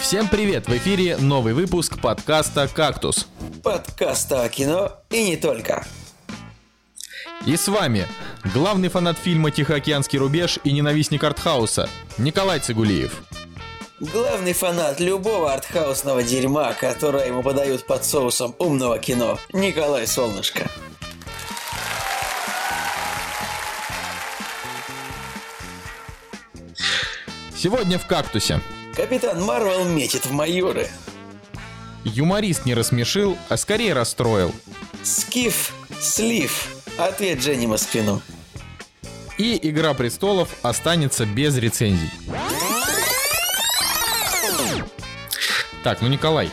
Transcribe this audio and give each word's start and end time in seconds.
Всем 0.00 0.28
привет! 0.28 0.66
В 0.68 0.76
эфире 0.76 1.16
новый 1.16 1.54
выпуск 1.54 2.00
подкаста 2.00 2.68
«Кактус». 2.68 3.28
Подкаста 3.62 4.42
о 4.42 4.48
кино 4.48 5.00
и 5.10 5.22
не 5.24 5.36
только. 5.36 5.86
И 7.46 7.56
с 7.56 7.68
вами 7.68 8.06
главный 8.52 8.88
фанат 8.88 9.18
фильма 9.18 9.50
«Тихоокеанский 9.50 10.18
рубеж» 10.18 10.58
и 10.64 10.72
ненавистник 10.72 11.22
артхауса 11.24 11.88
Николай 12.18 12.60
Цигулиев. 12.60 13.22
Главный 14.00 14.52
фанат 14.52 14.98
любого 14.98 15.52
артхаусного 15.52 16.22
дерьма, 16.22 16.72
которое 16.72 17.26
ему 17.26 17.42
подают 17.42 17.86
под 17.86 18.04
соусом 18.04 18.54
умного 18.58 18.98
кино, 18.98 19.38
Николай 19.52 20.06
Солнышко. 20.06 20.68
Сегодня 27.54 27.98
в 27.98 28.06
«Кактусе». 28.06 28.60
Капитан 28.94 29.42
Марвел 29.42 29.84
метит 29.84 30.26
в 30.26 30.32
майоры. 30.32 30.88
Юморист 32.04 32.66
не 32.66 32.74
рассмешил, 32.74 33.38
а 33.48 33.56
скорее 33.56 33.94
расстроил. 33.94 34.52
Скиф, 35.02 35.72
слив. 36.00 36.68
Ответ 36.98 37.38
Дженни 37.40 37.66
Маспину. 37.66 38.20
И 39.38 39.58
«Игра 39.62 39.94
престолов» 39.94 40.50
останется 40.62 41.24
без 41.24 41.56
рецензий. 41.56 42.10
Так, 45.82 46.00
ну 46.00 46.08
Николай, 46.08 46.50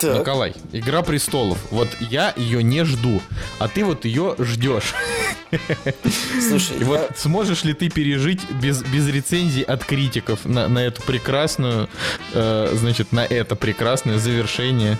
Так. 0.00 0.20
Николай, 0.20 0.54
Игра 0.72 1.02
престолов. 1.02 1.58
Вот 1.70 1.88
я 2.00 2.34
ее 2.36 2.62
не 2.62 2.84
жду, 2.84 3.22
а 3.58 3.68
ты 3.68 3.84
вот 3.84 4.04
ее 4.04 4.34
ждешь. 4.38 4.92
Слушай, 6.48 6.76
И 6.76 6.80
я- 6.80 6.86
вот 6.86 7.10
сможешь 7.16 7.64
ли 7.64 7.72
ты 7.74 7.88
пережить 7.88 8.40
без, 8.50 8.82
без 8.82 9.08
рецензий 9.08 9.62
от 9.62 9.84
критиков 9.84 10.44
на, 10.44 10.68
на 10.68 10.78
эту 10.80 11.02
прекрасную, 11.02 11.88
э, 12.32 12.74
значит, 12.78 13.12
на 13.12 13.24
это 13.24 13.56
прекрасное 13.56 14.18
завершение? 14.18 14.98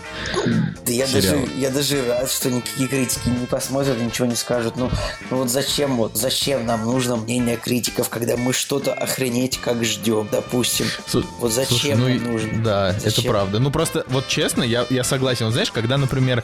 Да 0.84 0.92
я 0.92 1.06
сериала. 1.06 1.41
даже, 1.41 1.53
я 1.58 1.70
даже 1.70 2.06
рад, 2.06 2.31
что 2.31 2.50
никакие 2.50 2.89
критики 2.89 3.28
не 3.28 3.47
посмотрят, 3.47 4.00
ничего 4.00 4.27
не 4.27 4.34
скажут. 4.36 4.77
Ну, 4.77 4.91
ну 5.31 5.39
вот 5.39 5.50
зачем 5.50 5.97
вот, 5.97 6.16
зачем 6.16 6.66
нам 6.66 6.84
нужно 6.84 7.16
мнение 7.16 7.56
критиков, 7.56 8.09
когда 8.09 8.36
мы 8.36 8.53
что-то 8.53 8.92
охренеть 8.92 9.59
как 9.59 9.84
ждем, 9.84 10.28
допустим. 10.31 10.86
Слу- 11.06 11.25
Вот 11.41 11.53
зачем 11.53 11.69
слушай, 11.78 11.94
ну 11.94 12.09
нам 12.09 12.33
нужно? 12.33 12.62
Да, 12.62 12.91
это 12.91 13.11
Зачем? 13.11 13.31
правда. 13.33 13.59
Ну 13.59 13.70
просто, 13.70 14.05
вот 14.09 14.28
честно, 14.28 14.62
я, 14.62 14.86
я 14.91 15.05
согласен. 15.05 15.47
Вот 15.47 15.53
знаешь, 15.53 15.70
когда, 15.70 15.97
например, 15.98 16.42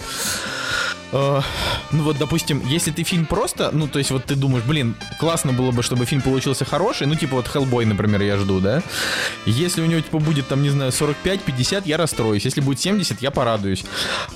э, 1.12 1.40
ну 1.92 2.02
вот, 2.02 2.18
допустим, 2.18 2.62
если 2.66 2.90
ты 2.90 3.02
фильм 3.02 3.26
просто, 3.26 3.70
ну 3.72 3.86
то 3.86 3.98
есть 3.98 4.10
вот 4.10 4.24
ты 4.24 4.34
думаешь, 4.34 4.64
блин, 4.64 4.94
классно 5.18 5.52
было 5.52 5.70
бы, 5.70 5.82
чтобы 5.82 6.06
фильм 6.06 6.22
получился 6.22 6.64
хороший, 6.64 7.06
ну 7.06 7.14
типа 7.14 7.36
вот 7.36 7.46
Hellboy, 7.46 7.86
например, 7.86 8.22
я 8.22 8.36
жду, 8.36 8.60
да? 8.60 8.82
Если 9.46 9.82
у 9.82 9.86
него 9.86 10.00
типа 10.00 10.18
будет 10.18 10.48
там, 10.48 10.62
не 10.62 10.70
знаю, 10.70 10.90
45-50, 10.90 11.82
я 11.84 11.96
расстроюсь. 11.96 12.44
Если 12.44 12.60
будет 12.60 12.80
70, 12.80 13.22
я 13.22 13.30
порадуюсь. 13.30 13.84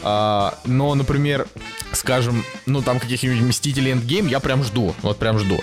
А, 0.03 0.59
но, 0.65 0.95
например, 0.95 1.47
скажем, 1.93 2.45
ну 2.67 2.83
там 2.83 3.01
каких-нибудь 3.01 3.41
Мстителей 3.41 3.93
Endgame 3.93 4.29
я 4.29 4.41
прям 4.41 4.63
жду, 4.63 4.95
вот 5.03 5.19
прям 5.19 5.39
жду. 5.39 5.61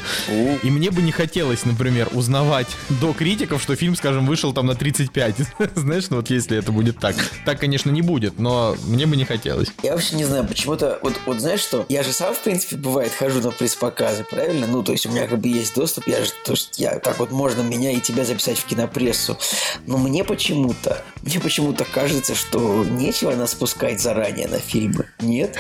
И 0.64 0.70
мне 0.70 0.92
бы 0.92 1.02
не 1.02 1.12
хотелось, 1.12 1.66
например, 1.66 2.10
узнавать 2.14 2.68
до 3.02 3.14
критиков, 3.14 3.62
что 3.62 3.76
фильм, 3.76 3.96
скажем, 3.96 4.26
вышел 4.26 4.54
там 4.54 4.66
на 4.66 4.76
35. 4.76 5.36
Знаешь, 5.76 6.10
ну 6.10 6.18
вот 6.18 6.30
если 6.30 6.58
это 6.58 6.72
будет 6.72 7.00
так. 7.00 7.16
Так, 7.46 7.60
конечно, 7.60 7.90
не 7.90 8.02
будет, 8.02 8.40
но 8.40 8.76
мне 8.86 9.06
бы 9.06 9.16
не 9.16 9.26
хотелось. 9.26 9.70
Я 9.84 9.94
вообще 9.94 10.16
не 10.16 10.26
знаю, 10.26 10.46
почему-то, 10.48 11.00
вот, 11.04 11.20
вот 11.26 11.40
знаешь 11.40 11.60
что, 11.60 11.86
я 11.90 12.02
же 12.02 12.14
сам, 12.14 12.34
в 12.34 12.40
принципе, 12.40 12.78
бывает, 12.78 13.12
хожу 13.14 13.42
на 13.42 13.52
пресс-показы, 13.52 14.24
правильно? 14.24 14.68
Ну, 14.68 14.84
то 14.84 14.94
есть 14.94 15.06
у 15.06 15.10
меня 15.10 15.28
как 15.28 15.40
бы 15.40 15.50
есть 15.50 15.76
доступ, 15.76 16.08
я 16.08 16.24
же, 16.24 16.32
то 16.46 16.54
есть 16.54 16.80
я, 16.80 16.98
так 17.00 17.20
вот 17.20 17.32
можно 17.32 17.62
меня 17.62 17.92
и 17.92 18.00
тебя 18.00 18.24
записать 18.24 18.58
в 18.58 18.66
кинопрессу. 18.66 19.38
Но 19.86 19.98
мне 19.98 20.24
почему-то, 20.24 21.04
мне 21.22 21.40
почему-то 21.40 21.84
кажется, 21.84 22.36
что 22.36 22.86
нечего 22.86 23.36
нас 23.36 23.54
пускать 23.54 24.02
заранее 24.02 24.48
на 24.48 24.60
фильмы. 24.60 25.06
Нет? 25.20 25.58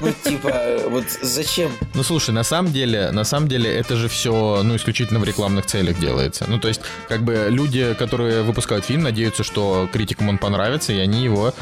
Ну, 0.00 0.12
типа, 0.24 0.78
вот 0.88 1.04
зачем? 1.20 1.72
Ну, 1.94 2.02
слушай, 2.04 2.30
на 2.30 2.44
самом 2.44 2.72
деле, 2.72 3.10
на 3.10 3.24
самом 3.24 3.48
деле, 3.48 3.74
это 3.74 3.96
же 3.96 4.08
все, 4.08 4.62
ну, 4.62 4.76
исключительно 4.76 5.18
в 5.18 5.24
рекламных 5.24 5.66
целях 5.66 5.98
делается. 5.98 6.44
Ну, 6.46 6.60
то 6.60 6.68
есть, 6.68 6.80
как 7.08 7.24
бы 7.24 7.46
люди, 7.48 7.94
которые 7.94 8.42
выпускают 8.42 8.84
фильм, 8.84 9.02
надеются, 9.02 9.42
что 9.42 9.88
критикам 9.92 10.28
он 10.28 10.38
понравится, 10.38 10.92
и 10.92 10.98
они 10.98 11.24
его, 11.24 11.52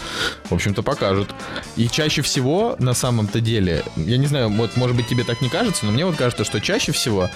в 0.51 0.55
общем-то, 0.55 0.83
покажут. 0.83 1.31
И 1.77 1.89
чаще 1.89 2.21
всего, 2.21 2.77
на 2.79 2.95
самом-то 2.99 3.41
деле, 3.41 3.83
я 3.97 4.17
не 4.19 4.27
знаю, 4.27 4.51
вот, 4.51 4.77
может 4.77 4.97
быть, 4.97 5.07
тебе 5.07 5.25
так 5.25 5.41
не 5.41 5.49
кажется, 5.49 5.87
но 5.87 5.93
мне 5.93 6.05
вот 6.05 6.17
кажется, 6.17 6.45
что 6.45 6.61
чаще 6.61 6.93
всего 6.93 7.31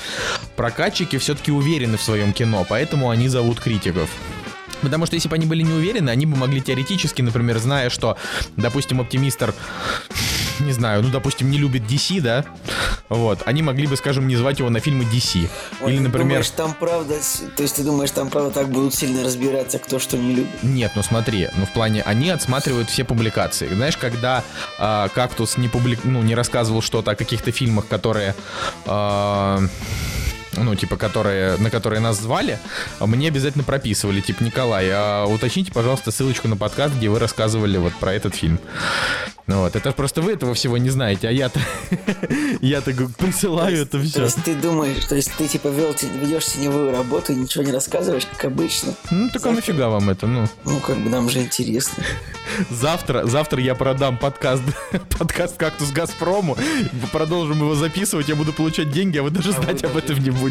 прокатчики 0.56 1.16
все-таки 1.18 1.50
уверены 1.50 1.96
в 1.96 2.02
своем 2.02 2.32
кино, 2.32 2.66
поэтому 2.68 3.10
они 3.10 3.28
зовут 3.28 3.60
критиков. 3.60 4.10
Потому 4.82 5.06
что 5.06 5.14
если 5.16 5.28
бы 5.28 5.36
они 5.36 5.46
были 5.46 5.62
не 5.62 5.72
уверены, 5.72 6.10
они 6.10 6.26
бы 6.26 6.36
могли 6.36 6.60
теоретически, 6.60 7.22
например, 7.22 7.58
зная, 7.58 7.90
что, 7.90 8.16
допустим, 8.56 9.00
оптимистр, 9.00 9.54
не 10.60 10.72
знаю, 10.72 11.02
ну, 11.02 11.10
допустим, 11.10 11.50
не 11.50 11.58
любит 11.58 11.82
DC, 11.82 12.20
да, 12.20 12.44
вот, 13.08 13.40
они 13.46 13.62
могли 13.62 13.86
бы, 13.86 13.96
скажем, 13.96 14.26
не 14.28 14.36
звать 14.36 14.58
его 14.58 14.70
на 14.70 14.80
фильмы 14.80 15.04
DC. 15.04 15.48
Ой, 15.80 15.92
Или, 15.92 16.00
например... 16.00 16.28
думаешь, 16.28 16.50
там 16.50 16.74
правда, 16.74 17.16
то 17.56 17.62
есть 17.62 17.76
ты 17.76 17.82
думаешь, 17.82 18.10
там 18.10 18.30
правда 18.30 18.50
так 18.50 18.68
будут 18.68 18.94
сильно 18.94 19.22
разбираться, 19.22 19.78
кто 19.78 19.98
что 19.98 20.16
не 20.16 20.34
любит? 20.34 20.62
Нет, 20.62 20.92
ну 20.94 21.02
смотри, 21.02 21.48
ну 21.56 21.66
в 21.66 21.72
плане, 21.72 22.02
они 22.02 22.30
отсматривают 22.30 22.90
все 22.90 23.04
публикации. 23.04 23.68
Знаешь, 23.72 23.96
когда 23.96 24.42
а, 24.78 25.08
Кактус 25.08 25.56
не, 25.56 25.68
публик... 25.68 26.00
ну, 26.04 26.22
не 26.22 26.34
рассказывал 26.34 26.82
что-то 26.82 27.12
о 27.12 27.14
каких-то 27.14 27.52
фильмах, 27.52 27.86
которые... 27.88 28.34
а, 28.86 29.60
ну, 30.56 30.74
типа, 30.74 30.96
которые, 30.96 31.56
на 31.56 31.70
которые 31.70 32.00
нас 32.00 32.20
звали, 32.20 32.58
мне 33.00 33.28
обязательно 33.28 33.64
прописывали, 33.64 34.20
типа, 34.20 34.42
Николай, 34.42 34.88
а 34.90 35.26
уточните, 35.26 35.72
пожалуйста, 35.72 36.10
ссылочку 36.10 36.48
на 36.48 36.56
подкаст, 36.56 36.94
где 36.94 37.08
вы 37.08 37.18
рассказывали 37.18 37.78
вот 37.78 37.94
про 37.94 38.12
этот 38.12 38.34
фильм. 38.34 38.58
Ну 39.48 39.60
вот, 39.62 39.74
это 39.74 39.90
просто 39.92 40.22
вы 40.22 40.32
этого 40.32 40.54
всего 40.54 40.78
не 40.78 40.90
знаете, 40.90 41.28
а 41.28 41.32
я-то, 41.32 41.60
я-то 42.60 42.92
присылаю 43.18 43.82
это 43.82 43.98
То 43.98 44.04
все. 44.04 44.22
есть 44.24 44.44
ты 44.44 44.54
думаешь, 44.54 45.04
то 45.04 45.16
есть 45.16 45.32
ты 45.36 45.48
типа 45.48 45.68
вел, 45.68 45.94
ведешь 46.20 46.46
теневую 46.46 46.92
работу 46.92 47.32
и 47.32 47.36
ничего 47.36 47.64
не 47.64 47.72
рассказываешь, 47.72 48.24
как 48.24 48.44
обычно? 48.44 48.94
Ну, 49.10 49.28
так 49.30 49.44
а 49.44 49.50
нафига 49.50 49.88
вам 49.88 50.10
это, 50.10 50.28
ну? 50.28 50.46
Ну, 50.64 50.78
как 50.78 50.96
бы 50.98 51.10
нам 51.10 51.28
же 51.28 51.40
интересно. 51.40 52.04
Завтра, 52.70 53.24
завтра 53.26 53.60
я 53.60 53.74
продам 53.74 54.18
подкаст, 54.18 54.62
подкаст 55.18 55.56
«Кактус 55.56 55.90
Газпрому», 55.90 56.56
продолжим 57.10 57.58
его 57.58 57.74
записывать, 57.74 58.28
я 58.28 58.36
буду 58.36 58.52
получать 58.52 58.90
деньги, 58.90 59.18
а 59.18 59.22
вы 59.22 59.30
даже 59.30 59.52
знать 59.52 59.82
об 59.84 59.96
этом 59.96 60.18
не 60.18 60.30
будете. 60.30 60.41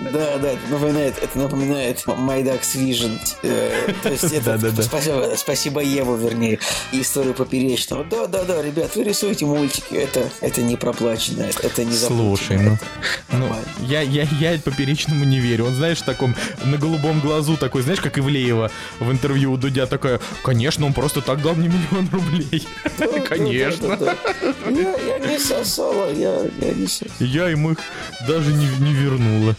Да, 0.00 0.38
да, 0.38 0.52
это 0.52 0.68
напоминает, 0.70 1.14
это 1.22 1.38
напоминает 1.38 2.06
Майдакс 2.06 2.74
Vision. 2.76 3.18
э, 3.42 3.92
то 4.02 4.10
есть 4.10 4.24
это 4.24 5.36
спасибо, 5.36 5.80
Еву, 5.80 6.16
вернее, 6.16 6.58
историю 6.92 7.34
поперечного. 7.34 8.04
Да, 8.04 8.26
да, 8.26 8.44
да, 8.44 8.62
ребят, 8.62 8.94
вы 8.96 9.04
рисуете 9.04 9.46
мультики, 9.46 9.94
это, 9.94 10.28
это 10.40 10.62
не 10.62 10.76
проплачено, 10.76 11.42
это, 11.42 11.84
не 11.84 11.94
Слушай, 11.94 12.58
ну, 12.58 12.78
ну 13.30 13.54
я, 13.80 14.00
я, 14.02 14.26
я 14.40 14.58
поперечному 14.58 15.24
не 15.24 15.40
верю. 15.40 15.66
Он, 15.66 15.74
знаешь, 15.74 15.98
в 15.98 16.04
таком 16.04 16.34
на 16.64 16.76
голубом 16.76 17.20
глазу 17.20 17.56
такой, 17.56 17.82
знаешь, 17.82 18.00
как 18.00 18.18
Ивлеева 18.18 18.70
в 19.00 19.10
интервью 19.10 19.52
у 19.52 19.56
Дудя 19.56 19.86
такая, 19.86 20.20
конечно, 20.44 20.86
он 20.86 20.92
просто 20.92 21.20
так 21.20 21.42
дал 21.42 21.54
мне 21.54 21.68
миллион 21.68 22.08
рублей. 22.10 22.66
Конечно. 23.28 23.98
Я, 24.68 25.18
не 25.18 25.38
сосала, 25.38 26.12
я, 26.12 26.48
не 26.60 26.86
сосала. 26.86 27.12
Я 27.20 27.50
им 27.50 27.70
их 27.70 27.78
даже 28.26 28.52
не, 28.52 28.66
не 28.80 28.94
вернула. 29.22 29.56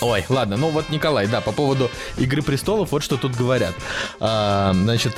Ой, 0.00 0.24
ладно, 0.28 0.56
ну 0.56 0.70
вот, 0.70 0.90
Николай, 0.90 1.26
да, 1.26 1.40
по 1.40 1.52
поводу 1.52 1.90
Игры 2.18 2.42
престолов, 2.42 2.92
вот 2.92 3.02
что 3.02 3.16
тут 3.16 3.34
говорят. 3.34 3.74
А, 4.20 4.72
значит, 4.74 5.16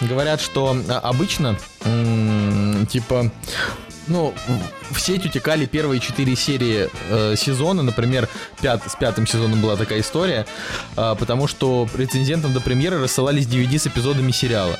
говорят, 0.00 0.40
что 0.40 0.76
а, 0.88 0.98
обычно, 1.00 1.56
типа, 2.88 3.30
ну, 4.10 4.34
в 4.90 5.00
сеть 5.00 5.24
утекали 5.24 5.66
первые 5.66 6.00
четыре 6.00 6.36
серии 6.36 6.90
э, 7.08 7.36
сезона, 7.36 7.82
например, 7.82 8.28
пят- 8.60 8.82
с 8.90 8.96
пятым 8.96 9.26
сезоном 9.26 9.62
была 9.62 9.76
такая 9.76 10.00
история, 10.00 10.46
а, 10.96 11.14
потому 11.14 11.46
что 11.46 11.88
рецензентам 11.94 12.52
до 12.52 12.60
премьеры 12.60 13.00
рассылались 13.00 13.46
DVD 13.46 13.78
с 13.78 13.86
эпизодами 13.86 14.32
сериала. 14.32 14.78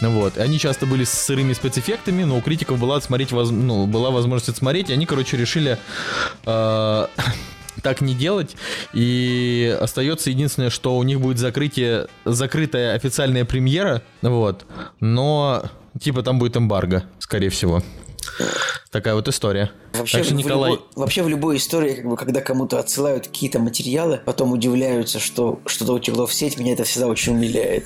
Вот. 0.00 0.38
Они 0.38 0.58
часто 0.58 0.86
были 0.86 1.04
с 1.04 1.10
сырыми 1.10 1.52
спецэффектами, 1.52 2.22
но 2.24 2.38
у 2.38 2.40
критиков 2.40 2.78
была, 2.78 2.96
отсмотреть, 2.96 3.32
воз- 3.32 3.50
ну, 3.50 3.86
была 3.86 4.10
возможность 4.10 4.48
отсмотреть, 4.48 4.90
и 4.90 4.92
они, 4.92 5.04
короче, 5.04 5.36
решили 5.36 5.76
э, 6.46 7.06
так 7.82 8.00
не 8.00 8.14
делать. 8.14 8.56
И 8.92 9.76
остается 9.80 10.30
единственное, 10.30 10.70
что 10.70 10.96
у 10.96 11.02
них 11.02 11.20
будет 11.20 11.38
закрытие, 11.38 12.06
закрытая 12.24 12.94
официальная 12.94 13.44
премьера, 13.44 14.02
вот, 14.22 14.64
но 15.00 15.64
типа 16.00 16.22
там 16.22 16.38
будет 16.38 16.56
эмбарго, 16.56 17.04
скорее 17.18 17.50
всего. 17.50 17.82
Такая 18.90 19.14
вот 19.14 19.28
история. 19.28 19.70
Вообще, 19.94 20.18
так 20.18 20.26
что, 20.26 20.34
в 20.34 20.38
Николай, 20.38 20.72
любой, 20.72 20.86
вообще 20.96 21.22
в 21.22 21.28
любой 21.28 21.56
истории, 21.58 21.94
как 21.94 22.06
бы, 22.06 22.16
когда 22.16 22.40
кому-то 22.40 22.78
отсылают 22.78 23.28
какие-то 23.28 23.58
материалы, 23.58 24.20
потом 24.24 24.52
удивляются, 24.52 25.20
что 25.20 25.60
что-то 25.66 25.92
утекло 25.92 26.26
в 26.26 26.34
сеть, 26.34 26.58
меня 26.58 26.72
это 26.72 26.84
всегда 26.84 27.06
очень 27.06 27.34
умиляет. 27.34 27.84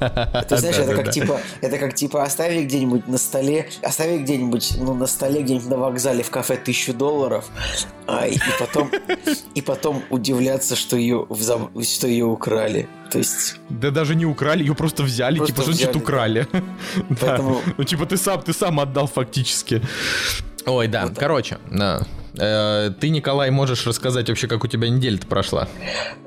Это, 0.00 0.56
знаешь, 0.56 0.76
это 0.76 0.94
как 0.94 1.10
типа, 1.10 1.40
это 1.60 1.78
как 1.78 1.94
типа 1.94 2.22
оставить 2.22 2.66
где-нибудь 2.66 3.08
на 3.08 3.18
столе, 3.18 3.68
оставить 3.82 4.22
где-нибудь, 4.22 4.74
ну, 4.78 4.94
на 4.94 5.06
столе 5.06 5.42
где-нибудь 5.42 5.68
на 5.68 5.76
вокзале 5.76 6.22
в 6.22 6.30
кафе 6.30 6.56
тысячу 6.56 6.94
долларов, 6.94 7.46
а, 8.06 8.26
и 8.26 8.38
потом, 8.58 8.90
и 9.54 9.62
потом 9.62 10.02
удивляться, 10.10 10.76
что 10.76 10.96
ее, 10.96 11.26
что 11.82 12.06
ее 12.06 12.24
украли. 12.24 12.88
То 13.10 13.18
есть... 13.18 13.56
Да 13.70 13.90
даже 13.90 14.14
не 14.14 14.26
украли, 14.26 14.60
ее 14.62 14.74
просто 14.74 15.02
взяли, 15.02 15.38
просто 15.38 15.54
типа, 15.54 15.62
что 15.62 15.72
значит 15.72 15.96
украли? 15.96 16.46
Поэтому... 17.20 17.62
Да. 17.66 17.72
Ну, 17.78 17.84
типа, 17.84 18.06
ты 18.06 18.16
сам, 18.16 18.42
ты 18.42 18.52
сам 18.52 18.80
отдал 18.80 19.06
фактически. 19.06 19.82
Ой, 20.66 20.88
да, 20.88 21.06
вот 21.06 21.18
короче, 21.18 21.58
да. 21.70 22.06
Э, 22.38 22.90
ты, 22.98 23.08
Николай, 23.08 23.50
можешь 23.50 23.86
рассказать 23.86 24.28
вообще, 24.28 24.46
как 24.46 24.64
у 24.64 24.66
тебя 24.66 24.88
неделя-то 24.88 25.26
прошла? 25.26 25.68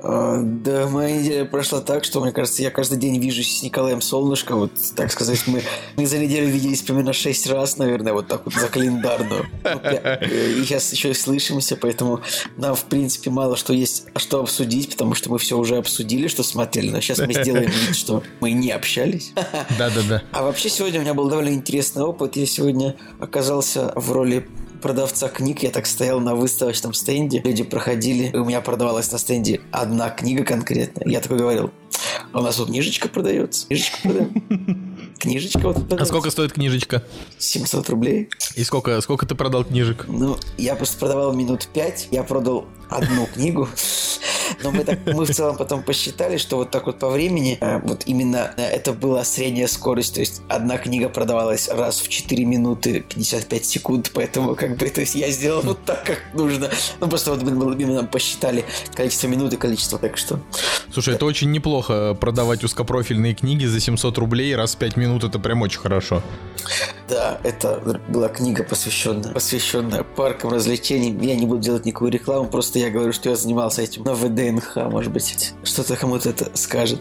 А, 0.02 0.40
да, 0.42 0.86
моя 0.88 1.16
неделя 1.16 1.44
прошла 1.44 1.80
так, 1.80 2.04
что, 2.04 2.20
мне 2.20 2.32
кажется, 2.32 2.62
я 2.62 2.70
каждый 2.70 2.98
день 2.98 3.18
вижусь 3.18 3.58
с 3.58 3.62
Николаем 3.62 4.00
Солнышко. 4.00 4.54
Вот, 4.54 4.72
так 4.94 5.10
сказать, 5.10 5.42
мы, 5.46 5.62
мы 5.96 6.06
за 6.06 6.18
неделю 6.18 6.48
виделись 6.48 6.82
примерно 6.82 7.12
6 7.12 7.46
раз, 7.48 7.78
наверное, 7.78 8.12
вот 8.12 8.28
так 8.28 8.44
вот 8.44 8.54
за 8.54 8.68
календарную. 8.68 9.46
Ну, 9.64 9.80
э, 9.82 10.52
и 10.52 10.64
сейчас 10.64 10.92
еще 10.92 11.10
и 11.10 11.14
слышимся, 11.14 11.76
поэтому 11.76 12.20
нам, 12.56 12.74
в 12.74 12.84
принципе, 12.84 13.30
мало 13.30 13.56
что 13.56 13.72
есть, 13.72 14.06
что 14.16 14.40
обсудить, 14.40 14.90
потому 14.90 15.14
что 15.14 15.30
мы 15.30 15.38
все 15.38 15.56
уже 15.56 15.76
обсудили, 15.76 16.28
что 16.28 16.42
смотрели, 16.42 16.90
но 16.90 17.00
сейчас 17.00 17.18
мы 17.18 17.32
сделаем 17.32 17.70
вид, 17.70 17.96
что 17.96 18.22
мы 18.40 18.52
не 18.52 18.70
общались. 18.70 19.32
Да-да-да. 19.78 20.22
А 20.32 20.42
вообще 20.42 20.68
сегодня 20.68 21.00
у 21.00 21.02
меня 21.02 21.14
был 21.14 21.28
довольно 21.28 21.50
интересный 21.50 22.02
опыт. 22.02 22.36
Я 22.36 22.46
сегодня 22.46 22.96
оказался 23.18 23.92
в 23.94 24.12
роли 24.12 24.46
продавца 24.82 25.28
книг. 25.28 25.62
Я 25.62 25.70
так 25.70 25.86
стоял 25.86 26.20
на 26.20 26.34
выставочном 26.34 26.92
стенде. 26.92 27.40
Люди 27.42 27.62
проходили. 27.62 28.26
И 28.26 28.36
у 28.36 28.44
меня 28.44 28.60
продавалась 28.60 29.10
на 29.10 29.18
стенде 29.18 29.60
одна 29.70 30.10
книга 30.10 30.44
конкретно. 30.44 31.08
Я 31.08 31.20
такой 31.20 31.38
говорил, 31.38 31.70
«А 32.32 32.40
у 32.40 32.42
нас 32.42 32.56
тут 32.56 32.68
книжечка 32.68 33.08
продается. 33.08 33.66
Книжечка 33.68 33.96
продаем. 34.02 35.14
Книжечка 35.18 35.60
вот 35.60 35.76
продается. 35.76 36.02
А 36.02 36.06
сколько 36.06 36.30
стоит 36.30 36.52
книжечка? 36.52 37.04
700 37.38 37.88
рублей. 37.90 38.28
И 38.56 38.64
сколько, 38.64 39.00
сколько 39.00 39.24
ты 39.24 39.34
продал 39.34 39.64
книжек? 39.64 40.06
Ну, 40.08 40.36
я 40.58 40.74
просто 40.74 40.98
продавал 40.98 41.32
минут 41.32 41.68
5. 41.72 42.08
Я 42.10 42.24
продал 42.24 42.66
одну 42.90 43.26
книгу. 43.26 43.68
Но 44.62 44.70
мы, 44.70 44.84
так, 44.84 44.98
мы 45.06 45.24
в 45.24 45.30
целом 45.30 45.56
потом 45.56 45.82
посчитали, 45.82 46.36
что 46.36 46.56
вот 46.56 46.70
так 46.70 46.86
вот 46.86 46.98
по 46.98 47.08
времени, 47.10 47.58
э, 47.60 47.80
вот 47.82 48.02
именно 48.06 48.52
э, 48.56 48.62
это 48.62 48.92
была 48.92 49.24
средняя 49.24 49.66
скорость, 49.66 50.14
то 50.14 50.20
есть 50.20 50.42
одна 50.48 50.78
книга 50.78 51.08
продавалась 51.08 51.68
раз 51.68 52.00
в 52.00 52.08
4 52.08 52.44
минуты 52.44 53.00
55 53.00 53.64
секунд, 53.64 54.10
поэтому 54.14 54.54
как 54.54 54.76
бы, 54.76 54.88
то 54.88 55.00
есть 55.00 55.14
я 55.14 55.30
сделал 55.30 55.62
вот 55.62 55.84
так, 55.84 56.04
как 56.04 56.18
нужно. 56.34 56.70
Ну, 57.00 57.08
просто 57.08 57.30
вот 57.30 57.42
мы 57.42 57.50
именно 57.74 58.04
посчитали 58.04 58.64
количество 58.94 59.28
минут 59.28 59.52
и 59.52 59.56
количество, 59.56 59.98
так 59.98 60.16
что... 60.16 60.40
Слушай, 60.92 61.14
это 61.14 61.24
очень 61.24 61.50
неплохо 61.50 62.14
продавать 62.14 62.64
узкопрофильные 62.64 63.34
книги 63.34 63.64
за 63.64 63.80
700 63.80 64.18
рублей 64.18 64.54
раз 64.54 64.74
в 64.74 64.78
5 64.78 64.96
минут, 64.96 65.24
это 65.24 65.38
прям 65.38 65.62
очень 65.62 65.80
хорошо. 65.80 66.22
Да, 67.08 67.38
это 67.42 68.00
была 68.08 68.28
книга, 68.28 68.64
посвященная, 68.64 69.32
посвященная 69.32 70.02
паркам 70.02 70.52
развлечений. 70.52 71.14
Я 71.26 71.34
не 71.34 71.46
буду 71.46 71.60
делать 71.60 71.84
никакую 71.84 72.10
рекламу, 72.10 72.48
просто 72.48 72.78
я 72.78 72.90
говорю, 72.90 73.12
что 73.12 73.28
я 73.30 73.36
занимался 73.36 73.82
этим 73.82 74.04
на 74.04 74.14
ВДНХ, 74.50 74.76
может 74.90 75.12
быть, 75.12 75.52
что-то 75.62 75.96
кому-то 75.96 76.30
это 76.30 76.50
скажет. 76.56 77.00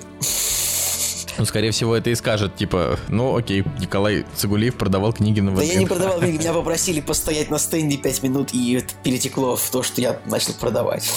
Ну, 1.38 1.46
скорее 1.46 1.72
всего, 1.72 1.96
это 1.96 2.10
и 2.10 2.16
скажет, 2.16 2.56
типа, 2.56 3.00
ну, 3.08 3.36
окей, 3.36 3.64
Николай 3.80 4.26
Цигулиев 4.36 4.76
продавал 4.76 5.14
книги 5.14 5.40
на. 5.40 5.56
Да 5.56 5.64
я 5.64 5.76
не 5.76 5.86
продавал 5.86 6.20
книги, 6.20 6.38
меня 6.38 6.54
попросили 6.62 7.02
постоять 7.02 7.50
на 7.50 7.60
стенде 7.60 7.98
5 7.98 8.24
минут, 8.24 8.54
и 8.54 8.74
это 8.74 8.94
перетекло 9.04 9.56
в 9.56 9.70
то, 9.70 9.84
что 9.84 10.02
я 10.02 10.20
начал 10.26 10.54
продавать. 10.54 11.10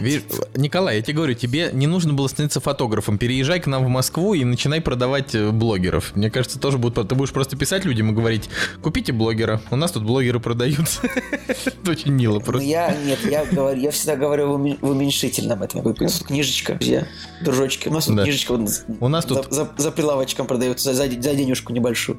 Николай, 0.00 0.96
я 0.96 1.02
тебе 1.02 1.14
говорю, 1.14 1.34
тебе 1.34 1.70
не 1.72 1.86
нужно 1.86 2.12
было 2.12 2.26
становиться 2.28 2.60
фотографом. 2.60 3.18
Переезжай 3.18 3.60
к 3.60 3.66
нам 3.66 3.84
в 3.84 3.88
Москву 3.88 4.34
и 4.34 4.44
начинай 4.44 4.80
продавать 4.80 5.34
э, 5.34 5.50
блогеров. 5.50 6.16
Мне 6.16 6.30
кажется, 6.30 6.58
тоже 6.58 6.78
будет... 6.78 6.94
Ты 6.94 7.14
будешь 7.14 7.32
просто 7.32 7.56
писать 7.56 7.84
людям 7.84 8.10
и 8.10 8.14
говорить, 8.14 8.48
купите 8.82 9.12
блогера. 9.12 9.60
У 9.70 9.76
нас 9.76 9.92
тут 9.92 10.04
блогеры 10.04 10.40
продаются. 10.40 11.02
Это 11.48 11.90
очень 11.90 12.12
мило 12.12 12.34
ну, 12.34 12.40
просто. 12.40 12.66
Я, 12.66 12.94
нет, 13.04 13.18
я 13.30 13.44
говорю, 13.44 13.80
я 13.80 13.90
всегда 13.90 14.16
говорю 14.16 14.56
в 14.56 14.90
уменьшительном 14.90 15.62
этом. 15.62 15.84
У 15.84 16.02
нас 16.02 16.18
тут 16.18 16.28
книжечка, 16.28 16.74
друзья, 16.74 17.06
дружочки. 17.42 17.88
У 17.88 17.92
нас 17.92 18.06
тут 18.06 18.22
книжечка 18.22 18.52
у 19.00 19.08
нас 19.08 19.24
тут... 19.24 19.48
За 19.50 19.90
прилавочком 19.90 20.46
продается 20.46 20.94
за 20.94 21.08
денежку 21.08 21.72
небольшую. 21.72 22.18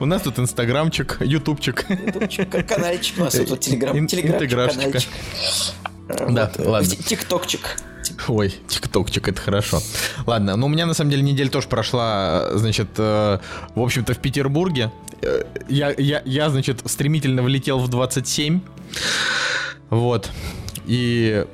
У 0.00 0.06
нас 0.06 0.22
тут 0.22 0.38
инстаграмчик, 0.38 1.18
ютубчик. 1.20 1.86
Канальчик 2.68 3.18
у 3.18 3.20
нас 3.22 3.34
тут 3.34 3.60
телеграм, 3.60 4.06
телеграмчик, 4.06 5.08
да, 6.30 6.52
ладно. 6.58 6.96
Тиктокчик. 6.96 7.76
Ой, 8.28 8.54
тиктокчик, 8.68 9.28
это 9.28 9.40
хорошо. 9.40 9.80
Ладно, 10.26 10.56
ну 10.56 10.66
у 10.66 10.68
меня 10.68 10.86
на 10.86 10.94
самом 10.94 11.10
деле 11.10 11.22
неделя 11.22 11.48
тоже 11.48 11.68
прошла, 11.68 12.50
значит, 12.54 12.88
э, 12.98 13.38
в 13.74 13.80
общем-то 13.80 14.14
в 14.14 14.18
Петербурге. 14.18 14.92
Э, 15.22 15.44
я, 15.68 15.94
я, 15.96 16.22
я, 16.24 16.50
значит, 16.50 16.80
стремительно 16.84 17.42
влетел 17.42 17.78
в 17.78 17.88
27. 17.88 18.60
Вот. 19.90 20.30
И 20.86 21.46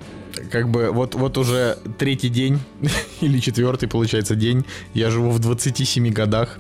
как 0.51 0.69
бы 0.69 0.91
вот, 0.91 1.15
вот 1.15 1.39
уже 1.39 1.79
третий 1.99 2.29
день 2.29 2.61
или 3.21 3.39
четвертый, 3.39 3.89
получается, 3.89 4.35
день 4.35 4.65
я 4.95 5.11
живу 5.11 5.31
в 5.31 5.39
27 5.39 6.11
годах, 6.11 6.59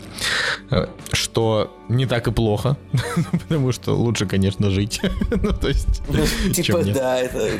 э, 0.70 0.86
что 1.12 1.74
не 1.88 2.06
так 2.06 2.28
и 2.28 2.32
плохо, 2.32 2.76
потому 3.32 3.72
что 3.72 3.94
лучше, 3.94 4.26
конечно, 4.26 4.70
жить. 4.70 5.00
ну, 5.30 5.52
то 5.52 5.68
есть... 5.68 6.02
Ну, 6.08 6.52
типа, 6.52 6.84
да, 6.84 7.18
это... 7.18 7.50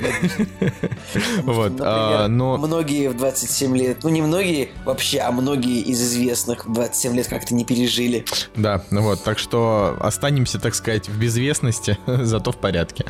Вот, 1.42 1.72
а, 1.80 2.28
но... 2.28 2.58
Многие 2.58 3.08
в 3.08 3.16
27 3.16 3.76
лет, 3.76 3.98
ну, 4.02 4.10
не 4.10 4.20
многие 4.20 4.70
вообще, 4.84 5.20
а 5.20 5.32
многие 5.32 5.80
из 5.80 6.00
известных 6.00 6.66
в 6.66 6.72
27 6.72 7.16
лет 7.16 7.28
как-то 7.28 7.54
не 7.54 7.64
пережили. 7.64 8.24
Да, 8.54 8.84
ну 8.90 9.02
вот, 9.02 9.24
так 9.24 9.38
что 9.38 9.96
останемся, 10.00 10.58
так 10.58 10.74
сказать, 10.74 11.08
в 11.08 11.18
безвестности, 11.18 11.98
зато 12.06 12.52
в 12.52 12.56
порядке. 12.56 13.04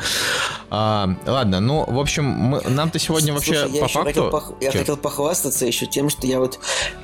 А, 0.70 1.16
ладно, 1.26 1.60
ну, 1.60 1.84
в 1.84 1.98
общем, 1.98 2.58
нам-то 2.68 2.97
сегодня 2.98 3.32
вообще 3.32 3.66
Слушай, 3.68 3.80
по 3.80 3.88
факту... 3.88 4.56
я 4.60 4.70
хотел 4.70 4.96
похвастаться 4.96 5.66
еще 5.66 5.86
тем, 5.86 6.10
что 6.10 6.26
я 6.26 6.38
вот 6.38 6.58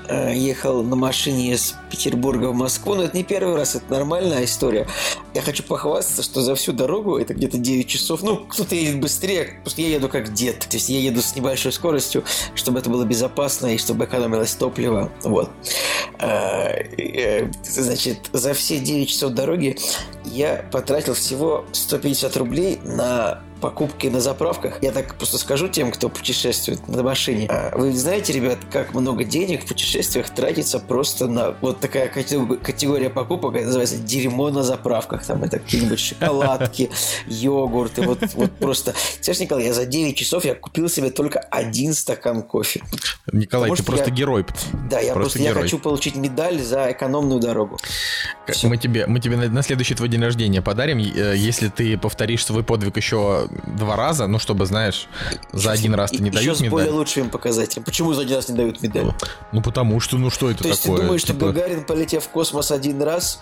э, 0.08 0.34
ехал 0.34 0.82
на 0.82 0.96
машине 0.96 1.52
из 1.52 1.74
Петербурга 1.90 2.46
в 2.46 2.54
Москву, 2.54 2.94
но 2.94 3.04
это 3.04 3.16
не 3.16 3.24
первый 3.24 3.56
раз, 3.56 3.74
это 3.74 3.90
нормальная 3.92 4.44
история. 4.44 4.86
Я 5.34 5.42
хочу 5.42 5.62
похвастаться, 5.62 6.22
что 6.22 6.40
за 6.42 6.54
всю 6.54 6.72
дорогу, 6.72 7.18
это 7.18 7.34
где-то 7.34 7.58
9 7.58 7.88
часов, 7.88 8.22
ну, 8.22 8.36
кто-то 8.36 8.74
едет 8.74 9.00
быстрее, 9.00 9.60
что 9.66 9.80
я 9.80 9.88
еду 9.88 10.08
как 10.08 10.32
дед. 10.32 10.60
То 10.60 10.76
есть 10.76 10.88
я 10.88 11.00
еду 11.00 11.20
с 11.22 11.34
небольшой 11.34 11.72
скоростью, 11.72 12.24
чтобы 12.54 12.78
это 12.78 12.90
было 12.90 13.04
безопасно 13.04 13.74
и 13.74 13.78
чтобы 13.78 14.04
экономилось 14.04 14.54
топливо. 14.54 15.12
Вот. 15.22 15.50
А, 16.18 16.68
э, 16.68 17.50
значит, 17.64 18.30
за 18.32 18.54
все 18.54 18.78
9 18.78 19.08
часов 19.08 19.32
дороги 19.32 19.76
я 20.24 20.64
потратил 20.70 21.14
всего 21.14 21.64
150 21.72 22.36
рублей 22.36 22.80
на 22.84 23.42
покупки 23.64 24.08
на 24.08 24.20
заправках. 24.20 24.82
Я 24.82 24.92
так 24.92 25.14
просто 25.14 25.38
скажу 25.38 25.68
тем, 25.68 25.90
кто 25.90 26.10
путешествует 26.10 26.86
на 26.86 27.02
машине. 27.02 27.46
А 27.48 27.74
вы 27.74 27.96
знаете, 27.96 28.34
ребят, 28.34 28.58
как 28.70 28.92
много 28.92 29.24
денег 29.24 29.64
в 29.64 29.68
путешествиях 29.68 30.28
тратится 30.28 30.78
просто 30.78 31.28
на 31.28 31.54
вот 31.62 31.80
такая 31.80 32.08
категория 32.08 33.08
покупок, 33.08 33.54
называется 33.54 33.96
дерьмо 33.96 34.50
на 34.50 34.64
заправках. 34.64 35.24
Там 35.24 35.44
это 35.44 35.60
какие-нибудь 35.60 35.98
шоколадки, 35.98 36.90
йогурты, 37.26 38.02
вот, 38.02 38.18
вот 38.34 38.52
просто. 38.52 38.92
Знаешь, 39.22 39.40
Николай, 39.40 39.64
я 39.64 39.72
за 39.72 39.86
9 39.86 40.14
часов 40.14 40.44
я 40.44 40.54
купил 40.54 40.90
себе 40.90 41.08
только 41.08 41.38
один 41.38 41.94
стакан 41.94 42.42
кофе. 42.42 42.82
Николай, 43.32 43.70
Потому 43.70 43.76
ты 43.76 43.82
просто 43.82 44.10
я... 44.10 44.14
герой. 44.14 44.44
Да, 44.90 45.00
я 45.00 45.14
просто, 45.14 45.38
просто 45.38 45.38
я 45.38 45.54
хочу 45.54 45.78
получить 45.78 46.16
медаль 46.16 46.60
за 46.60 46.92
экономную 46.92 47.40
дорогу. 47.40 47.78
Мы 48.64 48.76
тебе, 48.76 49.06
мы 49.06 49.20
тебе 49.20 49.38
на 49.38 49.62
следующий 49.62 49.94
твой 49.94 50.10
день 50.10 50.20
рождения 50.20 50.60
подарим, 50.60 50.98
э, 50.98 51.34
если 51.34 51.68
ты 51.68 51.96
повторишь 51.96 52.44
свой 52.44 52.62
подвиг 52.62 52.98
еще 52.98 53.48
два 53.66 53.96
раза, 53.96 54.26
ну, 54.26 54.38
чтобы, 54.38 54.66
знаешь, 54.66 55.08
за 55.52 55.72
один 55.72 55.94
раз 55.94 56.10
ты 56.10 56.22
не 56.22 56.30
дают 56.30 56.58
медаль. 56.60 56.70
более 56.70 56.90
лучшим 56.92 57.30
показателем. 57.30 57.84
Почему 57.84 58.12
за 58.14 58.22
один 58.22 58.36
раз 58.36 58.48
не 58.48 58.56
дают 58.56 58.82
медаль? 58.82 59.12
Ну, 59.52 59.62
потому 59.62 60.00
что, 60.00 60.18
ну, 60.18 60.30
что 60.30 60.50
это 60.50 60.64
То 60.64 60.70
такое? 60.70 60.72
есть 60.72 60.82
ты 60.82 60.96
думаешь, 60.96 61.24
типа... 61.24 61.38
что 61.38 61.52
Гагарин, 61.52 61.84
полетев 61.84 62.24
в 62.24 62.28
космос 62.28 62.70
один 62.70 63.02
раз, 63.02 63.40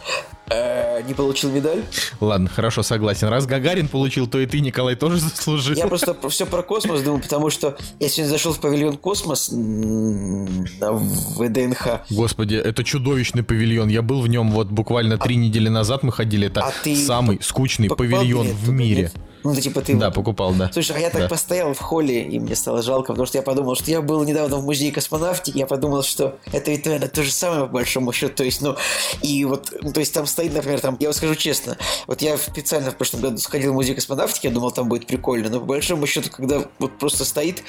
э, 0.48 1.02
не 1.02 1.14
получил 1.14 1.50
медаль? 1.50 1.82
Ладно, 2.20 2.48
хорошо, 2.48 2.82
согласен. 2.82 3.28
Раз 3.28 3.46
Гагарин 3.46 3.88
получил, 3.88 4.26
то 4.26 4.38
и 4.38 4.46
ты, 4.46 4.60
Николай, 4.60 4.96
тоже 4.96 5.18
заслужил. 5.18 5.76
Я 5.76 5.86
просто 5.86 6.16
все 6.28 6.46
про 6.46 6.62
космос 6.62 7.02
думал, 7.02 7.20
потому 7.20 7.50
что 7.50 7.76
я 7.98 8.08
сегодня 8.08 8.30
зашел 8.30 8.52
в 8.52 8.60
павильон 8.60 8.96
космос 8.96 9.48
в 9.50 11.44
ВДНХ. 11.44 12.02
Господи, 12.10 12.54
это 12.56 12.84
чудовищный 12.84 13.42
павильон. 13.42 13.88
Я 13.88 14.02
был 14.02 14.20
в 14.20 14.28
нем 14.28 14.50
вот 14.50 14.68
буквально 14.68 15.18
три 15.18 15.36
недели 15.36 15.68
назад 15.68 16.02
мы 16.02 16.12
ходили. 16.12 16.46
Это 16.46 16.60
а 16.66 16.72
самый 16.94 17.40
скучный 17.42 17.88
павильон 17.88 18.48
в 18.48 18.70
мире. 18.70 19.02
Нет? 19.02 19.14
Ну, 19.44 19.54
типа 19.54 19.80
ты... 19.80 19.94
Да, 19.96 20.10
покупал, 20.10 20.52
да. 20.52 20.70
Слушай, 20.72 20.96
а 20.96 21.00
я 21.00 21.10
так 21.10 21.22
да. 21.22 21.28
постоял 21.28 21.72
в 21.74 21.80
холле, 21.80 22.22
и 22.22 22.38
мне 22.38 22.54
стало 22.54 22.82
жалко, 22.82 23.12
потому 23.12 23.26
что 23.26 23.38
я 23.38 23.42
подумал, 23.42 23.74
что 23.74 23.90
я 23.90 24.00
был 24.00 24.22
недавно 24.24 24.56
в 24.56 24.64
музее 24.64 24.92
космонавтики, 24.92 25.58
я 25.58 25.66
подумал, 25.66 26.02
что 26.02 26.38
это 26.52 26.70
ведь, 26.70 26.84
наверное, 26.84 27.08
то 27.08 27.22
же 27.22 27.32
самое, 27.32 27.62
по 27.62 27.72
большому 27.72 28.12
счету. 28.12 28.34
То 28.34 28.44
есть, 28.44 28.60
ну, 28.60 28.76
и 29.22 29.44
вот, 29.44 29.72
ну, 29.82 29.92
то 29.92 30.00
есть 30.00 30.14
там 30.14 30.26
стоит, 30.26 30.54
например, 30.54 30.80
там, 30.80 30.96
я 31.00 31.08
вам 31.08 31.14
скажу 31.14 31.34
честно, 31.34 31.76
вот 32.06 32.22
я 32.22 32.36
специально 32.36 32.90
в 32.90 32.96
прошлом 32.96 33.20
году 33.20 33.38
сходил 33.38 33.72
в 33.72 33.74
музей 33.74 33.94
космонавтики, 33.94 34.46
я 34.46 34.52
думал, 34.52 34.70
там 34.70 34.88
будет 34.88 35.06
прикольно, 35.06 35.48
но 35.48 35.60
по 35.60 35.66
большому 35.66 36.06
счету, 36.06 36.30
когда 36.30 36.64
вот 36.78 36.98
просто 36.98 37.24
стоит, 37.24 37.62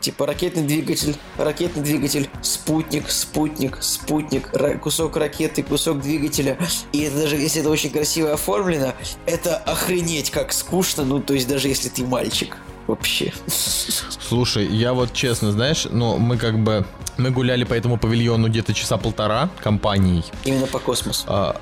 типа, 0.00 0.26
ракетный 0.26 0.62
двигатель, 0.62 1.16
ракетный 1.36 1.82
двигатель, 1.82 2.28
спутник, 2.42 3.10
спутник, 3.10 3.78
спутник, 3.82 4.50
кусок 4.80 5.16
ракеты, 5.16 5.62
кусок 5.62 6.00
двигателя, 6.00 6.58
и 6.92 7.02
это 7.02 7.18
даже 7.18 7.36
если 7.36 7.60
это 7.60 7.70
очень 7.70 7.90
красиво 7.90 8.32
оформлено, 8.32 8.94
это 9.26 9.56
охренеть 9.56 10.30
как 10.30 10.52
скучно, 10.52 11.04
ну, 11.04 11.17
то 11.22 11.34
есть 11.34 11.48
даже 11.48 11.68
если 11.68 11.88
ты 11.88 12.04
мальчик 12.04 12.56
вообще. 12.86 13.32
Слушай, 14.20 14.66
я 14.66 14.92
вот 14.92 15.12
честно, 15.12 15.52
знаешь, 15.52 15.86
ну, 15.90 16.18
мы 16.18 16.36
как 16.36 16.58
бы, 16.58 16.86
мы 17.16 17.30
гуляли 17.30 17.64
по 17.64 17.74
этому 17.74 17.98
павильону 17.98 18.48
где-то 18.48 18.74
часа 18.74 18.96
полтора 18.96 19.50
компанией. 19.62 20.24
Именно 20.44 20.66
по 20.66 20.78
космосу. 20.78 21.24
А, 21.28 21.60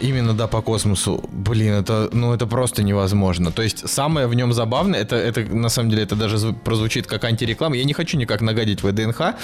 именно, 0.00 0.34
да, 0.34 0.46
по 0.46 0.62
космосу. 0.62 1.24
Блин, 1.30 1.74
это, 1.74 2.08
ну, 2.12 2.32
это 2.32 2.46
просто 2.46 2.82
невозможно. 2.82 3.50
То 3.50 3.62
есть, 3.62 3.88
самое 3.88 4.26
в 4.26 4.34
нем 4.34 4.52
забавное, 4.52 5.00
это, 5.00 5.16
это, 5.16 5.40
на 5.40 5.68
самом 5.68 5.90
деле, 5.90 6.02
это 6.02 6.16
даже 6.16 6.36
зву- 6.36 6.54
прозвучит 6.54 7.06
как 7.06 7.24
антиреклама. 7.24 7.76
Я 7.76 7.84
не 7.84 7.92
хочу 7.92 8.16
никак 8.18 8.40
нагадить 8.40 8.82
ВДНХ, 8.82 9.34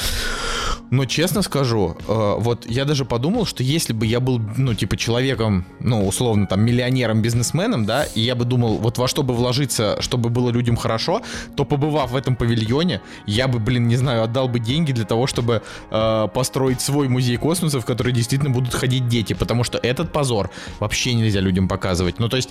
но 0.91 1.05
честно 1.07 1.43
скажу, 1.43 1.97
э, 2.07 2.35
вот 2.39 2.67
я 2.69 2.85
даже 2.85 3.05
подумал, 3.05 3.47
что 3.47 3.63
если 3.63 3.93
бы 3.93 4.07
я 4.07 4.21
был, 4.21 4.41
ну, 4.57 4.75
типа, 4.75 4.97
человеком, 4.97 5.65
ну, 5.81 6.07
условно, 6.07 6.47
там, 6.47 6.61
миллионером, 6.61 7.23
бизнесменом, 7.23 7.87
да, 7.87 8.05
и 8.05 8.21
я 8.21 8.35
бы 8.35 8.45
думал, 8.45 8.79
вот 8.79 8.99
во 8.99 9.09
что 9.09 9.23
бы 9.23 9.35
вложиться, 9.35 9.97
чтобы 10.01 10.29
было 10.29 10.51
людям 10.51 10.77
хорошо, 10.77 11.23
то, 11.57 11.65
побывав 11.65 12.11
в 12.11 12.17
этом 12.17 12.37
павильоне, 12.37 13.01
я 13.27 13.49
бы, 13.49 13.59
блин, 13.59 13.89
не 13.89 13.97
знаю, 13.97 14.23
отдал 14.23 14.49
бы 14.49 14.59
деньги 14.59 14.93
для 14.93 15.05
того, 15.05 15.27
чтобы 15.27 15.63
э, 15.91 16.29
построить 16.35 16.81
свой 16.81 17.09
музей 17.09 17.37
космоса, 17.37 17.81
в 17.81 17.87
который 17.87 18.13
действительно 18.13 18.51
будут 18.51 18.75
ходить 18.75 19.09
дети, 19.09 19.33
потому 19.33 19.65
что 19.65 19.79
этот 19.79 20.13
позор 20.23 20.51
вообще 20.79 21.15
нельзя 21.15 21.41
людям 21.41 21.67
показывать. 21.67 22.21
Ну, 22.21 22.29
то 22.29 22.37
есть, 22.37 22.51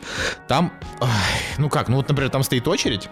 там, 0.50 0.74
ну 1.58 1.70
как, 1.70 1.88
ну 1.88 1.96
вот, 1.96 2.10
например, 2.10 2.30
там 2.30 2.44
стоит 2.44 2.68
очередь, 2.68 3.08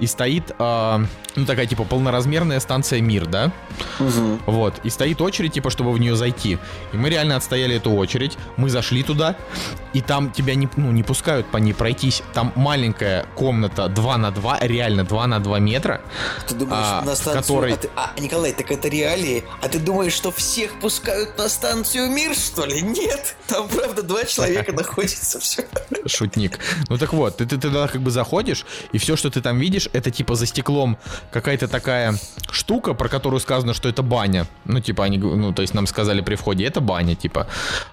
и 0.00 0.06
стоит, 0.06 0.50
э, 0.58 0.98
ну, 1.36 1.46
такая, 1.46 1.66
типа, 1.66 1.84
полноразмерная 1.84 2.58
станция 2.58 3.00
«Мир», 3.00 3.26
да? 3.26 3.52
Мгм. 4.00 4.40
Вот. 4.46 4.80
И 4.82 4.90
стоит 4.90 5.20
очередь, 5.20 5.52
типа, 5.52 5.70
чтобы 5.70 5.92
в 5.92 6.00
нее 6.00 6.16
зайти. 6.16 6.58
И 6.92 6.96
мы 6.96 7.10
реально 7.10 7.36
отстояли 7.36 7.76
эту 7.76 7.92
очередь. 7.92 8.36
Мы 8.56 8.70
зашли 8.70 9.02
туда, 9.04 9.36
и 9.92 10.00
там 10.00 10.32
тебя 10.32 10.56
не, 10.56 10.68
ну, 10.76 10.90
не 10.90 11.02
пускают 11.04 11.46
по 11.46 11.58
ней 11.58 11.74
пройтись. 11.74 12.22
Там 12.34 12.52
маленькая 12.56 13.24
комната 13.36 13.88
2 13.88 14.16
на 14.18 14.30
2, 14.32 14.58
реально 14.62 15.04
2 15.04 15.26
на 15.28 15.38
2 15.38 15.58
метра. 15.60 16.00
Ты 16.48 16.54
думаешь, 16.56 16.84
а, 16.84 17.02
на 17.02 17.14
станцию... 17.14 17.42
которой- 17.42 17.72
А, 17.74 17.76
ты- 17.76 17.90
а, 17.94 18.10
Николай, 18.18 18.52
так 18.52 18.68
это 18.72 18.88
реалии. 18.88 19.44
А 19.62 19.68
ты 19.68 19.78
думаешь, 19.78 20.12
что 20.14 20.32
всех 20.32 20.72
пускают 20.80 21.38
на 21.38 21.48
станцию 21.48 22.10
Мир, 22.10 22.34
что 22.34 22.64
ли? 22.66 22.82
Нет. 22.82 23.36
Там, 23.46 23.68
правда, 23.82 24.02
два 24.02 24.24
человека 24.24 24.72
находится. 24.82 25.40
Все. 25.40 25.64
Шутник. 26.06 26.58
Ну 26.88 26.98
так 26.98 27.12
вот, 27.12 27.38
ты, 27.38 27.46
ты 27.46 27.58
туда 27.58 27.88
как 27.88 28.00
бы 28.00 28.10
заходишь, 28.10 28.64
и 28.92 28.98
все, 28.98 29.16
что 29.16 29.30
ты 29.30 29.40
там 29.40 29.58
видишь, 29.58 29.88
это 29.92 30.10
типа 30.10 30.34
за 30.34 30.46
стеклом 30.46 30.98
какая-то 31.30 31.68
такая 31.68 32.14
штука, 32.50 32.94
про 32.94 33.08
которую 33.08 33.40
сказано, 33.40 33.74
что 33.74 33.88
это 33.88 34.02
баня. 34.02 34.46
Ну, 34.64 34.80
типа, 34.80 35.04
они, 35.04 35.18
ну, 35.18 35.52
то 35.52 35.62
есть 35.62 35.74
нам 35.74 35.86
сказали 35.86 36.20
при 36.20 36.36
входе, 36.36 36.64
это 36.64 36.80
баня, 36.80 37.14
типа. 37.14 37.46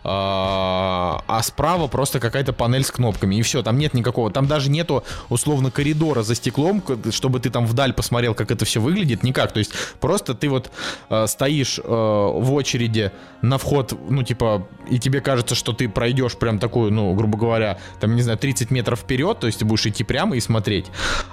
А, 0.03 1.23
а 1.27 1.43
справа 1.43 1.87
просто 1.87 2.19
какая-то 2.19 2.53
панель 2.53 2.83
с 2.83 2.91
кнопками, 2.91 3.35
и 3.35 3.41
все, 3.41 3.63
там 3.63 3.77
нет 3.77 3.93
никакого, 3.93 4.31
там 4.31 4.47
даже 4.47 4.69
нету, 4.69 5.03
условно, 5.29 5.71
коридора 5.71 6.23
за 6.23 6.35
стеклом, 6.35 6.83
чтобы 7.11 7.39
ты 7.39 7.49
там 7.49 7.65
вдаль 7.65 7.93
посмотрел, 7.93 8.35
как 8.35 8.51
это 8.51 8.65
все 8.65 8.79
выглядит, 8.79 9.23
никак. 9.23 9.51
То 9.51 9.59
есть 9.59 9.71
просто 9.99 10.33
ты 10.33 10.49
вот 10.49 10.71
э, 11.09 11.27
стоишь 11.27 11.79
э, 11.79 11.81
в 11.83 12.53
очереди 12.53 13.11
на 13.41 13.57
вход, 13.57 13.97
ну, 14.09 14.23
типа, 14.23 14.67
и 14.89 14.99
тебе 14.99 15.21
кажется, 15.21 15.55
что 15.55 15.68
ты 15.73 15.87
пройдешь 15.89 16.35
прям 16.37 16.59
такую, 16.59 16.91
ну, 16.91 17.13
грубо 17.13 17.37
говоря, 17.37 17.79
там, 17.99 18.15
не 18.15 18.21
знаю, 18.21 18.37
30 18.37 18.71
метров 18.71 18.99
вперед, 18.99 19.39
то 19.39 19.47
есть 19.47 19.59
ты 19.59 19.65
будешь 19.65 19.85
идти 19.85 20.03
прямо 20.03 20.35
и 20.35 20.39
смотреть. 20.39 20.87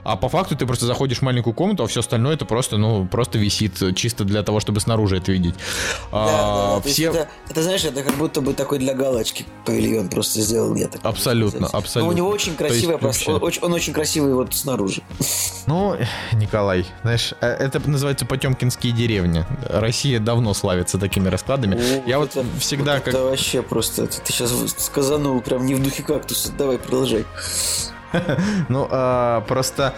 А 0.04 0.16
по 0.16 0.28
факту 0.28 0.56
ты 0.56 0.66
просто 0.66 0.86
заходишь 0.86 1.18
в 1.18 1.22
маленькую 1.22 1.54
комнату, 1.54 1.84
а 1.84 1.86
все 1.86 2.00
остальное 2.00 2.34
это 2.34 2.44
просто, 2.44 2.76
ну, 2.76 3.06
просто 3.06 3.38
висит 3.38 3.80
чисто 3.96 4.24
для 4.24 4.42
того, 4.42 4.60
чтобы 4.60 4.80
снаружи 4.80 5.16
это 5.18 5.32
видеть. 5.32 5.54
Да, 5.54 5.58
А, 6.12 6.76
да. 6.80 6.82
Есть 6.84 6.94
все... 6.98 7.10
это, 7.10 7.28
это, 7.50 7.62
знаешь, 7.62 7.84
это 7.84 8.02
как 8.02 8.14
будто 8.16 8.40
бы 8.40 8.52
такой 8.54 8.78
для 8.78 8.94
галочки 8.94 9.44
павильон 9.64 10.08
просто 10.08 10.40
сделал, 10.40 10.74
я 10.74 10.88
так 10.88 11.00
Абсолютно, 11.04 11.66
абсолютно. 11.66 12.02
Но 12.02 12.08
у 12.08 12.12
него 12.12 12.28
очень 12.28 12.54
То 12.56 12.64
есть 12.64 12.74
красивое 12.76 12.98
просто. 12.98 13.30
вообще- 13.30 13.42
Он, 13.42 13.48
очень- 13.48 13.62
он 13.62 13.72
очень 13.72 13.92
красивый 13.92 14.34
вот 14.34 14.54
снаружи. 14.54 15.02
Ну, 15.66 15.96
Николай, 16.32 16.86
знаешь, 17.02 17.34
э, 17.40 17.46
это 17.46 17.80
называется 17.88 18.24
Потемкинские 18.26 18.92
деревни. 18.92 19.44
Россия 19.68 20.20
давно 20.20 20.54
славится 20.54 20.98
такими 20.98 21.28
раскладами. 21.28 21.74
О, 21.76 22.02
Я 22.08 22.18
вот 22.18 22.36
это- 22.36 22.44
всегда 22.60 22.94
вот 22.94 23.04
как... 23.04 23.14
Это 23.14 23.24
вообще 23.24 23.62
просто. 23.62 24.04
это 24.04 24.20
ты 24.26 24.32
сейчас 24.32 24.52
сказанул 24.78 25.40
прям 25.40 25.64
не 25.66 25.74
в 25.74 25.82
духе 25.82 26.02
кактуса. 26.02 26.52
Давай, 26.52 26.78
продолжай. 26.78 27.24
Ну, 28.68 28.88
а, 28.90 29.42
просто 29.42 29.94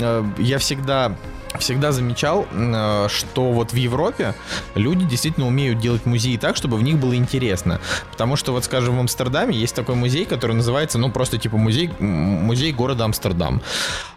э, 0.00 0.24
я 0.38 0.58
всегда 0.58 1.16
всегда 1.58 1.92
замечал, 1.92 2.46
э, 2.50 3.08
что 3.08 3.52
вот 3.52 3.72
в 3.72 3.76
Европе 3.76 4.34
люди 4.74 5.04
действительно 5.04 5.46
умеют 5.46 5.78
делать 5.78 6.06
музеи 6.06 6.36
так, 6.36 6.56
чтобы 6.56 6.76
в 6.76 6.82
них 6.82 6.98
было 6.98 7.14
интересно. 7.14 7.80
Потому 8.10 8.36
что 8.36 8.52
вот, 8.52 8.64
скажем, 8.64 8.96
в 8.96 9.00
Амстердаме 9.00 9.56
есть 9.56 9.74
такой 9.74 9.94
музей, 9.94 10.24
который 10.24 10.56
называется, 10.56 10.98
ну, 10.98 11.10
просто 11.10 11.38
типа 11.38 11.56
музей, 11.56 11.90
музей 11.98 12.72
города 12.72 13.04
Амстердам. 13.04 13.62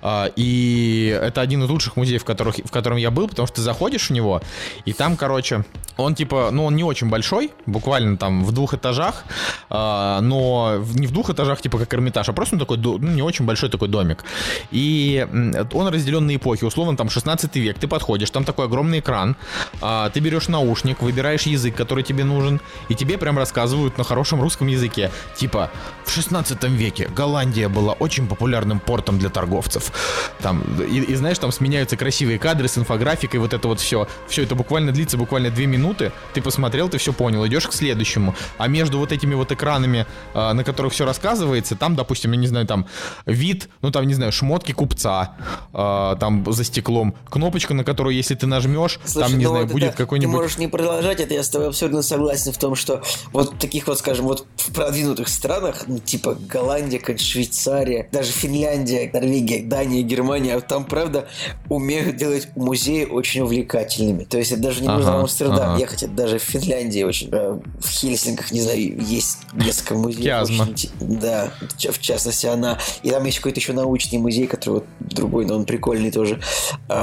А, 0.01 0.31
И 0.35 1.17
это 1.21 1.41
один 1.41 1.63
из 1.63 1.69
лучших 1.69 1.95
музеев, 1.95 2.21
в, 2.21 2.25
которых, 2.25 2.55
в 2.57 2.71
котором 2.71 2.97
я 2.97 3.11
был, 3.11 3.27
потому 3.27 3.47
что 3.47 3.57
ты 3.57 3.61
заходишь 3.61 4.09
в 4.09 4.13
него, 4.13 4.41
и 4.85 4.93
там, 4.93 5.17
короче, 5.17 5.65
он 5.97 6.15
типа, 6.15 6.49
ну, 6.51 6.65
он 6.65 6.75
не 6.75 6.83
очень 6.83 7.09
большой, 7.09 7.51
буквально 7.65 8.17
там 8.17 8.43
в 8.43 8.51
двух 8.51 8.73
этажах, 8.73 9.23
а, 9.69 10.19
но 10.21 10.83
не 10.93 11.07
в 11.07 11.11
двух 11.11 11.29
этажах, 11.29 11.61
типа 11.61 11.77
как 11.77 11.93
Эрмитаж, 11.93 12.29
а 12.29 12.33
просто 12.33 12.55
ну, 12.55 12.59
такой, 12.59 12.77
ну, 12.77 12.97
не 12.97 13.21
очень 13.21 13.45
большой 13.45 13.69
такой 13.69 13.87
домик. 13.87 14.23
И 14.71 15.25
он 15.73 15.87
разделен 15.87 16.25
на 16.25 16.35
эпохи, 16.35 16.63
условно, 16.65 16.97
там 16.97 17.09
16 17.09 17.24
век, 17.55 17.79
ты 17.79 17.87
подходишь, 17.87 18.29
там 18.29 18.43
такой 18.43 18.65
огромный 18.65 18.99
экран, 18.99 19.35
а, 19.81 20.09
ты 20.09 20.19
берешь 20.19 20.47
наушник, 20.47 21.01
выбираешь 21.01 21.43
язык, 21.43 21.75
который 21.75 22.03
тебе 22.03 22.23
нужен, 22.23 22.61
и 22.89 22.95
тебе 22.95 23.17
прям 23.17 23.37
рассказывают 23.37 23.97
на 23.97 24.03
хорошем 24.03 24.41
русском 24.41 24.67
языке, 24.67 25.11
типа, 25.35 25.71
в 26.05 26.11
16 26.11 26.63
веке 26.65 27.09
Голландия 27.15 27.67
была 27.67 27.93
очень 27.93 28.27
популярным 28.27 28.79
портом 28.79 29.17
для 29.19 29.29
торговцев. 29.29 29.91
Там, 30.39 30.63
и, 30.79 30.99
и 30.99 31.15
знаешь, 31.15 31.39
там 31.39 31.51
сменяются 31.51 31.97
красивые 31.97 32.39
кадры 32.39 32.67
с 32.67 32.77
инфографикой, 32.77 33.39
вот 33.39 33.53
это 33.53 33.67
вот 33.67 33.79
все. 33.79 34.07
Все 34.27 34.43
это 34.43 34.55
буквально 34.55 34.91
длится 34.91 35.17
буквально 35.17 35.49
две 35.49 35.65
минуты. 35.65 36.11
Ты 36.33 36.41
посмотрел, 36.41 36.89
ты 36.89 36.97
все 36.97 37.13
понял, 37.13 37.45
идешь 37.47 37.67
к 37.67 37.73
следующему. 37.73 38.35
А 38.57 38.67
между 38.67 38.99
вот 38.99 39.11
этими 39.11 39.33
вот 39.33 39.51
экранами, 39.51 40.05
а, 40.33 40.53
на 40.53 40.63
которых 40.63 40.93
все 40.93 41.05
рассказывается, 41.05 41.75
там, 41.75 41.95
допустим, 41.95 42.31
я 42.31 42.37
не 42.37 42.47
знаю, 42.47 42.67
там 42.67 42.85
вид, 43.25 43.69
ну 43.81 43.91
там, 43.91 44.05
не 44.05 44.13
знаю, 44.13 44.31
шмотки 44.31 44.71
купца, 44.71 45.35
а, 45.73 46.15
там 46.17 46.45
за 46.51 46.63
стеклом, 46.63 47.14
кнопочка, 47.29 47.73
на 47.73 47.83
которую, 47.83 48.15
если 48.15 48.35
ты 48.35 48.47
нажмешь, 48.47 48.99
Слушай, 49.05 49.29
там, 49.29 49.37
не 49.37 49.43
ну 49.45 49.51
знаю, 49.51 49.65
вот 49.65 49.73
будет 49.73 49.89
это 49.89 49.97
какой-нибудь... 49.97 50.33
Ты 50.33 50.37
можешь 50.37 50.57
не 50.57 50.67
продолжать 50.67 51.19
это, 51.19 51.33
я 51.33 51.43
с 51.43 51.49
тобой 51.49 51.69
абсолютно 51.69 52.01
согласен 52.01 52.51
в 52.51 52.57
том, 52.57 52.75
что 52.75 53.01
вот 53.31 53.53
в 53.53 53.57
таких 53.57 53.87
вот, 53.87 53.99
скажем, 53.99 54.25
вот 54.25 54.45
в 54.57 54.73
продвинутых 54.73 55.27
странах, 55.27 55.83
ну, 55.87 55.99
типа 55.99 56.37
Голландия, 56.47 56.99
какая-нибудь 56.99 57.25
Швейцария, 57.25 58.09
даже 58.11 58.31
Финляндия, 58.31 59.09
Норвегия, 59.13 59.63
Дания, 59.63 60.01
Германия, 60.01 60.59
там, 60.59 60.85
правда, 60.85 61.27
умеют 61.69 62.17
делать 62.17 62.49
музеи 62.55 63.05
очень 63.05 63.41
увлекательными. 63.41 64.23
То 64.23 64.37
есть 64.37 64.51
это 64.51 64.61
даже 64.61 64.81
не 64.81 64.87
нужно 64.87 65.11
Ага, 65.11 65.17
в 65.17 65.21
Амстердам 65.21 65.71
ага. 65.71 65.79
ехать, 65.79 66.03
это 66.03 66.13
даже 66.13 66.39
в 66.39 66.43
Финляндии 66.43 67.03
очень, 67.03 67.29
э, 67.31 67.59
в 67.79 67.87
Хельсинках, 67.89 68.51
не 68.51 68.61
знаю, 68.61 69.01
есть 69.01 69.37
несколько 69.53 69.95
музеев. 69.95 70.43
Очень 70.43 70.89
Да, 70.99 71.51
в 71.61 71.77
ча- 71.77 71.91
в 71.91 71.99
частности 71.99 72.45
она. 72.45 72.79
И 73.03 73.09
там 73.09 73.23
есть 73.25 73.37
какой-то 73.37 73.59
еще 73.59 73.73
научный 73.73 74.17
музей, 74.19 74.47
который 74.47 74.75
вот 74.75 74.85
другой, 74.99 75.45
но 75.45 75.55
он 75.55 75.65
прикольный 75.65 76.11
тоже. 76.11 76.39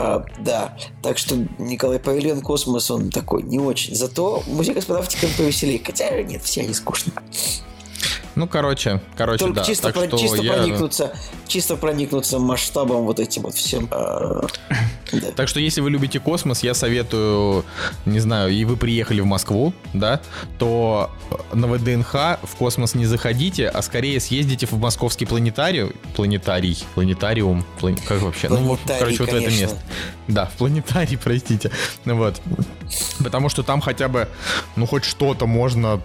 А, 0.05 0.25
да, 0.41 0.77
так 1.01 1.17
что 1.17 1.37
Николай 1.59 2.01
Павильон 2.01 2.41
Космос, 2.41 2.91
он 2.91 3.11
такой 3.11 3.45
не 3.45 3.61
очень. 3.61 3.95
Зато 3.95 4.43
музей 4.49 4.75
космонавтики 4.75 5.27
он 5.27 5.31
повеселее. 5.37 5.81
Хотя 5.85 6.21
нет, 6.23 6.43
все 6.43 6.63
они 6.63 6.75
скучные. 6.75 7.15
Ну, 8.35 8.49
короче, 8.49 9.01
короче, 9.17 9.45
Только 9.45 9.61
да. 9.61 9.65
чисто, 9.65 9.85
так 9.85 9.95
про- 9.95 10.07
что 10.09 10.19
чисто 10.19 10.43
я- 10.43 10.53
проникнуться, 10.55 11.13
чисто 11.47 11.77
проникнуться 11.77 12.39
масштабом 12.39 13.05
вот 13.05 13.21
этим 13.21 13.43
вот 13.43 13.55
всем. 13.55 13.89
А. 13.91 14.47
Так 15.37 15.47
что, 15.47 15.61
если 15.61 15.83
вы 15.83 15.91
любите 15.91 16.21
космос, 16.21 16.63
я 16.63 16.73
советую, 16.73 17.67
не 18.07 18.19
знаю, 18.19 18.51
и 18.51 18.65
вы 18.65 18.79
приехали 18.79 19.21
в 19.21 19.27
Москву, 19.27 19.75
да, 19.93 20.23
то 20.59 21.11
на 21.53 21.67
ВДНХ 21.67 22.15
в 22.43 22.57
космос 22.59 22.95
не 22.95 23.05
заходите, 23.05 23.69
а 23.69 23.83
скорее 23.83 24.19
съездите 24.21 24.65
в 24.65 24.73
московский 24.79 25.27
планетарий, 25.27 25.93
планетарий, 26.17 26.83
планетариум, 26.95 27.63
как 28.09 28.23
вообще? 28.23 28.49
ну, 28.49 28.57
вот, 28.57 28.81
короче, 28.87 29.19
вот 29.19 29.29
в 29.29 29.35
это 29.35 29.43
конечно. 29.45 29.61
место. 29.61 29.79
Да, 30.29 30.47
в 30.47 30.53
планетарий, 30.53 31.19
простите. 31.23 31.71
Вот. 32.07 32.41
Потому 33.23 33.51
что 33.51 33.63
там 33.63 33.83
хотя 33.83 34.09
бы, 34.09 34.29
ну, 34.77 34.87
хоть 34.87 35.05
что-то 35.05 35.47
можно 35.47 36.01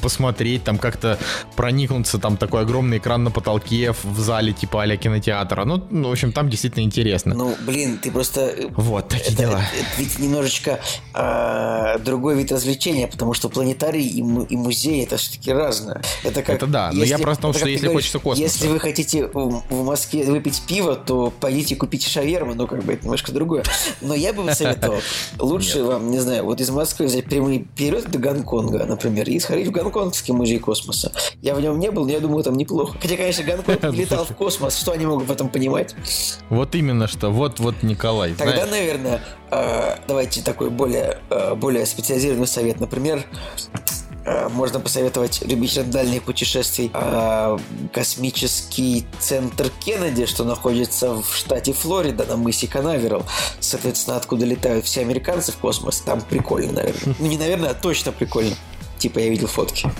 посмотреть, 0.00 0.64
там 0.64 0.78
как-то 0.78 1.18
проникнуться, 1.56 2.18
там 2.18 2.36
такой 2.36 2.62
огромный 2.62 2.98
экран 2.98 3.24
на 3.24 3.30
потолке 3.30 3.92
в 3.92 4.18
зале 4.18 4.52
типа 4.52 4.82
а 4.82 4.96
кинотеатра. 4.96 5.64
Ну, 5.64 5.84
ну, 5.90 6.08
в 6.08 6.12
общем, 6.12 6.32
там 6.32 6.48
действительно 6.48 6.82
интересно. 6.82 7.34
Ну, 7.34 7.54
блин, 7.66 7.98
ты 7.98 8.10
просто... 8.10 8.40
Э, 8.40 8.68
вот, 8.70 9.08
такие 9.08 9.32
это, 9.32 9.36
дела. 9.36 9.60
Это, 9.72 9.80
это 9.80 9.88
ведь 9.98 10.18
немножечко 10.18 10.80
а, 11.12 11.98
другой 11.98 12.36
вид 12.36 12.50
развлечения, 12.50 13.06
потому 13.06 13.34
что 13.34 13.48
планетарий 13.48 14.06
и, 14.06 14.18
и 14.20 14.56
музей 14.56 15.04
это 15.04 15.16
все-таки 15.16 15.52
разное. 15.52 16.02
Это 16.24 16.42
как... 16.42 16.56
Это 16.56 16.66
да, 16.66 16.90
но 16.92 17.04
я 17.04 17.18
просто 17.18 17.42
том, 17.42 17.52
что 17.52 17.68
если 17.68 17.86
говоришь, 17.86 18.04
хочется 18.04 18.18
космоса. 18.18 18.42
Если 18.42 18.68
вы 18.68 18.78
хотите 18.78 19.26
в, 19.26 19.62
в 19.68 19.84
Москве 19.84 20.24
выпить 20.24 20.62
пиво, 20.66 20.96
то 20.96 21.32
пойдите 21.40 21.76
купите 21.76 22.08
шаверму, 22.08 22.54
ну, 22.54 22.66
как 22.66 22.84
бы 22.84 22.92
это 22.92 23.04
немножко 23.04 23.32
другое. 23.32 23.64
Но 24.00 24.14
я 24.14 24.32
бы 24.32 24.52
советовал, 24.54 25.00
лучше 25.38 25.82
вам, 25.82 26.10
не 26.10 26.18
знаю, 26.18 26.44
вот 26.44 26.60
из 26.60 26.70
Москвы 26.70 27.06
взять 27.06 27.24
прямые 27.26 27.60
перелеты 27.60 28.08
до 28.08 28.18
Гонконга, 28.18 28.84
например, 28.86 29.28
и 29.28 29.38
сходить 29.38 29.68
в 29.68 29.72
Гонконгский 29.90 30.32
музей 30.32 30.58
космоса. 30.58 31.12
Я 31.42 31.54
в 31.54 31.60
нем 31.60 31.78
не 31.78 31.90
был, 31.90 32.04
но 32.04 32.12
я 32.12 32.20
думаю, 32.20 32.42
там 32.44 32.54
неплохо. 32.54 32.96
Хотя, 33.00 33.16
конечно, 33.16 33.44
Гонконг 33.44 33.82
летал 33.94 34.24
в 34.24 34.34
космос, 34.34 34.76
что 34.76 34.92
они 34.92 35.06
могут 35.06 35.26
в 35.26 35.32
этом 35.32 35.48
понимать? 35.48 35.94
Вот 36.48 36.74
именно 36.74 37.08
что, 37.08 37.30
вот, 37.30 37.60
вот 37.60 37.82
Николай. 37.82 38.34
Тогда, 38.34 38.66
наверное, 38.66 39.20
э, 39.50 39.96
давайте 40.06 40.42
такой 40.42 40.70
более, 40.70 41.18
э, 41.30 41.54
более 41.54 41.86
специализированный 41.86 42.46
совет. 42.46 42.80
Например, 42.80 43.24
Э, 44.24 44.48
можно 44.48 44.80
посоветовать 44.80 45.42
любителям 45.42 45.90
дальних 45.90 46.22
путешествий 46.22 46.90
космический 47.92 49.06
центр 49.18 49.70
Кеннеди, 49.80 50.26
что 50.26 50.44
находится 50.44 51.14
в 51.14 51.34
штате 51.34 51.72
Флорида 51.72 52.26
на 52.26 52.36
мысе 52.36 52.66
Канаверал. 52.66 53.24
Соответственно, 53.60 54.16
откуда 54.16 54.44
летают 54.44 54.84
все 54.84 55.00
американцы 55.00 55.52
в 55.52 55.56
космос. 55.56 56.00
Там 56.00 56.20
прикольно, 56.20 56.72
наверное. 56.72 57.14
Ну, 57.18 57.26
не 57.26 57.38
наверное, 57.38 57.70
а 57.70 57.74
точно 57.74 58.12
прикольно. 58.12 58.54
Типа 59.00 59.18
я 59.18 59.30
видел 59.30 59.46
фотки. 59.46 59.90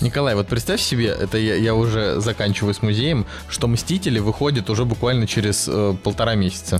Николай, 0.00 0.34
вот 0.34 0.46
представь 0.46 0.80
себе, 0.80 1.06
это 1.06 1.38
я, 1.38 1.54
я 1.54 1.74
уже 1.74 2.20
заканчиваю 2.20 2.74
с 2.74 2.82
музеем, 2.82 3.26
что 3.48 3.66
Мстители 3.66 4.18
выходят 4.18 4.68
уже 4.70 4.84
буквально 4.84 5.26
через 5.26 5.66
э, 5.68 5.94
полтора 6.02 6.34
месяца. 6.34 6.78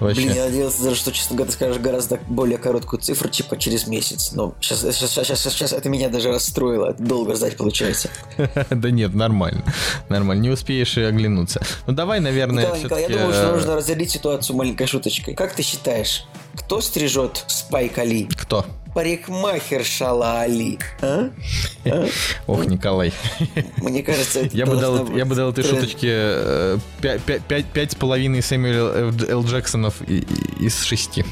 Вообще. 0.00 0.22
Блин, 0.22 0.34
я 0.34 0.44
надеялся 0.46 0.82
даже, 0.82 0.96
что, 0.96 1.12
честно 1.12 1.36
говоря, 1.36 1.50
ты 1.50 1.56
скажешь 1.56 1.78
гораздо 1.78 2.18
более 2.28 2.58
короткую 2.58 3.00
цифру, 3.00 3.28
типа 3.28 3.58
через 3.58 3.86
месяц. 3.86 4.32
Но 4.32 4.54
сейчас, 4.60 4.80
сейчас, 4.80 5.10
сейчас, 5.10 5.40
сейчас 5.40 5.72
это 5.72 5.88
меня 5.88 6.08
даже 6.08 6.30
расстроило. 6.30 6.94
Долго 6.98 7.36
ждать 7.36 7.56
получается. 7.56 8.08
Да 8.70 8.90
нет, 8.90 9.14
нормально. 9.14 9.62
Нормально. 10.08 10.42
Не 10.42 10.50
успеешь 10.50 10.96
и 10.96 11.02
оглянуться. 11.02 11.60
Ну 11.86 11.92
давай, 11.92 12.20
наверное, 12.20 12.64
Николай, 12.64 12.82
Николай, 12.84 13.02
я 13.02 13.08
думаю, 13.08 13.32
что 13.32 13.52
нужно 13.52 13.76
разделить 13.76 14.10
ситуацию 14.10 14.56
маленькой 14.56 14.86
шуточкой. 14.86 15.34
Как 15.34 15.54
ты 15.54 15.62
считаешь, 15.62 16.24
кто 16.54 16.80
стрижет 16.80 17.44
Спайк 17.48 17.98
Али? 17.98 18.28
Кто? 18.36 18.64
парикмахер 18.94 19.84
Шалали. 19.84 20.78
А? 21.00 21.30
а? 21.79 21.79
Ох, 22.46 22.66
Николай. 22.66 23.12
Мне 23.78 24.02
кажется, 24.02 24.40
это 24.40 24.56
я 24.56 24.66
бы 24.66 24.76
дал, 24.76 25.10
я 25.14 25.24
бы 25.24 25.34
дал 25.34 25.50
этой 25.50 25.64
шуточке 25.64 26.08
э, 26.12 26.78
пять 27.72 27.92
с 27.92 27.94
половиной 27.94 28.42
Сэмюэл 28.42 29.12
Л. 29.28 29.44
Джексонов 29.44 30.02
из 30.02 30.82
шести. 30.82 31.24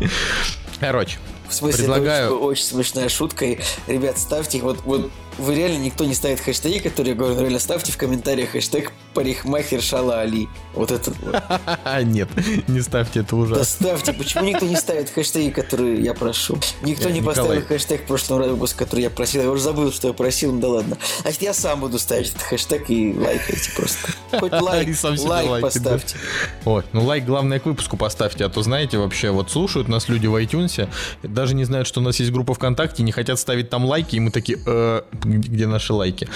Короче, 0.80 1.18
в 1.48 1.54
смысле, 1.54 1.78
предлагаю... 1.78 2.26
это 2.26 2.34
очень, 2.34 2.44
очень 2.44 2.64
смешная 2.64 3.08
шутка. 3.08 3.44
И, 3.44 3.58
ребят, 3.86 4.18
ставьте 4.18 4.60
вот, 4.60 4.80
вот 4.84 5.10
вы 5.40 5.54
реально 5.54 5.78
никто 5.78 6.04
не 6.04 6.14
ставит 6.14 6.40
хэштеги, 6.40 6.78
которые 6.78 7.12
я 7.12 7.18
говорю, 7.18 7.40
реально 7.40 7.58
ставьте 7.58 7.92
в 7.92 7.96
комментариях 7.96 8.50
хэштег 8.50 8.92
парикмахер 9.14 9.82
Шала 9.82 10.20
Али. 10.20 10.48
Вот 10.74 10.90
этот 10.90 11.14
вот. 11.18 11.42
Нет, 12.04 12.28
не 12.68 12.80
ставьте, 12.80 13.20
это 13.20 13.36
ужасно. 13.36 13.58
Да 13.58 13.64
ставьте. 13.64 14.12
Почему 14.12 14.44
никто 14.44 14.66
не 14.66 14.76
ставит 14.76 15.10
хэштеги, 15.10 15.50
которые 15.50 16.00
я 16.00 16.14
прошу? 16.14 16.58
Никто 16.82 17.10
не 17.10 17.22
поставил 17.22 17.62
хэштег 17.62 18.02
в 18.02 18.06
прошлом 18.06 18.42
выпуске, 18.42 18.78
который 18.78 19.00
я 19.02 19.10
просил. 19.10 19.42
Я 19.42 19.50
уже 19.50 19.62
забыл, 19.62 19.92
что 19.92 20.08
я 20.08 20.14
просил, 20.14 20.52
ну 20.52 20.60
да 20.60 20.68
ладно. 20.68 20.98
Значит, 21.22 21.42
я 21.42 21.54
сам 21.54 21.80
буду 21.80 21.98
ставить 21.98 22.30
этот 22.30 22.42
хэштег 22.42 22.90
и 22.90 23.14
лайкайте 23.14 23.70
просто. 23.74 24.12
Хоть 24.38 24.52
лайк, 24.60 24.88
лайк 25.02 25.62
поставьте. 25.62 26.16
Ой, 26.64 26.84
ну 26.92 27.04
лайк 27.04 27.24
главное 27.24 27.58
к 27.58 27.66
выпуску 27.66 27.96
поставьте, 27.96 28.44
а 28.44 28.48
то 28.48 28.62
знаете 28.62 28.98
вообще, 28.98 29.30
вот 29.30 29.50
слушают 29.50 29.88
нас 29.88 30.08
люди 30.08 30.26
в 30.26 30.36
iTunes, 30.36 30.88
даже 31.22 31.54
не 31.54 31.64
знают, 31.64 31.88
что 31.88 32.00
у 32.00 32.02
нас 32.02 32.20
есть 32.20 32.30
группа 32.30 32.54
ВКонтакте, 32.54 33.02
не 33.02 33.12
хотят 33.12 33.38
ставить 33.38 33.70
там 33.70 33.84
лайки, 33.84 34.16
и 34.16 34.20
мы 34.20 34.30
такие, 34.30 34.58
«Э, 34.66 35.02
где 35.38 35.66
наши 35.66 35.92
лайки. 35.92 36.28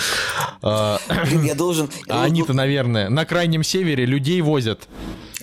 А, 0.62 0.98
я 1.42 1.54
должен... 1.54 1.90
А 2.08 2.24
они-то, 2.24 2.52
наверное, 2.52 3.08
на 3.08 3.24
крайнем 3.24 3.62
севере 3.62 4.06
людей 4.06 4.40
возят. 4.40 4.88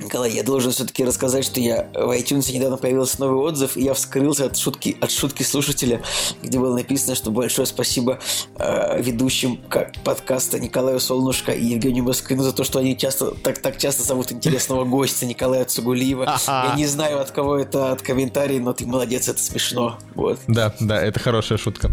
Николай, 0.01 0.31
я 0.31 0.43
должен 0.43 0.71
все-таки 0.71 1.05
рассказать, 1.05 1.45
что 1.45 1.59
я 1.59 1.87
в 1.93 2.09
iTunes 2.11 2.51
недавно 2.51 2.77
появился 2.77 3.19
новый 3.19 3.39
отзыв, 3.39 3.77
и 3.77 3.83
я 3.83 3.93
вскрылся 3.93 4.45
от 4.45 4.57
шутки, 4.57 4.97
от 4.99 5.11
шутки 5.11 5.43
слушателя, 5.43 6.01
где 6.41 6.59
было 6.59 6.75
написано, 6.75 7.15
что 7.15 7.31
большое 7.31 7.65
спасибо 7.65 8.19
э, 8.57 9.01
ведущим 9.01 9.57
подкаста 10.03 10.59
Николаю 10.59 10.99
Солнышко 10.99 11.51
и 11.51 11.65
Евгению 11.65 12.03
Москвину 12.03 12.43
за 12.43 12.53
то, 12.53 12.63
что 12.63 12.79
они 12.79 12.97
часто 12.97 13.31
так, 13.31 13.59
так 13.59 13.77
часто 13.77 14.03
зовут 14.03 14.31
интересного 14.31 14.85
гостя 14.85 15.25
Николая 15.25 15.65
Цугулиева. 15.65 16.39
Я 16.47 16.73
не 16.75 16.87
знаю, 16.87 17.21
от 17.21 17.31
кого 17.31 17.57
это, 17.57 17.91
от 17.91 18.01
комментариев, 18.01 18.63
но 18.63 18.73
ты 18.73 18.85
молодец, 18.85 19.27
это 19.27 19.41
смешно. 19.41 19.99
Вот. 20.15 20.39
Да, 20.47 20.73
да, 20.79 21.01
это 21.01 21.19
хорошая 21.19 21.57
шутка. 21.57 21.91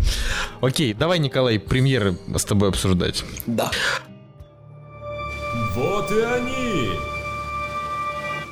Окей, 0.60 0.94
давай, 0.94 1.18
Николай, 1.18 1.58
премьеры 1.58 2.16
с 2.34 2.44
тобой 2.44 2.70
обсуждать. 2.70 3.24
Да. 3.46 3.70
Вот 5.74 6.10
и 6.10 6.20
они! 6.20 7.17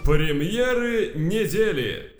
Премьеры 0.07 1.15
недели. 1.17 2.13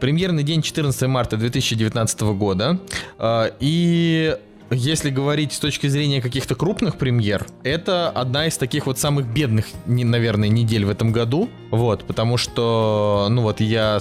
Премьерный 0.00 0.42
день 0.42 0.60
14 0.60 1.08
марта 1.08 1.38
2019 1.38 2.20
года. 2.36 2.78
А, 3.16 3.50
и 3.58 4.36
если 4.70 5.10
говорить 5.10 5.52
с 5.52 5.58
точки 5.58 5.86
зрения 5.86 6.20
каких-то 6.20 6.54
крупных 6.54 6.96
премьер, 6.96 7.46
это 7.62 8.10
одна 8.10 8.46
из 8.46 8.56
таких 8.58 8.86
вот 8.86 8.98
самых 8.98 9.26
бедных, 9.26 9.66
наверное, 9.86 10.48
недель 10.48 10.84
в 10.84 10.90
этом 10.90 11.12
году. 11.12 11.48
Вот, 11.70 12.04
потому 12.04 12.38
что, 12.38 13.28
ну 13.30 13.42
вот 13.42 13.60
я, 13.60 13.98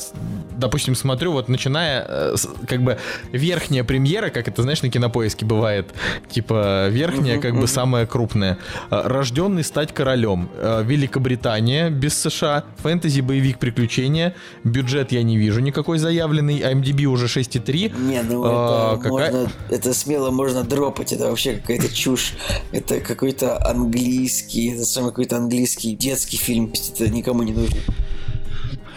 допустим, 0.58 0.96
смотрю, 0.96 1.34
вот 1.34 1.50
начиная, 1.50 2.06
э, 2.08 2.36
как 2.66 2.82
бы 2.82 2.98
верхняя 3.32 3.84
премьера, 3.84 4.30
как 4.30 4.48
это, 4.48 4.62
знаешь, 4.62 4.82
на 4.82 4.90
кинопоиске 4.90 5.46
бывает, 5.46 5.90
типа 6.30 6.88
верхняя, 6.88 7.40
как 7.40 7.60
бы 7.60 7.68
самая 7.68 8.06
крупная. 8.06 8.58
Э, 8.90 9.02
Рожденный 9.06 9.64
стать 9.64 9.94
королем. 9.94 10.50
Э, 10.56 10.82
Великобритания 10.84 11.90
без 11.90 12.18
США. 12.20 12.64
Фэнтези, 12.78 13.22
боевик, 13.22 13.60
приключения. 13.60 14.34
Бюджет 14.64 15.12
я 15.12 15.24
не 15.24 15.38
вижу 15.38 15.60
никакой 15.60 15.98
заявленный. 15.98 16.60
IMDb 16.62 17.06
уже 17.06 17.26
6,3. 17.26 18.00
Не, 18.00 18.22
ну 18.22 18.46
это, 18.46 18.54
а, 18.54 18.98
какая... 18.98 19.32
можно, 19.32 19.52
это 19.70 19.94
смело 19.94 20.32
можно 20.32 20.57
можно 20.58 20.64
дропать, 20.64 21.14
это 21.14 21.30
вообще 21.30 21.54
какая-то 21.54 21.94
чушь. 21.94 22.34
Это 22.72 23.00
какой-то 23.00 23.64
английский, 23.64 24.74
это 24.74 24.86
самый 24.86 25.10
какой-то 25.10 25.38
английский 25.38 25.96
детский 25.96 26.38
фильм, 26.38 26.72
это 26.74 27.10
никому 27.10 27.44
не 27.44 27.54
нужно. 27.54 27.78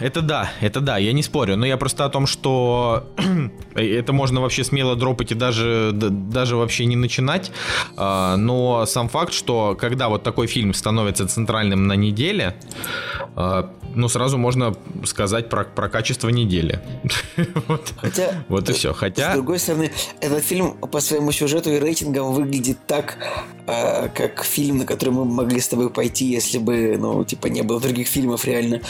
Это 0.01 0.21
да, 0.21 0.51
это 0.61 0.81
да, 0.81 0.97
я 0.97 1.13
не 1.13 1.21
спорю, 1.21 1.57
но 1.57 1.65
я 1.65 1.77
просто 1.77 2.05
о 2.05 2.09
том, 2.09 2.25
что 2.25 3.07
это 3.75 4.13
можно 4.13 4.41
вообще 4.41 4.63
смело 4.63 4.95
дропать 4.95 5.31
и 5.31 5.35
даже, 5.35 5.91
даже 5.93 6.55
вообще 6.55 6.85
не 6.85 6.95
начинать, 6.95 7.51
а, 7.97 8.35
но 8.35 8.85
сам 8.85 9.09
факт, 9.09 9.31
что 9.31 9.77
когда 9.79 10.09
вот 10.09 10.23
такой 10.23 10.47
фильм 10.47 10.73
становится 10.73 11.27
центральным 11.27 11.87
на 11.87 11.93
неделе, 11.93 12.55
а, 13.35 13.71
ну, 13.93 14.07
сразу 14.07 14.37
можно 14.37 14.75
сказать 15.05 15.49
про, 15.49 15.65
про 15.65 15.89
качество 15.89 16.29
недели. 16.29 16.79
вот, 17.67 17.93
Хотя, 17.97 18.43
вот 18.47 18.69
и 18.69 18.73
все. 18.73 18.93
Хотя... 18.93 19.31
С 19.31 19.35
другой 19.35 19.59
стороны, 19.59 19.91
этот 20.19 20.43
фильм 20.43 20.73
по 20.77 20.99
своему 20.99 21.31
сюжету 21.31 21.71
и 21.71 21.79
рейтингам 21.79 22.31
выглядит 22.31 22.77
так, 22.87 23.17
э, 23.67 24.09
как 24.09 24.43
фильм, 24.43 24.79
на 24.79 24.85
который 24.85 25.09
мы 25.09 25.25
могли 25.25 25.59
с 25.59 25.67
тобой 25.67 25.89
пойти, 25.89 26.25
если 26.25 26.57
бы, 26.57 26.97
ну, 26.97 27.23
типа, 27.23 27.47
не 27.47 27.61
было 27.61 27.79
других 27.79 28.07
фильмов 28.07 28.45
реально. 28.45 28.81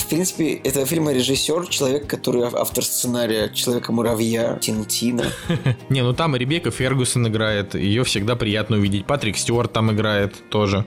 В 0.00 0.08
принципе, 0.08 0.54
это 0.54 0.84
фильм 0.86 1.10
режиссер, 1.10 1.66
человек, 1.68 2.06
который 2.06 2.42
автор 2.42 2.82
сценария 2.82 3.50
Человека-муравья, 3.50 4.58
Тинтина. 4.60 5.24
Не, 5.90 6.02
ну 6.02 6.14
там 6.14 6.34
Ребекка 6.34 6.70
Фергусон 6.70 7.28
играет, 7.28 7.74
ее 7.74 8.02
всегда 8.04 8.34
приятно 8.34 8.78
увидеть. 8.78 9.04
Патрик 9.06 9.36
Стюарт 9.36 9.72
там 9.72 9.92
играет 9.92 10.34
тоже. 10.48 10.86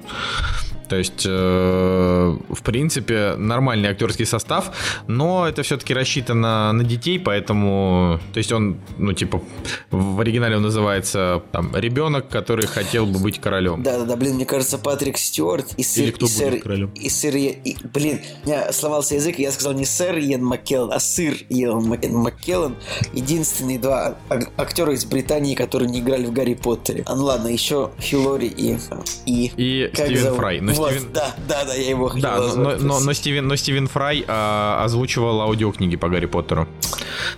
То 0.93 0.99
есть, 0.99 1.25
э, 1.25 2.38
в 2.49 2.62
принципе, 2.62 3.34
нормальный 3.36 3.89
актерский 3.89 4.27
состав, 4.27 4.71
но 5.08 5.47
это 5.47 5.63
все-таки 5.63 5.91
рассчитано 5.91 6.71
на 6.71 6.84
детей, 6.84 7.17
поэтому, 7.17 8.19
то 8.32 8.38
есть 8.38 8.51
он, 8.51 8.77
ну, 8.99 9.13
типа, 9.13 9.41
в 9.89 10.19
оригинале 10.19 10.58
он 10.58 10.62
называется 10.62 11.41
там 11.51 11.75
ребенок, 11.75 12.29
который 12.29 12.67
хотел 12.67 13.08
бы 13.08 13.17
быть 13.17 13.41
королем. 13.41 13.82
Да-да-да, 13.82 14.15
блин, 14.15 14.36
мне 14.36 14.45
кажется, 14.45 14.77
Патрик 14.77 15.17
Стюарт 15.17 15.73
и 15.77 15.84
сэр... 15.84 16.03
Или 16.03 16.12
кто 16.12 16.27
и 16.27 16.29
сэр, 16.29 16.51
будет 16.51 16.63
королем? 16.63 16.91
И 16.93 17.10
сэр... 17.10 17.36
И, 17.38 17.75
блин, 17.91 18.21
у 18.43 18.47
меня 18.47 18.71
сломался 18.71 19.15
язык, 19.15 19.39
и 19.39 19.41
я 19.41 19.51
сказал 19.51 19.73
не 19.73 19.86
сэр 19.86 20.19
Иэн 20.19 20.45
Маккеллан, 20.45 20.93
а 20.93 20.99
сыр 20.99 21.34
Иэн 21.49 22.13
Маккеллан. 22.13 22.75
Единственные 23.13 23.79
два 23.79 24.15
актера 24.58 24.93
из 24.93 25.06
Британии, 25.06 25.56
которые 25.56 25.89
не 25.89 26.01
играли 26.01 26.27
в 26.27 26.34
Гарри 26.34 26.53
Поттере. 26.53 27.01
А 27.08 27.15
ну 27.15 27.23
ладно, 27.23 27.47
еще 27.47 27.89
Хиллори 27.99 28.45
и... 28.45 28.77
И, 29.25 29.51
и 29.58 29.91
Стивен 29.91 30.21
зовут? 30.21 30.38
Фрай. 30.38 30.62
Ну, 30.62 30.73
Вот, 30.73 30.83
Стивен... 30.89 31.13
да, 31.13 31.36
да, 31.48 31.65
да, 31.65 31.74
я 31.74 31.89
его 31.89 32.08
хотел 32.10 32.30
Да, 32.30 32.38
но, 32.38 32.43
назвать, 32.43 32.82
но, 32.82 33.00
но. 33.00 33.13
Стивен, 33.13 33.48
но 33.48 33.56
Стивен 33.56 33.88
Фрай 33.88 34.26
а, 34.28 34.84
озвучивал 34.84 35.41
аудиокниги 35.41 35.96
по 35.96 36.10
Гарри 36.10 36.26
Поттеру. 36.26 36.67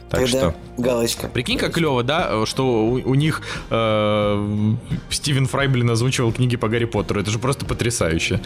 Так 0.10 0.21
Тогда 0.21 0.27
что... 0.27 0.55
галочка. 0.77 1.27
Прикинь, 1.27 1.58
как 1.58 1.73
клево, 1.73 2.03
да, 2.03 2.45
что 2.45 2.86
у, 2.86 2.93
у 2.93 3.15
них 3.15 3.41
э, 3.69 4.75
Стивен 5.10 5.47
Фрай, 5.47 5.67
блин, 5.67 5.89
озвучивал 5.89 6.31
книги 6.31 6.55
по 6.55 6.67
Гарри 6.67 6.86
Поттеру. 6.86 7.21
Это 7.21 7.31
же 7.31 7.39
просто 7.39 7.65
потрясающе. 7.65 8.41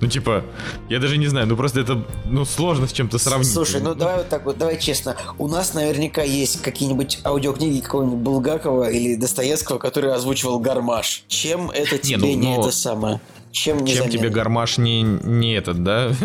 Ну, 0.00 0.06
типа, 0.06 0.44
я 0.88 0.98
даже 0.98 1.18
не 1.18 1.26
знаю, 1.26 1.46
ну 1.46 1.56
просто 1.56 1.80
это 1.80 2.02
ну, 2.24 2.44
сложно 2.44 2.86
с 2.86 2.92
чем-то 2.92 3.18
сравнить. 3.18 3.52
Слушай, 3.52 3.80
ну 3.80 3.94
давай 3.94 4.18
вот 4.18 4.28
так 4.28 4.44
вот, 4.44 4.58
давай 4.58 4.78
честно. 4.78 5.16
У 5.38 5.48
нас 5.48 5.74
наверняка 5.74 6.22
есть 6.22 6.62
какие-нибудь 6.62 7.20
аудиокниги 7.24 7.80
какого-нибудь 7.80 8.18
Булгакова 8.18 8.90
или 8.90 9.16
Достоевского, 9.16 9.78
который 9.78 10.12
озвучивал 10.14 10.58
Гармаш. 10.60 11.24
Чем 11.28 11.70
это 11.70 11.98
тебе 11.98 12.18
ну, 12.18 12.26
не 12.34 12.56
но- 12.56 12.62
это 12.62 12.70
самое? 12.70 13.20
Чем 13.52 13.84
Чем 13.84 14.08
тебе 14.08 14.28
гармаш 14.28 14.78
не, 14.78 15.02
не 15.02 15.54
этот, 15.54 15.82
да? 15.82 16.12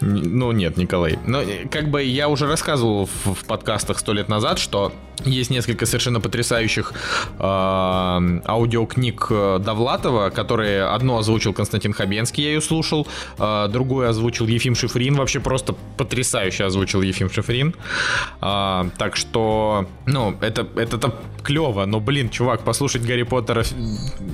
Ну, 0.00 0.52
нет, 0.52 0.76
Николай. 0.76 1.18
Но 1.26 1.40
э, 1.40 1.66
как 1.70 1.90
бы 1.90 2.02
я 2.02 2.28
уже 2.28 2.46
рассказывал 2.46 3.06
в, 3.06 3.34
в 3.34 3.44
подкастах 3.46 3.98
сто 3.98 4.12
лет 4.12 4.28
назад, 4.28 4.58
что 4.58 4.92
есть 5.24 5.50
несколько 5.50 5.86
совершенно 5.86 6.20
потрясающих 6.20 6.92
э, 7.38 7.42
аудиокниг 7.42 9.26
э, 9.30 9.58
Довлатова, 9.64 10.30
которые 10.30 10.84
одно 10.84 11.18
озвучил 11.18 11.54
Константин 11.54 11.92
Хабенский, 11.92 12.44
я 12.44 12.50
ее 12.50 12.60
слушал, 12.60 13.06
э, 13.38 13.68
другое 13.70 14.10
озвучил 14.10 14.46
Ефим 14.46 14.74
Шифрин, 14.74 15.14
вообще 15.14 15.40
просто 15.40 15.74
потрясающе 15.96 16.64
озвучил 16.64 17.02
Ефим 17.02 17.30
Шифрин. 17.30 17.74
А, 18.40 18.88
так 18.98 19.16
что, 19.16 19.86
ну, 20.04 20.36
это, 20.40 20.66
это 20.76 21.14
клево, 21.42 21.86
но, 21.86 22.00
блин, 22.00 22.28
чувак, 22.28 22.62
послушать 22.62 23.02
Гарри 23.02 23.22
Поттера, 23.22 23.64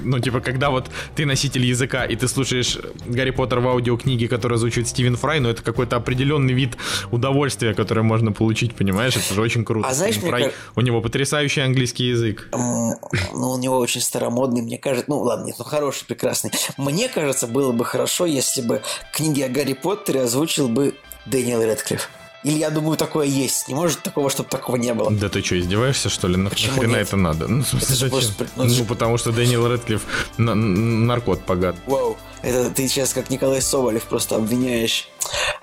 ну, 0.03 0.18
типа, 0.18 0.40
когда 0.40 0.70
вот 0.70 0.90
ты 1.14 1.26
носитель 1.26 1.64
языка, 1.64 2.04
и 2.04 2.16
ты 2.16 2.28
слушаешь 2.28 2.78
Гарри 3.06 3.30
Поттер 3.30 3.60
в 3.60 3.68
аудиокниге, 3.68 4.28
которую 4.28 4.56
озвучивает 4.56 4.88
Стивен 4.88 5.16
Фрай, 5.16 5.40
ну, 5.40 5.48
это 5.48 5.62
какой-то 5.62 5.96
определенный 5.96 6.54
вид 6.54 6.76
удовольствия, 7.10 7.74
которое 7.74 8.02
можно 8.02 8.32
получить, 8.32 8.74
понимаешь? 8.74 9.16
Это 9.16 9.34
же 9.34 9.40
очень 9.40 9.64
круто. 9.64 9.88
А 9.88 9.94
знаешь, 9.94 10.14
Стивен 10.14 10.28
Фрай, 10.30 10.42
кажется- 10.44 10.62
у 10.76 10.80
него 10.80 11.00
потрясающий 11.00 11.60
английский 11.60 12.08
язык. 12.08 12.48
Ну, 12.52 13.50
у 13.50 13.58
него 13.58 13.78
очень 13.78 14.00
старомодный, 14.00 14.62
мне 14.62 14.78
кажется. 14.78 15.06
Ну, 15.08 15.20
ладно, 15.20 15.46
нет, 15.46 15.56
ну 15.58 15.64
хороший, 15.64 16.04
прекрасный. 16.06 16.50
Мне 16.76 17.08
кажется, 17.08 17.46
было 17.46 17.72
бы 17.72 17.84
хорошо, 17.84 18.26
если 18.26 18.62
бы 18.62 18.82
книги 19.12 19.40
о 19.42 19.48
Гарри 19.48 19.72
Поттере 19.74 20.22
озвучил 20.22 20.68
бы 20.68 20.94
Дэниел 21.26 21.62
Редклифф. 21.62 22.08
Или 22.44 22.59
я 22.59 22.70
думаю, 22.70 22.96
такое 22.96 23.26
есть. 23.26 23.68
Не 23.68 23.74
может 23.74 24.02
такого, 24.02 24.28
чтобы 24.28 24.48
такого 24.48 24.74
не 24.76 24.92
было. 24.94 25.11
Да 25.12 25.28
ты 25.28 25.42
что, 25.44 25.59
издеваешься, 25.61 26.09
что 26.09 26.26
ли? 26.26 26.35
Почему 26.48 26.72
нахрена 26.74 26.96
нет? 26.96 27.07
это 27.07 27.16
надо? 27.16 27.46
Ну, 27.48 27.61
Это 27.62 27.87
зачем? 27.94 28.11
просто- 28.11 28.46
ну, 28.57 28.64
Ну, 28.64 28.85
потому 28.85 29.16
что 29.18 29.31
Дэниел 29.31 29.68
Рэдклифф 29.68 30.02
на- 30.38 30.55
наркот 30.57 31.42
погад. 31.44 31.76
Вау, 31.87 32.16
это 32.42 32.70
ты 32.70 32.88
сейчас 32.88 33.12
как 33.14 33.31
Николай 33.31 33.62
Соболев 33.62 34.02
просто 34.05 34.37
обвиняешь 34.37 35.09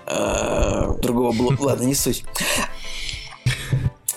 э, 0.06 0.94
другого 1.02 1.34
блока. 1.34 1.62
Ладно, 1.64 1.84
не 1.84 1.96
суть. 1.96 2.24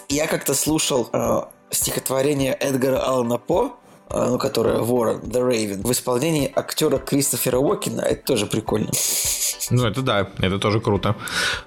Я 0.08 0.26
как-то 0.26 0.54
слушал 0.54 1.08
э, 1.12 1.40
стихотворение 1.70 2.52
Эдгара 2.54 2.98
Аллана 3.00 3.38
По, 3.38 3.72
ну, 4.12 4.38
которое 4.38 4.78
Ворон, 4.78 5.20
The 5.20 5.40
Raven, 5.48 5.82
в 5.86 5.90
исполнении 5.92 6.50
актера 6.54 6.98
Кристофера 6.98 7.58
Уокена. 7.58 8.00
Это 8.02 8.22
тоже 8.24 8.46
прикольно. 8.46 8.90
Ну, 9.70 9.86
это 9.86 10.02
да, 10.02 10.28
это 10.38 10.58
тоже 10.58 10.80
круто. 10.80 11.16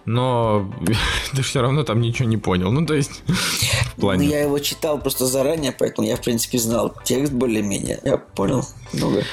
Но 0.06 0.72
ты 1.36 1.42
все 1.42 1.62
равно 1.62 1.84
там 1.84 2.02
ничего 2.02 2.28
не 2.28 2.38
понял. 2.38 2.72
Ну, 2.72 2.86
то 2.86 2.94
есть, 2.94 3.24
в 3.26 3.98
Ну, 3.98 4.02
плане... 4.02 4.28
я 4.28 4.42
его 4.44 4.60
читал 4.60 5.00
просто 5.00 5.26
заранее, 5.26 5.72
поэтому 5.72 6.08
я, 6.08 6.16
в 6.18 6.22
принципе, 6.22 6.58
знал 6.60 6.94
текст 7.04 7.34
более-менее. 7.34 8.00
Я 8.04 8.18
понял 8.18 8.64
много. 8.94 9.24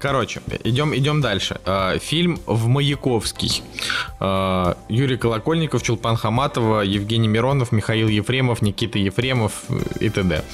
Короче, 0.00 0.40
идем, 0.64 0.94
идем 0.94 1.20
дальше. 1.20 1.60
А, 1.64 1.98
Фильм 1.98 2.38
в 2.46 2.68
Маяковский. 2.68 3.62
А, 4.20 4.76
Юрий 4.88 5.16
Колокольников, 5.16 5.82
Чулпан 5.82 6.16
Хаматова, 6.16 6.82
Евгений 6.82 7.28
Миронов, 7.28 7.72
Михаил 7.72 8.08
Ефремов, 8.08 8.62
Никита 8.62 8.98
Ефремов 8.98 9.64
и 10.00 10.08
т.д. 10.08 10.44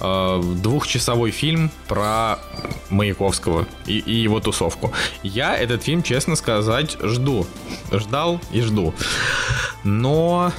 А, 0.00 0.40
Двухчасовой 0.40 1.30
фильм 1.30 1.70
про 1.86 2.38
Маяковского 2.90 3.66
и, 3.86 3.98
и 3.98 4.14
его 4.14 4.40
тусовку. 4.40 4.92
Я 5.22 5.56
этот 5.56 5.82
фильм, 5.84 6.02
честно 6.02 6.34
сказать, 6.36 6.96
жду. 7.00 7.46
Ждал 7.92 8.40
и 8.52 8.60
жду. 8.60 8.92
Но 9.84 10.52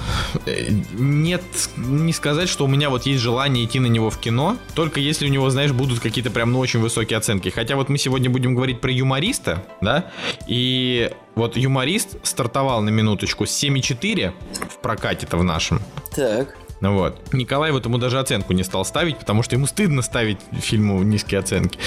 э, 0.45 0.67
нет, 0.93 1.43
не 1.77 2.13
сказать, 2.13 2.49
что 2.49 2.65
у 2.65 2.67
меня 2.67 2.89
вот 2.89 3.05
есть 3.05 3.21
желание 3.21 3.65
идти 3.65 3.79
на 3.79 3.87
него 3.87 4.09
в 4.09 4.17
кино, 4.17 4.57
только 4.73 4.99
если 4.99 5.27
у 5.27 5.29
него, 5.29 5.49
знаешь, 5.49 5.71
будут 5.71 5.99
какие-то 5.99 6.31
прям 6.31 6.51
ну 6.51 6.59
очень 6.59 6.79
высокие 6.79 7.17
оценки. 7.17 7.49
Хотя 7.49 7.75
вот 7.75 7.89
мы 7.89 7.97
сегодня 7.97 8.20
будем 8.29 8.55
говорить 8.55 8.81
про 8.81 8.91
юмориста, 8.91 9.63
да, 9.81 10.05
и 10.47 11.11
вот 11.35 11.57
юморист 11.57 12.17
стартовал 12.25 12.81
на 12.81 12.89
минуточку 12.89 13.45
с 13.45 13.63
7,4 13.63 14.33
в 14.69 14.77
прокате-то 14.81 15.37
в 15.37 15.43
нашем. 15.43 15.81
Так. 16.15 16.55
Ну 16.81 16.95
вот. 16.95 17.31
Николай 17.31 17.71
вот 17.71 17.85
ему 17.85 17.99
даже 17.99 18.17
оценку 18.19 18.53
не 18.53 18.63
стал 18.63 18.83
ставить, 18.85 19.19
потому 19.19 19.43
что 19.43 19.53
ему 19.55 19.67
стыдно 19.67 20.01
ставить 20.01 20.39
фильму 20.51 21.03
низкие 21.03 21.39
оценки. 21.39 21.77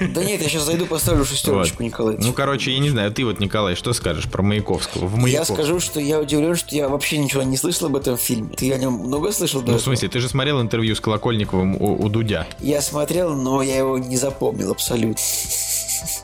Да 0.00 0.24
нет, 0.24 0.42
я 0.42 0.48
сейчас 0.48 0.64
зайду, 0.64 0.84
поставлю 0.86 1.24
шестерочку, 1.24 1.76
Вот. 1.78 1.84
Николай. 1.84 2.16
Ну, 2.18 2.32
короче, 2.32 2.72
я 2.72 2.80
не 2.80 2.90
знаю, 2.90 3.12
ты 3.12 3.24
вот, 3.24 3.38
Николай, 3.38 3.76
что 3.76 3.92
скажешь 3.92 4.28
про 4.28 4.42
Маяковского? 4.42 5.06
В 5.06 5.14
Я 5.14 5.22
Маяковском. 5.22 5.56
скажу, 5.56 5.78
что 5.78 6.00
я 6.00 6.18
удивлен, 6.18 6.56
что 6.56 6.74
я 6.74 6.88
вообще 6.88 7.18
ничего 7.18 7.44
не 7.44 7.56
слышал 7.56 7.86
об 7.86 7.94
этом 7.94 8.16
фильме. 8.18 8.48
Ты 8.56 8.72
о 8.72 8.78
нем 8.78 8.94
много 8.94 9.30
слышал? 9.30 9.60
Ну, 9.60 9.66
в 9.66 9.68
этого? 9.70 9.80
смысле, 9.80 10.08
ты 10.08 10.18
же 10.18 10.28
смотрел 10.28 10.60
интервью 10.60 10.96
с 10.96 11.00
Колокольниковым 11.00 11.76
у, 11.80 12.04
у 12.04 12.08
Дудя. 12.08 12.48
Я 12.58 12.82
смотрел, 12.82 13.36
но 13.36 13.62
я 13.62 13.76
его 13.78 13.96
не 13.96 14.16
запомнил 14.16 14.72
абсолютно. 14.72 15.22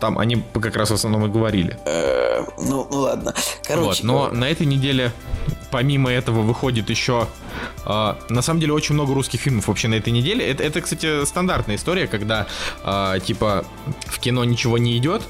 Там 0.01 0.19
они 0.19 0.43
как 0.55 0.77
раз 0.77 0.91
в 0.91 0.95
основном 0.95 1.27
и 1.27 1.29
говорили. 1.29 1.79
Э, 1.85 2.45
Ну, 2.59 2.87
ну 2.91 2.99
ладно. 3.01 3.35
Короче, 3.65 3.87
вот, 3.87 4.03
но 4.03 4.29
на 4.31 4.49
этой 4.49 4.67
неделе, 4.67 5.13
помимо 5.71 6.11
этого, 6.11 6.41
выходит 6.41 6.91
еще... 6.91 7.27
а, 7.85 8.19
на 8.29 8.43
самом 8.43 8.61
деле, 8.61 8.73
очень 8.73 8.95
много 8.95 9.15
русских 9.15 9.41
фильмов 9.41 9.69
вообще 9.69 9.89
на 9.89 9.95
этой 9.95 10.13
неделе. 10.13 10.47
Это, 10.47 10.63
это 10.63 10.81
кстати, 10.81 11.25
стандартная 11.25 11.77
история, 11.77 12.07
когда, 12.07 12.47
а, 12.85 13.19
типа, 13.19 13.65
в 14.07 14.19
кино 14.19 14.45
ничего 14.45 14.79
не 14.79 14.97
идет, 14.97 15.23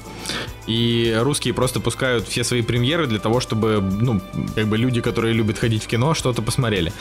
и 0.67 1.17
русские 1.21 1.55
просто 1.55 1.81
пускают 1.81 2.29
все 2.29 2.45
свои 2.45 2.62
премьеры 2.62 3.07
для 3.07 3.19
того, 3.19 3.41
чтобы, 3.41 3.81
ну, 3.81 4.21
как 4.55 4.67
бы 4.67 4.77
люди, 4.77 5.01
которые 5.01 5.35
любят 5.35 5.59
ходить 5.59 5.85
в 5.85 5.87
кино, 5.87 6.14
что-то 6.14 6.43
посмотрели. 6.43 6.93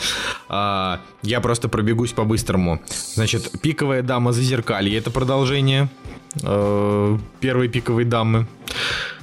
А, 0.48 1.00
я 1.22 1.40
просто 1.40 1.68
пробегусь 1.68 2.12
по-быстрому. 2.12 2.80
Значит, 3.14 3.60
«Пиковая 3.60 4.02
дама 4.02 4.32
Зазеркалье»— 4.32 4.96
это 4.98 5.10
продолжение 5.10 5.88
э, 6.42 7.18
первой 7.40 7.68
«Пиковой 7.68 8.04
дамы» 8.04 8.46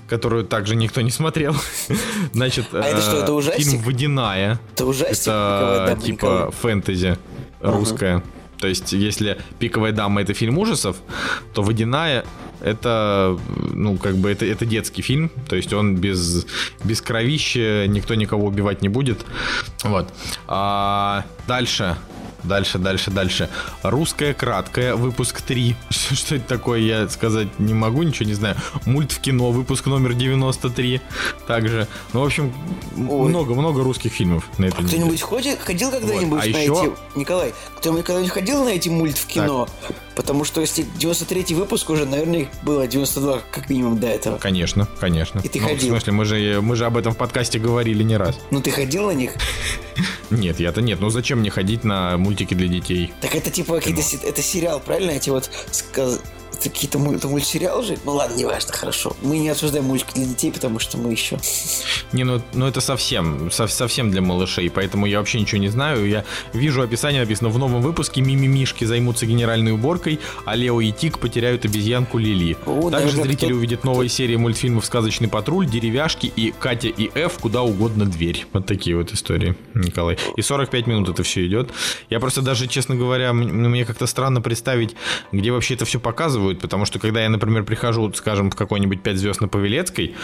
которую 0.08 0.46
также 0.46 0.76
никто 0.76 1.02
не 1.02 1.12
смотрел. 1.12 1.56
Значит, 2.34 2.68
А 2.72 2.82
это 2.82 3.02
что, 3.02 3.18
э, 3.18 3.24
это 3.24 3.34
ужастик? 3.34 3.65
фильм 3.65 3.82
«Водяная». 3.82 4.60
это 4.74 4.86
ужастик. 4.86 5.26
«Пиковая 5.26 5.78
Это 5.78 5.88
дама», 5.88 6.02
типа 6.02 6.52
фэнтези 6.62 7.18
русская. 7.62 8.24
То 8.60 8.68
есть, 8.68 8.94
если 8.94 9.38
«Пиковая 9.60 9.91
дама»— 9.91 10.22
это 10.24 10.34
фильм 10.34 10.58
ужасов, 10.58 10.98
то 11.54 11.62
«Водяная»— 11.62 12.26
это, 12.62 13.38
ну, 13.74 13.98
как 13.98 14.15
бы, 14.15 14.32
это, 14.32 14.46
это 14.46 14.65
детский 14.65 15.02
фильм. 15.02 15.30
То 15.50 15.56
есть, 15.56 15.74
он 15.74 15.96
без, 15.98 16.46
без 16.84 17.02
кровища, 17.02 17.86
никто 17.88 18.15
никого 18.15 18.48
убивать 18.48 18.82
не 18.82 18.89
будет. 18.89 19.26
Вот. 19.84 20.08
А 20.48 21.26
дальше... 21.48 21.98
Дальше, 22.46 22.78
дальше, 22.78 23.12
дальше. 23.12 23.50
Русская 23.84 24.34
краткая, 24.34 24.96
выпуск 24.96 25.42
3. 25.42 25.76
Что 25.90 26.36
это 26.36 26.48
такое, 26.48 26.80
я 26.80 27.08
сказать 27.10 27.60
не 27.60 27.74
могу, 27.74 28.04
ничего 28.04 28.28
не 28.28 28.36
знаю. 28.36 28.56
Мульт 28.86 29.12
в 29.12 29.20
кино, 29.20 29.52
выпуск 29.52 29.86
номер 29.88 30.14
93. 30.14 31.02
Также. 31.48 31.88
Ну, 32.14 32.22
в 32.22 32.26
общем, 32.26 32.54
много-много 32.96 33.84
русских 33.84 34.14
фильмов 34.14 34.46
на 34.58 34.66
этой 34.66 34.84
неделе. 34.84 34.98
Кто-нибудь 35.00 35.22
ходит, 35.22 35.60
ходил 35.60 35.92
когда-нибудь 35.92 36.40
Вот, 36.40 36.44
а 36.44 36.50
на 36.50 36.62
еще- 36.62 36.94
эти... 37.14 37.20
Николай, 37.20 37.54
кто-нибудь 37.78 38.06
когда-нибудь 38.06 38.32
ходил 38.32 38.64
на 38.64 38.70
эти 38.70 38.90
мульт 38.90 39.18
в 39.18 39.26
кино? 39.28 39.68
Потому 40.15 40.45
что 40.45 40.62
если 40.62 40.86
93-й 40.99 41.54
выпуск 41.56 41.89
уже, 41.89 42.06
наверное, 42.06 42.41
их 42.41 42.47
было 42.63 42.88
92 42.88 43.41
как 43.51 43.69
минимум 43.69 43.99
до 43.99 44.08
этого. 44.08 44.38
Конечно, 44.38 44.88
конечно. 44.99 45.39
И 45.43 45.49
ты 45.49 45.60
Ну, 45.60 45.67
ходил? 45.67 45.88
В 45.88 45.91
смысле, 45.91 46.13
мы 46.13 46.25
же, 46.25 46.62
мы 46.62 46.75
же 46.75 46.86
об 46.86 46.97
этом 46.97 47.13
в 47.13 47.17
подкасте 47.17 47.60
говорили 47.60 48.04
не 48.04 48.15
раз. 48.17 48.39
Ну 48.51 48.62
ты 48.62 48.71
ходил 48.71 49.08
на 49.08 49.12
них? 49.12 49.32
Нет, 50.32 50.60
я-то 50.60 50.82
нет. 50.82 50.99
Ну 50.99 51.10
зачем 51.10 51.39
мне 51.39 51.49
ходить 51.51 51.84
на 51.84 52.17
мультики 52.17 52.54
для 52.56 52.67
детей? 52.67 53.13
Так 53.21 53.36
это 53.36 53.51
типа 53.51 53.75
какие-то... 53.75 54.01
Это 54.28 54.41
сериал, 54.41 54.80
правильно? 54.84 55.12
Эти 55.12 55.30
вот... 55.30 55.49
какие-то 56.69 56.99
муль- 56.99 57.15
это 57.17 57.28
мультсериал 57.28 57.82
же? 57.84 57.97
Ну 58.06 58.13
ладно, 58.13 58.36
неважно, 58.36 58.73
хорошо. 58.73 59.15
Мы 59.21 59.38
не 59.39 59.49
обсуждаем 59.49 59.86
мультики 59.86 60.12
для 60.15 60.25
детей, 60.25 60.51
потому 60.51 60.80
что 60.80 60.97
мы 60.97 61.12
еще... 61.12 61.38
Не, 62.12 62.23
ну, 62.23 62.41
ну 62.54 62.67
это 62.67 62.82
совсем, 62.82 63.49
сов- 63.51 63.71
совсем 63.71 64.12
для 64.12 64.21
малышей, 64.21 64.69
поэтому 64.69 65.06
я 65.06 65.19
вообще 65.19 65.39
ничего 65.39 65.60
не 65.62 65.69
знаю. 65.69 66.08
Я 66.08 66.23
вижу 66.54 66.82
описание, 66.82 67.21
написано, 67.21 67.49
в 67.49 67.58
новом 67.60 67.82
выпуске 67.82 68.21
Мимимишки 68.21 68.86
займутся 68.86 69.25
генеральной 69.25 69.71
уборкой, 69.71 70.19
а 70.45 70.56
Лео 70.56 70.82
и 70.82 70.91
Тик 70.91 71.19
потеряют 71.19 71.65
обезьянку 71.65 72.17
Лили. 72.17 72.58
О, 72.65 72.89
Также 72.89 73.21
зрители 73.23 73.47
кто- 73.49 73.56
увидят 73.56 73.84
новые 73.84 74.10
серии 74.10 74.36
мультфильмов 74.36 74.86
«Сказочный 74.86 75.28
патруль», 75.28 75.65
«Деревяшки» 75.67 76.32
и 76.36 76.51
«Катя 76.58 76.88
и 76.88 77.10
Ф. 77.17 77.39
Куда 77.39 77.62
угодно 77.63 78.06
дверь». 78.06 78.45
Вот 78.54 78.65
такие 78.65 78.95
вот 78.95 79.12
истории, 79.12 79.56
Николай. 79.73 80.17
И 80.38 80.41
45 80.41 80.88
минут 80.88 81.10
это 81.10 81.23
все 81.23 81.45
идет. 81.45 81.71
Я 82.10 82.19
просто 82.19 82.41
даже, 82.41 82.67
честно 82.67 82.95
говоря, 82.95 83.34
мне 83.34 83.86
как-то 83.86 84.06
странно 84.08 84.41
представить, 84.41 84.95
где 85.32 85.51
вообще 85.51 85.73
это 85.73 85.86
все 85.86 85.99
показывают. 85.99 86.55
Настораживают, 86.56 86.62
потому 86.62 86.86
что 86.86 87.00
когда 87.00 87.22
я, 87.22 87.30
например, 87.30 87.63
прихожу, 87.63 88.12
скажем, 88.13 88.50
в 88.50 88.56
какой-нибудь 88.56 89.04
5 89.04 89.18
звезд 89.18 89.41
на 89.41 89.48
Павелецкой, 89.48 90.15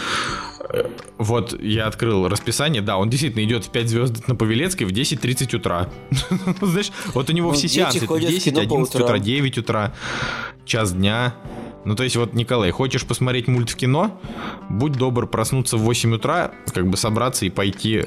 э, 0.68 0.88
вот 1.18 1.60
я 1.60 1.86
открыл 1.86 2.28
расписание, 2.28 2.82
да, 2.82 2.96
он 2.96 3.10
действительно 3.10 3.44
идет 3.44 3.64
в 3.64 3.70
5 3.70 3.88
звезд 3.88 4.28
на 4.28 4.34
Павелецкой 4.34 4.86
в 4.86 4.90
10.30 4.90 5.56
утра. 5.56 5.88
Знаешь, 6.60 6.92
вот 7.14 7.30
у 7.30 7.32
него 7.32 7.48
Ну, 7.48 7.54
все 7.54 7.68
сеансы, 7.68 7.98
это 7.98 8.06
ходят 8.06 8.30
в 8.30 8.32
10, 8.32 8.44
кино 8.44 8.56
по 8.56 8.62
11 8.62 8.94
утра, 8.94 9.04
утрам. 9.04 9.22
9 9.22 9.58
утра, 9.58 9.92
час 10.64 10.92
дня. 10.92 11.34
Ну, 11.84 11.96
то 11.96 12.04
есть, 12.04 12.16
вот, 12.16 12.34
Николай, 12.34 12.70
хочешь 12.70 13.04
посмотреть 13.04 13.48
мульт 13.48 13.70
в 13.70 13.74
кино, 13.74 14.20
будь 14.70 14.92
добр 14.92 15.26
проснуться 15.26 15.76
в 15.76 15.80
8 15.80 16.14
утра, 16.14 16.52
как 16.72 16.86
бы 16.86 16.96
собраться 16.96 17.44
и 17.44 17.50
пойти 17.50 18.04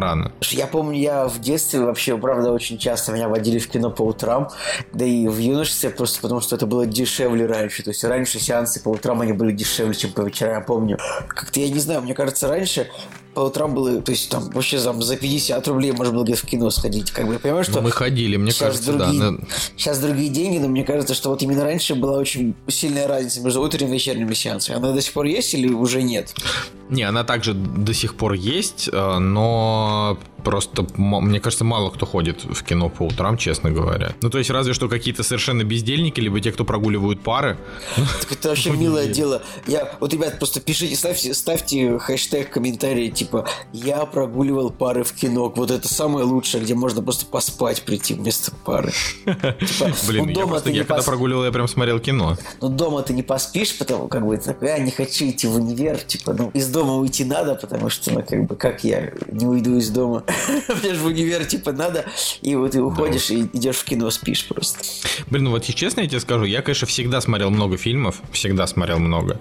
рано. 0.00 0.32
Я 0.50 0.66
помню, 0.66 0.98
я 0.98 1.26
в 1.28 1.40
детстве 1.40 1.80
вообще, 1.80 2.16
правда, 2.16 2.52
очень 2.52 2.78
часто 2.78 3.12
меня 3.12 3.28
водили 3.28 3.58
в 3.58 3.68
кино 3.68 3.90
по 3.90 4.02
утрам, 4.02 4.48
да 4.92 5.04
и 5.04 5.26
в 5.28 5.38
юношестве, 5.38 5.90
просто 5.90 6.20
потому 6.20 6.40
что 6.40 6.56
это 6.56 6.66
было 6.66 6.86
дешевле 6.86 7.46
раньше. 7.46 7.82
То 7.82 7.90
есть 7.90 8.04
раньше 8.04 8.38
сеансы 8.38 8.82
по 8.82 8.90
утрам 8.90 9.20
они 9.20 9.32
были 9.32 9.52
дешевле, 9.52 9.94
чем 9.94 10.12
по 10.12 10.22
вечерам, 10.22 10.54
я 10.54 10.60
помню. 10.60 10.98
Как-то, 11.28 11.60
я 11.60 11.68
не 11.68 11.80
знаю, 11.80 12.02
мне 12.02 12.14
кажется, 12.14 12.48
раньше 12.48 12.88
по 13.36 13.40
утрам 13.40 13.74
было, 13.74 14.00
то 14.00 14.12
есть 14.12 14.30
там 14.30 14.48
вообще 14.50 14.80
там, 14.80 15.02
за 15.02 15.14
50 15.14 15.68
рублей 15.68 15.92
можно 15.92 16.14
было 16.14 16.24
где-то 16.24 16.40
в 16.40 16.46
кино 16.46 16.70
сходить. 16.70 17.10
Как 17.10 17.26
бы 17.26 17.34
я 17.34 17.38
понимаю, 17.38 17.64
что 17.64 17.74
Ну, 17.74 17.82
мы 17.82 17.90
ходили, 17.90 18.36
мне 18.38 18.50
сейчас 18.50 18.68
кажется, 18.68 18.92
другие, 18.94 19.20
да. 19.20 19.46
сейчас 19.76 19.98
другие 19.98 20.30
деньги, 20.30 20.56
но 20.56 20.68
мне 20.68 20.84
кажется, 20.84 21.12
что 21.12 21.28
вот 21.28 21.42
именно 21.42 21.62
раньше 21.62 21.94
была 21.94 22.16
очень 22.16 22.54
сильная 22.66 23.06
разница 23.06 23.42
между 23.42 23.60
утренним 23.60 23.90
и 23.90 23.94
вечерними 23.96 24.32
сеансами. 24.32 24.78
Она 24.78 24.92
до 24.92 25.02
сих 25.02 25.12
пор 25.12 25.26
есть 25.26 25.52
или 25.52 25.68
уже 25.68 26.02
нет? 26.02 26.32
Не, 26.88 27.02
она 27.02 27.24
также 27.24 27.54
до 27.54 27.92
сих 27.94 28.16
пор 28.16 28.34
есть, 28.34 28.88
э, 28.92 29.18
но 29.18 30.18
просто, 30.46 30.86
мне 30.96 31.40
кажется, 31.40 31.64
мало 31.64 31.90
кто 31.90 32.06
ходит 32.06 32.44
в 32.44 32.62
кино 32.62 32.88
по 32.88 33.02
утрам, 33.02 33.36
честно 33.36 33.72
говоря. 33.72 34.14
Ну, 34.22 34.30
то 34.30 34.38
есть, 34.38 34.48
разве 34.48 34.74
что 34.74 34.88
какие-то 34.88 35.24
совершенно 35.24 35.64
бездельники, 35.64 36.20
либо 36.20 36.40
те, 36.40 36.52
кто 36.52 36.64
прогуливают 36.64 37.20
пары. 37.20 37.58
Так 37.96 38.30
это 38.30 38.50
вообще 38.50 38.70
милое 38.70 39.08
дело. 39.08 39.42
Я, 39.66 39.92
вот, 39.98 40.12
ребят, 40.12 40.38
просто 40.38 40.60
пишите, 40.60 40.94
ставьте, 40.94 41.34
ставьте 41.34 41.98
хэштег, 41.98 42.50
комментарии, 42.50 43.08
типа, 43.08 43.48
я 43.72 44.06
прогуливал 44.06 44.70
пары 44.70 45.02
в 45.02 45.12
кино. 45.14 45.52
Вот 45.54 45.72
это 45.72 45.92
самое 45.92 46.24
лучшее, 46.24 46.62
где 46.62 46.76
можно 46.76 47.02
просто 47.02 47.26
поспать 47.26 47.82
прийти 47.82 48.14
вместо 48.14 48.52
пары. 48.52 48.92
Типа, 49.24 49.90
Блин, 50.06 50.28
я 50.28 50.46
просто, 50.46 50.70
я 50.70 50.84
когда 50.84 51.02
прогуливал, 51.02 51.44
я 51.44 51.50
прям 51.50 51.66
смотрел 51.66 51.98
кино. 51.98 52.38
Ну, 52.60 52.68
дома 52.68 53.02
ты 53.02 53.14
не 53.14 53.24
поспишь, 53.24 53.76
потому 53.76 54.06
как 54.06 54.24
бы 54.24 54.40
я 54.60 54.78
не 54.78 54.92
хочу 54.92 55.28
идти 55.28 55.48
в 55.48 55.56
универ, 55.56 55.98
типа, 55.98 56.34
ну, 56.34 56.50
из 56.54 56.68
дома 56.76 56.96
уйти 56.96 57.24
надо, 57.24 57.54
потому 57.54 57.88
что, 57.88 58.12
ну, 58.12 58.22
как 58.22 58.44
бы, 58.44 58.54
как 58.54 58.84
я 58.84 59.12
не 59.32 59.46
уйду 59.46 59.76
из 59.78 59.88
дома? 59.88 60.24
Мне 60.82 60.94
же 60.94 61.00
в 61.00 61.06
универ, 61.06 61.46
типа, 61.46 61.72
надо, 61.72 62.04
и 62.42 62.54
вот 62.54 62.72
ты 62.72 62.82
уходишь 62.82 63.30
и 63.30 63.44
идешь 63.44 63.76
в 63.76 63.84
кино, 63.84 64.10
спишь 64.10 64.46
просто. 64.46 64.80
Блин, 65.30 65.44
ну 65.44 65.50
вот 65.52 65.64
честно 65.64 66.02
я 66.02 66.06
тебе 66.06 66.20
скажу, 66.20 66.44
я, 66.44 66.60
конечно, 66.60 66.86
всегда 66.86 67.22
смотрел 67.22 67.50
много 67.50 67.78
фильмов, 67.78 68.20
всегда 68.30 68.66
смотрел 68.66 68.98
много, 68.98 69.38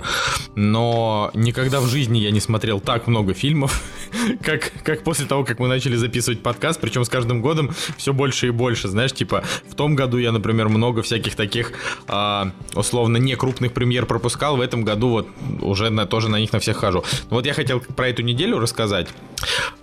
но 0.56 1.30
никогда 1.34 1.82
в 1.82 1.88
жизни 1.88 2.20
я 2.20 2.32
не 2.32 2.40
смотрел 2.40 2.80
так 2.80 3.08
много 3.08 3.34
фильмов, 3.34 3.84
как, 4.42 4.72
как 4.84 5.04
после 5.04 5.26
того, 5.26 5.44
как 5.44 5.60
мы 5.60 5.68
начали 5.68 5.98
записывать 5.98 6.42
подкаст, 6.42 6.80
причем 6.80 7.04
с 7.04 7.10
каждым 7.10 7.42
годом 7.42 7.72
все 7.98 8.14
больше 8.14 8.48
и 8.48 8.52
больше, 8.52 8.88
знаешь, 8.88 9.12
типа 9.12 9.44
в 9.70 9.76
том 9.76 9.96
году 9.96 10.18
я, 10.18 10.32
например, 10.32 10.70
много 10.70 11.02
всяких 11.02 11.36
таких 11.36 11.74
а, 12.08 12.52
условно 12.76 13.18
не 13.18 13.36
крупных 13.36 13.74
премьер 13.74 14.06
пропускал, 14.06 14.56
в 14.56 14.62
этом 14.62 14.86
году 14.86 15.10
вот 15.10 15.28
уже 15.62 15.90
на, 15.90 16.06
тоже 16.06 16.30
на 16.30 16.40
них 16.40 16.54
на 16.54 16.60
всех 16.60 16.78
хожу. 16.78 17.04
Но 17.30 17.38
вот 17.38 17.46
я 17.46 17.54
хотел 17.54 17.80
про 17.80 18.10
эту 18.10 18.22
неделю 18.22 18.60
рассказать, 18.60 19.08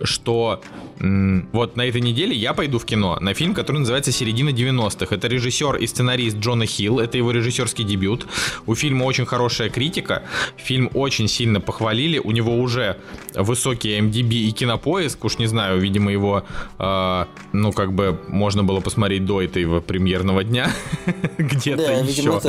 что 0.03 0.61
вот 1.53 1.77
на 1.77 1.83
этой 1.83 2.01
неделе 2.01 2.37
я 2.37 2.55
пойду 2.55 2.79
в 2.79 2.85
кино 2.85 3.19
на 3.21 3.35
фильм, 3.35 3.55
который 3.55 3.79
называется 3.79 4.13
«Середина 4.13 4.51
90-х». 4.51 5.15
Это 5.15 5.27
режиссер 5.27 5.77
и 5.77 5.87
сценарист 5.87 6.37
Джона 6.39 6.67
Хилл, 6.67 7.01
это 7.01 7.19
его 7.19 7.33
режиссерский 7.33 7.85
дебют. 7.85 8.27
У 8.67 8.75
фильма 8.75 9.05
очень 9.05 9.27
хорошая 9.27 9.69
критика, 9.69 10.23
фильм 10.57 10.91
очень 10.95 11.29
сильно 11.29 11.61
похвалили, 11.61 12.19
у 12.19 12.31
него 12.31 12.57
уже 12.57 12.99
высокий 13.35 13.99
MDB 13.99 14.35
и 14.35 14.53
кинопоиск, 14.53 15.25
уж 15.25 15.39
не 15.39 15.47
знаю, 15.47 15.81
видимо, 15.81 16.13
его, 16.13 16.45
э, 16.79 17.25
ну, 17.53 17.73
как 17.73 17.93
бы 17.93 18.21
можно 18.29 18.63
было 18.63 18.81
посмотреть 18.81 19.25
до 19.25 19.43
этого 19.43 19.81
премьерного 19.81 20.45
дня, 20.45 20.71
где-то 21.39 21.93
еще. 21.93 22.41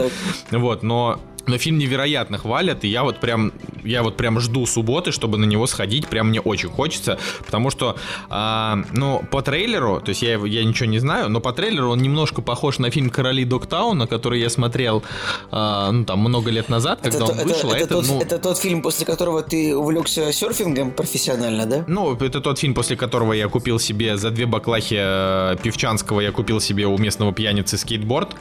Вот, 0.52 0.84
но 0.84 1.20
но 1.48 1.58
фильм 1.58 1.78
невероятно 1.78 2.38
хвалят, 2.38 2.84
и 2.84 2.88
я 2.88 3.04
вот 3.04 3.20
прям, 3.20 3.54
я 3.84 4.04
вот 4.04 4.18
прям 4.18 4.40
жду 4.40 4.66
субботы, 4.66 5.12
чтобы 5.12 5.38
на 5.38 5.46
него 5.46 5.68
сходить, 5.68 6.08
прям 6.08 6.30
мне 6.30 6.40
очень 6.40 6.70
хочется, 6.70 7.18
потому 7.46 7.70
что, 7.70 7.96
а, 8.30 8.80
ну, 8.92 9.24
по 9.32 9.42
трейлеру, 9.42 10.02
то 10.02 10.10
есть 10.10 10.22
я, 10.22 10.38
я 10.38 10.64
ничего 10.64 10.90
не 10.90 11.00
знаю, 11.00 11.30
но 11.30 11.40
по 11.40 11.54
трейлеру 11.54 11.92
он 11.92 12.02
немножко 12.02 12.42
похож 12.42 12.80
на 12.80 12.90
фильм 12.92 13.10
«Короли 13.10 13.46
Догтауна», 13.46 14.08
который 14.08 14.40
я 14.40 14.50
смотрел, 14.50 15.04
а, 15.52 15.92
ну, 15.92 16.06
там, 16.06 16.20
много 16.20 16.52
лет 16.52 16.70
назад, 16.70 17.00
когда 17.02 17.26
Это, 17.26 17.32
он 17.32 17.48
вышел, 17.48 17.72
а 17.72 17.78
это 17.78 17.84
это, 17.84 17.94
тот, 17.94 18.08
ну... 18.08 18.22
это 18.22 18.40
тот 18.40 18.58
фильм, 18.58 18.82
после 18.82 19.06
которого 19.06 19.42
ты 19.42 19.76
увлекся 19.76 20.32
серфингом 20.32 20.92
профессионально, 20.92 21.66
да? 21.66 21.84
Ну, 21.88 22.16
это 22.16 22.42
тот 22.42 22.60
фильм, 22.60 22.74
после 22.74 22.96
которого 22.96 23.34
я 23.34 23.48
купил 23.48 23.80
себе 23.80 24.18
за 24.18 24.32
две 24.32 24.46
баклахи 24.46 24.98
э, 24.98 25.56
Пивчанского, 25.62 26.22
я 26.22 26.32
купил 26.32 26.60
себе 26.60 26.86
у 26.86 26.98
местного 26.98 27.34
пьяницы 27.34 27.78
скейтборд, 27.78 28.36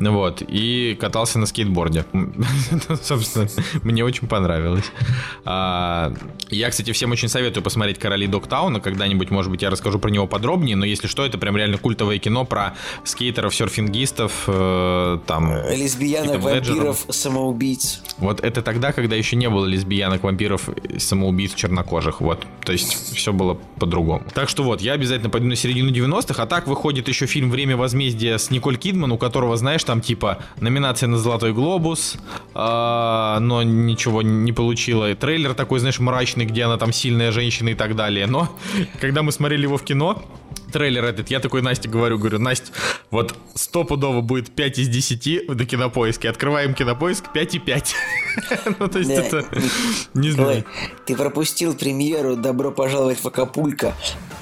вот, 0.00 0.42
и 0.46 0.96
катался 0.98 1.38
на 1.38 1.46
скейтборде. 1.46 2.04
Собственно, 3.02 3.48
мне 3.82 4.04
очень 4.04 4.28
понравилось. 4.28 4.84
А, 5.44 6.12
Я, 6.50 6.70
кстати, 6.70 6.92
всем 6.92 7.10
очень 7.10 7.28
советую 7.28 7.64
посмотреть 7.64 7.98
«Короли 7.98 8.26
Догтауна», 8.26 8.80
когда-нибудь, 8.80 9.30
может 9.30 9.50
быть, 9.50 9.62
я 9.62 9.70
расскажу 9.70 9.98
про 9.98 10.10
него 10.10 10.26
подробнее, 10.26 10.76
но 10.76 10.84
если 10.84 11.08
что, 11.08 11.26
это 11.26 11.38
прям 11.38 11.56
реально 11.56 11.78
культовое 11.78 12.18
кино 12.18 12.44
про 12.44 12.74
скейтеров, 13.04 13.54
серфингистов, 13.54 14.44
э, 14.46 15.18
там... 15.26 15.52
Лесбиянок, 15.70 16.40
вампиров, 16.40 17.06
самоубийц. 17.08 18.02
Вот 18.18 18.40
это 18.40 18.62
тогда, 18.62 18.92
когда 18.92 19.16
еще 19.16 19.34
не 19.36 19.48
было 19.48 19.66
лесбиянок, 19.66 20.22
вампиров, 20.22 20.68
самоубийц 20.98 21.54
чернокожих. 21.54 22.20
Вот. 22.20 22.46
То 22.64 22.72
есть 22.72 23.16
все 23.16 23.32
было 23.32 23.54
по-другому. 23.78 24.24
Так 24.34 24.48
что 24.48 24.62
вот, 24.62 24.80
я 24.80 24.92
обязательно 24.92 25.30
пойду 25.30 25.48
на 25.48 25.56
середину 25.56 25.90
90-х. 25.90 26.40
А 26.40 26.46
так 26.46 26.68
выходит 26.68 27.08
еще 27.08 27.26
фильм 27.26 27.50
«Время 27.50 27.76
возмездия» 27.76 28.38
с 28.38 28.50
Николь 28.50 28.76
Кидман, 28.76 29.10
у 29.10 29.18
которого, 29.18 29.56
знаешь, 29.56 29.82
там 29.82 30.00
типа 30.00 30.38
номинация 30.60 31.08
на 31.08 31.18
«Золотой 31.18 31.52
глобус», 31.52 32.03
а, 32.54 33.38
но 33.40 33.62
ничего 33.62 34.22
не 34.22 34.52
получила. 34.52 35.10
И 35.10 35.14
трейлер 35.14 35.54
такой, 35.54 35.80
знаешь, 35.80 35.98
мрачный, 35.98 36.44
где 36.44 36.64
она 36.64 36.76
там 36.76 36.92
сильная 36.92 37.32
женщина 37.32 37.70
и 37.70 37.74
так 37.74 37.96
далее. 37.96 38.26
Но 38.26 38.48
когда 39.00 39.22
мы 39.22 39.32
смотрели 39.32 39.62
его 39.62 39.76
в 39.76 39.82
кино, 39.82 40.22
трейлер 40.74 41.04
этот, 41.04 41.30
я 41.30 41.38
такой 41.38 41.62
Насте 41.62 41.88
говорю, 41.88 42.18
говорю, 42.18 42.40
Настя, 42.40 42.72
вот 43.12 43.36
стопудово 43.54 44.22
будет 44.22 44.50
5 44.50 44.80
из 44.80 44.88
10 44.88 45.48
на 45.48 45.64
кинопоиске. 45.64 46.28
Открываем 46.28 46.74
кинопоиск 46.74 47.32
5 47.32 47.54
и 47.54 47.58
5. 47.60 47.94
Ну, 48.80 48.88
то 48.88 48.98
есть 48.98 49.10
это... 49.12 49.46
Не 50.14 50.30
знаю. 50.30 50.64
Ты 51.06 51.14
пропустил 51.14 51.74
премьеру 51.74 52.34
«Добро 52.34 52.72
пожаловать 52.72 53.20
в 53.22 53.26
Акапулько». 53.28 53.94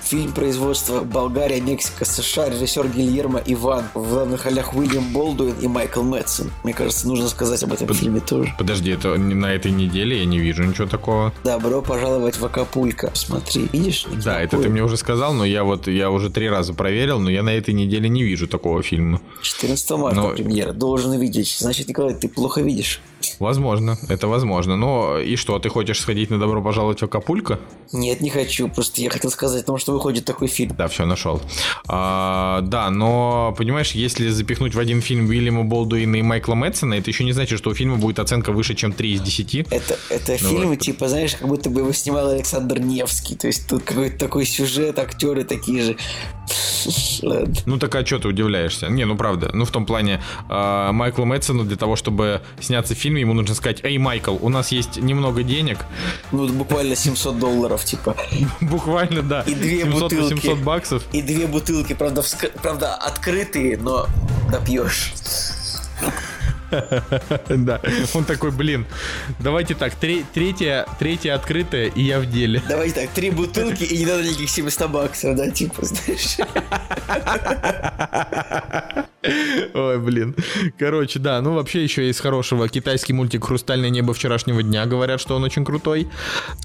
Фильм 0.03 0.33
производства 0.33 1.03
Болгария, 1.03 1.61
Мексика, 1.61 2.05
США, 2.07 2.49
режиссер 2.49 2.88
Гильермо 2.88 3.42
Иван. 3.45 3.85
В 3.95 4.09
главных 4.09 4.47
ролях 4.47 4.75
Уильям 4.75 5.12
Болдуин 5.12 5.55
и 5.61 5.68
Майкл 5.68 6.03
Мэтсон. 6.03 6.51
Мне 6.64 6.73
кажется, 6.73 7.07
нужно 7.07 7.29
сказать 7.29 7.62
об 7.62 7.73
этом 7.75 7.92
фильме 7.92 8.21
тоже. 8.21 8.55
Подожди, 8.59 8.90
это 8.90 9.16
не- 9.16 9.35
на 9.35 9.53
этой 9.53 9.71
неделе 9.71 10.18
я 10.21 10.25
не 10.25 10.38
вижу 10.38 10.64
ничего 10.64 10.87
такого. 10.87 11.33
«Добро 11.45 11.83
пожаловать 11.83 12.38
в 12.38 12.45
Акапулько». 12.45 13.11
Смотри, 13.14 13.68
видишь? 13.73 14.07
Да, 14.25 14.40
это 14.40 14.57
ты 14.59 14.71
мне 14.71 14.83
уже 14.83 14.97
сказал, 14.97 15.35
но 15.35 15.45
я 15.45 15.64
вот 15.64 15.87
я 15.87 16.11
уже 16.11 16.21
три 16.30 16.48
раза 16.48 16.74
проверил, 16.74 17.18
но 17.18 17.30
я 17.30 17.42
на 17.42 17.50
этой 17.54 17.74
неделе 17.74 18.08
не 18.08 18.22
вижу 18.22 18.46
такого 18.48 18.82
фильма. 18.82 19.20
14 19.42 19.90
марта 19.98 20.20
Но- 20.20 20.30
премьера. 20.30 20.72
Должен 20.72 21.12
увидеть. 21.12 21.56
Значит, 21.58 21.88
Николай, 21.88 22.14
ты 22.14 22.28
плохо 22.28 22.61
видишь. 22.61 23.00
Возможно, 23.38 23.98
это 24.08 24.28
возможно. 24.28 24.76
Но 24.76 25.18
и 25.18 25.37
что, 25.37 25.58
ты 25.58 25.68
хочешь 25.68 26.00
сходить 26.00 26.30
на 26.30 26.38
добро 26.38 26.62
пожаловать 26.62 27.00
в 27.00 27.04
Акапулько? 27.04 27.58
Нет, 27.92 28.20
не 28.20 28.30
хочу. 28.30 28.68
Просто 28.68 29.00
я 29.00 29.11
хотел 29.11 29.30
сказать 29.30 29.62
о 29.62 29.66
том, 29.66 29.78
что 29.78 29.92
выходит 29.92 30.24
такой 30.24 30.48
фильм. 30.48 30.74
Да, 30.76 30.88
все, 30.88 31.06
нашел. 31.06 31.40
А, 31.88 32.61
да, 32.62 32.90
но, 32.90 33.54
понимаешь, 33.56 33.92
если 33.92 34.28
запихнуть 34.28 34.74
в 34.74 34.78
один 34.78 35.00
фильм 35.00 35.28
Уильяма 35.28 35.64
Болдуина 35.64 36.16
и 36.16 36.22
Майкла 36.22 36.54
Мэтсона, 36.54 36.94
это 36.94 37.11
еще 37.11 37.24
не 37.24 37.32
значит, 37.32 37.58
что 37.58 37.70
у 37.70 37.74
фильма 37.74 37.96
будет 37.96 38.18
оценка 38.18 38.52
выше, 38.52 38.74
чем 38.74 38.92
3 38.92 39.12
из 39.12 39.20
10. 39.20 39.54
Это, 39.70 39.98
это 40.08 40.32
Ну 40.42 40.48
фильм, 40.48 40.68
вот. 40.68 40.78
типа, 40.78 41.08
знаешь, 41.08 41.35
как 41.35 41.48
будто 41.48 41.70
бы 41.70 41.80
его 41.80 41.92
снимал 41.92 42.28
Александр 42.28 42.78
Невский. 42.80 43.37
То 43.37 43.46
есть 43.46 43.68
тут 43.68 43.82
какой-то 43.82 44.18
такой 44.18 44.46
сюжет, 44.46 44.98
актеры 44.98 45.44
такие 45.44 45.82
же. 45.82 45.96
Ладно. 47.22 47.54
Ну 47.66 47.78
так 47.78 47.94
а 47.94 48.04
что 48.04 48.18
ты 48.18 48.28
удивляешься? 48.28 48.88
Не, 48.88 49.04
ну 49.04 49.16
правда. 49.16 49.50
Ну 49.52 49.64
в 49.64 49.70
том 49.70 49.87
плане, 49.87 50.22
э, 50.48 50.90
Майклу 50.92 51.24
Мэтсону 51.24 51.64
для 51.64 51.76
того, 51.76 51.96
чтобы 51.96 52.42
сняться 52.61 52.94
в 52.94 52.98
фильме, 53.12 53.20
ему 53.20 53.35
нужно 53.35 53.55
сказать, 53.55 53.81
эй, 53.83 53.98
Майкл, 53.98 54.37
у 54.40 54.48
нас 54.48 54.72
есть 54.72 54.96
немного 54.96 55.42
денег. 55.42 55.79
Ну, 56.33 56.48
буквально 56.48 56.96
700 56.96 57.38
долларов, 57.38 57.85
типа. 57.85 58.16
Буквально, 58.61 59.22
да. 59.22 59.42
И 59.42 59.55
две 59.55 59.85
бутылки. 59.85 60.40
700 60.40 60.59
баксов. 60.59 61.03
И 61.12 61.22
две 61.22 61.46
бутылки, 61.46 61.94
правда, 61.94 62.22
правда 62.62 62.94
открытые, 62.94 63.77
но 63.77 64.07
допьешь. 64.51 65.12
Да. 67.48 67.80
Он 68.14 68.24
такой, 68.24 68.50
блин, 68.50 68.87
давайте 69.38 69.74
так, 69.74 69.94
тре- 69.94 70.24
третья, 70.32 70.87
третья 70.98 71.35
открытая, 71.35 71.87
и 71.88 72.02
я 72.02 72.18
в 72.20 72.26
деле. 72.26 72.62
Давайте 72.68 73.02
так, 73.02 73.11
три 73.11 73.30
бутылки 73.30 73.85
и 73.85 73.98
не 73.98 74.06
надо 74.06 74.22
никаких 74.24 74.50
700 74.50 74.90
баксов, 74.90 75.37
да, 75.37 75.50
типа, 75.50 75.85
знаешь. 75.85 76.38
Ой, 79.74 79.98
блин. 80.00 80.35
Короче, 80.78 81.18
да, 81.18 81.40
ну 81.40 81.54
вообще 81.54 81.82
еще 81.85 82.06
есть 82.06 82.20
хорошего 82.20 82.68
китайский 82.68 83.12
мультик 83.12 83.44
«Хрустальное 83.44 83.90
небо 83.90 84.14
вчерашнего 84.14 84.62
дня». 84.62 84.85
Говорят, 84.87 85.20
что 85.20 85.37
он 85.37 85.44
очень 85.44 85.64
крутой. 85.64 86.08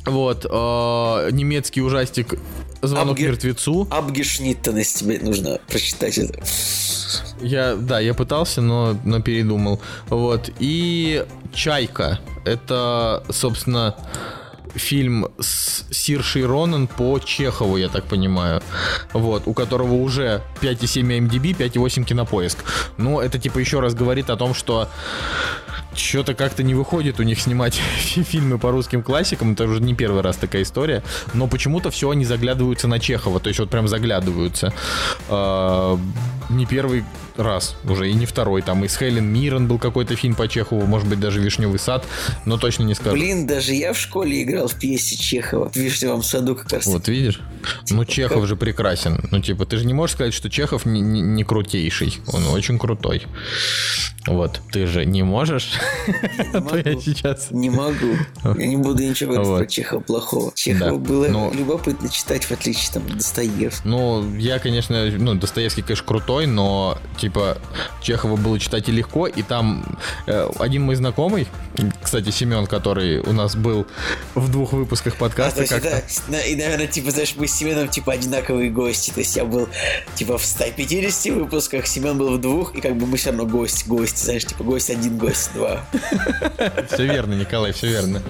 Вот. 0.05 0.45
э, 0.49 1.29
немецкий 1.31 1.81
ужастик 1.81 2.33
«Звонок 2.81 3.17
Абге- 3.17 3.27
мертвецу». 3.27 3.87
Абгешниттенес 3.89 4.93
тебе 4.93 5.19
нужно 5.19 5.59
прочитать 5.67 6.17
это. 6.17 6.39
Я, 7.41 7.75
да, 7.75 7.99
я 7.99 8.13
пытался, 8.13 8.61
но, 8.61 8.97
но 9.05 9.21
передумал. 9.21 9.79
Вот. 10.09 10.49
И 10.59 11.25
«Чайка». 11.53 12.19
Это, 12.45 13.23
собственно, 13.29 13.95
фильм 14.77 15.27
с 15.39 15.83
Сиршей 15.91 16.45
Ронан 16.45 16.87
по 16.87 17.19
Чехову, 17.19 17.77
я 17.77 17.89
так 17.89 18.05
понимаю. 18.05 18.61
Вот, 19.13 19.43
у 19.45 19.53
которого 19.53 19.93
уже 19.93 20.41
5,7 20.61 21.27
MDB, 21.27 21.55
5,8 21.57 22.03
кинопоиск. 22.03 22.57
Но 22.97 23.21
это 23.21 23.39
типа 23.39 23.59
еще 23.59 23.79
раз 23.79 23.93
говорит 23.93 24.29
о 24.29 24.37
том, 24.37 24.53
что 24.53 24.87
что-то 25.95 26.35
как-то 26.35 26.61
не 26.61 26.75
выходит 26.75 27.19
у 27.19 27.23
них 27.23 27.39
снимать 27.39 27.73
фи- 27.97 28.23
фильмы 28.23 28.59
по 28.59 28.71
русским 28.71 29.01
классикам. 29.01 29.53
Это 29.53 29.63
уже 29.65 29.81
не 29.81 29.95
первый 29.95 30.21
раз 30.21 30.37
такая 30.37 30.61
история. 30.61 31.03
Но 31.33 31.47
почему-то 31.47 31.89
все 31.89 32.09
они 32.11 32.23
заглядываются 32.25 32.87
на 32.87 32.99
Чехова. 32.99 33.39
То 33.39 33.47
есть 33.49 33.59
вот 33.59 33.69
прям 33.69 33.87
заглядываются. 33.87 34.73
А, 35.29 35.97
Не 36.49 36.65
первый 36.65 37.03
раз 37.37 37.75
уже, 37.87 38.09
и 38.09 38.13
не 38.13 38.25
второй. 38.25 38.61
Там 38.61 38.83
и 38.83 38.87
с 38.87 38.97
Хелен 38.97 39.25
Миррен 39.25 39.67
был 39.67 39.79
какой-то 39.79 40.15
фильм 40.15 40.35
по 40.35 40.47
Чехову, 40.47 40.85
может 40.85 41.07
быть, 41.07 41.19
даже 41.19 41.39
«Вишневый 41.39 41.79
сад», 41.79 42.05
но 42.45 42.57
точно 42.57 42.83
не 42.83 42.93
скажу. 42.95 43.15
Блин, 43.15 43.47
даже 43.47 43.73
я 43.73 43.93
в 43.93 43.97
школе 43.99 44.43
играл 44.43 44.67
в 44.67 44.75
пьесе 44.75 45.15
Чехова. 45.17 45.69
В 45.69 45.75
«Вишневом 45.75 46.23
саду» 46.23 46.55
как 46.55 46.71
раз. 46.71 46.85
Вот 46.87 47.07
видишь? 47.07 47.39
Ну, 47.89 48.05
Чехов 48.05 48.45
же 48.47 48.55
прекрасен. 48.55 49.27
Ну, 49.31 49.39
типа, 49.41 49.65
ты 49.65 49.77
же 49.77 49.85
не 49.85 49.93
можешь 49.93 50.15
сказать, 50.15 50.33
что 50.33 50.49
Чехов 50.49 50.85
не, 50.85 51.01
не- 51.01 51.21
не 51.21 51.43
крутейший. 51.43 52.17
Он 52.27 52.45
очень 52.47 52.77
крутой. 52.79 53.23
Вот, 54.25 54.59
ты 54.71 54.87
же 54.87 55.05
не 55.05 55.23
можешь. 55.23 55.71
А 56.53 56.61
то 56.61 56.77
я 56.77 56.83
могу. 56.91 57.01
сейчас... 57.01 57.47
Не 57.51 57.69
могу. 57.69 58.15
Я 58.57 58.67
не 58.67 58.77
буду 58.77 59.03
ничего 59.03 59.33
говорить 59.33 59.49
Вот. 59.49 59.57
про 59.59 59.65
Чехова 59.67 59.99
плохого. 60.01 60.51
Чехова 60.55 60.91
Да, 60.91 60.97
было 60.97 61.27
но- 61.27 61.51
любопытно 61.53 62.09
читать, 62.09 62.45
в 62.45 62.51
отличие 62.51 62.91
там 62.93 63.03
Достоевского. 63.09 63.87
Ну, 63.89 64.35
я, 64.37 64.59
конечно, 64.59 65.05
ну, 65.17 65.35
Достоевский, 65.35 65.81
конечно, 65.81 66.05
крутой, 66.05 66.45
но, 66.47 66.97
типа, 67.17 67.26
Чехова 68.01 68.35
было 68.35 68.59
читать 68.59 68.89
и 68.89 68.91
легко, 68.91 69.27
и 69.27 69.41
там 69.41 69.83
э, 70.25 70.49
один 70.59 70.83
мой 70.83 70.95
знакомый, 70.95 71.47
кстати, 72.01 72.29
Семен, 72.31 72.67
который 72.67 73.19
у 73.19 73.33
нас 73.33 73.55
был 73.55 73.85
в 74.35 74.51
двух 74.51 74.73
выпусках 74.73 75.13
А, 75.15 75.17
подкаста, 75.17 75.61
есть 75.61 75.71
как-то... 75.73 75.89
это, 75.89 76.05
на- 76.27 76.41
и, 76.41 76.55
наверное, 76.55 76.87
типа, 76.87 77.11
знаешь, 77.11 77.33
мы 77.37 77.47
с 77.47 77.53
Семеном, 77.53 77.87
типа, 77.89 78.13
одинаковые 78.13 78.69
гости. 78.69 79.11
То 79.11 79.19
есть 79.19 79.35
я 79.35 79.45
был, 79.45 79.67
типа, 80.15 80.37
в 80.37 80.45
150 80.45 81.33
выпусках, 81.35 81.87
Семен 81.87 82.17
был 82.17 82.37
в 82.37 82.41
двух, 82.41 82.75
и 82.75 82.81
как 82.81 82.95
бы 82.97 83.05
мы 83.05 83.17
все 83.17 83.29
равно 83.29 83.45
гость, 83.45 83.87
гость, 83.87 84.23
знаешь, 84.23 84.45
типа, 84.45 84.63
гость 84.63 84.89
один, 84.89 85.17
гость 85.17 85.51
два. 85.53 85.83
Все 86.91 87.05
верно, 87.05 87.33
Николай, 87.33 87.71
все 87.73 87.87
верно. 87.87 88.21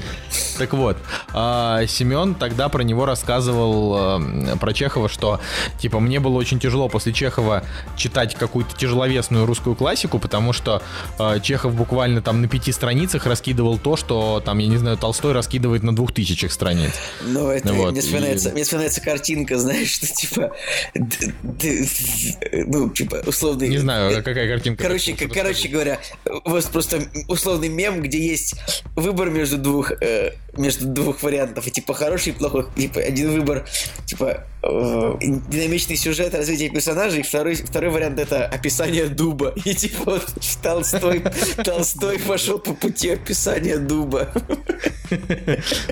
Так 0.58 0.74
вот, 0.74 0.98
а, 1.34 1.86
Семен 1.88 2.36
тогда 2.36 2.70
про 2.70 2.84
него 2.84 3.06
рассказывал 3.06 4.20
э, 4.22 4.58
про 4.58 4.74
Чехова, 4.74 5.08
что 5.10 5.40
типа 5.80 6.00
мне 6.00 6.20
было 6.20 6.36
очень 6.36 6.60
тяжело 6.60 6.90
после 6.90 7.14
Чехова 7.14 7.64
читать 7.96 8.36
какую-то 8.36 8.76
тяжеловесную 8.88 9.46
русскую 9.46 9.76
классику, 9.76 10.18
потому 10.18 10.54
что 10.54 10.82
э, 11.20 11.40
Чехов 11.44 11.76
буквально 11.76 12.22
там 12.22 12.42
на 12.42 12.48
пяти 12.48 12.72
страницах 12.72 13.26
раскидывал 13.26 13.78
то, 13.78 13.98
что 13.98 14.42
там, 14.44 14.60
я 14.60 14.68
не 14.68 14.78
знаю, 14.78 14.98
Толстой 14.98 15.34
раскидывает 15.34 15.84
на 15.84 15.94
двух 15.96 16.14
тысячах 16.14 16.52
страниц. 16.54 16.92
Но 17.24 17.52
это 17.52 17.74
Вот, 17.74 17.92
мне, 17.92 18.00
и- 18.00 18.04
вспоминается, 18.04 18.50
мне 18.52 18.64
вспоминается 18.64 19.02
картинка, 19.02 19.58
знаешь, 19.60 19.90
что 19.92 20.08
типа, 20.08 20.52
ну, 22.66 22.90
типа, 22.90 23.24
условный... 23.26 23.68
Не 23.70 23.78
знаю, 23.78 24.24
какая 24.24 24.48
картинка. 24.48 24.84
Короче, 24.84 25.16
Что-то 25.16 25.30
к- 25.30 25.34
короче 25.34 25.68
говоря, 25.68 26.00
у 26.46 26.50
вас 26.52 26.66
просто 26.66 27.02
условный 27.28 27.70
мем, 27.70 28.02
где 28.02 28.26
есть 28.26 28.56
выбор 28.96 29.30
между 29.30 29.58
двух, 29.58 29.92
э, 30.02 30.32
между 30.58 30.86
двух 30.88 31.24
вариантов, 31.24 31.68
и 31.68 31.72
типа 31.72 31.94
хороший 31.94 32.30
и 32.30 32.36
плохой. 32.36 32.66
Типа 32.76 33.00
один 33.02 33.32
выбор, 33.32 33.68
типа 34.06 34.46
э, 34.64 35.14
динамичный 35.20 35.96
сюжет, 35.96 36.34
развитие 36.34 36.70
персонажей, 36.70 37.24
второй, 37.24 37.56
второй 37.56 37.92
вариант 37.92 38.20
это 38.20 38.46
описание 38.46 39.08
дуба. 39.08 39.54
И 39.66 39.74
типа 39.74 40.12
вот 40.12 40.28
Толстой, 40.62 41.24
Толстой 41.64 42.20
пошел 42.20 42.60
по 42.60 42.74
пути 42.74 43.10
описания 43.12 43.78
дуба. 43.78 44.32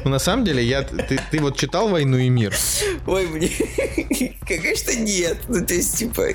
Ну, 0.03 0.09
на 0.09 0.19
самом 0.19 0.45
деле, 0.45 0.63
я, 0.63 0.83
ты, 0.83 1.19
ты 1.31 1.39
вот 1.39 1.57
читал 1.57 1.87
«Войну 1.87 2.17
и 2.17 2.29
мир»? 2.29 2.53
Ой, 3.07 3.27
мне... 3.27 3.49
Конечно, 4.45 4.91
нет. 4.91 5.37
Ну, 5.47 5.65
то 5.65 5.73
есть, 5.73 5.97
типа, 5.97 6.29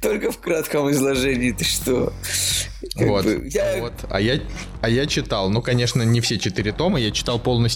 только 0.00 0.30
в 0.30 0.38
кратком 0.38 0.90
изложении. 0.90 1.50
Ты 1.52 1.64
что? 1.64 2.12
Как 2.94 3.08
вот, 3.08 3.24
бы, 3.24 3.48
я- 3.52 3.78
вот. 3.80 3.92
А 4.08 4.20
я, 4.20 4.40
а 4.80 4.88
я 4.88 5.06
читал, 5.06 5.50
ну, 5.50 5.60
конечно, 5.60 6.02
не 6.02 6.20
все 6.20 6.38
четыре 6.38 6.72
тома, 6.72 6.98
я 6.98 7.10
читал 7.10 7.38
полностью, 7.38 7.69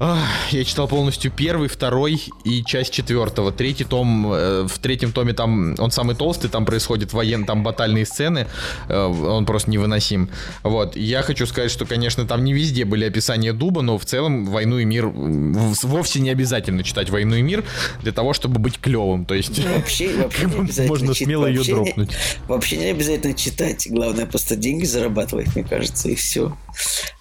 ах, 0.00 0.18
я 0.50 0.64
читал 0.64 0.88
полностью 0.88 1.30
первый, 1.30 1.68
второй 1.68 2.22
и 2.44 2.64
часть 2.64 2.92
четвертого. 2.92 3.52
Третий 3.52 3.84
том, 3.84 4.32
э, 4.32 4.66
в 4.68 4.78
третьем 4.78 5.12
томе 5.12 5.32
там, 5.32 5.74
он 5.78 5.90
самый 5.90 6.16
толстый, 6.16 6.48
там 6.48 6.64
происходят 6.66 7.12
военные, 7.12 7.46
там 7.46 7.62
батальные 7.62 8.04
сцены, 8.06 8.46
э, 8.88 9.04
он 9.04 9.46
просто 9.46 9.70
невыносим. 9.70 10.28
Вот, 10.62 10.96
я 10.96 11.22
хочу 11.22 11.46
сказать, 11.46 11.70
что, 11.70 11.86
конечно, 11.86 12.26
там 12.26 12.44
не 12.44 12.52
везде 12.52 12.84
были 12.84 13.04
описания 13.04 13.52
дуба, 13.52 13.82
но 13.82 13.96
в 13.98 14.04
целом 14.04 14.46
«Войну 14.46 14.78
и 14.78 14.84
мир» 14.84 15.06
вовсе 15.06 16.20
не 16.20 16.30
обязательно 16.30 16.82
читать 16.82 17.10
«Войну 17.10 17.36
и 17.36 17.42
мир» 17.42 17.64
для 18.02 18.12
того, 18.12 18.32
чтобы 18.34 18.58
быть 18.58 18.78
клевым, 18.78 19.24
то 19.24 19.34
есть... 19.34 19.64
Вообще, 19.64 20.14
вообще 20.22 20.46
обязательно 20.46 20.88
можно 20.88 21.14
чит- 21.14 21.26
смело 21.26 21.46
её 21.46 21.58
вообще 21.58 21.72
не- 21.72 21.84
дропнуть. 21.84 22.10
вообще 22.48 22.76
не 22.78 22.86
обязательно 22.86 23.34
читать. 23.34 23.86
Главное 23.88 24.26
просто 24.26 24.56
деньги 24.56 24.84
зарабатывать, 24.84 25.54
мне 25.54 25.64
кажется, 25.64 26.08
и 26.08 26.14
все. 26.14 26.56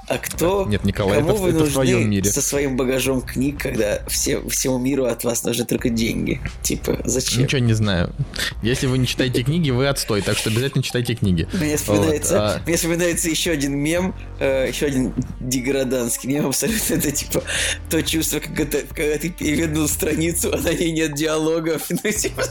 А 0.07 0.17
кто? 0.17 0.65
Нет, 0.65 0.83
Николай, 0.83 1.19
кому 1.19 1.31
это- 1.31 1.41
вы 1.41 1.49
это 1.49 1.57
в 1.57 1.61
нужны 1.61 1.73
твоем 1.73 2.09
мире. 2.09 2.29
со 2.29 2.41
своим 2.41 2.75
багажом 2.75 3.21
книг, 3.21 3.61
когда 3.61 4.03
все, 4.07 4.41
всему 4.49 4.77
миру 4.77 5.05
от 5.05 5.23
вас 5.23 5.43
нужны 5.43 5.65
только 5.65 5.89
деньги? 5.89 6.41
Типа, 6.61 6.99
зачем? 7.05 7.43
Ничего 7.43 7.59
не 7.59 7.73
знаю. 7.73 8.13
Если 8.61 8.87
вы 8.87 8.97
не 8.97 9.07
читаете 9.07 9.43
книги, 9.43 9.69
вы 9.71 9.87
отстой, 9.87 10.21
так 10.21 10.37
что 10.37 10.49
обязательно 10.49 10.83
читайте 10.83 11.15
книги. 11.15 11.47
Мне 11.53 11.77
вспоминается, 11.77 12.33
Вот, 12.33 12.41
а- 12.41 12.61
мне 12.65 12.75
вспоминается 12.75 13.29
еще 13.29 13.51
один 13.51 13.77
мем, 13.77 14.13
э, 14.39 14.67
еще 14.67 14.87
один 14.87 15.13
деграданский 15.39 16.27
мем 16.27 16.47
абсолютно. 16.47 16.95
Это 16.95 17.11
типа 17.11 17.41
то 17.89 18.03
чувство, 18.03 18.39
когда, 18.39 18.65
ты- 18.65 18.85
когда 18.93 19.17
ты 19.17 19.29
перевернул 19.29 19.87
страницу, 19.87 20.51
а 20.53 20.57
на 20.57 20.73
ней 20.73 20.91
нет 20.91 21.15
диалогов. 21.15 21.83
Ну, 22.03 22.11
типа, 22.11 22.43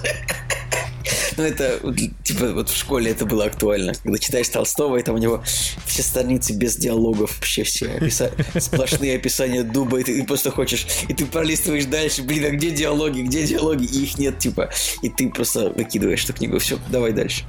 ну, 1.36 1.42
это, 1.42 1.80
типа, 2.22 2.52
вот 2.52 2.68
в 2.68 2.76
школе 2.76 3.10
это 3.10 3.26
было 3.26 3.44
актуально. 3.44 3.94
Когда 3.94 4.18
читаешь 4.18 4.48
Толстого, 4.48 4.96
и 4.96 5.02
там 5.02 5.14
у 5.14 5.18
него 5.18 5.42
все 5.86 6.02
страницы 6.02 6.52
без 6.54 6.76
диалогов, 6.76 7.36
вообще 7.36 7.64
все 7.64 7.86
описа- 7.86 8.32
сплошные 8.60 9.16
описания 9.16 9.62
дуба, 9.62 10.00
и 10.00 10.04
ты, 10.04 10.20
ты 10.20 10.26
просто 10.26 10.50
хочешь, 10.50 10.86
и 11.08 11.14
ты 11.14 11.26
пролистываешь 11.26 11.86
дальше, 11.86 12.22
блин, 12.22 12.44
а 12.44 12.50
где 12.50 12.70
диалоги, 12.70 13.22
где 13.22 13.46
диалоги, 13.46 13.84
и 13.84 14.02
их 14.02 14.18
нет, 14.18 14.38
типа, 14.38 14.70
и 15.02 15.08
ты 15.08 15.28
просто 15.30 15.70
выкидываешь 15.70 16.24
эту 16.24 16.34
книгу, 16.34 16.58
все, 16.58 16.78
давай 16.90 17.12
дальше. 17.12 17.44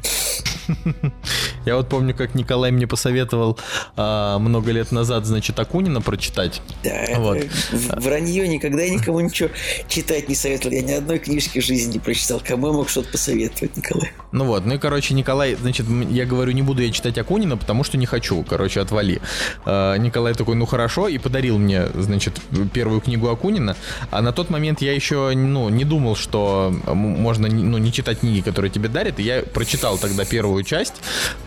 Я 1.65 1.77
вот 1.77 1.89
помню, 1.89 2.15
как 2.15 2.35
Николай 2.35 2.71
мне 2.71 2.87
посоветовал 2.87 3.57
а, 3.95 4.37
много 4.39 4.71
лет 4.71 4.91
назад, 4.91 5.25
значит, 5.25 5.59
Акунина 5.59 6.01
прочитать. 6.01 6.61
Да, 6.83 7.05
Вот. 7.17 7.39
вранье, 7.71 8.47
никогда 8.47 8.83
я 8.83 8.89
никому 8.89 9.19
ничего 9.19 9.49
читать 9.87 10.29
не 10.29 10.35
советовал. 10.35 10.75
Я 10.75 10.81
ни 10.81 10.91
одной 10.91 11.19
книжки 11.19 11.59
в 11.59 11.65
жизни 11.65 11.93
не 11.93 11.99
прочитал. 11.99 12.41
Кому 12.45 12.67
я 12.67 12.73
мог 12.73 12.89
что-то 12.89 13.09
посоветовать, 13.09 13.77
Николай? 13.77 14.11
Ну 14.31 14.45
вот, 14.45 14.65
ну 14.65 14.75
и, 14.75 14.77
короче, 14.77 15.13
Николай, 15.13 15.55
значит, 15.55 15.85
я 16.09 16.25
говорю, 16.25 16.51
не 16.51 16.61
буду 16.61 16.81
я 16.81 16.91
читать 16.91 17.17
Акунина, 17.17 17.57
потому 17.57 17.83
что 17.83 17.97
не 17.97 18.05
хочу, 18.05 18.43
короче, 18.43 18.81
отвали. 18.81 19.21
А, 19.65 19.95
Николай 19.95 20.33
такой, 20.33 20.55
ну 20.55 20.65
хорошо, 20.65 21.07
и 21.07 21.17
подарил 21.17 21.57
мне, 21.57 21.87
значит, 21.93 22.41
первую 22.73 23.01
книгу 23.01 23.29
Акунина, 23.29 23.75
а 24.11 24.21
на 24.21 24.33
тот 24.33 24.49
момент 24.49 24.81
я 24.81 24.93
еще, 24.93 25.31
ну, 25.35 25.69
не 25.69 25.85
думал, 25.85 26.15
что 26.15 26.73
можно, 26.85 27.47
ну, 27.47 27.77
не 27.77 27.91
читать 27.91 28.19
книги, 28.19 28.41
которые 28.41 28.71
тебе 28.71 28.89
дарят, 28.89 29.19
и 29.19 29.23
я 29.23 29.41
прочитал 29.41 29.97
тогда 29.97 30.25
первую 30.25 30.52
часть 30.61 30.93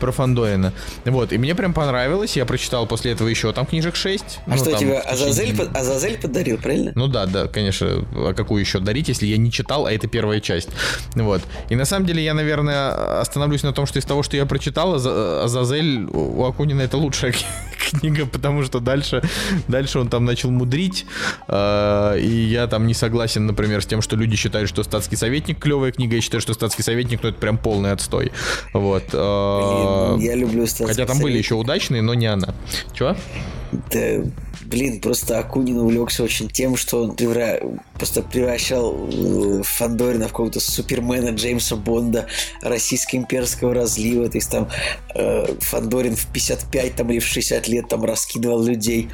про 0.00 0.10
Фандорина, 0.10 0.72
вот, 1.04 1.32
и 1.32 1.38
мне 1.38 1.54
прям 1.54 1.72
понравилось, 1.72 2.36
я 2.36 2.44
прочитал 2.44 2.86
после 2.86 3.12
этого 3.12 3.28
еще 3.28 3.52
там 3.52 3.66
книжек 3.66 3.94
6. 3.94 4.40
А 4.46 4.56
что 4.56 4.72
тебе 4.76 4.98
Азазель, 4.98 5.56
под- 5.56 5.76
Азазель 5.76 6.18
подарил, 6.18 6.58
правильно? 6.58 6.92
Ну 6.96 7.06
да, 7.06 7.26
да, 7.26 7.46
конечно. 7.46 7.86
А 8.14 8.34
какую 8.34 8.60
еще 8.60 8.80
дарить, 8.80 9.08
если 9.08 9.26
я 9.26 9.36
не 9.36 9.52
читал, 9.52 9.86
а 9.86 9.92
это 9.92 10.08
первая 10.08 10.40
часть. 10.40 10.68
Вот. 11.14 11.42
И 11.68 11.76
на 11.76 11.84
самом 11.84 12.06
деле 12.06 12.24
я, 12.24 12.34
наверное, 12.34 13.20
остановлюсь 13.20 13.62
на 13.62 13.72
том, 13.72 13.86
что 13.86 13.98
из 13.98 14.04
того, 14.04 14.22
что 14.22 14.36
я 14.36 14.46
прочитал, 14.46 14.94
Аза- 14.96 15.44
Азазель 15.44 16.04
у 16.12 16.44
Акунина 16.44 16.82
это 16.82 16.96
лучшая 16.96 17.34
книга, 17.90 18.26
потому 18.26 18.62
что 18.64 18.80
дальше, 18.80 19.22
дальше 19.68 19.98
он 20.00 20.08
там 20.08 20.24
начал 20.24 20.50
мудрить. 20.50 21.06
э, 21.48 22.18
И 22.20 22.28
я 22.28 22.66
там 22.66 22.86
не 22.86 22.94
согласен, 22.94 23.46
например, 23.46 23.82
с 23.82 23.86
тем, 23.86 24.02
что 24.02 24.16
люди 24.16 24.36
считают, 24.36 24.68
что 24.68 24.82
статский 24.82 25.16
советник 25.16 25.58
клевая 25.58 25.92
книга. 25.92 26.16
Я 26.16 26.20
считаю, 26.22 26.40
что 26.40 26.54
статский 26.54 26.82
советник, 26.82 27.22
ну 27.22 27.28
это 27.28 27.38
прям 27.38 27.58
полный 27.58 27.92
отстой. 27.92 28.32
Вот. 28.72 28.95
Э, 29.12 30.14
Блин, 30.16 30.28
я 30.28 30.34
люблю 30.34 30.66
статский 30.66 30.86
Хотя 30.86 31.06
там 31.06 31.18
были 31.18 31.38
еще 31.38 31.54
удачные, 31.54 32.02
но 32.02 32.14
не 32.14 32.26
она. 32.26 32.54
Чего? 32.92 33.16
Да, 33.90 34.22
блин, 34.66 35.00
просто 35.00 35.38
Акунин 35.38 35.78
увлекся 35.78 36.22
очень 36.22 36.48
тем, 36.48 36.76
что 36.76 37.04
он 37.04 37.16
превра... 37.16 37.60
просто 37.94 38.22
превращал 38.22 39.08
э, 39.10 39.62
Фандорина 39.64 40.26
в 40.26 40.28
какого-то 40.28 40.60
супермена 40.60 41.30
Джеймса 41.30 41.76
Бонда 41.76 42.26
российско-имперского 42.62 43.74
разлива. 43.74 44.28
То 44.28 44.38
есть 44.38 44.50
там 44.50 44.68
э, 45.14 45.46
Фандорин 45.60 46.16
в 46.16 46.26
55 46.26 46.94
там, 46.94 47.10
или 47.10 47.18
в 47.18 47.26
60 47.26 47.68
лет 47.68 47.88
там 47.88 48.04
раскидывал 48.04 48.62
людей 48.62 49.08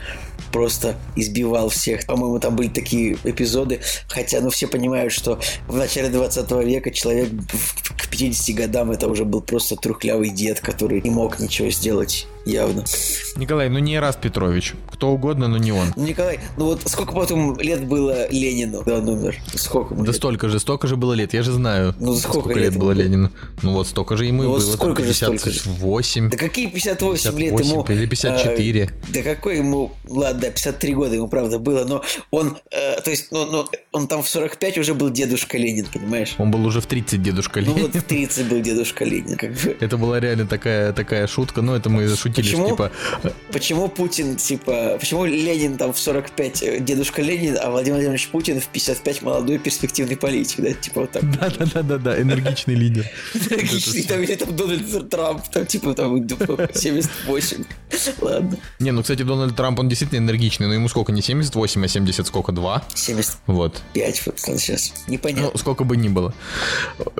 просто 0.52 0.96
избивал 1.16 1.68
всех. 1.70 2.06
По-моему, 2.06 2.38
там 2.38 2.54
были 2.54 2.68
такие 2.68 3.16
эпизоды, 3.24 3.80
хотя, 4.08 4.40
ну, 4.40 4.50
все 4.50 4.68
понимают, 4.68 5.12
что 5.12 5.40
в 5.66 5.76
начале 5.76 6.08
20 6.08 6.50
века 6.64 6.90
человек 6.90 7.30
к 7.98 8.08
50 8.08 8.54
годам 8.54 8.90
это 8.90 9.08
уже 9.08 9.24
был 9.24 9.40
просто 9.40 9.76
трухлявый 9.76 10.30
дед, 10.30 10.60
который 10.60 11.00
не 11.00 11.10
мог 11.10 11.40
ничего 11.40 11.70
сделать 11.70 12.26
явно. 12.44 12.84
Николай, 13.36 13.68
ну 13.68 13.78
не 13.78 13.98
раз 13.98 14.16
Петрович. 14.16 14.74
Кто 14.90 15.10
угодно, 15.10 15.48
но 15.48 15.58
не 15.58 15.72
он. 15.72 15.88
Ну, 15.96 16.04
Николай, 16.04 16.40
ну 16.56 16.66
вот 16.66 16.82
сколько 16.86 17.12
потом 17.12 17.58
лет 17.58 17.86
было 17.86 18.30
Ленину, 18.30 18.82
да, 18.84 19.00
номер? 19.00 19.36
Сколько? 19.54 19.94
Да 19.94 20.04
лет? 20.04 20.16
столько 20.16 20.48
же, 20.48 20.60
столько 20.60 20.86
же 20.86 20.96
было 20.96 21.14
лет, 21.14 21.34
я 21.34 21.42
же 21.42 21.52
знаю. 21.52 21.94
Ну 21.98 22.14
сколько, 22.14 22.40
сколько 22.40 22.58
лет, 22.58 22.76
было 22.76 22.92
Ленину? 22.92 23.30
Ну 23.62 23.72
вот 23.72 23.86
столько 23.86 24.16
же 24.16 24.26
ему 24.26 24.42
ну, 24.42 24.56
и 24.56 24.58
было. 24.58 24.72
Сколько 24.72 25.02
там, 25.02 25.06
58. 25.10 26.24
Же, 26.24 26.30
да 26.30 26.36
какие 26.36 26.66
58, 26.68 27.36
58 27.36 27.38
лет 27.38 27.60
ему? 27.60 27.84
Или 27.88 28.06
54. 28.06 28.84
А, 28.84 29.12
да 29.12 29.22
какой 29.22 29.58
ему, 29.58 29.92
ладно, 30.08 30.40
да, 30.42 30.50
53 30.50 30.94
года 30.94 31.14
ему, 31.14 31.28
правда, 31.28 31.58
было, 31.58 31.84
но 31.84 32.02
он, 32.30 32.58
э, 32.70 33.00
то 33.00 33.10
есть, 33.10 33.28
ну, 33.30 33.46
ну, 33.46 33.66
он 33.92 34.08
там 34.08 34.22
в 34.22 34.28
45 34.28 34.78
уже 34.78 34.94
был 34.94 35.10
дедушка 35.10 35.58
Ленин, 35.58 35.86
понимаешь? 35.86 36.34
Он 36.38 36.50
был 36.50 36.64
уже 36.64 36.80
в 36.80 36.86
30 36.86 37.22
дедушка 37.22 37.60
Ленин. 37.60 37.76
Ну 37.76 37.82
вот 37.82 37.94
в 37.94 38.02
30 38.02 38.48
был 38.48 38.60
дедушка 38.60 39.04
Ленин, 39.04 39.36
как 39.36 39.52
бы. 39.52 39.76
Это 39.80 39.96
была 39.96 40.20
реально 40.20 40.46
такая, 40.46 40.92
такая 40.92 41.26
шутка, 41.26 41.62
но 41.62 41.76
это 41.76 41.90
мы 41.90 42.08
шутили, 42.08 42.31
Почему? 42.34 42.70
типа, 42.70 42.92
Почему 43.52 43.88
Путин, 43.88 44.36
типа, 44.36 44.96
почему 44.98 45.24
Ленин 45.24 45.76
там 45.76 45.92
в 45.92 45.98
45 45.98 46.62
э, 46.62 46.80
дедушка 46.80 47.22
Ленин, 47.22 47.58
а 47.60 47.70
Владимир 47.70 47.96
Владимирович 47.96 48.28
Путин 48.28 48.60
в 48.60 48.66
55 48.66 49.22
молодой 49.22 49.58
перспективный 49.58 50.16
политик, 50.16 50.60
да, 50.60 50.72
типа 50.72 51.02
вот 51.02 51.10
так. 51.12 51.22
Да-да-да-да, 51.38 52.20
энергичный 52.20 52.74
лидер. 52.74 53.06
Энергичный, 53.34 54.02
там, 54.02 54.22
или 54.22 54.34
там 54.34 54.56
Дональд 54.56 55.10
Трамп, 55.10 55.42
там, 55.48 55.66
типа, 55.66 55.94
там, 55.94 56.26
78. 56.28 57.64
Ладно. 58.20 58.56
Не, 58.78 58.90
ну, 58.90 59.02
кстати, 59.02 59.22
Дональд 59.22 59.56
Трамп, 59.56 59.78
он 59.80 59.88
действительно 59.88 60.18
энергичный, 60.18 60.66
но 60.66 60.74
ему 60.74 60.88
сколько, 60.88 61.12
не 61.12 61.22
78, 61.22 61.84
а 61.84 61.88
70 61.88 62.26
сколько, 62.26 62.52
2? 62.52 62.84
75 62.94 63.36
вот. 63.46 63.82
вот 64.26 64.60
сейчас. 64.60 64.92
Непонятно. 65.06 65.50
Ну, 65.52 65.58
сколько 65.58 65.84
бы 65.84 65.96
ни 65.96 66.08
было. 66.08 66.34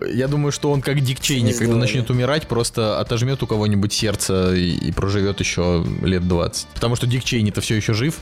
Я 0.07 0.29
думаю, 0.29 0.53
что 0.53 0.71
он 0.71 0.83
как 0.83 1.01
Дик 1.01 1.21
Чейни, 1.21 1.53
когда 1.53 1.77
начнет 1.77 2.11
умирать, 2.11 2.49
просто 2.49 2.99
отожмет 3.01 3.43
у 3.43 3.47
кого-нибудь 3.47 3.93
сердце 3.93 4.55
и, 4.55 4.89
и 4.89 4.93
проживет 5.03 5.41
еще 5.41 5.85
лет 6.03 6.29
20. 6.29 6.69
Потому 6.75 6.95
что 6.95 7.09
Дик 7.09 7.25
Чейни-то 7.25 7.61
все 7.61 7.75
еще 7.75 7.93
жив, 7.93 8.21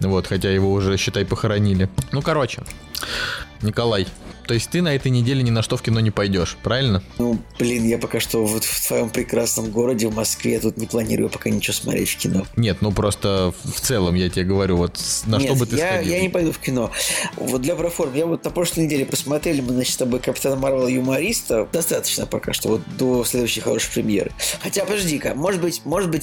вот, 0.00 0.26
хотя 0.26 0.50
его 0.50 0.72
уже, 0.72 0.96
считай, 0.96 1.24
похоронили. 1.24 1.88
Ну, 2.10 2.20
короче, 2.20 2.64
Николай, 3.62 4.08
то 4.46 4.54
есть 4.54 4.70
ты 4.70 4.80
на 4.80 4.94
этой 4.94 5.10
неделе 5.10 5.42
ни 5.42 5.50
на 5.50 5.62
что 5.62 5.76
в 5.76 5.82
кино 5.82 5.98
не 6.00 6.10
пойдешь, 6.10 6.56
правильно? 6.62 7.02
Ну, 7.18 7.38
блин, 7.58 7.84
я 7.84 7.98
пока 7.98 8.20
что 8.20 8.46
вот 8.46 8.64
в 8.64 8.86
твоем 8.86 9.10
прекрасном 9.10 9.70
городе, 9.70 10.06
в 10.06 10.14
Москве, 10.14 10.52
я 10.52 10.60
тут 10.60 10.76
не 10.76 10.86
планирую 10.86 11.28
пока 11.28 11.50
ничего 11.50 11.74
смотреть 11.74 12.10
в 12.10 12.16
кино. 12.16 12.46
Нет, 12.54 12.78
ну 12.80 12.92
просто 12.92 13.52
в 13.64 13.80
целом 13.80 14.14
я 14.14 14.30
тебе 14.30 14.44
говорю, 14.44 14.76
вот 14.76 15.00
на 15.26 15.36
Нет, 15.36 15.46
что 15.46 15.58
бы 15.58 15.66
ты 15.66 15.76
я, 15.76 15.94
сходил? 15.94 16.12
я 16.12 16.20
не 16.20 16.28
пойду 16.28 16.52
в 16.52 16.58
кино. 16.58 16.92
Вот 17.36 17.62
для 17.62 17.74
проформ, 17.74 18.14
я 18.14 18.26
вот 18.26 18.44
на 18.44 18.50
прошлой 18.50 18.84
неделе 18.84 19.04
посмотрели, 19.04 19.60
мы, 19.60 19.72
значит, 19.72 19.94
с 19.94 19.96
тобой 19.96 20.20
Капитана 20.20 20.56
Марвела 20.56 20.88
Юмориста. 20.88 21.68
Достаточно 21.72 22.26
пока 22.26 22.52
что, 22.52 22.68
вот 22.68 22.82
до 22.96 23.24
следующей 23.24 23.60
хорошей 23.60 23.92
премьеры. 23.92 24.30
Хотя, 24.62 24.84
подожди-ка, 24.84 25.34
может 25.34 25.60
быть, 25.60 25.82
может 25.84 26.10
быть, 26.10 26.15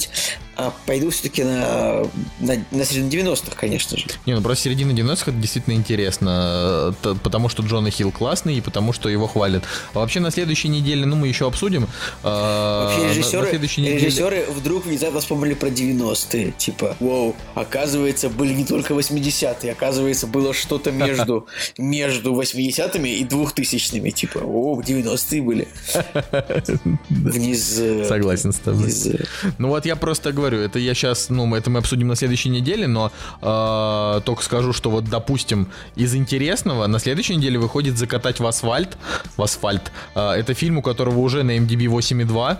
а, 0.56 0.72
пойду 0.86 1.10
все-таки 1.10 1.42
на, 1.42 2.04
на, 2.40 2.64
на 2.70 2.84
середину 2.84 3.32
90-х, 3.32 3.56
конечно 3.56 3.98
же. 3.98 4.06
Не, 4.26 4.34
ну 4.34 4.42
просто 4.42 4.64
середина 4.64 4.92
90-х 4.92 5.30
это 5.30 5.40
действительно 5.40 5.74
интересно, 5.74 6.94
потому 7.22 7.48
что 7.48 7.62
Джона 7.62 7.90
Хилл 7.90 8.12
классный 8.12 8.56
и 8.56 8.60
потому 8.60 8.92
что 8.92 9.08
его 9.08 9.26
хвалят. 9.26 9.64
А 9.94 9.98
вообще 9.98 10.20
на 10.20 10.30
следующей 10.30 10.68
неделе, 10.68 11.06
ну 11.06 11.16
мы 11.16 11.28
еще 11.28 11.46
обсудим. 11.46 11.88
А, 12.22 12.84
вообще 12.84 13.08
режиссеры, 13.08 13.52
на, 13.52 13.58
на 13.58 13.62
неделе... 13.62 13.98
режиссеры 13.98 14.46
вдруг 14.50 14.86
внезапно 14.86 15.20
вспомнили 15.20 15.54
про 15.54 15.68
90-е. 15.68 16.52
Типа, 16.52 16.96
вау, 17.00 17.34
оказывается, 17.54 18.28
были 18.28 18.54
не 18.54 18.64
только 18.64 18.94
80-е, 18.94 19.72
оказывается, 19.72 20.26
было 20.26 20.54
что-то 20.54 20.92
между, 20.92 21.48
между 21.78 22.32
80-ми 22.32 23.10
и 23.10 23.24
2000-ми. 23.24 24.12
Типа, 24.12 24.38
о, 24.38 24.80
90-е 24.80 25.42
были. 25.42 25.68
Вниз... 27.08 27.76
Э, 27.78 28.04
Согласен 28.06 28.52
с 28.52 28.56
тобой. 28.56 28.84
Вниз... 28.84 29.06
Э. 29.06 29.24
Ну 29.58 29.68
вот 29.68 29.83
я 29.84 29.96
просто 29.96 30.32
говорю, 30.32 30.58
это 30.58 30.78
я 30.78 30.94
сейчас, 30.94 31.30
ну 31.30 31.54
это 31.54 31.70
мы 31.70 31.78
обсудим 31.78 32.08
на 32.08 32.16
следующей 32.16 32.48
неделе, 32.48 32.86
но 32.86 33.12
э, 33.42 34.20
только 34.24 34.42
скажу, 34.42 34.72
что 34.72 34.90
вот, 34.90 35.04
допустим, 35.04 35.68
из 35.96 36.14
интересного 36.14 36.86
на 36.86 36.98
следующей 36.98 37.36
неделе 37.36 37.58
выходит 37.58 37.98
«Закатать 37.98 38.40
в 38.40 38.46
асфальт». 38.46 38.96
В 39.36 39.42
асфальт. 39.42 39.92
Э, 40.14 40.30
это 40.32 40.54
фильм, 40.54 40.78
у 40.78 40.82
которого 40.82 41.18
уже 41.18 41.42
на 41.42 41.56
MDB 41.56 41.86
8,2. 41.86 42.58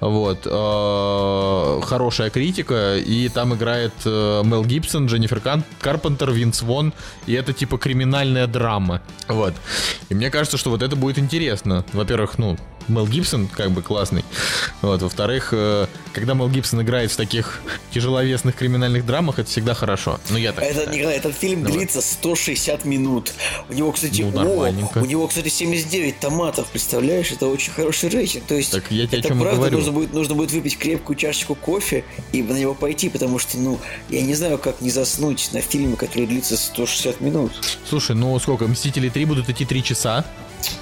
Вот. 0.00 0.46
Э, 0.46 1.80
хорошая 1.86 2.30
критика. 2.30 2.96
И 2.96 3.28
там 3.28 3.54
играет 3.54 3.92
э, 4.04 4.42
Мел 4.44 4.64
Гибсон, 4.64 5.06
Дженнифер 5.06 5.40
Кан, 5.40 5.64
Карпентер, 5.80 6.30
Винс 6.30 6.62
Вон. 6.62 6.92
И 7.26 7.32
это 7.32 7.52
типа 7.52 7.78
криминальная 7.78 8.46
драма. 8.46 9.02
Вот. 9.28 9.54
И 10.08 10.14
мне 10.14 10.30
кажется, 10.30 10.56
что 10.56 10.70
вот 10.70 10.82
это 10.82 10.96
будет 10.96 11.18
интересно. 11.18 11.84
Во-первых, 11.92 12.38
ну, 12.38 12.56
Мел 12.88 13.06
Гибсон 13.06 13.48
как 13.48 13.70
бы 13.70 13.82
классный. 13.82 14.24
Вот. 14.82 15.02
Во-вторых, 15.02 15.50
э, 15.52 15.86
когда 16.12 16.34
Мел 16.34 16.48
Гибсон 16.48 16.82
играет 16.82 17.10
в 17.10 17.16
таких 17.16 17.60
тяжеловесных 17.92 18.54
криминальных 18.56 19.04
драмах, 19.04 19.38
это 19.38 19.48
всегда 19.50 19.74
хорошо. 19.74 20.20
Ну, 20.30 20.36
я 20.36 20.52
так 20.52 20.64
это, 20.64 20.80
считаю. 20.80 20.96
Николай, 20.96 21.16
этот 21.16 21.34
фильм 21.34 21.62
Давай. 21.62 21.78
длится 21.78 22.00
160 22.00 22.84
минут. 22.84 23.32
У 23.68 23.72
него, 23.72 23.92
кстати, 23.92 24.22
ну, 24.22 24.64
о, 24.64 24.72
у 25.00 25.04
него, 25.04 25.26
кстати, 25.26 25.48
79 25.48 26.20
томатов, 26.20 26.68
представляешь? 26.68 27.32
Это 27.32 27.46
очень 27.46 27.72
хороший 27.72 28.08
рейтинг. 28.08 28.44
То 28.46 28.54
есть, 28.54 28.70
так 28.70 28.84
я 28.90 29.06
тебе 29.06 29.18
это 29.18 29.28
правда, 29.28 29.56
говорю. 29.56 29.78
Нужно 29.78 29.92
будет, 29.92 30.12
нужно 30.12 30.34
будет 30.34 30.52
выпить 30.52 30.78
крепкую 30.78 31.16
чашечку 31.16 31.54
кофе 31.54 32.04
и 32.32 32.42
на 32.42 32.52
него 32.52 32.74
пойти, 32.74 33.08
потому 33.08 33.38
что, 33.38 33.58
ну, 33.58 33.78
я 34.08 34.22
не 34.22 34.34
знаю, 34.34 34.58
как 34.58 34.80
не 34.80 34.90
заснуть 34.90 35.50
на 35.52 35.60
фильме, 35.60 35.96
который 35.96 36.26
длится 36.26 36.56
160 36.56 37.20
минут. 37.20 37.52
Слушай, 37.88 38.16
ну 38.16 38.38
сколько, 38.38 38.66
Мстители 38.66 39.08
3 39.08 39.24
будут 39.24 39.48
идти 39.48 39.64
3 39.64 39.82
часа? 39.82 40.24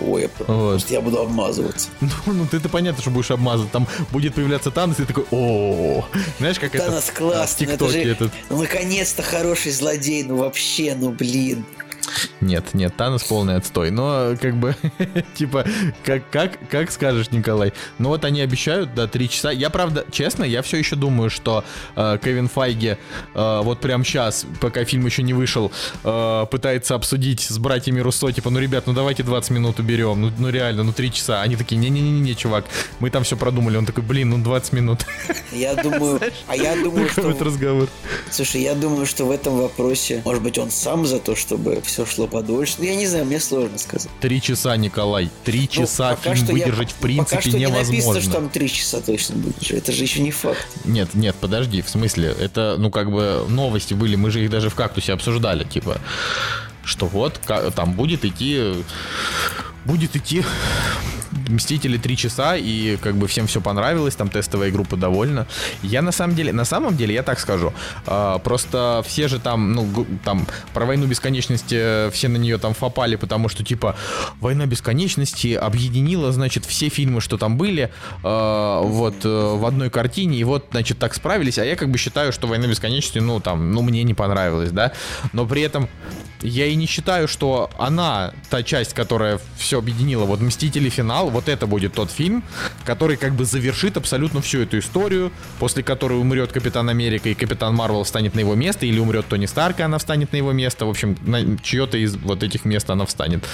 Ой, 0.00 0.22
я, 0.22 0.28
вот. 0.46 0.90
я 0.90 1.00
буду 1.00 1.20
обмазываться. 1.20 1.88
Ну, 2.26 2.32
ну 2.32 2.46
ты-то 2.46 2.68
понятно, 2.68 3.02
что 3.02 3.10
будешь 3.10 3.30
обмазывать. 3.30 3.72
Там 3.72 3.86
будет 4.10 4.34
появляться 4.34 4.70
Танос, 4.70 4.98
и 4.98 5.02
ты 5.02 5.08
такой, 5.08 5.24
о 5.30 6.04
Знаешь, 6.38 6.58
как 6.58 6.74
это? 6.74 6.86
Танос 6.86 7.10
классный. 7.10 7.66
Это 7.66 7.88
же, 7.88 7.98
этот... 7.98 8.32
наконец-то 8.50 9.22
хороший 9.22 9.72
злодей. 9.72 10.22
Ну, 10.24 10.36
вообще, 10.36 10.94
ну, 10.98 11.10
блин. 11.10 11.64
Нет, 12.40 12.74
нет, 12.74 12.96
Танос 12.96 13.24
полный 13.24 13.56
отстой. 13.56 13.90
Но 13.90 14.34
как 14.40 14.56
бы, 14.56 14.76
типа, 15.34 15.64
как, 16.04 16.28
как, 16.30 16.58
как 16.68 16.90
скажешь, 16.90 17.30
Николай. 17.30 17.72
Ну 17.98 18.10
вот 18.10 18.24
они 18.24 18.40
обещают, 18.40 18.94
да, 18.94 19.06
три 19.06 19.28
часа. 19.28 19.50
Я, 19.50 19.70
правда, 19.70 20.04
честно, 20.10 20.44
я 20.44 20.62
все 20.62 20.76
еще 20.76 20.96
думаю, 20.96 21.30
что 21.30 21.64
э, 21.96 22.18
Кевин 22.22 22.48
Файги 22.48 22.96
э, 23.34 23.60
вот 23.62 23.80
прям 23.80 24.04
сейчас, 24.04 24.46
пока 24.60 24.84
фильм 24.84 25.06
еще 25.06 25.22
не 25.22 25.34
вышел, 25.34 25.72
э, 26.02 26.46
пытается 26.50 26.94
обсудить 26.94 27.40
с 27.40 27.58
братьями 27.58 28.00
Руссо, 28.00 28.32
типа, 28.32 28.50
ну, 28.50 28.58
ребят, 28.58 28.86
ну 28.86 28.92
давайте 28.92 29.22
20 29.22 29.50
минут 29.50 29.78
уберем. 29.78 30.20
Ну, 30.20 30.32
ну 30.38 30.48
реально, 30.50 30.82
ну 30.82 30.92
три 30.92 31.12
часа. 31.12 31.42
Они 31.42 31.56
такие, 31.56 31.76
не-не-не-не, 31.76 32.34
чувак, 32.34 32.66
мы 33.00 33.10
там 33.10 33.24
все 33.24 33.36
продумали. 33.36 33.76
Он 33.76 33.86
такой, 33.86 34.02
блин, 34.02 34.30
ну 34.30 34.38
20 34.38 34.72
минут. 34.72 35.06
Я 35.52 35.74
думаю, 35.74 36.20
а 36.48 36.56
я 36.56 36.74
думаю, 36.76 37.08
что... 37.08 37.22
разговор. 37.44 37.88
Слушай, 38.30 38.62
я 38.62 38.74
думаю, 38.74 39.06
что 39.06 39.24
в 39.24 39.30
этом 39.30 39.56
вопросе, 39.56 40.20
может 40.24 40.42
быть, 40.42 40.58
он 40.58 40.70
сам 40.70 41.06
за 41.06 41.20
то, 41.20 41.36
чтобы 41.36 41.80
все 41.84 41.93
шло 42.06 42.26
подольше. 42.26 42.74
Ну, 42.78 42.84
я 42.84 42.96
не 42.96 43.06
знаю, 43.06 43.24
мне 43.24 43.40
сложно 43.40 43.78
сказать. 43.78 44.10
Три 44.20 44.40
часа, 44.40 44.76
Николай. 44.76 45.30
Три 45.44 45.60
ну, 45.60 45.82
часа 45.82 46.16
фильм 46.16 46.46
выдержать 46.46 46.90
я, 46.90 46.94
в 46.94 46.98
принципе 47.00 47.36
пока 47.36 47.48
что 47.48 47.58
невозможно. 47.58 47.92
не 47.92 47.98
написано, 47.98 48.20
что 48.20 48.32
там 48.32 48.48
три 48.48 48.68
часа 48.68 49.00
точно 49.00 49.36
будет. 49.36 49.70
Это 49.70 49.92
же 49.92 50.02
еще 50.02 50.20
не 50.20 50.30
факт. 50.30 50.66
Нет, 50.84 51.14
нет, 51.14 51.36
подожди, 51.40 51.82
в 51.82 51.88
смысле, 51.88 52.34
это, 52.38 52.76
ну, 52.78 52.90
как 52.90 53.10
бы 53.10 53.44
новости 53.48 53.94
были, 53.94 54.16
мы 54.16 54.30
же 54.30 54.42
их 54.42 54.50
даже 54.50 54.70
в 54.70 54.74
кактусе 54.74 55.12
обсуждали, 55.12 55.64
типа, 55.64 55.98
что 56.84 57.06
вот, 57.06 57.40
там 57.74 57.92
будет 57.92 58.24
идти 58.24 58.74
будет 59.84 60.16
идти 60.16 60.42
Мстители 61.48 61.98
три 61.98 62.16
часа, 62.16 62.56
и 62.56 62.96
как 62.96 63.16
бы 63.16 63.26
всем 63.26 63.46
все 63.46 63.60
понравилось, 63.60 64.14
там 64.14 64.28
тестовая 64.28 64.70
группа 64.70 64.96
довольна. 64.96 65.46
Я 65.82 66.02
на 66.02 66.12
самом 66.12 66.36
деле, 66.36 66.52
на 66.52 66.64
самом 66.64 66.96
деле, 66.96 67.14
я 67.14 67.22
так 67.22 67.38
скажу, 67.38 67.72
э, 68.06 68.38
просто 68.42 69.02
все 69.06 69.28
же 69.28 69.38
там, 69.38 69.72
ну, 69.72 70.06
там, 70.24 70.46
про 70.72 70.86
войну 70.86 71.06
бесконечности 71.06 72.10
все 72.10 72.28
на 72.28 72.36
нее 72.36 72.58
там 72.58 72.74
фопали, 72.74 73.16
потому 73.16 73.48
что, 73.48 73.64
типа, 73.64 73.96
война 74.40 74.66
бесконечности 74.66 75.54
объединила, 75.54 76.32
значит, 76.32 76.64
все 76.64 76.88
фильмы, 76.88 77.20
что 77.20 77.38
там 77.38 77.56
были, 77.56 77.90
э, 78.22 78.80
вот, 78.84 79.24
э, 79.24 79.28
в 79.28 79.66
одной 79.66 79.90
картине, 79.90 80.38
и 80.38 80.44
вот, 80.44 80.66
значит, 80.70 80.98
так 80.98 81.14
справились, 81.14 81.58
а 81.58 81.64
я 81.64 81.76
как 81.76 81.90
бы 81.90 81.98
считаю, 81.98 82.32
что 82.32 82.46
война 82.46 82.66
бесконечности, 82.66 83.18
ну, 83.18 83.40
там, 83.40 83.72
ну, 83.72 83.82
мне 83.82 84.02
не 84.02 84.14
понравилась, 84.14 84.70
да, 84.70 84.92
но 85.32 85.46
при 85.46 85.62
этом 85.62 85.88
я 86.44 86.66
и 86.66 86.74
не 86.74 86.86
считаю, 86.86 87.26
что 87.26 87.70
она, 87.78 88.32
та 88.50 88.62
часть, 88.62 88.92
которая 88.92 89.40
все 89.56 89.78
объединила, 89.78 90.24
вот 90.24 90.40
Мстители 90.40 90.90
финал, 90.90 91.30
вот 91.34 91.48
это 91.48 91.66
будет 91.66 91.92
тот 91.92 92.10
фильм, 92.10 92.42
который 92.84 93.16
как 93.16 93.34
бы 93.34 93.44
завершит 93.44 93.96
абсолютно 93.96 94.40
всю 94.40 94.60
эту 94.60 94.78
историю, 94.78 95.32
после 95.58 95.82
которой 95.82 96.18
умрет 96.18 96.52
Капитан 96.52 96.88
Америка 96.88 97.28
и 97.28 97.34
Капитан 97.34 97.74
Марвел 97.74 98.04
встанет 98.04 98.34
на 98.34 98.40
его 98.40 98.54
место, 98.54 98.86
или 98.86 98.98
умрет 98.98 99.26
Тони 99.26 99.46
Старк, 99.46 99.80
и 99.80 99.82
она 99.82 99.98
встанет 99.98 100.32
на 100.32 100.36
его 100.36 100.52
место. 100.52 100.86
В 100.86 100.90
общем, 100.90 101.16
на 101.22 101.58
чье-то 101.58 101.98
из 101.98 102.16
вот 102.16 102.42
этих 102.42 102.64
мест 102.64 102.88
она 102.88 103.04
встанет. 103.04 103.44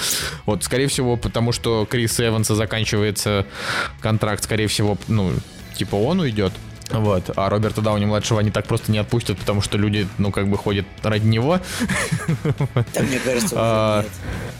Вот, 0.45 0.63
скорее 0.63 0.87
всего, 0.87 1.17
потому 1.17 1.51
что 1.51 1.85
Крис 1.89 2.19
Эванса 2.19 2.55
заканчивается 2.55 3.45
контракт, 3.99 4.43
скорее 4.43 4.67
всего, 4.67 4.97
ну, 5.07 5.33
типа 5.75 5.95
он 5.95 6.19
уйдет. 6.19 6.53
Вот. 6.91 7.31
А 7.35 7.49
Роберта 7.49 7.81
Дауни 7.81 8.05
младшего 8.05 8.39
они 8.39 8.51
так 8.51 8.65
просто 8.65 8.91
не 8.91 8.97
отпустят, 8.97 9.37
потому 9.37 9.61
что 9.61 9.77
люди, 9.77 10.07
ну, 10.17 10.31
как 10.31 10.47
бы 10.47 10.57
ходят 10.57 10.85
ради 11.03 11.25
него. 11.25 11.59
Да, 12.93 13.01
мне 13.01 13.19
кажется, 13.19 13.55
А. 13.57 14.05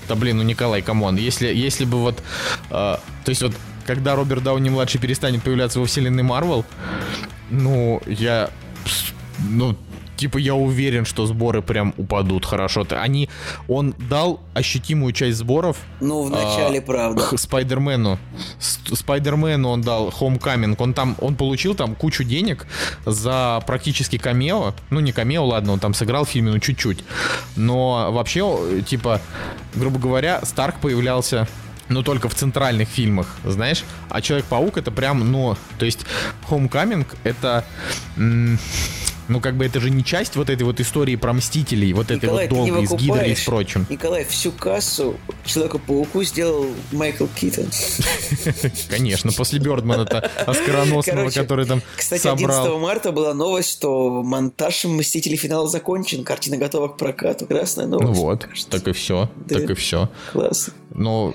Да 0.08 0.16
блин, 0.16 0.38
ну 0.38 0.44
Николай, 0.44 0.82
come 0.82 1.01
on. 1.01 1.16
Если, 1.16 1.48
если 1.48 1.86
бы 1.86 2.00
вот. 2.00 2.22
а, 2.70 3.00
то 3.24 3.30
есть 3.30 3.42
вот, 3.42 3.54
когда 3.86 4.16
Роберт 4.16 4.44
Дауни 4.44 4.70
младший 4.70 5.00
перестанет 5.00 5.44
появляться 5.44 5.80
во 5.80 5.86
вселенной 5.86 6.24
Марвел, 6.24 6.66
ну, 7.50 8.02
я. 8.06 8.50
Ну, 9.50 9.76
типа, 10.22 10.38
я 10.38 10.54
уверен, 10.54 11.06
что 11.06 11.26
сборы 11.26 11.62
прям 11.64 11.94
упадут 11.98 12.46
хорошо. 12.46 12.84
Т- 12.84 12.96
Они. 12.96 13.28
Он 13.68 13.96
дал 14.10 14.40
ощутимую 14.54 15.14
часть 15.14 15.38
сборов 15.38 15.78
Ну, 16.00 16.24
в 16.24 16.30
начале, 16.30 16.80
а, 16.80 16.82
правда. 16.82 17.38
Спайдермену. 17.38 18.20
Спайдермену 18.60 19.70
он 19.70 19.82
дал 19.82 20.10
Homecoming. 20.10 20.76
Он 20.78 20.94
там, 20.94 21.16
он 21.20 21.36
получил 21.36 21.74
там 21.76 21.96
кучу 21.96 22.24
денег 22.24 22.68
за 23.06 23.64
практически 23.66 24.18
камео. 24.20 24.74
Ну, 24.92 25.00
не 25.00 25.12
камео, 25.12 25.44
ладно, 25.46 25.74
он 25.74 25.80
там 25.80 25.94
сыграл 25.96 26.26
в 26.26 26.30
фильме, 26.30 26.52
ну, 26.52 26.60
чуть-чуть. 26.60 27.04
Но 27.56 28.12
вообще, 28.12 28.84
типа, 28.88 29.22
грубо 29.76 29.98
говоря, 30.00 30.42
Старк 30.46 30.76
появлялся 30.82 31.48
но 31.90 32.04
только 32.04 32.30
в 32.30 32.36
центральных 32.36 32.88
фильмах, 32.88 33.36
знаешь? 33.44 33.84
А 34.10 34.22
Человек-паук 34.22 34.78
это 34.78 34.92
прям, 34.92 35.30
ну, 35.30 35.58
то 35.78 35.86
есть 35.86 36.06
Homecoming 36.50 37.06
это... 37.26 37.66
ну, 39.32 39.40
как 39.40 39.56
бы 39.56 39.66
это 39.66 39.80
же 39.80 39.90
не 39.90 40.04
часть 40.04 40.36
вот 40.36 40.50
этой 40.50 40.64
вот 40.64 40.80
истории 40.82 41.16
про 41.16 41.32
Мстителей, 41.32 41.94
вот 41.94 42.12
этой 42.12 42.30
вот 42.30 42.50
долгой, 42.50 42.86
с 42.86 42.92
Гидрой 42.92 43.32
и 43.32 43.36
с 43.36 43.46
прочим. 43.46 43.88
Николай, 43.90 44.26
всю 44.26 44.52
кассу 44.52 45.16
Человеку-пауку 45.46 46.22
сделал 46.24 46.68
Майкл 46.92 47.26
Китон. 47.28 47.68
Конечно, 48.90 49.32
после 49.32 49.60
Бердмана-то 49.60 50.30
оскароносного, 50.46 51.30
который 51.30 51.66
там 51.66 51.82
Кстати, 51.96 52.22
собрал. 52.22 52.66
11 52.66 52.82
марта 52.82 53.12
была 53.12 53.34
новость, 53.34 53.72
что 53.72 54.22
монтаж 54.22 54.84
«Мстителей. 54.86 55.38
Финала» 55.38 55.68
закончен, 55.68 56.24
картина 56.26 56.58
готова 56.58 56.90
к 56.90 56.98
прокату. 56.98 57.46
Красная 57.46 57.88
Ну 57.88 58.00
новость. 58.00 58.20
вот, 58.20 58.40
мне 58.40 58.50
кажется. 58.50 58.70
так 58.70 58.88
и 58.88 58.92
все, 58.92 59.30
так 59.48 59.70
и 59.70 59.74
все. 59.74 60.10
Классно. 60.34 60.74
Но 60.94 61.34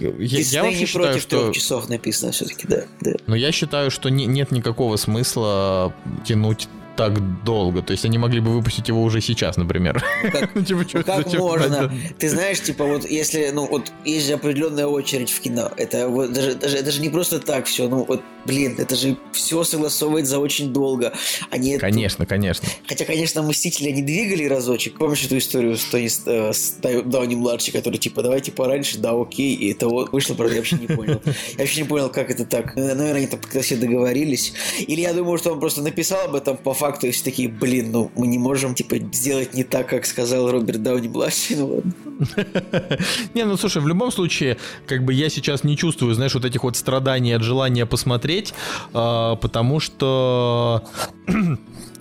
я, 0.00 0.10
вообще 0.10 0.78
не 0.78 0.86
считаю, 0.86 1.20
что... 1.20 1.42
трех 1.42 1.54
часов 1.54 1.88
написано 1.88 2.32
все-таки, 2.32 2.66
да. 2.66 2.84
Но 3.26 3.36
я 3.36 3.52
считаю, 3.52 3.90
что 3.92 4.08
не- 4.08 4.26
нет 4.26 4.50
никакого 4.50 4.96
смысла 4.96 5.94
тянуть 6.24 6.68
так 6.98 7.44
долго. 7.44 7.80
То 7.80 7.92
есть 7.92 8.04
они 8.04 8.18
могли 8.18 8.40
бы 8.40 8.50
выпустить 8.50 8.88
его 8.88 9.02
уже 9.02 9.20
сейчас, 9.20 9.56
например. 9.56 10.02
Ну, 10.54 10.62
типа, 10.64 10.84
чё- 10.84 11.02
Как 11.04 11.32
можно? 11.34 11.92
Ты 12.18 12.28
знаешь, 12.28 12.60
типа 12.60 12.84
вот 12.84 13.08
если, 13.08 13.50
ну 13.52 13.66
вот 13.68 13.92
есть 14.04 14.26
же 14.26 14.32
определенная 14.34 14.86
очередь 14.86 15.30
в 15.30 15.40
кино. 15.40 15.70
Это 15.76 16.08
вот 16.08 16.32
даже, 16.32 16.54
даже 16.54 16.76
это 16.78 16.90
же 16.90 17.00
не 17.00 17.08
просто 17.08 17.38
так 17.38 17.66
все. 17.66 17.88
Ну 17.88 18.04
вот, 18.04 18.20
блин, 18.44 18.74
это 18.78 18.96
же 18.96 19.16
все 19.32 19.62
согласовывает 19.62 20.26
за 20.26 20.38
очень 20.40 20.72
долго. 20.72 21.12
Они 21.50 21.70
это- 21.72 21.80
Конечно, 21.80 22.26
конечно. 22.26 22.68
Хотя, 22.88 23.04
конечно, 23.04 23.42
Мстители 23.42 23.90
они 23.90 24.02
двигали 24.02 24.44
разочек. 24.44 24.98
Помнишь 24.98 25.24
эту 25.24 25.38
историю 25.38 25.76
с 25.76 25.84
Тони 25.84 26.08
э, 26.26 26.52
с 26.52 26.76
Дауни 26.82 27.36
младший, 27.36 27.72
который 27.72 27.98
типа 27.98 28.22
давайте 28.22 28.50
пораньше, 28.50 28.98
да, 28.98 29.12
окей. 29.12 29.54
И 29.54 29.70
это 29.72 29.88
вот 29.88 30.12
вышло, 30.12 30.34
правда, 30.34 30.54
я 30.54 30.60
вообще 30.60 30.76
не 30.76 30.88
понял. 30.88 31.22
Я 31.24 31.58
вообще 31.58 31.82
не 31.82 31.86
понял, 31.88 32.08
как 32.08 32.30
это 32.30 32.44
так. 32.44 32.74
Наверное, 32.74 33.14
они 33.14 33.26
там 33.28 33.38
как-то 33.40 33.60
все 33.62 33.76
договорились. 33.76 34.52
Или 34.80 35.02
я 35.02 35.12
думаю, 35.12 35.38
что 35.38 35.52
он 35.52 35.60
просто 35.60 35.82
написал 35.82 36.24
об 36.26 36.34
этом 36.34 36.56
по 36.56 36.74
факту, 36.74 36.87
и 37.06 37.10
все 37.10 37.24
такие, 37.24 37.48
блин, 37.48 37.90
ну 37.92 38.10
мы 38.16 38.26
не 38.26 38.38
можем 38.38 38.74
типа 38.74 38.96
сделать 39.12 39.54
не 39.54 39.64
так, 39.64 39.88
как 39.88 40.06
сказал 40.06 40.50
Роберт 40.50 40.82
Дауни 40.82 41.08
младший. 41.08 41.56
Ну 41.56 41.66
ладно. 41.66 41.92
Не, 43.34 43.44
ну 43.44 43.56
слушай, 43.56 43.80
в 43.80 43.86
любом 43.86 44.10
случае, 44.10 44.58
как 44.86 45.04
бы 45.04 45.12
я 45.12 45.28
сейчас 45.28 45.62
не 45.62 45.76
чувствую, 45.76 46.14
знаешь, 46.14 46.34
вот 46.34 46.44
этих 46.44 46.64
вот 46.64 46.76
страданий 46.76 47.32
от 47.32 47.42
желания 47.42 47.86
посмотреть, 47.86 48.54
а, 48.92 49.36
потому 49.36 49.80
что... 49.80 50.82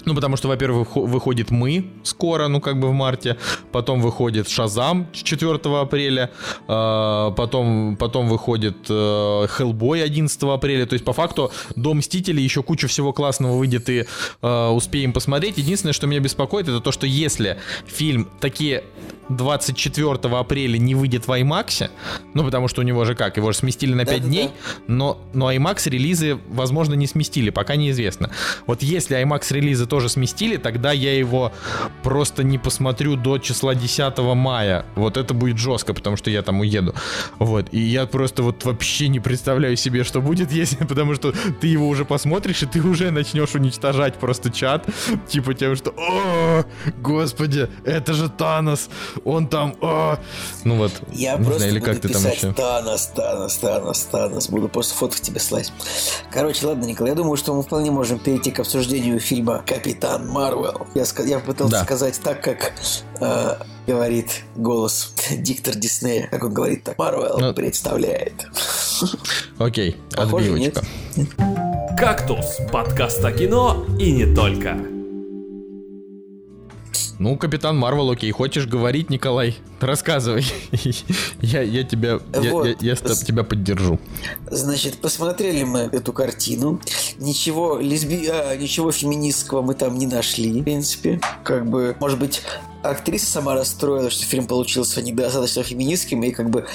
Ну, 0.08 0.16
потому 0.16 0.38
что, 0.38 0.48
во-первых, 0.48 0.88
выхо- 0.88 1.06
выходит 1.06 1.52
«Мы» 1.52 1.92
скоро, 2.04 2.48
ну, 2.48 2.62
как 2.62 2.80
бы 2.80 2.88
в 2.88 2.94
марте, 2.94 3.36
потом 3.74 4.02
выходит 4.02 4.48
«Шазам» 4.48 5.08
4 5.12 5.82
апреля, 5.82 6.32
а, 6.68 7.32
потом, 7.32 7.98
потом 7.98 8.30
выходит 8.30 8.78
э, 8.90 9.48
«Хеллбой» 9.50 10.02
11 10.02 10.54
апреля, 10.54 10.86
то 10.86 10.94
есть, 10.94 11.04
по 11.04 11.12
факту, 11.12 11.52
до 11.76 11.94
«Мстителей» 11.94 12.42
еще 12.42 12.64
куча 12.64 12.88
всего 12.88 13.12
классного 13.12 13.58
выйдет 13.58 13.90
и 13.90 14.06
э, 14.42 14.68
успеем 14.70 15.12
посмотреть. 15.12 15.58
Единственное, 15.58 15.92
что 15.92 16.08
меня 16.08 16.22
беспокоит, 16.22 16.70
это 16.70 16.80
то, 16.80 16.94
что 16.94 17.06
если 17.06 17.58
фильм 17.86 18.30
такие 18.40 18.86
24 19.30 20.14
апреля 20.38 20.78
не 20.78 20.96
выйдет 20.96 21.28
в 21.28 21.32
IMAX, 21.32 21.90
ну, 22.34 22.46
потому 22.46 22.70
что 22.70 22.80
у 22.82 22.84
него 22.86 23.04
же 23.04 23.14
как, 23.14 23.36
его 23.36 23.52
же 23.52 23.58
сместили 23.58 23.94
на 23.94 24.06
5 24.06 24.22
Да-да-да. 24.22 24.30
дней, 24.30 24.50
но, 24.88 25.20
но 25.34 25.52
IMAX 25.52 25.90
релизы, 25.90 26.40
возможно, 26.48 26.94
не 26.94 27.08
сместили, 27.08 27.50
пока 27.50 27.76
неизвестно. 27.76 28.32
Вот 28.68 28.84
если 28.84 29.22
IMAX 29.22 29.54
релизы 29.54 29.86
тоже 29.86 29.97
сместили, 30.00 30.58
тогда 30.58 30.92
я 30.92 31.18
его 31.18 31.52
просто 32.04 32.44
не 32.44 32.58
посмотрю 32.58 33.16
до 33.16 33.38
числа 33.38 33.76
10 33.76 34.18
мая. 34.36 34.86
Вот 34.96 35.18
это 35.18 35.34
будет 35.34 35.58
жестко, 35.58 35.94
потому 35.94 36.18
что 36.18 36.30
я 36.30 36.42
там 36.42 36.60
уеду. 36.60 36.94
Вот, 37.40 37.68
и 37.72 37.80
я 37.80 38.06
просто 38.06 38.44
вот 38.44 38.64
вообще 38.66 39.08
не 39.08 39.20
представляю 39.20 39.76
себе, 39.76 40.04
что 40.04 40.22
будет, 40.22 40.52
если, 40.64 40.86
потому 40.86 41.16
что 41.16 41.34
ты 41.62 41.68
его 41.68 41.88
уже 41.88 42.06
посмотришь, 42.06 42.64
и 42.64 42.66
ты 42.66 42.82
уже 42.82 43.12
начнешь 43.12 43.56
уничтожать 43.56 44.16
просто 44.16 44.52
чат, 44.52 44.86
типа 45.28 45.54
тем, 45.54 45.76
что 45.76 45.94
«О, 45.98 46.64
господи, 47.02 47.68
это 47.84 48.14
же 48.14 48.30
Танос, 48.30 48.90
он 49.26 49.48
там, 49.48 49.76
о!» 49.82 50.18
Ну 50.64 50.76
вот, 50.76 50.92
Я 51.12 51.38
не 51.38 51.46
просто 51.46 51.60
знаю, 51.60 51.72
или 51.72 51.80
буду 51.80 51.92
как 51.92 52.02
ты 52.02 52.10
там 52.10 52.32
еще. 52.32 52.54
Танос, 52.54 53.08
Танос, 53.08 53.58
Танос, 53.58 54.04
Танос. 54.12 54.50
Буду 54.50 54.70
просто 54.70 54.96
фотки 54.96 55.22
тебе 55.22 55.40
слать. 55.40 55.72
Короче, 56.32 56.66
ладно, 56.68 56.86
Николай, 56.86 57.12
я 57.12 57.16
думаю, 57.16 57.38
что 57.38 57.54
мы 57.54 57.64
вполне 57.64 57.92
можем 57.92 58.20
перейти 58.20 58.52
к 58.52 58.60
обсуждению 58.60 59.20
фильма 59.20 59.64
«Капитан 59.78 60.28
Марвел». 60.30 60.88
Я, 60.96 61.06
я 61.26 61.40
пытался 61.40 61.78
Да. 61.78 61.84
сказать 61.84 62.20
так, 62.24 62.44
как 62.44 62.74
э, 63.20 63.56
говорит 63.86 64.44
голос 64.56 65.14
диктор 65.32 65.76
Диснея. 65.76 66.28
Как 66.28 66.44
он 66.44 66.54
говорит 66.54 66.84
так. 66.84 66.98
Марвел 66.98 67.38
Ну, 67.40 67.54
представляет. 67.54 68.34
Окей, 69.60 69.98
Похоже, 70.16 70.50
отбивочка. 70.52 70.82
нет? 71.16 71.30
«Кактус»– 71.98 72.58
подкаст 72.72 73.24
о 73.26 73.32
кино 73.32 73.86
и 74.00 74.12
не 74.12 74.34
только. 74.36 74.78
Ну, 77.20 77.36
Капитан 77.36 77.78
Марвел, 77.78 78.12
окей, 78.12 78.30
хочешь 78.32 78.68
говорить, 78.68 79.10
Николай? 79.10 79.58
Рассказывай. 79.80 80.46
я, 81.42 81.62
я 81.62 81.84
тебя, 81.84 82.20
я, 82.42 82.52
Вот. 82.52 82.68
я- 82.68 82.76
я 82.80 82.96
с 82.96 83.00
тобой- 83.00 83.18
тебя 83.18 83.44
поддержу. 83.44 84.00
Значит, 84.52 85.00
посмотрели 85.00 85.64
мы 85.64 85.80
эту 85.92 86.14
картину. 86.14 86.80
Ничего 87.18 87.78
лесби... 87.80 88.28
а, 88.28 88.56
ничего 88.56 88.92
феминистского 88.92 89.64
мы 89.64 89.74
там 89.74 89.98
не 89.98 90.06
нашли, 90.06 90.62
в 90.62 90.64
принципе. 90.64 91.20
Как 91.44 91.68
бы, 91.68 91.96
может 92.00 92.20
быть, 92.20 92.44
актриса 92.84 93.26
сама 93.26 93.56
расстроилась, 93.56 94.14
что 94.14 94.26
фильм 94.26 94.46
получился 94.46 95.02
недостаточно 95.02 95.64
феминистским 95.64 96.22
и 96.24 96.32
как 96.32 96.52
бы 96.52 96.68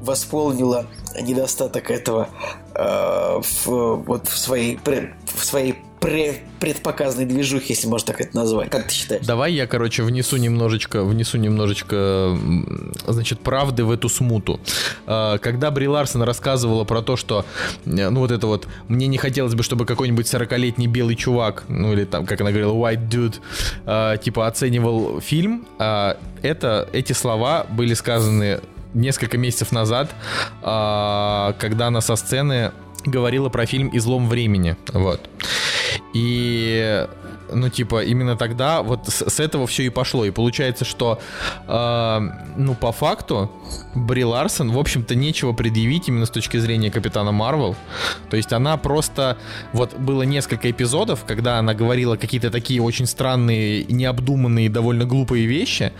восполнила 0.00 0.86
недостаток 1.20 1.90
этого 1.90 2.28
э, 2.74 3.40
в, 3.64 3.66
вот 4.06 4.28
в 4.28 4.38
своей, 4.38 4.78
в 5.34 5.44
своей 5.44 5.74
пре- 6.00 6.38
предпоказанной 6.60 7.26
движухе, 7.26 7.66
если 7.74 7.86
можно 7.86 8.06
так 8.06 8.20
это 8.20 8.36
назвать. 8.36 8.70
Как 8.70 8.88
ты 8.88 8.94
считаешь? 8.94 9.24
Давай 9.26 9.52
я, 9.52 9.66
короче, 9.66 10.02
внесу 10.02 10.36
немножечко, 10.36 11.04
внесу 11.04 11.38
немножечко, 11.38 12.36
значит, 13.06 13.40
правды 13.40 13.84
в 13.84 13.90
эту 13.90 14.08
смуту. 14.08 14.60
А, 15.06 15.38
Когда 15.38 15.70
Бри 15.70 15.88
Ларсон 15.88 16.22
рассказывала 16.22 16.84
про 16.84 17.02
то, 17.02 17.16
что, 17.16 17.44
э, 17.86 18.08
ну 18.08 18.20
вот 18.20 18.30
это 18.30 18.46
вот, 18.46 18.66
мне 18.88 19.06
не 19.06 19.18
хотелось 19.18 19.54
бы, 19.54 19.62
чтобы 19.62 19.86
какой-нибудь 19.86 20.26
40-летний 20.26 20.86
белый 20.86 21.16
чувак, 21.16 21.64
ну 21.68 21.92
или 21.92 22.04
там, 22.04 22.26
как 22.26 22.40
она 22.40 22.50
говорила, 22.50 22.72
white 22.72 23.08
dude, 23.08 23.36
а, 23.86 24.16
типа 24.16 24.46
оценивал 24.46 25.20
фильм, 25.20 25.66
а, 25.78 26.18
это, 26.42 26.88
эти 26.92 27.12
слова 27.12 27.66
были 27.70 27.94
сказаны 27.94 28.60
несколько 28.94 29.36
месяцев 29.36 29.70
назад, 29.70 30.10
когда 30.62 31.86
она 31.88 32.00
со 32.00 32.16
сцены 32.16 32.72
говорила 33.10 33.48
про 33.48 33.66
фильм 33.66 33.90
«Излом 33.92 34.28
времени». 34.28 34.76
Вот. 34.92 35.28
И 36.14 37.06
ну, 37.52 37.68
типа, 37.68 38.04
именно 38.04 38.36
тогда 38.36 38.82
вот 38.82 39.08
с, 39.08 39.28
с 39.28 39.40
этого 39.40 39.66
все 39.66 39.84
и 39.84 39.88
пошло. 39.88 40.24
И 40.24 40.30
получается, 40.30 40.84
что, 40.84 41.20
э, 41.66 42.20
ну, 42.56 42.74
по 42.74 42.92
факту, 42.92 43.50
Бри 43.94 44.24
Ларсон, 44.24 44.70
в 44.70 44.78
общем-то, 44.78 45.14
нечего 45.14 45.52
предъявить 45.52 46.08
именно 46.08 46.26
с 46.26 46.30
точки 46.30 46.58
зрения 46.58 46.90
Капитана 46.90 47.32
Марвел. 47.32 47.76
То 48.30 48.36
есть 48.36 48.52
она 48.52 48.76
просто... 48.76 49.36
Вот 49.72 49.94
было 49.94 50.22
несколько 50.22 50.70
эпизодов, 50.70 51.24
когда 51.24 51.58
она 51.58 51.74
говорила 51.74 52.16
какие-то 52.16 52.50
такие 52.50 52.82
очень 52.82 53.06
странные, 53.06 53.84
необдуманные, 53.84 54.68
довольно 54.68 55.04
глупые 55.04 55.46
вещи, 55.46 55.92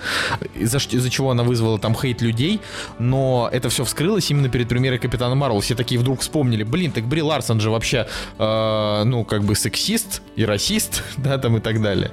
из-за, 0.54 0.78
из-за 0.78 1.10
чего 1.10 1.30
она 1.30 1.42
вызвала 1.42 1.78
там 1.78 1.94
хейт 1.94 2.22
людей, 2.22 2.60
но 2.98 3.48
это 3.52 3.68
все 3.68 3.84
вскрылось 3.84 4.30
именно 4.30 4.48
перед 4.48 4.68
премьерой 4.68 4.98
Капитана 4.98 5.34
Марвел. 5.34 5.60
Все 5.60 5.74
такие 5.74 6.00
вдруг 6.00 6.20
вспомнили, 6.20 6.62
блин, 6.62 6.92
так 7.00 7.08
Бри 7.08 7.22
Ларсон 7.22 7.60
же 7.60 7.70
вообще, 7.70 8.06
э, 8.38 9.02
ну, 9.04 9.24
как 9.24 9.42
бы 9.42 9.54
сексист 9.54 10.22
и 10.36 10.44
расист, 10.44 11.02
да, 11.16 11.38
там 11.38 11.56
и 11.56 11.60
так 11.60 11.80
далее. 11.80 12.10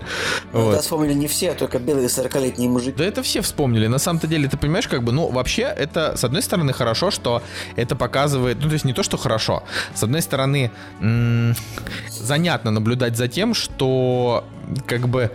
Ну, 0.53 0.65
вот. 0.65 0.75
Да, 0.75 0.81
вспомнили 0.81 1.13
не 1.13 1.27
все, 1.27 1.51
а 1.51 1.55
только 1.55 1.79
белые 1.79 2.07
40-летние 2.07 2.69
мужики. 2.69 2.95
Да 2.97 3.05
это 3.05 3.23
все 3.23 3.41
вспомнили. 3.41 3.87
На 3.87 3.97
самом-то 3.99 4.27
деле, 4.27 4.47
ты 4.47 4.57
понимаешь, 4.57 4.87
как 4.87 5.03
бы, 5.03 5.11
ну, 5.11 5.29
вообще, 5.31 5.63
это, 5.63 6.15
с 6.17 6.23
одной 6.23 6.41
стороны, 6.41 6.73
хорошо, 6.73 7.11
что 7.11 7.41
это 7.75 7.95
показывает, 7.95 8.57
ну, 8.61 8.67
то 8.67 8.73
есть 8.73 8.85
не 8.85 8.93
то, 8.93 9.03
что 9.03 9.17
хорошо. 9.17 9.63
С 9.93 10.03
одной 10.03 10.21
стороны, 10.21 10.71
м- 11.01 11.55
занятно 12.09 12.71
наблюдать 12.71 13.17
за 13.17 13.27
тем, 13.27 13.53
что 13.53 14.43
как 14.87 15.07
бы, 15.07 15.31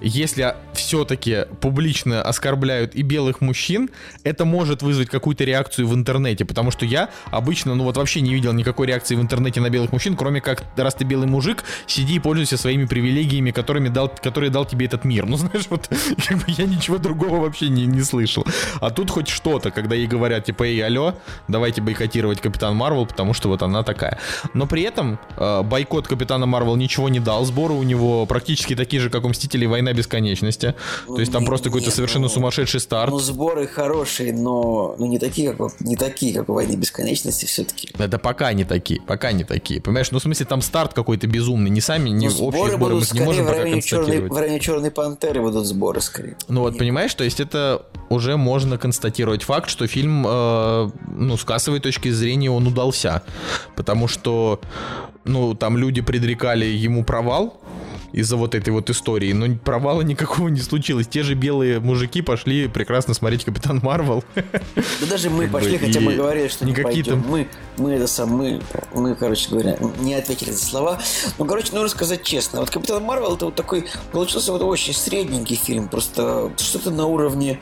если 0.00 0.54
все-таки 0.74 1.46
публично 1.60 2.22
оскорбляют 2.22 2.94
и 2.94 3.02
белых 3.02 3.40
мужчин, 3.40 3.90
это 4.24 4.44
может 4.44 4.82
вызвать 4.82 5.08
какую-то 5.08 5.44
реакцию 5.44 5.88
в 5.88 5.94
интернете, 5.94 6.44
потому 6.44 6.70
что 6.70 6.84
я 6.84 7.10
обычно, 7.30 7.74
ну 7.74 7.84
вот 7.84 7.96
вообще 7.96 8.20
не 8.20 8.34
видел 8.34 8.52
никакой 8.52 8.86
реакции 8.86 9.14
в 9.14 9.20
интернете 9.20 9.60
на 9.60 9.70
белых 9.70 9.92
мужчин, 9.92 10.16
кроме 10.16 10.40
как, 10.40 10.64
раз 10.76 10.94
ты 10.94 11.04
белый 11.04 11.28
мужик, 11.28 11.64
сиди 11.86 12.16
и 12.16 12.18
пользуйся 12.18 12.56
своими 12.56 12.86
привилегиями, 12.86 13.50
которыми 13.50 13.88
дал, 13.88 14.08
которые 14.08 14.50
дал 14.50 14.64
тебе 14.64 14.86
этот 14.86 15.04
мир. 15.04 15.26
Ну, 15.26 15.36
знаешь, 15.42 15.66
вот 15.70 15.88
как 16.26 16.38
бы 16.38 16.44
я 16.48 16.64
ничего 16.64 16.98
другого 16.98 17.40
вообще 17.40 17.68
не, 17.68 17.86
не 17.86 18.02
слышал. 18.02 18.44
А 18.80 18.90
тут 18.90 19.10
хоть 19.10 19.28
что-то, 19.28 19.70
когда 19.70 19.94
ей 19.94 20.06
говорят, 20.06 20.44
типа, 20.44 20.64
эй, 20.64 20.84
алло, 20.84 21.14
давайте 21.48 21.82
бойкотировать 21.82 22.40
Капитан 22.40 22.76
Марвел, 22.76 23.06
потому 23.06 23.34
что 23.34 23.48
вот 23.48 23.62
она 23.62 23.82
такая. 23.82 24.18
Но 24.54 24.66
при 24.66 24.82
этом 24.82 25.18
э, 25.36 25.62
бойкот 25.62 26.08
Капитана 26.08 26.46
Марвел 26.46 26.76
ничего 26.76 27.08
не 27.08 27.20
дал, 27.20 27.44
сборы 27.44 27.74
у 27.74 27.82
него 27.82 28.26
практически 28.26 28.71
практически 28.72 28.74
такие 28.74 29.00
же, 29.00 29.10
как 29.10 29.24
у 29.24 29.28
Мстителей 29.28 29.66
Война 29.66 29.92
Бесконечности. 29.92 30.74
То 31.06 31.20
есть 31.20 31.32
там 31.32 31.44
просто 31.44 31.68
какой-то 31.68 31.90
совершенно 31.90 32.24
ну, 32.24 32.28
сумасшедший 32.28 32.80
старт. 32.80 33.10
Ну, 33.10 33.18
сборы 33.18 33.66
хорошие, 33.66 34.32
но 34.32 34.94
ну, 34.98 35.06
не 35.06 35.18
такие, 35.18 35.52
как, 35.52 35.80
не 35.80 35.96
такие, 35.96 36.34
как 36.34 36.48
у 36.48 36.54
Войны 36.54 36.76
Бесконечности 36.76 37.46
все-таки. 37.46 37.90
Это 37.98 38.18
пока 38.18 38.52
не 38.52 38.64
такие, 38.64 39.00
пока 39.00 39.32
не 39.32 39.44
такие. 39.44 39.80
Понимаешь, 39.80 40.10
ну 40.10 40.18
в 40.18 40.22
смысле 40.22 40.46
там 40.46 40.62
старт 40.62 40.94
какой-то 40.94 41.26
безумный, 41.26 41.70
не 41.70 41.80
сами, 41.80 42.10
не 42.10 42.28
ну, 42.28 42.46
общие 42.46 42.70
сборы, 42.70 42.94
мы 42.96 43.02
не 43.12 43.20
можем 43.20 43.46
в 43.46 43.50
районе, 43.50 43.76
пока 43.76 43.82
черной, 43.82 44.20
в 44.20 44.36
районе 44.36 44.60
Черной 44.60 44.90
Пантеры 44.90 45.40
будут 45.40 45.66
сборы 45.66 46.00
скорее. 46.00 46.36
Ну 46.48 46.60
вот, 46.60 46.78
понимаешь, 46.78 47.14
то 47.14 47.24
есть 47.24 47.40
это 47.40 47.82
уже 48.08 48.36
можно 48.36 48.78
констатировать 48.78 49.42
факт, 49.42 49.70
что 49.70 49.86
фильм, 49.86 50.24
э, 50.26 50.90
ну, 51.16 51.36
с 51.36 51.44
кассовой 51.44 51.80
точки 51.80 52.10
зрения 52.10 52.50
он 52.50 52.66
удался. 52.66 53.22
Потому 53.76 54.08
что, 54.08 54.60
ну, 55.24 55.54
там 55.54 55.76
люди 55.76 56.00
предрекали 56.00 56.64
ему 56.66 57.04
провал, 57.04 57.60
из-за 58.12 58.36
вот 58.36 58.54
этой 58.54 58.70
вот 58.70 58.90
истории. 58.90 59.32
Но 59.32 59.56
провала 59.56 60.02
никакого 60.02 60.48
не 60.48 60.60
случилось. 60.60 61.08
Те 61.08 61.22
же 61.22 61.34
белые 61.34 61.80
мужики 61.80 62.22
пошли 62.22 62.68
прекрасно 62.68 63.14
смотреть 63.14 63.44
Капитан 63.44 63.80
Марвел. 63.82 64.22
Да 64.34 65.06
даже 65.08 65.30
мы 65.30 65.48
пошли, 65.48 65.78
хотя 65.78 66.00
мы 66.00 66.14
говорили, 66.14 66.48
что 66.48 66.64
не 66.64 66.74
пойдем. 66.74 67.24
Мы, 67.26 67.48
мы 67.76 67.92
это 67.92 68.06
сам, 68.06 68.30
мы, 68.30 68.60
мы, 68.94 69.14
короче 69.14 69.50
говоря, 69.50 69.78
не 70.00 70.14
ответили 70.14 70.50
за 70.50 70.64
слова. 70.64 71.00
Ну, 71.38 71.44
короче, 71.46 71.72
нужно 71.72 71.88
сказать 71.88 72.22
честно. 72.22 72.60
Вот 72.60 72.70
Капитан 72.70 73.02
Марвел 73.02 73.34
это 73.34 73.46
вот 73.46 73.54
такой, 73.54 73.86
получился 74.12 74.52
вот 74.52 74.62
очень 74.62 74.94
средненький 74.94 75.56
фильм. 75.56 75.88
Просто 75.88 76.52
что-то 76.58 76.90
на 76.90 77.06
уровне 77.06 77.60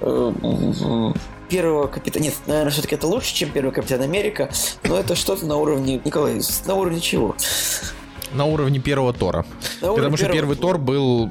э, 0.00 1.12
первого 1.50 1.88
капитана... 1.88 2.22
Нет, 2.22 2.34
наверное, 2.46 2.70
все-таки 2.70 2.94
это 2.94 3.06
лучше, 3.06 3.34
чем 3.34 3.50
первый 3.50 3.72
Капитан 3.72 4.00
Америка, 4.00 4.50
но 4.84 4.98
это 4.98 5.14
что-то 5.14 5.44
на 5.44 5.56
уровне... 5.56 6.00
Николай, 6.04 6.40
на 6.66 6.74
уровне 6.74 7.00
чего? 7.00 7.36
На 8.32 8.44
уровне 8.44 8.78
первого 8.78 9.12
Тора. 9.12 9.44
На 9.80 9.92
потому 9.94 10.16
что 10.16 10.28
первый 10.28 10.56
Тор 10.56 10.78
был... 10.78 11.30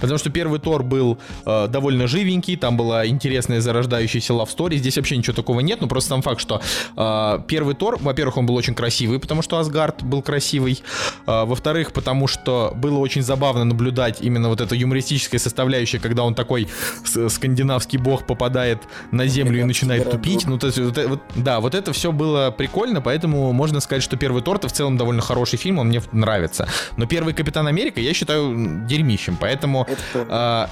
Потому 0.00 0.18
что 0.18 0.30
первый 0.30 0.58
Тор 0.60 0.82
был 0.82 1.18
э, 1.46 1.68
довольно 1.68 2.06
живенький, 2.06 2.56
там 2.56 2.76
была 2.76 3.06
интересная 3.06 3.60
зарождающаяся 3.60 4.34
love 4.34 4.48
story. 4.54 4.76
Здесь 4.76 4.96
вообще 4.96 5.16
ничего 5.16 5.34
такого 5.34 5.60
нет, 5.60 5.80
но 5.80 5.86
просто 5.86 6.10
сам 6.10 6.22
факт, 6.22 6.40
что 6.40 6.60
э, 6.96 7.40
первый 7.46 7.74
Тор, 7.74 7.98
во-первых, 8.00 8.36
он 8.36 8.46
был 8.46 8.54
очень 8.54 8.74
красивый, 8.74 9.18
потому 9.18 9.40
что 9.40 9.58
Асгард 9.58 10.02
был 10.02 10.20
красивый. 10.20 10.82
Э, 11.26 11.44
во-вторых, 11.44 11.92
потому 11.92 12.26
что 12.26 12.72
было 12.76 12.98
очень 12.98 13.22
забавно 13.22 13.64
наблюдать 13.64 14.18
именно 14.20 14.48
вот 14.48 14.60
это 14.60 14.74
юмористическое 14.74 15.38
составляющее, 15.38 16.00
когда 16.00 16.24
он 16.24 16.34
такой 16.34 16.68
скандинавский 17.04 17.98
бог 17.98 18.26
попадает 18.26 18.80
на 19.10 19.26
землю 19.26 19.60
и 19.60 19.64
начинает 19.64 20.10
тупить. 20.10 20.46
Ну, 20.46 20.58
то 20.58 20.66
есть, 20.66 20.78
вот, 20.78 20.98
вот, 21.06 21.22
да, 21.34 21.60
вот 21.60 21.74
это 21.74 21.92
все 21.92 22.12
было 22.12 22.50
прикольно, 22.50 23.00
поэтому 23.00 23.52
можно 23.52 23.80
сказать, 23.80 24.02
что 24.02 24.16
первый 24.16 24.42
Тор 24.42 24.60
в 24.60 24.72
целом 24.72 24.96
довольно 24.96 25.22
хороший 25.22 25.56
фильм, 25.56 25.78
он 25.78 25.88
мне 25.88 26.02
нравится 26.12 26.33
нравится. 26.34 26.68
Но 26.96 27.06
первый 27.06 27.34
Капитан 27.34 27.66
Америка 27.66 28.00
я 28.00 28.12
считаю 28.14 28.84
дерьмищем, 28.86 29.36
поэтому 29.40 29.86
э, 30.14 30.66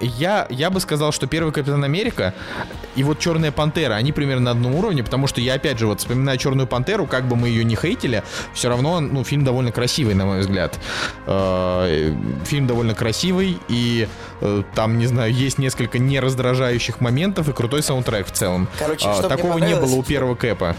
я, 0.00 0.46
я 0.50 0.70
бы 0.70 0.80
сказал, 0.80 1.12
что 1.12 1.26
первый 1.26 1.52
Капитан 1.52 1.84
Америка 1.84 2.32
и 2.96 3.02
вот 3.02 3.18
Черная 3.18 3.52
Пантера, 3.52 3.94
они 3.94 4.12
примерно 4.12 4.44
на 4.44 4.50
одном 4.52 4.74
уровне, 4.74 5.02
потому 5.02 5.26
что 5.26 5.40
я, 5.40 5.54
опять 5.54 5.78
же, 5.78 5.86
вот 5.86 6.00
вспоминаю 6.00 6.38
Черную 6.38 6.66
Пантеру, 6.66 7.06
как 7.06 7.24
бы 7.24 7.36
мы 7.36 7.48
ее 7.48 7.64
не 7.64 7.76
хейтили, 7.76 8.22
все 8.54 8.68
равно, 8.68 9.00
ну, 9.00 9.24
фильм 9.24 9.44
довольно 9.44 9.72
красивый, 9.72 10.14
на 10.14 10.26
мой 10.26 10.40
взгляд. 10.40 10.78
Э, 11.26 12.14
фильм 12.44 12.66
довольно 12.66 12.94
красивый, 12.94 13.58
и 13.68 14.08
э, 14.40 14.62
там, 14.74 14.98
не 14.98 15.06
знаю, 15.06 15.32
есть 15.32 15.58
несколько 15.58 15.98
нераздражающих 15.98 17.00
моментов 17.00 17.48
и 17.48 17.52
крутой 17.52 17.82
саундтрек 17.82 18.26
в 18.26 18.32
целом. 18.32 18.68
Короче, 18.78 19.08
э, 19.08 19.28
такого 19.28 19.58
не 19.58 19.74
было 19.74 19.94
у 19.94 20.02
первого 20.02 20.34
Кэпа. 20.34 20.76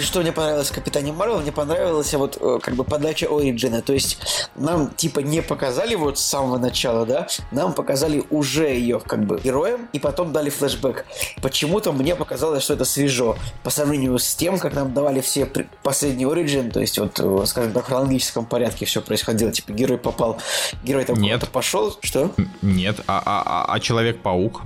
Что 0.00 0.20
мне 0.20 0.32
понравилось 0.32 0.70
в 0.70 0.74
Капитане 0.74 1.12
Марвел, 1.12 1.40
мне 1.40 1.52
понравилась 1.52 2.12
вот 2.14 2.38
э, 2.40 2.58
как 2.62 2.74
бы 2.74 2.84
подача 2.84 3.26
Ориджина. 3.26 3.82
То 3.82 3.92
есть 3.92 4.18
нам 4.56 4.90
типа 4.90 5.20
не 5.20 5.42
показали 5.42 5.94
вот 5.94 6.18
с 6.18 6.22
самого 6.22 6.58
начала, 6.58 7.06
да, 7.06 7.26
нам 7.50 7.72
показали 7.72 8.24
уже 8.30 8.68
ее 8.68 9.00
как 9.00 9.24
бы 9.24 9.40
героем, 9.40 9.88
и 9.92 9.98
потом 9.98 10.32
дали 10.32 10.50
флешбэк. 10.50 11.06
Почему-то 11.42 11.92
мне 11.92 12.14
показалось, 12.14 12.62
что 12.62 12.74
это 12.74 12.84
свежо 12.84 13.36
по 13.62 13.70
сравнению 13.70 14.18
с 14.18 14.34
тем, 14.34 14.58
как 14.58 14.74
нам 14.74 14.92
давали 14.92 15.20
все 15.20 15.46
последний 15.82 16.26
Ориджин, 16.26 16.70
то 16.70 16.80
есть 16.80 16.98
вот, 16.98 17.18
э, 17.18 17.46
скажем 17.46 17.72
так, 17.72 17.84
в 17.84 17.86
хронологическом 17.86 18.46
порядке 18.46 18.84
все 18.84 19.00
происходило. 19.00 19.52
Типа 19.52 19.72
герой 19.72 19.98
попал, 19.98 20.38
герой 20.84 21.04
там 21.04 21.16
Нет. 21.16 21.48
пошел, 21.48 21.96
что? 22.00 22.32
Нет, 22.62 23.00
а, 23.06 23.22
а, 23.24 23.42
а, 23.44 23.74
а 23.74 23.80
Человек-паук? 23.80 24.62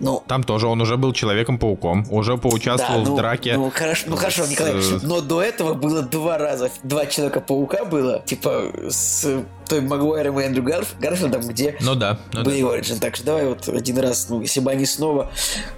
Ну, 0.00 0.22
там 0.26 0.44
тоже 0.44 0.66
он 0.66 0.80
уже 0.80 0.96
был 0.96 1.12
Человеком-пауком, 1.12 2.06
уже 2.10 2.36
поучаствовал 2.36 3.02
да, 3.02 3.08
ну, 3.08 3.14
в 3.14 3.18
драке. 3.18 3.56
Ну 3.56 3.70
хорошо, 3.70 4.04
ну 4.08 4.16
хорошо, 4.16 4.44
Николай, 4.72 5.00
но 5.02 5.20
до 5.20 5.42
этого 5.42 5.74
было 5.74 6.02
два 6.02 6.38
раза. 6.38 6.70
Два 6.82 7.06
Человека-паука 7.06 7.84
было, 7.84 8.22
типа, 8.24 8.72
с 8.88 9.26
той 9.68 9.80
Магуайром 9.80 10.40
и 10.40 10.44
Эндрю 10.44 10.62
Гарф, 10.62 10.94
Гарфилдом, 10.98 11.42
где 11.42 11.76
ну 11.80 11.94
да, 11.94 12.18
ну 12.32 12.44
были 12.44 12.62
да. 12.62 12.68
Origin. 12.68 12.98
Так 13.00 13.16
что 13.16 13.26
давай 13.26 13.46
вот 13.46 13.68
один 13.68 13.98
раз, 13.98 14.28
ну, 14.28 14.40
если 14.40 14.60
бы 14.60 14.70
они 14.70 14.86
снова 14.86 15.30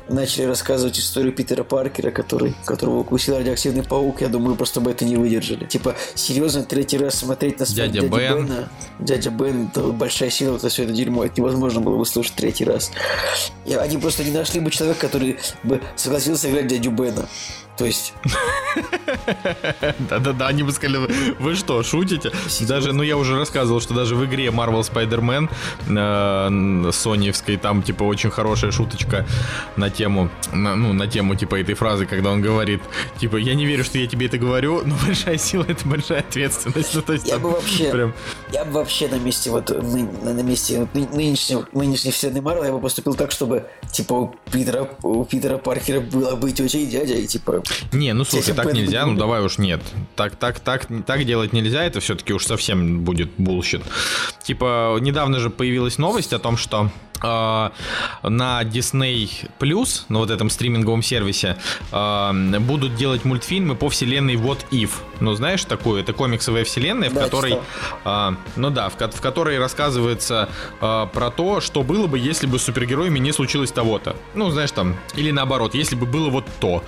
начали 0.08 0.44
рассказывать 0.44 0.98
историю 0.98 1.32
Питера 1.32 1.64
Паркера, 1.64 2.10
который, 2.10 2.54
которого 2.64 3.00
укусил 3.00 3.36
радиоактивный 3.36 3.82
паук, 3.82 4.20
я 4.20 4.28
думаю, 4.28 4.56
просто 4.56 4.80
бы 4.80 4.90
это 4.90 5.04
не 5.04 5.16
выдержали. 5.16 5.64
Типа, 5.64 5.94
серьезно, 6.14 6.64
третий 6.64 6.98
раз 6.98 7.16
смотреть 7.16 7.60
на 7.60 7.66
смерть 7.66 7.92
дядя, 7.92 8.08
дядя 8.08 8.16
Бен. 8.16 8.46
Бена. 8.46 8.68
Дядя 8.98 9.30
Бен, 9.30 9.70
это 9.70 9.82
большая 9.82 10.30
сила, 10.30 10.56
это 10.56 10.68
все 10.68 10.84
это 10.84 10.92
дерьмо, 10.92 11.24
это 11.24 11.40
невозможно 11.40 11.80
было 11.80 11.96
бы 11.96 12.06
слушать 12.06 12.34
третий 12.34 12.64
раз. 12.64 12.90
И 13.64 13.74
они 13.74 13.96
просто 13.96 14.24
не 14.24 14.30
нашли 14.30 14.60
бы 14.60 14.70
человека, 14.70 15.00
который 15.00 15.38
бы 15.62 15.80
согласился 15.96 16.50
играть 16.50 16.66
дядю 16.66 16.90
Бена. 16.90 17.26
То 17.78 17.84
есть... 17.84 18.12
Да-да-да, 20.10 20.48
они 20.48 20.64
бы 20.64 20.72
сказали, 20.72 21.08
вы 21.38 21.54
что, 21.54 21.82
шутите? 21.84 22.32
Даже, 22.60 22.92
ну 22.92 23.04
я 23.04 23.16
уже 23.16 23.36
рассказывал, 23.38 23.80
что 23.80 23.94
даже 23.94 24.16
в 24.16 24.24
игре 24.24 24.46
Marvel 24.46 24.80
Spider-Man 24.80 25.48
э, 25.88 26.92
соневской, 26.92 27.56
там 27.56 27.82
типа 27.82 28.02
очень 28.02 28.30
хорошая 28.30 28.72
шуточка 28.72 29.26
на 29.76 29.90
тему, 29.90 30.28
ну 30.52 30.92
на 30.92 31.06
тему 31.06 31.36
типа 31.36 31.60
этой 31.60 31.74
фразы, 31.74 32.04
когда 32.06 32.30
он 32.30 32.42
говорит, 32.42 32.82
типа, 33.18 33.36
я 33.36 33.54
не 33.54 33.64
верю, 33.64 33.84
что 33.84 33.98
я 33.98 34.08
тебе 34.08 34.26
это 34.26 34.38
говорю, 34.38 34.82
но 34.84 34.96
большая 35.06 35.38
сила 35.38 35.64
это 35.68 35.86
большая 35.86 36.20
ответственность. 36.20 36.88
Ну, 36.98 37.02
то 37.02 37.12
есть, 37.12 37.28
я 37.28 37.38
бы 37.38 37.50
вообще, 37.50 37.92
прям... 37.92 38.14
я 38.50 38.64
бы 38.64 38.72
вообще 38.72 39.06
на 39.08 39.16
месте 39.16 39.50
вот 39.50 39.70
на 39.70 40.42
месте 40.42 40.88
нынешней, 40.94 41.64
нынешней 41.72 42.10
вселенной 42.10 42.40
Марвел 42.40 42.64
я 42.64 42.72
бы 42.72 42.80
поступил 42.80 43.14
так, 43.14 43.30
чтобы 43.30 43.68
типа 43.92 44.12
у 44.14 44.34
Питера, 44.50 44.88
у 45.02 45.24
Питера 45.24 45.58
Паркера 45.58 46.00
было 46.00 46.36
быть 46.36 46.60
очень 46.60 46.88
дядя 46.88 47.14
и 47.14 47.26
типа 47.26 47.62
не, 47.92 48.12
ну 48.12 48.24
слушай, 48.24 48.54
так 48.54 48.72
нельзя, 48.72 49.06
ну 49.06 49.16
давай 49.16 49.42
уж 49.42 49.58
нет. 49.58 49.80
Так, 50.16 50.36
так, 50.36 50.60
так, 50.60 50.86
так 51.06 51.24
делать 51.24 51.52
нельзя, 51.52 51.84
это 51.84 52.00
все-таки 52.00 52.32
уж 52.32 52.44
совсем 52.46 53.00
будет 53.00 53.30
bullshit. 53.38 53.82
Типа, 54.42 54.96
недавно 55.00 55.40
же 55.40 55.50
появилась 55.50 55.98
новость 55.98 56.32
о 56.32 56.38
том, 56.38 56.56
что 56.56 56.90
на 57.22 57.72
Disney 58.62 59.48
Plus, 59.58 60.02
на 60.08 60.18
вот 60.18 60.30
этом 60.30 60.50
стриминговом 60.50 61.02
сервисе, 61.02 61.56
э, 61.92 62.58
будут 62.60 62.94
делать 62.96 63.24
мультфильмы 63.24 63.74
по 63.74 63.88
вселенной 63.88 64.34
What 64.36 64.60
If. 64.70 64.90
Ну, 65.20 65.34
знаешь 65.34 65.64
такую? 65.64 66.00
Это 66.00 66.12
комиксовая 66.12 66.64
вселенная, 66.64 67.10
в 67.10 67.14
Да, 67.14 67.24
которой... 67.24 67.58
э, 68.04 68.30
ну 68.56 68.70
да, 68.70 68.88
в, 68.88 68.94
в 68.96 69.20
которой 69.20 69.58
рассказывается 69.58 70.48
про 70.80 71.30
то, 71.34 71.60
что 71.60 71.82
было 71.82 72.06
бы, 72.06 72.18
если 72.18 72.46
бы 72.46 72.58
с 72.58 72.62
супергероями 72.62 73.18
не 73.18 73.32
случилось 73.32 73.70
того-то. 73.72 74.16
Ну, 74.34 74.50
знаешь, 74.50 74.70
там... 74.70 74.96
Или 75.16 75.30
наоборот, 75.30 75.74
если 75.74 75.96
бы 75.96 76.06
было 76.06 76.28
вот 76.30 76.44
то. 76.60 76.82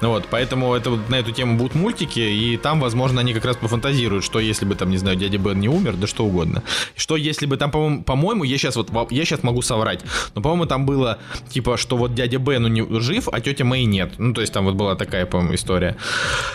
Вот, 0.00 0.26
поэтому 0.30 0.74
это, 0.74 0.90
на 1.08 1.16
эту 1.16 1.32
тему 1.32 1.56
будут 1.56 1.74
мультики, 1.74 2.20
и 2.20 2.56
там, 2.56 2.80
возможно, 2.80 3.20
они 3.20 3.34
как 3.34 3.44
раз 3.44 3.56
пофантазируют, 3.56 4.24
что 4.24 4.38
если 4.40 4.64
бы 4.64 4.74
там, 4.74 4.90
не 4.90 4.96
знаю, 4.98 5.16
дядя 5.16 5.38
Бен 5.38 5.58
не 5.60 5.68
умер, 5.68 5.94
да 5.96 6.06
что 6.06 6.24
угодно. 6.24 6.62
Что 6.96 7.16
если 7.16 7.46
бы 7.46 7.56
там, 7.56 7.70
по-моему, 7.70 8.44
я 8.44 8.56
сейчас 8.58 8.76
вот, 8.76 8.90
во- 8.90 9.06
я 9.10 9.24
сейчас 9.24 9.42
могу 9.42 9.62
соврать, 9.66 10.00
но, 10.34 10.40
по-моему, 10.42 10.66
там 10.66 10.86
было, 10.86 11.18
типа, 11.50 11.76
что 11.76 11.96
вот 11.96 12.14
дядя 12.14 12.38
Бен 12.38 12.62
ну, 12.62 12.68
не 12.68 13.00
жив, 13.00 13.28
а 13.30 13.40
тетя 13.40 13.64
Мэй 13.64 13.84
нет. 13.84 14.12
Ну, 14.18 14.32
то 14.32 14.40
есть 14.40 14.52
там 14.52 14.64
вот 14.64 14.74
была 14.74 14.94
такая, 14.94 15.26
по-моему, 15.26 15.54
история. 15.54 15.96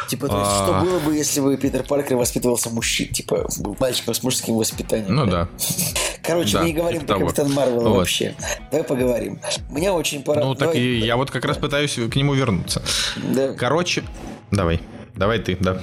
Типа, 0.08 0.28
то 0.28 0.40
есть, 0.40 0.52
А. 0.52 0.66
что 0.66 0.86
было 0.86 1.00
бы, 1.00 1.16
если 1.16 1.42
бы 1.42 1.56
Питер 1.58 1.84
Паркер 1.84 2.18
воспитывался 2.18 2.70
мужчин, 2.70 3.08
типа, 3.10 3.48
был 3.60 3.76
мальчиком 3.80 4.14
с 4.14 4.24
мужским 4.24 4.56
воспитанием? 4.56 5.16
Ну 5.16 5.26
да? 5.26 5.48
Короче, 6.24 6.54
Да, 6.54 6.60
мы 6.62 6.66
не 6.68 6.74
говорим 6.74 7.02
типа 7.02 7.16
про. 7.16 7.26
Капитан 7.26 7.52
Марвел 7.54 7.82
Вот. 7.82 7.98
вообще. 7.98 8.36
Давай 8.72 8.86
поговорим. 8.86 9.40
Меня 9.70 9.94
очень 9.94 10.24
пора... 10.24 10.42
Ну, 10.44 10.54
так 10.56 10.70
Давай- 10.70 10.80
и 10.80 11.00
я 11.00 11.18
вот 11.18 11.32
как 11.32 11.46
раз 11.46 11.58
пытаюсь 11.58 11.96
к 11.96 12.16
нему 12.16 12.34
вернуться. 12.34 12.82
Да. 13.18 13.54
Короче, 13.54 14.04
давай. 14.52 14.82
Давай 15.16 15.40
ты, 15.40 15.58
да. 15.60 15.82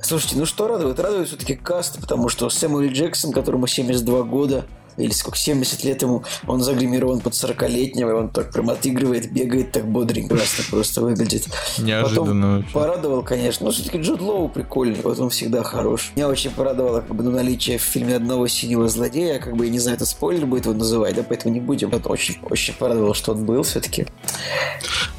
Слушайте, 0.00 0.36
ну 0.36 0.44
что 0.46 0.68
радует? 0.68 1.00
Радует 1.00 1.28
все-таки 1.28 1.54
каст, 1.54 1.98
потому 1.98 2.28
что 2.28 2.50
Сэмюэл 2.50 2.92
Джексон, 2.92 3.32
которому 3.32 3.66
72 3.66 4.22
года, 4.24 4.66
или 4.96 5.12
сколько, 5.12 5.38
70 5.38 5.84
лет 5.84 6.02
ему, 6.02 6.24
он 6.46 6.60
загримирован 6.60 7.20
под 7.20 7.32
40-летнего, 7.34 8.10
и 8.10 8.12
он 8.12 8.30
так 8.30 8.52
прям 8.52 8.70
отыгрывает, 8.70 9.32
бегает 9.32 9.72
так 9.72 9.86
бодренько, 9.86 10.36
классно 10.36 10.64
просто 10.70 11.00
выглядит. 11.00 11.46
Неожиданно 11.78 12.24
Потом 12.24 12.56
вообще. 12.56 12.72
порадовал, 12.72 13.22
конечно. 13.22 13.66
Ну, 13.66 13.72
все-таки 13.72 13.98
Джуд 13.98 14.20
Лоу 14.20 14.48
прикольный, 14.48 15.00
вот 15.02 15.18
он 15.18 15.30
всегда 15.30 15.62
хорош. 15.62 16.12
Меня 16.16 16.28
очень 16.28 16.50
порадовало 16.50 17.00
как 17.00 17.14
бы, 17.14 17.22
ну, 17.24 17.30
наличие 17.30 17.78
в 17.78 17.82
фильме 17.82 18.16
одного 18.16 18.46
синего 18.48 18.88
злодея, 18.88 19.38
как 19.38 19.56
бы, 19.56 19.66
я 19.66 19.70
не 19.70 19.78
знаю, 19.78 19.96
это 19.96 20.06
спойлер 20.06 20.46
будет 20.46 20.66
его 20.66 20.74
называть, 20.74 21.14
да, 21.14 21.22
поэтому 21.22 21.54
не 21.54 21.60
будем. 21.60 21.90
Это 21.90 22.08
очень, 22.08 22.38
очень 22.42 22.74
порадовало, 22.74 23.14
что 23.14 23.32
он 23.32 23.44
был 23.44 23.62
все-таки. 23.62 24.06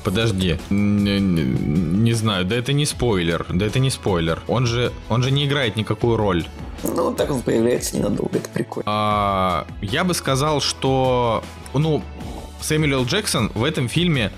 Подожди, 0.05 0.59
не, 0.69 1.19
не- 1.19 2.13
знаю, 2.13 2.45
да 2.45 2.55
это 2.55 2.73
не 2.73 2.85
спойлер, 2.85 3.45
да 3.49 3.65
это 3.65 3.79
не 3.79 3.89
спойлер. 3.89 4.39
Он 4.47 4.67
же, 4.67 4.93
он 5.09 5.23
же 5.23 5.31
не 5.31 5.45
играет 5.45 5.75
никакую 5.75 6.15
роль. 6.15 6.45
Ну, 6.83 7.11
так 7.11 7.31
он 7.31 7.41
появляется 7.41 7.97
ненадолго, 7.97 8.37
это 8.37 8.47
прикольно. 8.49 8.83
А, 8.85 9.67
я 9.81 10.03
бы 10.03 10.13
сказал, 10.13 10.61
что, 10.61 11.43
ну, 11.73 12.03
Сэмюэл. 12.61 13.05
Джексон 13.05 13.51
в 13.55 13.63
этом 13.63 13.89
фильме 13.89 14.31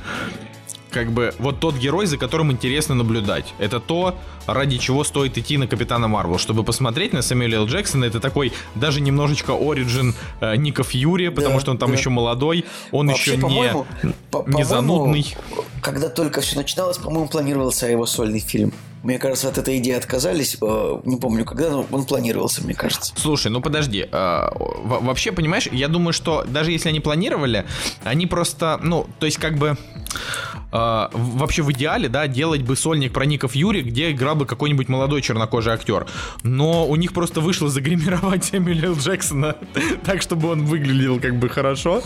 как 0.89 1.11
бы 1.11 1.33
вот 1.37 1.59
тот 1.59 1.75
герой, 1.75 2.05
за 2.05 2.17
которым 2.17 2.51
интересно 2.51 2.95
наблюдать. 2.95 3.53
Это 3.59 3.79
то, 3.79 4.17
ради 4.47 4.77
чего 4.77 5.03
стоит 5.03 5.37
идти 5.37 5.57
на 5.57 5.67
Капитана 5.67 6.07
Марвел. 6.07 6.37
Чтобы 6.39 6.63
посмотреть 6.63 7.13
на 7.13 7.21
Сэмюэля 7.21 7.57
Л. 7.59 7.67
Джексона, 7.67 8.05
это 8.05 8.19
такой 8.19 8.53
даже 8.75 9.01
немножечко 9.01 9.51
оригин 9.51 10.15
э, 10.41 10.55
Ника 10.55 10.83
Фьюри, 10.83 11.29
потому 11.29 11.55
Да, 11.55 11.59
что 11.61 11.71
он 11.71 11.77
там 11.77 11.91
да. 11.91 11.97
еще 11.97 12.09
молодой, 12.09 12.65
он 12.91 13.07
Вообще, 13.07 13.33
еще 13.33 13.47
не, 13.47 13.73
по- 14.31 14.43
не 14.47 14.63
занудный. 14.63 15.35
Когда 15.81 16.09
только 16.09 16.41
все 16.41 16.55
начиналось, 16.55 16.97
по-моему, 16.97 17.27
планировался 17.27 17.87
его 17.87 18.05
сольный 18.05 18.39
фильм. 18.39 18.73
Мне 19.03 19.19
кажется, 19.19 19.47
от 19.47 19.57
этой 19.59 19.77
идеи 19.77 19.93
отказались. 19.93 20.57
э, 20.59 20.99
Не 21.05 21.17
помню, 21.17 21.45
когда, 21.45 21.69
но 21.69 21.85
он 21.91 22.05
планировался, 22.05 22.63
мне 22.63 22.73
кажется. 22.73 23.13
Слушай, 23.15 23.51
ну 23.51 23.61
подожди, 23.61 24.07
во- 24.11 24.99
вообще, 25.01 25.31
понимаешь, 25.31 25.67
я 25.71 25.87
думаю, 25.87 26.13
что 26.13 26.43
даже 26.47 26.71
если 26.71 26.89
они 26.89 26.99
планировали, 26.99 27.65
они 28.03 28.25
просто, 28.25 28.79
ну, 28.81 29.07
то 29.19 29.25
есть 29.27 29.37
как 29.37 29.57
бы 29.57 29.77
в- 30.71 31.09
вообще 31.13 31.61
в 31.61 31.71
идеале, 31.71 32.09
да, 32.09 32.27
делать 32.27 32.61
бы 32.61 32.75
сольник 32.75 33.13
про 33.13 33.25
Ников 33.25 33.55
Юри, 33.55 33.81
где 33.81 34.11
играл 34.11 34.35
бы 34.37 34.45
какой-нибудь 34.45 34.87
молодой 34.89 35.21
чернокожий 35.21 35.73
актер. 35.73 36.05
Но 36.43 36.87
у 36.87 36.95
них 36.95 37.13
просто 37.13 37.41
вышло 37.41 37.69
загримировать 37.69 38.49
Л. 38.53 38.95
Джексона 38.95 39.55
так, 40.05 40.21
чтобы 40.21 40.49
он 40.49 40.65
выглядел 40.65 41.19
как 41.19 41.37
бы 41.39 41.49
хорошо. 41.49 42.01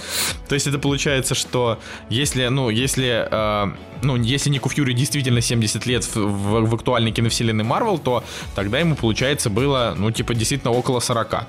То 0.47 0.55
есть 0.55 0.67
это 0.67 0.79
получается, 0.79 1.35
что 1.35 1.79
если, 2.09 2.47
ну, 2.47 2.69
если, 2.69 3.27
а, 3.31 3.73
ну, 4.01 4.15
если 4.15 4.49
Нику 4.49 4.69
Фьюри 4.69 4.93
действительно 4.93 5.41
70 5.41 5.85
лет 5.85 6.03
в, 6.03 6.15
в- 6.15 6.69
в 6.69 6.75
актуальной 6.75 7.11
киновселенной 7.11 7.63
Марвел, 7.63 7.97
то 7.99 8.23
тогда 8.55 8.79
ему, 8.79 8.95
получается, 8.95 9.49
было, 9.49 9.93
ну, 9.97 10.11
типа, 10.11 10.33
действительно 10.33 10.71
около 10.71 10.99
40. 10.99 11.45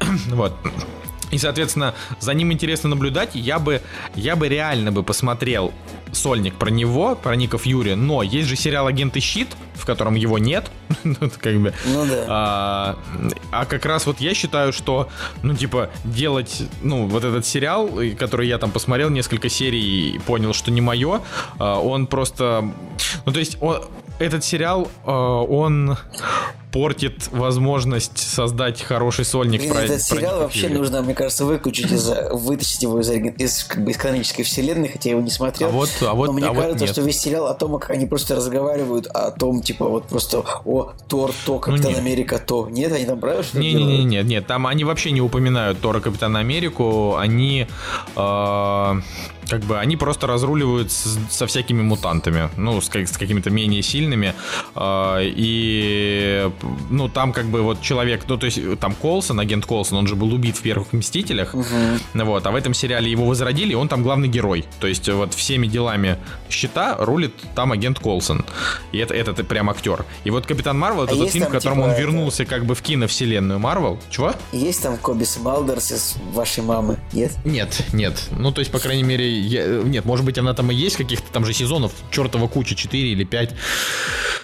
вот. 0.30 0.52
И, 1.30 1.38
соответственно, 1.38 1.94
за 2.18 2.34
ним 2.34 2.52
интересно 2.52 2.88
наблюдать. 2.88 3.30
Я 3.34 3.58
бы, 3.58 3.80
я 4.14 4.36
бы 4.36 4.48
реально 4.48 4.92
бы 4.92 5.02
посмотрел 5.02 5.72
сольник 6.12 6.54
про 6.54 6.70
него, 6.70 7.14
про 7.14 7.36
Ников 7.36 7.66
Юрия, 7.66 7.96
но 7.96 8.22
есть 8.22 8.48
же 8.48 8.56
сериал 8.56 8.86
«Агенты 8.86 9.20
Щит», 9.20 9.48
в 9.74 9.86
котором 9.86 10.14
его 10.14 10.38
нет. 10.38 10.70
Ну, 11.04 11.30
как 11.38 11.56
бы... 11.56 11.72
Ну 11.86 12.06
да. 12.06 12.24
А, 12.28 12.98
а 13.50 13.64
как 13.64 13.86
раз 13.86 14.06
вот 14.06 14.20
я 14.20 14.34
считаю, 14.34 14.72
что, 14.72 15.08
ну, 15.42 15.54
типа, 15.54 15.90
делать, 16.04 16.62
ну, 16.82 17.06
вот 17.06 17.24
этот 17.24 17.46
сериал, 17.46 17.90
который 18.18 18.48
я 18.48 18.58
там 18.58 18.70
посмотрел 18.70 19.08
несколько 19.08 19.48
серий 19.48 20.10
и 20.10 20.18
понял, 20.18 20.52
что 20.52 20.70
не 20.70 20.80
мое, 20.80 21.22
а, 21.58 21.78
он 21.80 22.06
просто... 22.06 22.70
Ну, 23.24 23.32
то 23.32 23.38
есть, 23.38 23.56
он, 23.60 23.82
этот 24.20 24.44
сериал, 24.44 24.88
а, 25.04 25.42
он 25.42 25.96
портит 26.72 27.26
возможность 27.32 28.16
создать 28.16 28.80
хороший 28.80 29.24
сольник 29.24 29.60
Блин, 29.62 29.72
про 29.72 29.80
этот 29.82 30.06
про 30.08 30.16
сериал 30.16 30.38
вообще 30.38 30.60
Фьюри. 30.68 30.74
нужно, 30.74 31.02
мне 31.02 31.14
кажется, 31.14 31.44
выключить 31.44 31.90
из 31.90 32.08
вытащить 32.30 32.82
его 32.84 33.00
из, 33.00 33.10
из, 33.10 33.64
как 33.64 33.82
бы, 33.82 33.90
из 33.90 33.96
канонической 33.96 34.44
вселенной, 34.44 34.86
хотя 34.88 35.08
я 35.08 35.16
его 35.16 35.22
не 35.24 35.32
смотрел. 35.32 35.68
А 35.70 35.72
вот- 35.72 35.90
а 36.02 36.14
вот- 36.14 36.26
Но 36.28 36.32
мне 36.34 36.46
а 36.46 36.52
вот 36.52 36.62
кажется, 36.62 36.84
нет. 36.84 36.92
что 36.92 37.02
весь 37.02 37.18
сериал 37.20 37.46
о 37.48 37.54
том, 37.54 37.76
как 37.80 37.90
они 37.90 38.06
просто 38.06 38.36
разговаривают 38.36 39.08
о 39.08 39.32
том, 39.32 39.62
типа, 39.62 39.88
вот 39.88 40.06
просто 40.06 40.44
о 40.64 40.92
Тор, 41.08 41.32
то, 41.44 41.58
Капитан 41.58 41.90
Ну. 41.92 41.98
Америка, 41.98 42.38
то. 42.38 42.68
Нет, 42.70 42.92
они 42.92 43.04
там 43.04 43.18
правильно 43.18 43.42
что 43.42 43.58
Не, 43.58 43.72
не, 43.74 43.82
не, 43.84 44.04
нет, 44.04 44.26
нет, 44.26 44.46
там 44.46 44.68
они 44.68 44.84
вообще 44.84 45.10
не 45.10 45.20
упоминают 45.20 45.80
Тора 45.80 45.98
Капитана 45.98 46.38
Америку, 46.38 47.16
они 47.16 47.66
э, 48.14 48.94
как 49.50 49.60
бы 49.62 49.78
они 49.78 49.96
просто 49.96 50.26
разруливают 50.26 50.92
с- 50.92 51.18
со 51.28 51.46
всякими 51.46 51.82
мутантами, 51.82 52.48
ну 52.56 52.80
с, 52.80 52.88
как- 52.88 53.08
с 53.08 53.18
какими-то 53.18 53.50
менее 53.50 53.82
сильными 53.82 54.34
э, 54.76 55.18
и 55.24 56.50
ну 56.90 57.08
там 57.08 57.32
как 57.32 57.46
бы 57.46 57.62
вот 57.62 57.82
человек, 57.82 58.22
ну 58.28 58.36
то 58.38 58.46
есть 58.46 58.60
там 58.78 58.94
Колсон, 58.94 59.40
агент 59.40 59.66
Колсон, 59.66 59.98
он 59.98 60.06
же 60.06 60.14
был 60.16 60.32
убит 60.32 60.56
в 60.56 60.62
первых 60.62 60.92
Мстителях, 60.92 61.54
Ну 62.14 62.24
вот, 62.24 62.46
а 62.46 62.50
в 62.50 62.54
этом 62.54 62.74
сериале 62.74 63.10
его 63.10 63.26
возродили, 63.26 63.72
и 63.72 63.74
он 63.74 63.88
там 63.88 64.02
главный 64.02 64.28
герой, 64.28 64.64
то 64.80 64.86
есть 64.86 65.08
вот 65.08 65.34
всеми 65.34 65.66
делами 65.66 66.16
щита 66.48 66.96
рулит 66.98 67.34
там 67.54 67.72
агент 67.72 67.98
Колсон, 67.98 68.44
и 68.92 68.98
это 68.98 69.14
это 69.14 69.42
прям 69.44 69.68
актер. 69.70 70.04
И 70.24 70.30
вот 70.30 70.46
Капитан 70.46 70.78
Марвел 70.78 71.04
это 71.04 71.12
А 71.12 71.16
тот 71.16 71.24
есть 71.24 71.32
фильм, 71.32 71.46
в 71.46 71.48
там, 71.48 71.52
котором 71.56 71.76
типа, 71.78 71.84
он 71.86 71.90
это- 71.92 72.00
вернулся 72.00 72.44
как 72.44 72.64
бы 72.64 72.74
в 72.74 72.82
киновселенную 72.82 73.58
Марвел. 73.58 73.98
Чего? 74.10 74.34
Есть 74.52 74.82
там 74.82 74.96
Коби 74.98 75.24
Смалдерс 75.24 75.92
из 75.92 76.16
вашей 76.32 76.62
мамы? 76.62 76.98
Нет? 77.12 77.32
Нет, 77.44 77.82
нет. 77.92 78.28
Ну, 78.30 78.52
то 78.52 78.60
есть, 78.60 78.70
по 78.70 78.78
крайней 78.78 79.02
мере, 79.02 79.39
я- 79.40 79.82
нет, 79.82 80.04
может 80.04 80.24
быть, 80.24 80.38
она 80.38 80.54
там 80.54 80.70
и 80.70 80.74
есть 80.74 80.96
каких-то 80.96 81.30
там 81.32 81.44
же 81.44 81.52
сезонов, 81.52 81.92
чертова 82.10 82.48
куча, 82.48 82.74
4 82.74 83.12
или 83.12 83.24
5. 83.24 83.54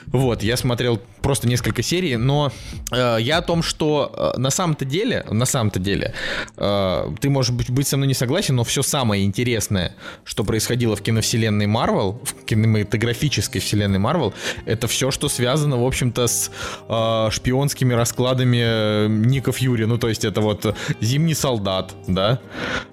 Вот, 0.06 0.42
я 0.42 0.56
смотрел 0.56 1.00
просто 1.22 1.48
несколько 1.48 1.82
серий, 1.82 2.16
но 2.16 2.52
э, 2.92 3.18
я 3.20 3.38
о 3.38 3.42
том, 3.42 3.62
что 3.62 4.32
э, 4.36 4.38
на 4.38 4.50
самом-то 4.50 4.84
деле, 4.84 5.24
на 5.30 5.46
самом-то 5.46 5.78
деле, 5.78 6.14
э, 6.56 7.10
ты, 7.20 7.28
можешь 7.30 7.52
быть, 7.52 7.70
быть 7.70 7.86
со 7.86 7.96
мной 7.96 8.08
не 8.08 8.14
согласен, 8.14 8.56
но 8.56 8.64
все 8.64 8.82
самое 8.82 9.24
интересное, 9.24 9.94
что 10.24 10.44
происходило 10.44 10.96
в 10.96 11.02
киновселенной 11.02 11.66
Марвел, 11.66 12.20
в 12.24 12.44
кинематографической 12.44 13.60
вселенной 13.60 13.98
Марвел, 13.98 14.34
это 14.64 14.86
все, 14.86 15.10
что 15.10 15.28
связано, 15.28 15.76
в 15.76 15.86
общем-то, 15.86 16.26
с 16.26 16.50
э, 16.88 17.28
шпионскими 17.30 17.94
раскладами 17.94 18.60
э, 18.62 19.06
Ника 19.08 19.52
Фьюри. 19.52 19.84
Ну, 19.84 19.98
то 19.98 20.08
есть, 20.08 20.24
это 20.24 20.40
вот 20.40 20.76
Зимний 21.00 21.34
солдат, 21.34 21.94
да, 22.06 22.40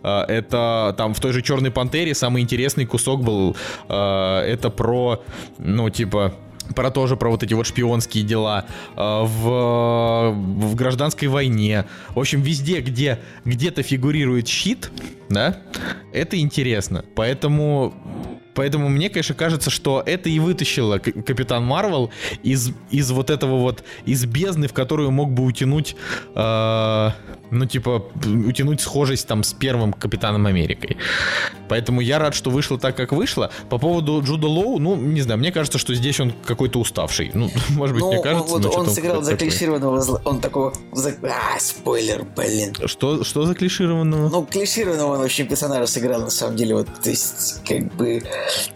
Э, 0.03 0.21
это 0.27 0.93
там 0.97 1.13
в 1.13 1.19
той 1.19 1.31
же 1.31 1.41
Черной 1.41 1.71
Пантере 1.71 2.13
самый 2.13 2.41
интересный 2.41 2.85
кусок 2.85 3.23
был, 3.23 3.55
э, 3.89 4.39
это 4.39 4.69
про, 4.69 5.23
ну, 5.57 5.89
типа, 5.89 6.33
про 6.73 6.91
тоже 6.91 7.15
про 7.15 7.29
вот 7.29 7.43
эти 7.43 7.53
вот 7.53 7.65
шпионские 7.65 8.23
дела 8.23 8.65
э, 8.95 8.99
в, 8.99 10.31
в 10.31 10.75
гражданской 10.75 11.27
войне. 11.27 11.85
В 12.09 12.19
общем, 12.19 12.41
везде, 12.41 12.81
где 12.81 13.19
где-то 13.45 13.83
фигурирует 13.83 14.47
щит, 14.47 14.91
да, 15.29 15.57
это 16.11 16.39
интересно. 16.39 17.05
Поэтому 17.15 17.93
Поэтому 18.55 18.89
мне, 18.89 19.09
конечно, 19.09 19.35
кажется, 19.35 19.69
что 19.69 20.03
это 20.05 20.29
и 20.29 20.39
вытащило 20.39 20.99
Капитан 20.99 21.65
Марвел 21.65 22.11
из, 22.43 22.71
из 22.91 23.11
вот 23.11 23.29
этого 23.29 23.57
вот, 23.57 23.83
из 24.05 24.25
бездны, 24.25 24.67
в 24.67 24.73
которую 24.73 25.11
мог 25.11 25.31
бы 25.31 25.43
утянуть, 25.43 25.95
э, 26.35 27.09
ну, 27.53 27.65
типа, 27.65 28.05
утянуть 28.47 28.81
схожесть 28.81 29.27
там 29.27 29.43
с 29.43 29.53
первым 29.53 29.93
Капитаном 29.93 30.45
Америкой. 30.47 30.97
Поэтому 31.69 32.01
я 32.01 32.19
рад, 32.19 32.35
что 32.35 32.49
вышло 32.49 32.79
так, 32.79 32.95
как 32.95 33.11
вышло. 33.11 33.51
По 33.69 33.77
поводу 33.77 34.21
Джуда 34.23 34.47
Лоу, 34.47 34.79
ну, 34.79 34.95
не 34.95 35.21
знаю, 35.21 35.39
мне 35.39 35.51
кажется, 35.51 35.77
что 35.77 35.93
здесь 35.93 36.19
он 36.19 36.33
какой-то 36.45 36.79
уставший. 36.79 37.31
Ну, 37.33 37.49
может 37.69 37.95
быть, 37.95 38.03
Ну, 38.03 38.13
мне 38.13 38.21
кажется, 38.21 38.53
вот 38.53 38.65
он 38.65 38.89
сыграл 38.89 39.21
заклишированного 39.21 40.01
зла... 40.01 40.21
Он 40.25 40.39
такого... 40.39 40.73
А, 41.23 41.59
спойлер, 41.59 42.25
блин. 42.35 42.75
Что, 42.85 43.23
что 43.23 43.45
за 43.45 43.53
клишированного? 43.53 44.29
Ну, 44.29 44.45
клишированного 44.45 45.15
он 45.15 45.21
очень 45.21 45.47
персонажа 45.47 45.87
сыграл, 45.87 46.21
на 46.21 46.29
самом 46.29 46.55
деле, 46.55 46.75
вот, 46.75 46.87
то 47.01 47.09
есть, 47.09 47.61
как 47.67 47.93
бы, 47.95 48.23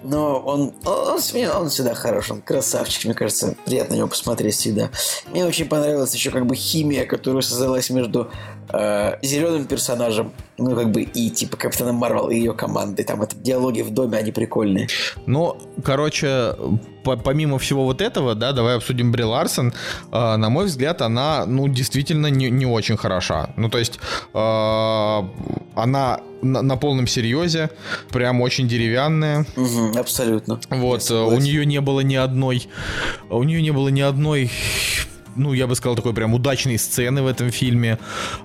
но 0.03 0.39
он, 0.39 0.73
он, 0.85 1.19
он, 1.33 1.49
он 1.55 1.69
всегда 1.69 1.93
хорош, 1.93 2.31
он 2.31 2.41
красавчик, 2.41 3.05
мне 3.05 3.13
кажется, 3.13 3.55
приятно 3.65 3.95
на 3.95 3.97
него 3.99 4.07
посмотреть 4.07 4.55
всегда. 4.55 4.89
Мне 5.31 5.45
очень 5.45 5.65
понравилась 5.65 6.13
еще, 6.13 6.31
как 6.31 6.45
бы, 6.45 6.55
химия, 6.55 7.05
которая 7.05 7.41
создалась 7.41 7.89
между 7.89 8.29
э, 8.71 9.17
зеленым 9.21 9.65
персонажем, 9.65 10.31
ну, 10.57 10.75
как 10.75 10.91
бы, 10.91 11.01
и, 11.03 11.29
типа, 11.29 11.57
Капитаном 11.57 11.95
Марвел 11.95 12.29
и 12.29 12.35
ее 12.35 12.53
командой, 12.53 13.03
там, 13.03 13.21
это 13.21 13.35
диалоги 13.35 13.81
в 13.81 13.91
доме, 13.91 14.17
они 14.17 14.31
прикольные. 14.31 14.87
Ну, 15.25 15.57
короче, 15.83 16.55
по- 17.03 17.17
помимо 17.17 17.59
всего 17.59 17.83
вот 17.85 18.01
этого, 18.01 18.33
да, 18.35 18.51
давай 18.53 18.75
обсудим 18.75 19.11
Бри 19.11 19.23
Ларсон. 19.23 19.73
Э, 20.11 20.35
на 20.35 20.49
мой 20.49 20.65
взгляд, 20.65 21.01
она, 21.01 21.45
ну, 21.45 21.67
действительно 21.67 22.27
не, 22.27 22.49
не 22.49 22.65
очень 22.65 22.97
хороша. 22.97 23.51
Ну, 23.55 23.69
то 23.69 23.77
есть, 23.77 23.99
э, 24.33 24.37
она 25.75 26.19
на, 26.41 26.61
на 26.61 26.77
полном 26.77 27.07
серьезе, 27.07 27.69
прям 28.09 28.41
очень 28.41 28.67
деревянная. 28.67 29.45
Мгм, 29.55 29.97
абсолютно. 29.97 30.59
Вот, 30.69 31.09
у 31.11 31.37
нее 31.39 31.65
не 31.65 31.81
было 31.81 32.01
ни 32.01 32.15
одной, 32.15 32.67
у 33.29 33.43
нее 33.43 33.61
не 33.61 33.71
было 33.71 33.89
ни 33.89 34.01
одной, 34.01 34.51
ну, 35.37 35.53
я 35.53 35.67
бы 35.67 35.75
сказал, 35.75 35.95
такой 35.95 36.13
прям 36.13 36.33
удачной 36.33 36.77
сцены 36.77 37.21
в 37.21 37.27
этом 37.27 37.51
фильме. 37.51 37.97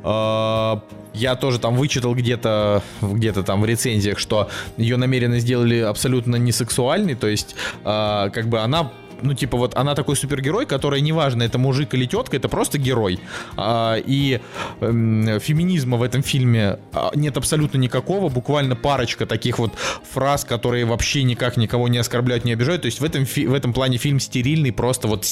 Э, 0.05 0.77
Я 1.15 1.37
тоже 1.37 1.59
там 1.59 1.77
вычитал 1.77 2.15
где-то, 2.15 2.83
где-то 3.03 3.43
там 3.43 3.61
в 3.63 3.67
рецензиях, 3.67 4.19
что 4.19 4.49
ее 4.79 4.97
намеренно 4.97 5.41
сделали 5.41 5.79
абсолютно 5.81 6.37
не 6.37 6.53
сексуальной, 6.53 7.15
то 7.15 7.27
есть, 7.27 7.55
э, 7.85 8.31
как 8.33 8.47
бы 8.49 8.61
она 8.61 8.91
ну, 9.23 9.35
типа, 9.35 9.57
вот 9.57 9.75
она 9.77 9.95
такой 9.95 10.17
супергерой, 10.17 10.67
который, 10.67 11.01
неважно, 11.01 11.43
это 11.43 11.59
мужик 11.59 11.95
или 11.95 12.07
тетка, 12.07 12.37
это 12.37 12.49
просто 12.49 12.79
герой. 12.79 13.21
А, 13.57 13.97
и 13.97 14.41
эм, 14.81 15.41
феминизма 15.41 15.97
в 15.97 16.03
этом 16.03 16.23
фильме 16.23 16.79
а, 16.93 17.11
нет 17.15 17.37
абсолютно 17.37 17.79
никакого, 17.79 18.29
буквально 18.29 18.77
парочка 18.77 19.27
таких 19.27 19.59
вот 19.59 19.73
фраз, 20.11 20.45
которые 20.45 20.85
вообще 20.85 21.23
никак 21.23 21.57
никого 21.57 21.89
не 21.89 21.99
оскорбляют, 21.99 22.45
не 22.45 22.53
обижают. 22.53 22.83
То 22.83 22.87
есть 22.87 23.01
в 23.01 23.05
этом, 23.05 23.25
в 23.25 23.55
этом 23.55 23.73
плане 23.73 23.97
фильм 23.99 24.21
стерильный, 24.21 24.73
просто 24.73 25.09
вот 25.09 25.27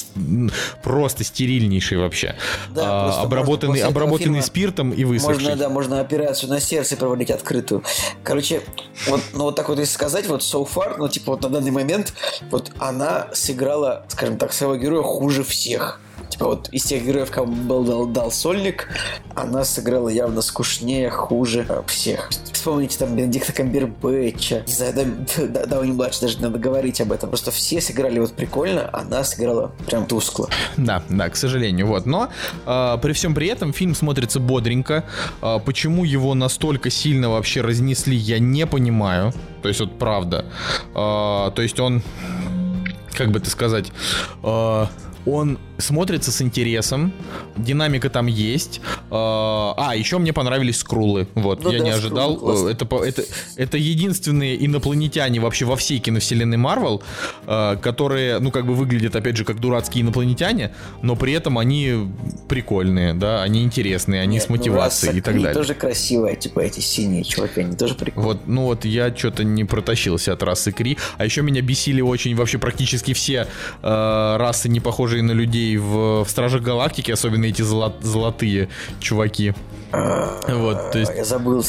просто 0.83 1.23
стерильнейший 1.23 1.97
вообще. 1.97 2.35
Да, 2.69 2.83
А, 2.85 3.21
обработанный 3.23 3.81
обработанный 3.81 4.41
спиртом 4.41 4.91
и 4.91 5.03
высохший. 5.03 5.43
Можно, 5.43 5.55
да, 5.55 5.69
можно 5.69 5.99
операцию 5.99 6.49
на 6.49 6.59
сердце 6.59 6.97
проводить 6.97 7.31
открытую. 7.31 7.83
Короче, 8.23 8.61
вот, 9.07 9.21
ну 9.33 9.43
вот 9.45 9.55
так 9.55 9.69
вот 9.69 9.79
если 9.79 9.93
сказать, 9.93 10.27
вот 10.27 10.41
so 10.41 10.67
far, 10.67 10.95
ну 10.97 11.07
типа 11.07 11.31
вот 11.33 11.41
на 11.41 11.49
данный 11.49 11.71
момент, 11.71 12.13
вот 12.49 12.71
она 12.79 13.27
сыграла, 13.33 13.80
скажем 14.07 14.37
так, 14.37 14.53
своего 14.53 14.75
героя 14.75 15.03
хуже 15.03 15.43
всех. 15.43 15.99
Типа 16.31 16.45
вот 16.45 16.69
из 16.69 16.83
тех 16.83 17.05
героев, 17.05 17.29
кому 17.29 17.53
был 17.53 17.83
дал, 17.83 18.05
дал 18.05 18.31
сольник, 18.31 18.87
она 19.35 19.65
сыграла 19.65 20.07
явно 20.07 20.41
скучнее, 20.41 21.09
хуже 21.09 21.65
э, 21.67 21.81
всех. 21.87 22.29
Вспомните 22.53 22.97
там 22.99 23.15
Бенедикта 23.15 23.51
Камбербэтча, 23.51 24.63
не 24.65 24.73
знаю, 24.73 24.93
да, 24.95 25.65
да, 25.65 25.85
не 25.85 25.91
младше 25.91 26.21
даже 26.21 26.41
надо 26.41 26.57
говорить 26.57 27.01
об 27.01 27.11
этом. 27.11 27.29
Просто 27.29 27.51
все 27.51 27.81
сыграли 27.81 28.19
вот 28.19 28.33
прикольно, 28.33 28.89
она 28.93 29.25
сыграла 29.25 29.71
прям 29.87 30.05
тускло. 30.05 30.47
Да, 30.77 31.03
да, 31.09 31.29
к 31.29 31.35
сожалению, 31.35 31.87
вот. 31.87 32.05
Но 32.05 32.29
э, 32.65 32.97
при 33.01 33.11
всем 33.11 33.35
при 33.35 33.47
этом 33.47 33.73
фильм 33.73 33.93
смотрится 33.93 34.39
бодренько. 34.39 35.03
Э, 35.41 35.59
почему 35.63 36.05
его 36.05 36.33
настолько 36.33 36.89
сильно 36.89 37.29
вообще 37.29 37.59
разнесли, 37.59 38.15
я 38.15 38.39
не 38.39 38.65
понимаю. 38.65 39.33
То 39.61 39.67
есть 39.67 39.81
вот 39.81 39.99
правда. 39.99 40.45
Э, 40.95 41.51
то 41.53 41.61
есть 41.61 41.77
он, 41.79 42.01
как 43.13 43.31
бы 43.31 43.39
это 43.39 43.49
сказать, 43.49 43.91
э, 44.43 44.85
он 45.25 45.59
смотрится 45.81 46.31
с 46.31 46.41
интересом, 46.41 47.11
динамика 47.57 48.09
там 48.09 48.27
есть. 48.27 48.79
Э, 49.09 49.13
А, 49.13 49.93
еще 49.95 50.17
мне 50.17 50.33
понравились 50.33 50.77
скрулы. 50.77 51.27
Вот, 51.35 51.63
Ну 51.63 51.71
я 51.71 51.79
да, 51.79 51.83
не 51.85 51.89
ожидал. 51.91 52.39
Э, 52.67 52.71
Это, 52.71 52.85
это, 53.03 53.23
это 53.57 53.77
единственные 53.77 54.65
инопланетяне 54.65 55.39
вообще 55.39 55.65
во 55.65 55.75
всей 55.75 55.99
киновселенной 55.99 56.57
Марвел, 56.57 57.01
э, 57.47 57.77
которые, 57.81 58.39
ну, 58.39 58.51
как 58.51 58.65
бы 58.65 58.75
выглядят, 58.75 59.15
опять 59.15 59.37
же, 59.37 59.43
как 59.45 59.59
дурацкие 59.59 60.03
инопланетяне, 60.03 60.71
но 61.01 61.15
при 61.15 61.33
этом 61.33 61.57
они 61.57 62.07
прикольные, 62.47 63.13
да, 63.13 63.41
они 63.43 63.63
интересные, 63.63 64.21
они 64.21 64.35
Нет, 64.35 64.43
с 64.43 64.49
ну, 64.49 64.55
мотивацией 64.57 65.09
раса 65.11 65.17
и 65.17 65.21
так 65.21 65.35
далее. 65.35 65.53
тоже 65.53 65.73
красивая, 65.73 66.35
типа 66.35 66.59
эти 66.61 66.79
синие 66.79 67.23
чуваки, 67.23 67.61
они 67.61 67.75
тоже 67.75 67.95
прикольные. 67.95 68.33
Вот, 68.33 68.47
ну 68.47 68.63
вот 68.65 68.85
я 68.85 69.15
что-то 69.15 69.43
не 69.43 69.63
протащился 69.65 70.33
от 70.33 70.43
расы 70.43 70.71
Кри. 70.71 70.97
А 71.17 71.25
еще 71.25 71.41
меня 71.41 71.61
бесили 71.61 72.01
очень 72.01 72.35
вообще 72.35 72.57
практически 72.57 73.13
все 73.13 73.47
э, 73.81 74.35
расы, 74.37 74.69
не 74.69 74.79
похожие 74.79 75.23
на 75.23 75.31
людей 75.31 75.70
в, 75.77 76.23
в 76.23 76.29
Стражах 76.29 76.61
Галактики, 76.61 77.11
особенно 77.11 77.45
эти 77.45 77.61
золо- 77.61 77.93
золотые 78.01 78.69
чуваки. 78.99 79.53
Вот, 79.91 80.91
то 80.93 80.99
есть 80.99 81.11
А, 81.11 81.15
Я 81.15 81.25
забыл. 81.25 81.61
В 81.61 81.65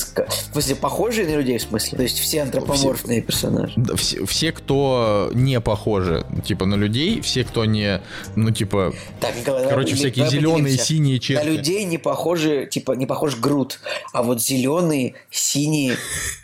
смысле, 0.53 0.76
похожие 0.76 1.26
на 1.26 1.34
людей, 1.36 1.59
в 1.59 1.62
смысле? 1.62 1.96
То 1.96 2.03
есть 2.05 2.20
все 2.20 2.42
антропоморфные 2.42 3.20
персонажи. 3.20 3.72
Да, 3.76 3.96
все, 3.96 4.24
все, 4.26 4.53
кто 4.53 5.28
не 5.34 5.61
похожи, 5.61 6.24
типа, 6.44 6.64
на 6.66 6.76
людей, 6.76 7.20
все, 7.20 7.42
кто 7.42 7.64
не, 7.64 8.00
ну, 8.36 8.53
типа, 8.53 8.92
Так, 9.20 9.36
Николай, 9.36 9.64
короче, 9.68 9.86
давай- 9.90 9.94
всякие 9.98 10.24
давай 10.26 10.38
зеленые, 10.38 10.78
синие 10.78 11.14
На 11.16 11.20
черты. 11.20 11.48
людей 11.48 11.84
не 11.84 11.98
похожи, 11.98 12.68
типа, 12.70 12.92
не 12.92 13.07
похож 13.07 13.34
груд, 13.36 13.80
а 14.12 14.22
вот 14.22 14.40
зеленые, 14.40 15.14
синие 15.30 15.96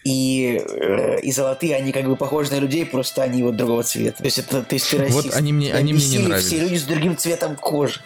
и, 0.05 0.61
э, 0.69 1.21
и 1.21 1.31
золотые, 1.31 1.77
они 1.77 1.93
как 1.93 2.07
бы 2.07 2.17
похожи 2.17 2.51
на 2.51 2.59
людей, 2.59 2.87
просто 2.87 3.23
они 3.23 3.45
вот 3.45 3.57
другого 3.57 3.85
цвета. 3.85 4.19
То 4.19 4.25
есть 4.25 4.39
это, 4.39 4.63
то 4.63 4.75
есть 4.75 4.91
ты 4.91 4.99
расист. 4.99 5.27
Вот 5.27 5.35
они 5.37 5.53
мне- 5.53 5.73
они 5.73 5.93
мне 5.93 6.07
не 6.09 6.19
нравились. 6.19 6.47
все 6.47 6.59
люди 6.59 6.77
с 6.77 6.83
другим 6.85 7.17
цветом 7.17 7.48
кожи. 7.57 8.01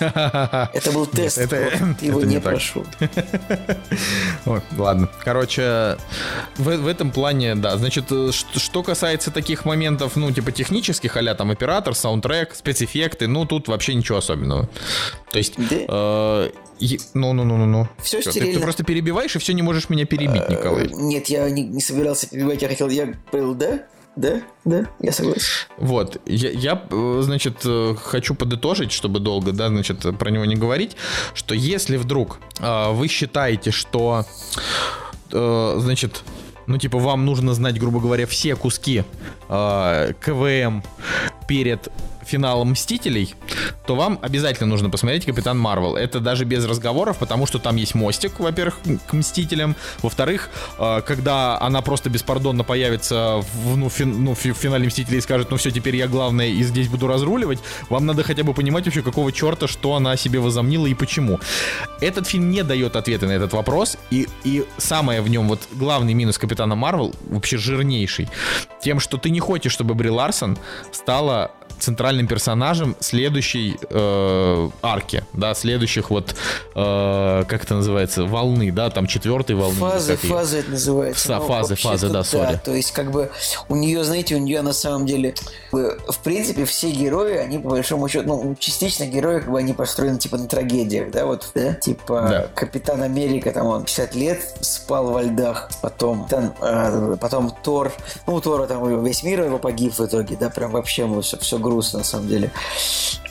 Это 0.00 0.92
был 0.94 1.06
тест. 1.06 1.38
это- 1.38 1.72
Ты 1.98 2.06
его 2.06 2.20
это 2.20 2.28
не 2.28 2.34
не 2.36 2.40
прошел. 2.40 2.86
Ой, 4.46 4.60
ладно. 4.76 5.08
Короче, 5.24 5.96
в, 6.56 6.76
в 6.76 6.86
этом 6.86 7.10
плане, 7.10 7.56
да. 7.56 7.76
Значит, 7.76 8.04
э, 8.10 8.30
ш- 8.32 8.46
что 8.58 8.82
касается 8.84 9.30
таких 9.32 9.64
моментов, 9.64 10.14
ну, 10.16 10.30
типа 10.30 10.52
технических, 10.52 11.16
а 11.16 11.34
там 11.34 11.50
оператор, 11.50 11.94
саундтрек, 11.96 12.54
спецэффекты, 12.54 13.26
ну, 13.26 13.44
тут 13.44 13.66
вообще 13.66 13.94
ничего 13.94 14.18
особенного. 14.18 14.68
То 15.32 15.38
есть, 15.38 15.54
Да. 15.56 15.76
э, 15.88 16.50
ну-ну-ну-ну-ну. 17.14 17.88
Всё 18.00 18.18
Чё, 18.18 18.24
ты, 18.26 18.30
стерильно. 18.30 18.54
ты 18.54 18.60
просто 18.62 18.84
перебиваешь 18.84 19.34
и 19.34 19.40
все 19.40 19.52
не 19.52 19.62
можешь 19.62 19.88
меня 19.88 20.04
перебить, 20.06 20.48
Николай. 20.48 20.88
Нет, 20.92 21.26
я 21.26 21.50
не, 21.50 21.62
не 21.64 21.80
собирался 21.80 22.28
перебивать, 22.28 22.62
я 22.62 22.68
хотел, 22.68 22.88
я 22.88 23.14
был, 23.32 23.54
да? 23.54 23.80
Да, 24.18 24.42
да, 24.64 24.86
я 24.98 25.12
согласен. 25.12 25.44
Вот, 25.76 26.20
я, 26.26 26.50
я, 26.50 26.82
э, 26.90 27.20
значит, 27.22 27.58
э, 27.64 27.94
хочу 27.94 28.34
подытожить, 28.34 28.90
чтобы 28.90 29.20
долго, 29.20 29.52
да, 29.52 29.68
значит, 29.68 30.04
про 30.18 30.30
него 30.30 30.44
не 30.44 30.56
говорить, 30.56 30.96
что 31.34 31.54
если 31.54 31.96
вдруг 31.96 32.40
э, 32.58 32.92
вы 32.94 33.06
считаете, 33.06 33.70
что, 33.70 34.24
э, 35.30 35.76
значит, 35.78 36.24
ну, 36.66 36.78
типа, 36.78 36.98
вам 36.98 37.26
нужно 37.26 37.54
знать, 37.54 37.78
грубо 37.78 38.00
говоря, 38.00 38.26
все 38.26 38.56
куски 38.56 39.04
э, 39.48 40.12
КВМ 40.20 40.82
перед 41.46 41.88
финалом 42.28 42.70
Мстителей, 42.70 43.34
то 43.86 43.94
вам 43.96 44.18
обязательно 44.22 44.68
нужно 44.68 44.90
посмотреть 44.90 45.24
Капитан 45.24 45.58
Марвел. 45.58 45.96
Это 45.96 46.20
даже 46.20 46.44
без 46.44 46.64
разговоров, 46.64 47.18
потому 47.18 47.46
что 47.46 47.58
там 47.58 47.76
есть 47.76 47.94
мостик, 47.94 48.38
во-первых, 48.38 48.78
к 49.06 49.12
Мстителям. 49.12 49.76
Во-вторых, 50.02 50.50
э, 50.78 51.00
когда 51.06 51.60
она 51.60 51.82
просто 51.82 52.10
беспардонно 52.10 52.64
появится 52.64 53.42
в, 53.54 53.76
ну, 53.76 53.88
фин- 53.88 54.18
ну, 54.18 54.34
в 54.34 54.38
финале 54.38 54.86
Мстителей 54.86 55.18
и 55.18 55.20
скажет, 55.20 55.50
ну 55.50 55.56
все, 55.56 55.70
теперь 55.70 55.96
я 55.96 56.06
главное 56.06 56.48
и 56.48 56.62
здесь 56.62 56.88
буду 56.88 57.06
разруливать, 57.06 57.58
вам 57.88 58.06
надо 58.06 58.22
хотя 58.22 58.42
бы 58.44 58.54
понимать 58.54 58.84
вообще, 58.84 59.02
какого 59.02 59.32
черта, 59.32 59.66
что 59.66 59.94
она 59.94 60.16
себе 60.16 60.38
возомнила 60.38 60.86
и 60.86 60.94
почему. 60.94 61.40
Этот 62.00 62.26
фильм 62.26 62.50
не 62.50 62.62
дает 62.62 62.96
ответа 62.96 63.26
на 63.26 63.32
этот 63.32 63.52
вопрос, 63.52 63.96
и, 64.10 64.28
и 64.44 64.64
самое 64.76 65.20
в 65.22 65.28
нем, 65.28 65.48
вот 65.48 65.60
главный 65.72 66.14
минус 66.14 66.38
Капитана 66.38 66.74
Марвел, 66.74 67.14
вообще 67.28 67.56
жирнейший, 67.56 68.28
тем, 68.82 69.00
что 69.00 69.16
ты 69.16 69.30
не 69.30 69.40
хочешь, 69.40 69.72
чтобы 69.72 69.94
Бри 69.94 70.10
Ларсон 70.10 70.58
стала 70.92 71.50
центральным 71.78 72.26
персонажем 72.26 72.96
следующей 73.00 73.76
э, 73.90 74.68
арки, 74.82 75.24
да, 75.32 75.54
следующих 75.54 76.10
вот, 76.10 76.34
э, 76.74 77.44
как 77.48 77.64
это 77.64 77.74
называется, 77.74 78.24
волны, 78.24 78.70
да, 78.72 78.90
там 78.90 79.06
четвертой 79.06 79.56
волны. 79.56 79.76
Фазы, 79.78 80.16
фазы 80.16 80.58
это 80.58 80.70
называется. 80.70 81.28
Фа- 81.28 81.38
Ну, 81.38 81.46
фазы, 81.46 81.74
фазы, 81.76 82.08
да, 82.08 82.24
сори. 82.24 82.60
То 82.64 82.74
есть, 82.74 82.92
как 82.92 83.10
бы, 83.10 83.30
у 83.68 83.76
нее, 83.76 84.04
знаете, 84.04 84.34
у 84.36 84.38
нее 84.38 84.62
на 84.62 84.72
самом 84.72 85.06
деле, 85.06 85.34
э, 85.72 85.76
в 86.08 86.18
принципе, 86.22 86.64
все 86.64 86.90
герои, 86.90 87.36
они 87.36 87.58
по 87.58 87.70
большому 87.70 88.08
счету, 88.08 88.26
ну, 88.28 88.56
частично 88.58 89.06
герои, 89.06 89.40
как 89.40 89.50
бы, 89.50 89.58
они 89.58 89.72
построены, 89.72 90.18
типа, 90.18 90.38
на 90.38 90.46
трагедиях, 90.48 91.10
да, 91.10 91.26
вот, 91.26 91.50
да? 91.54 91.74
Типа, 91.74 92.26
Да. 92.28 92.46
Капитан 92.54 93.02
Америка, 93.02 93.52
там, 93.52 93.66
он 93.66 93.84
50 93.84 94.14
лет 94.14 94.40
спал 94.60 95.10
во 95.10 95.22
льдах, 95.22 95.70
потом, 95.82 96.26
там, 96.28 96.54
э, 96.60 97.16
потом 97.20 97.50
Тор, 97.62 97.92
ну, 98.26 98.34
у 98.34 98.40
Тора 98.40 98.66
там 98.66 99.04
весь 99.04 99.22
мир 99.22 99.44
его 99.44 99.58
погиб 99.58 99.94
в 99.94 100.04
итоге, 100.04 100.36
да, 100.36 100.50
прям 100.50 100.70
вообще, 100.72 101.06
ну, 101.06 101.20
все, 101.20 101.36
все 101.38 101.58
грустно, 101.68 102.00
на 102.00 102.04
самом 102.04 102.28
деле. 102.28 102.50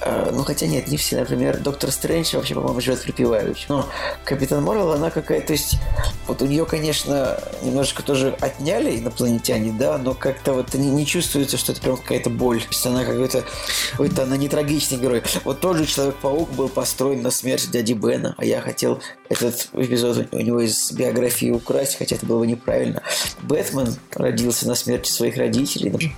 А, 0.01 0.31
ну, 0.31 0.43
хотя 0.43 0.67
нет, 0.67 0.88
не 0.88 0.97
все. 0.97 1.19
Например, 1.19 1.57
Доктор 1.57 1.91
Стрэндж 1.91 2.35
вообще, 2.35 2.53
по-моему, 2.53 2.79
живет 2.81 3.01
припеваючи. 3.01 3.65
Но 3.69 3.88
Капитан 4.23 4.63
Марвел, 4.63 4.91
она 4.91 5.09
какая-то... 5.09 5.47
То 5.47 5.53
есть, 5.53 5.77
вот 6.27 6.41
у 6.41 6.45
нее, 6.45 6.65
конечно, 6.65 7.39
немножко 7.63 8.03
тоже 8.03 8.35
отняли 8.39 8.99
инопланетяне, 8.99 9.71
да, 9.71 9.97
но 9.97 10.13
как-то 10.13 10.53
вот 10.53 10.73
не, 10.75 10.89
не 10.89 11.05
чувствуется, 11.05 11.57
что 11.57 11.71
это 11.71 11.81
прям 11.81 11.97
какая-то 11.97 12.29
боль. 12.29 12.61
То 12.61 12.67
есть 12.69 12.85
она 12.85 13.03
какой-то... 13.03 13.43
какой-то 13.91 14.23
она 14.23 14.38
не 14.38 14.49
трагичный 14.49 14.97
герой. 14.97 15.23
Вот 15.43 15.59
тот 15.59 15.77
же 15.77 15.85
Человек-паук 15.85 16.51
был 16.51 16.69
построен 16.69 17.21
на 17.21 17.31
смерть 17.31 17.71
дяди 17.71 17.93
Бена, 17.93 18.35
а 18.38 18.45
я 18.45 18.61
хотел 18.61 19.01
этот 19.29 19.69
эпизод 19.73 20.27
у 20.31 20.38
него 20.38 20.61
из 20.61 20.91
биографии 20.91 21.51
украсть, 21.51 21.97
хотя 21.97 22.15
это 22.15 22.25
было 22.25 22.39
бы 22.39 22.47
неправильно. 22.47 23.01
Бэтмен 23.41 23.95
родился 24.13 24.67
на 24.67 24.75
смерти 24.75 25.09
своих 25.09 25.38
родителей. 25.38 26.15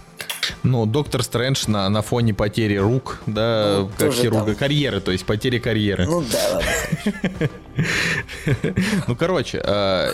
Ну, 0.64 0.86
доктор 0.86 1.24
Стрэндж 1.24 1.66
на, 1.68 1.90
на 1.90 2.02
фоне 2.02 2.34
потери 2.34 2.76
рук, 2.76 3.20
да, 3.26 3.80
ну, 3.80 3.92
как 3.98 4.14
хирурга, 4.14 4.48
там. 4.48 4.56
карьеры, 4.56 5.00
то 5.02 5.12
есть 5.12 5.26
потери 5.26 5.60
карьеры. 5.60 6.06
Ну 6.06 6.24
да, 6.32 6.40
ладно. 6.54 7.50
Ну, 9.08 9.16
короче, 9.16 9.62
э, 9.64 10.12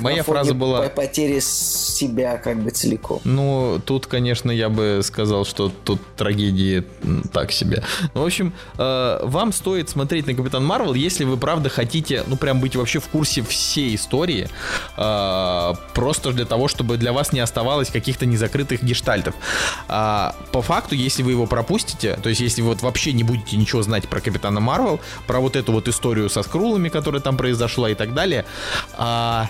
моя 0.00 0.22
фраза 0.22 0.54
была... 0.54 0.88
потери 0.88 1.40
себя 1.40 2.36
как 2.36 2.62
бы 2.62 2.70
целиком. 2.70 3.20
Ну, 3.24 3.80
тут, 3.84 4.06
конечно, 4.06 4.50
я 4.50 4.68
бы 4.68 5.00
сказал, 5.02 5.44
что 5.44 5.72
тут 5.84 6.00
трагедии 6.16 6.84
так 7.32 7.52
себе. 7.52 7.82
Ну, 8.14 8.22
в 8.22 8.26
общем, 8.26 8.52
э, 8.76 9.20
вам 9.24 9.52
стоит 9.52 9.90
смотреть 9.90 10.26
на 10.26 10.34
Капитан 10.34 10.64
Марвел, 10.64 10.94
если 10.94 11.24
вы, 11.24 11.36
правда, 11.36 11.68
хотите, 11.68 12.22
ну, 12.26 12.36
прям 12.36 12.60
быть 12.60 12.76
вообще 12.76 13.00
в 13.00 13.08
курсе 13.08 13.42
всей 13.42 13.94
истории, 13.94 14.48
э, 14.96 15.74
просто 15.94 16.32
для 16.32 16.44
того, 16.44 16.68
чтобы 16.68 16.96
для 16.96 17.12
вас 17.12 17.32
не 17.32 17.40
оставалось 17.40 17.88
каких-то 17.88 18.26
незакрытых 18.26 18.82
гештальтов. 18.82 19.34
А, 19.88 20.34
по 20.52 20.62
факту, 20.62 20.94
если 20.94 21.22
вы 21.22 21.32
его 21.32 21.46
пропустите, 21.46 22.18
то 22.22 22.28
есть 22.28 22.40
если 22.40 22.62
вы 22.62 22.68
вот 22.68 22.82
вообще 22.82 23.12
не 23.12 23.22
будете 23.22 23.56
ничего 23.56 23.82
знать 23.82 24.08
про 24.08 24.20
Капитана 24.20 24.60
Марвел, 24.60 25.00
про 25.26 25.40
вот 25.40 25.56
эту 25.56 25.72
вот 25.72 25.88
историю 25.88 26.28
со 26.28 26.42
скрулами, 26.42 26.88
которая 26.88 27.20
там 27.20 27.36
произошла 27.36 27.90
и 27.90 27.94
так 27.94 28.14
далее, 28.14 28.44
а, 28.96 29.48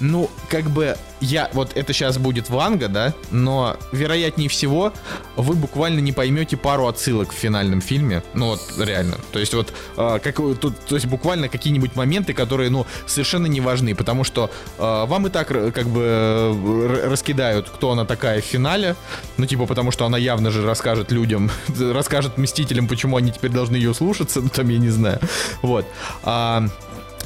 ну, 0.00 0.30
как 0.48 0.70
бы 0.70 0.96
я, 1.20 1.50
вот 1.52 1.72
это 1.76 1.92
сейчас 1.92 2.18
будет 2.18 2.48
Ванга, 2.50 2.88
да, 2.88 3.14
но 3.30 3.76
вероятнее 3.92 4.48
всего 4.48 4.92
вы 5.36 5.54
буквально 5.54 6.00
не 6.00 6.12
поймете 6.12 6.56
пару 6.56 6.86
отсылок 6.86 7.32
в 7.32 7.34
финальном 7.34 7.80
фильме, 7.80 8.22
ну 8.34 8.48
вот 8.48 8.60
реально, 8.78 9.16
то 9.32 9.38
есть 9.38 9.54
вот 9.54 9.72
э, 9.96 10.18
как 10.22 10.36
тут, 10.36 10.78
то 10.80 10.94
есть 10.94 11.06
буквально 11.06 11.48
какие-нибудь 11.48 11.96
моменты, 11.96 12.32
которые, 12.32 12.70
ну, 12.70 12.86
совершенно 13.06 13.46
не 13.46 13.60
важны, 13.60 13.94
потому 13.94 14.24
что 14.24 14.50
э, 14.78 15.04
вам 15.06 15.26
и 15.26 15.30
так 15.30 15.48
как 15.48 15.86
бы 15.86 17.00
раскидают, 17.04 17.68
кто 17.68 17.92
она 17.92 18.04
такая 18.04 18.40
в 18.40 18.44
финале, 18.44 18.96
ну 19.36 19.46
типа 19.46 19.66
потому 19.66 19.90
что 19.90 20.06
она 20.06 20.18
явно 20.18 20.50
же 20.50 20.64
расскажет 20.64 21.12
людям, 21.12 21.50
расскажет 21.78 22.38
мстителям, 22.38 22.88
почему 22.88 23.16
они 23.16 23.30
теперь 23.32 23.50
должны 23.50 23.76
ее 23.76 23.94
слушаться, 23.94 24.40
ну 24.40 24.48
там 24.48 24.68
я 24.68 24.78
не 24.78 24.90
знаю, 24.90 25.20
вот. 25.62 25.86
А, 26.22 26.64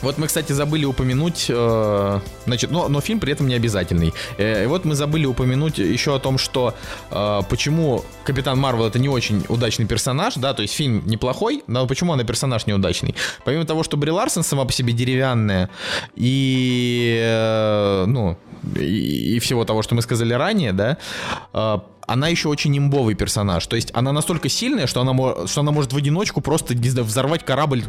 вот 0.03 0.19
мы, 0.19 0.27
кстати, 0.27 0.53
забыли 0.53 0.85
упомянуть, 0.85 1.47
э, 1.49 2.21
значит, 2.47 2.71
но, 2.71 2.89
но 2.89 3.01
фильм 3.01 3.21
при 3.21 3.33
этом 3.33 3.47
не 3.49 3.55
обязательный. 3.55 4.13
Э, 4.39 4.65
и 4.65 4.67
вот 4.67 4.85
мы 4.85 4.95
забыли 4.95 5.27
упомянуть 5.27 5.79
еще 5.79 6.15
о 6.15 6.19
том, 6.19 6.39
что 6.39 6.75
э, 7.11 7.41
почему 7.49 8.05
Капитан 8.25 8.59
Марвел 8.59 8.87
это 8.87 8.99
не 8.99 9.09
очень 9.09 9.45
удачный 9.49 9.87
персонаж, 9.87 10.35
да, 10.35 10.55
то 10.55 10.63
есть 10.63 10.75
фильм 10.75 11.03
неплохой, 11.07 11.63
но 11.67 11.87
почему 11.87 12.13
она 12.13 12.25
персонаж 12.25 12.67
неудачный? 12.67 13.15
Помимо 13.45 13.65
того, 13.65 13.83
что 13.83 13.97
Бри 13.97 14.11
Ларсон 14.11 14.43
сама 14.43 14.65
по 14.65 14.73
себе 14.73 14.93
деревянная 14.93 15.71
и, 16.17 17.19
э, 17.23 18.05
ну, 18.07 18.37
и, 18.77 19.37
и 19.37 19.39
всего 19.41 19.65
того, 19.65 19.83
что 19.83 19.95
мы 19.95 20.03
сказали 20.03 20.33
ранее, 20.33 20.73
да, 20.73 20.99
э, 21.53 21.79
она 22.07 22.29
еще 22.29 22.49
очень 22.49 22.77
имбовый 22.77 23.15
персонаж. 23.15 23.67
То 23.67 23.77
есть 23.77 23.91
она 23.95 24.13
настолько 24.13 24.49
сильная, 24.49 24.87
что 24.87 25.01
она, 25.01 25.47
что 25.47 25.61
она 25.61 25.73
может 25.73 25.93
в 25.93 25.97
одиночку 25.97 26.41
просто 26.41 26.75
не 26.75 26.89
знаю, 26.89 27.07
взорвать 27.07 27.45
корабль 27.45 27.85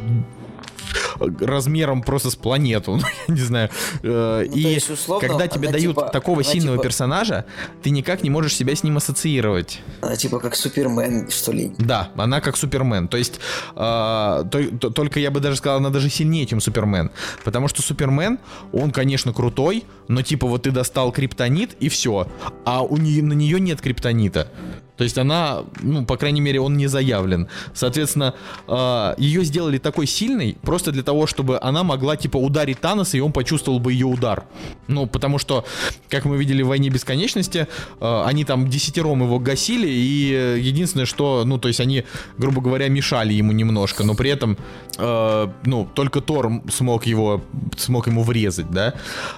размером 1.39 2.01
просто 2.01 2.29
с 2.29 2.35
планету, 2.35 2.95
ну, 3.01 3.03
я 3.27 3.33
не 3.33 3.41
знаю. 3.41 3.69
Э, 4.03 4.45
ну, 4.47 4.55
и 4.55 4.59
есть, 4.59 4.89
условно, 4.89 5.27
когда 5.27 5.47
тебе 5.47 5.69
дают 5.69 5.95
типа, 5.95 6.09
такого 6.09 6.43
сильного 6.43 6.77
типа... 6.77 6.83
персонажа, 6.83 7.45
ты 7.83 7.89
никак 7.89 8.23
не 8.23 8.29
можешь 8.29 8.53
себя 8.53 8.75
с 8.75 8.83
ним 8.83 8.97
ассоциировать. 8.97 9.81
Она 10.01 10.15
типа 10.15 10.39
как 10.39 10.55
Супермен, 10.55 11.29
что 11.29 11.51
ли? 11.51 11.73
Да, 11.77 12.11
она 12.15 12.41
как 12.41 12.57
Супермен. 12.57 13.07
То 13.07 13.17
есть, 13.17 13.39
э, 13.75 13.75
то, 13.75 14.47
то, 14.79 14.89
только 14.89 15.19
я 15.19 15.31
бы 15.31 15.39
даже 15.39 15.57
сказал, 15.57 15.77
она 15.77 15.89
даже 15.89 16.09
сильнее, 16.09 16.45
чем 16.45 16.61
Супермен. 16.61 17.11
Потому 17.43 17.67
что 17.67 17.81
Супермен, 17.81 18.39
он, 18.71 18.91
конечно, 18.91 19.33
крутой, 19.33 19.85
но 20.07 20.21
типа 20.21 20.47
вот 20.47 20.63
ты 20.63 20.71
достал 20.71 21.11
криптонит 21.11 21.75
и 21.79 21.89
все. 21.89 22.27
А 22.65 22.81
у 22.81 22.97
нее, 22.97 23.23
на 23.23 23.33
нее 23.33 23.59
нет 23.59 23.81
криптонита. 23.81 24.51
То 24.97 25.03
есть 25.03 25.17
она, 25.17 25.63
ну, 25.81 26.05
по 26.05 26.17
крайней 26.17 26.41
мере, 26.41 26.59
он 26.59 26.77
не 26.77 26.87
заявлен. 26.87 27.47
Соответственно, 27.73 28.33
э, 28.67 29.15
ее 29.17 29.43
сделали 29.43 29.77
такой 29.77 30.07
сильной 30.07 30.57
просто 30.61 30.91
для 30.91 31.03
того, 31.03 31.27
чтобы 31.27 31.59
она 31.61 31.83
могла, 31.83 32.15
типа, 32.15 32.37
ударить 32.37 32.79
Таноса, 32.79 33.17
и 33.17 33.19
он 33.19 33.31
почувствовал 33.31 33.79
бы 33.79 33.91
ее 33.91 34.05
удар. 34.05 34.45
Ну, 34.87 35.07
потому 35.07 35.37
что, 35.37 35.65
как 36.09 36.25
мы 36.25 36.37
видели 36.37 36.61
в 36.61 36.67
«Войне 36.67 36.89
бесконечности», 36.89 37.67
э, 37.99 38.23
они 38.25 38.45
там 38.45 38.69
десятером 38.69 39.23
его 39.23 39.39
гасили, 39.39 39.87
и 39.87 40.59
единственное, 40.59 41.05
что, 41.05 41.43
ну, 41.45 41.57
то 41.57 41.67
есть 41.67 41.79
они, 41.79 42.05
грубо 42.37 42.61
говоря, 42.61 42.87
мешали 42.87 43.33
ему 43.33 43.51
немножко, 43.51 44.03
но 44.03 44.15
при 44.15 44.29
этом, 44.29 44.57
э, 44.97 45.47
ну, 45.65 45.89
только 45.93 46.21
Тор 46.21 46.51
смог 46.71 47.05
его, 47.05 47.41
смог 47.77 48.07
ему 48.07 48.23
врезать, 48.23 48.69
да. 48.71 48.93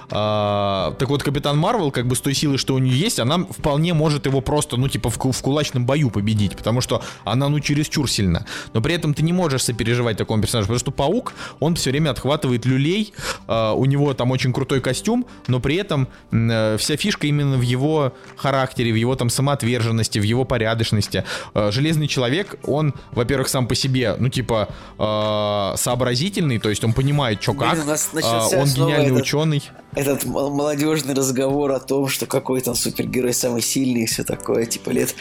Так 0.08 1.08
вот, 1.08 1.22
Капитан 1.22 1.58
Марвел, 1.58 1.90
как 1.90 2.06
бы 2.06 2.14
с 2.14 2.20
той 2.20 2.34
силой, 2.34 2.58
что 2.58 2.74
у 2.74 2.78
нее 2.78 2.98
есть, 2.98 3.18
она 3.18 3.38
вполне 3.38 3.94
может 3.94 4.26
его 4.26 4.40
просто, 4.40 4.76
ну, 4.76 4.88
типа, 4.88 5.10
в, 5.10 5.18
в 5.18 5.42
кулачном 5.48 5.86
бою 5.86 6.10
победить, 6.10 6.56
потому 6.56 6.82
что 6.82 7.02
она, 7.24 7.48
ну, 7.48 7.60
чересчур 7.60 8.10
сильна. 8.10 8.44
Но 8.74 8.82
при 8.82 8.94
этом 8.94 9.14
ты 9.14 9.22
не 9.22 9.32
можешь 9.32 9.62
сопереживать 9.62 10.18
такому 10.18 10.42
персонажу, 10.42 10.66
потому 10.66 10.78
что 10.78 10.90
Паук, 10.90 11.32
он 11.60 11.74
все 11.74 11.90
время 11.90 12.10
отхватывает 12.10 12.66
люлей, 12.66 13.14
э, 13.48 13.72
у 13.74 13.84
него 13.86 14.12
там 14.14 14.30
очень 14.30 14.52
крутой 14.52 14.80
костюм, 14.80 15.24
но 15.46 15.60
при 15.60 15.76
этом 15.76 16.08
э, 16.32 16.76
вся 16.78 16.96
фишка 16.96 17.26
именно 17.26 17.56
в 17.56 17.62
его 17.62 18.12
характере, 18.36 18.92
в 18.92 18.96
его 18.96 19.16
там 19.16 19.30
самоотверженности, 19.30 20.18
в 20.18 20.22
его 20.22 20.44
порядочности. 20.44 21.24
Э, 21.54 21.70
Железный 21.72 22.08
человек, 22.08 22.56
он, 22.64 22.92
во-первых, 23.12 23.48
сам 23.48 23.66
по 23.66 23.74
себе, 23.74 24.16
ну, 24.18 24.28
типа, 24.28 24.68
э, 24.98 25.76
сообразительный, 25.76 26.58
то 26.58 26.68
есть 26.68 26.84
он 26.84 26.92
понимает, 26.92 27.42
что 27.42 27.54
как, 27.54 27.74
Блин, 27.74 27.88
э, 27.88 28.60
он 28.60 28.68
гениальный 28.68 29.06
этот... 29.06 29.22
ученый 29.22 29.62
этот 29.98 30.24
молодежный 30.24 31.12
разговор 31.12 31.72
о 31.72 31.80
том, 31.80 32.08
что 32.08 32.26
какой 32.26 32.60
там 32.60 32.76
супергерой 32.76 33.34
самый 33.34 33.62
сильный 33.62 34.02
и 34.02 34.06
все 34.06 34.22
такое, 34.22 34.64
типа 34.64 34.90
лет... 34.90 35.14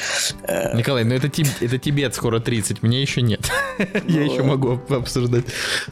Э... 0.43 0.77
Николай, 0.77 1.03
ну 1.03 1.15
это, 1.15 1.29
тебе, 1.29 1.49
это 1.61 1.79
тебе 1.79 2.11
скоро 2.11 2.39
30, 2.39 2.83
мне 2.83 3.01
еще 3.01 3.23
нет. 3.23 3.49
Я 4.07 4.23
еще 4.23 4.43
ну, 4.43 4.49
могу 4.49 4.79
обсуждать. 4.89 5.45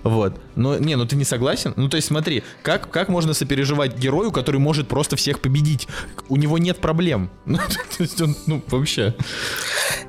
Вот. 0.03 0.39
Но, 0.55 0.77
не, 0.77 0.95
ну 0.95 1.07
ты 1.07 1.15
не 1.15 1.25
согласен? 1.25 1.73
Ну 1.75 1.89
то 1.89 1.97
есть 1.97 2.07
смотри, 2.07 2.43
как, 2.61 2.91
как 2.91 3.09
можно 3.09 3.33
сопереживать 3.33 3.97
герою, 3.97 4.31
который 4.31 4.59
может 4.59 4.87
просто 4.87 5.15
всех 5.15 5.41
победить? 5.41 5.87
У 6.29 6.35
него 6.37 6.57
нет 6.57 6.79
проблем. 6.79 7.31
Ну, 7.55 7.57
то 7.97 8.03
есть 8.03 8.21
он, 8.21 8.35
ну, 8.47 8.61
вообще... 8.67 9.15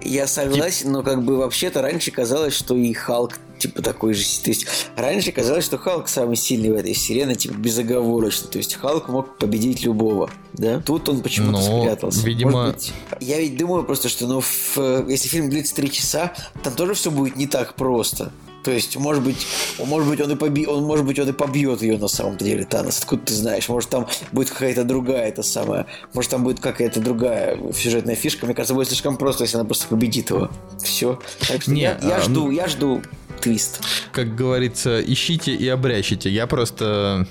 Я 0.02 0.26
согласен, 0.26 0.90
но 0.90 1.02
как 1.02 1.22
бы 1.22 1.36
вообще-то 1.36 1.80
раньше 1.80 2.10
казалось, 2.10 2.54
что 2.54 2.74
и 2.74 2.92
Халк 2.92 3.38
типа 3.58 3.82
такой 3.82 4.14
же. 4.14 4.24
То 4.42 4.50
есть 4.50 4.66
раньше 4.96 5.32
казалось, 5.32 5.64
что 5.64 5.78
Халк 5.78 6.08
самый 6.08 6.36
сильный 6.36 6.70
в 6.70 6.74
этой 6.74 6.94
вселенной, 6.94 7.34
типа 7.34 7.54
безоговорочно. 7.54 8.48
То 8.48 8.58
есть 8.58 8.65
Халк 8.74 9.08
мог 9.08 9.38
победить 9.38 9.82
любого, 9.82 10.30
да? 10.52 10.80
Тут 10.80 11.08
он 11.08 11.22
почему-то 11.22 11.52
Но, 11.52 11.82
спрятался. 11.82 12.26
Видимо... 12.26 12.68
быть, 12.68 12.92
я 13.20 13.38
ведь 13.38 13.56
думаю 13.56 13.84
просто, 13.84 14.08
что 14.08 14.26
ну, 14.26 14.40
в, 14.40 15.08
если 15.08 15.28
фильм 15.28 15.48
длится 15.48 15.74
три 15.74 15.90
часа, 15.90 16.32
там 16.62 16.74
тоже 16.74 16.94
все 16.94 17.10
будет 17.10 17.36
не 17.36 17.46
так 17.46 17.74
просто. 17.74 18.32
То 18.66 18.72
есть, 18.72 18.96
может 18.96 19.22
быть, 19.22 19.46
может 19.78 20.08
быть, 20.08 20.20
он 20.20 20.32
и 20.32 20.34
поби... 20.34 20.66
он, 20.66 20.82
может 20.82 21.06
быть, 21.06 21.16
он 21.20 21.28
и 21.28 21.32
побьет 21.32 21.82
ее 21.82 21.98
на 21.98 22.08
самом 22.08 22.36
деле, 22.36 22.64
Танос. 22.64 22.98
Откуда 22.98 23.22
ты 23.22 23.32
знаешь? 23.32 23.68
Может, 23.68 23.90
там 23.90 24.08
будет 24.32 24.50
какая-то 24.50 24.82
другая 24.82 25.28
это 25.28 25.44
самая. 25.44 25.86
Может, 26.14 26.32
там 26.32 26.42
будет 26.42 26.58
какая-то 26.58 26.98
другая 26.98 27.56
сюжетная 27.72 28.16
фишка. 28.16 28.44
Мне 28.44 28.56
кажется, 28.56 28.74
будет 28.74 28.88
слишком 28.88 29.18
просто, 29.18 29.44
если 29.44 29.56
она 29.56 29.66
просто 29.66 29.86
победит 29.86 30.30
его. 30.30 30.50
Все. 30.82 31.20
Так 31.46 31.62
что 31.62 31.70
Не, 31.70 31.82
я, 31.82 31.98
я 32.02 32.16
а... 32.16 32.20
жду, 32.20 32.50
я 32.50 32.66
жду 32.66 33.02
твист. 33.40 33.82
Как 34.12 34.34
говорится, 34.34 35.00
ищите 35.00 35.54
и 35.54 35.68
обрящите. 35.68 36.30
Я 36.30 36.46
просто... 36.46 37.26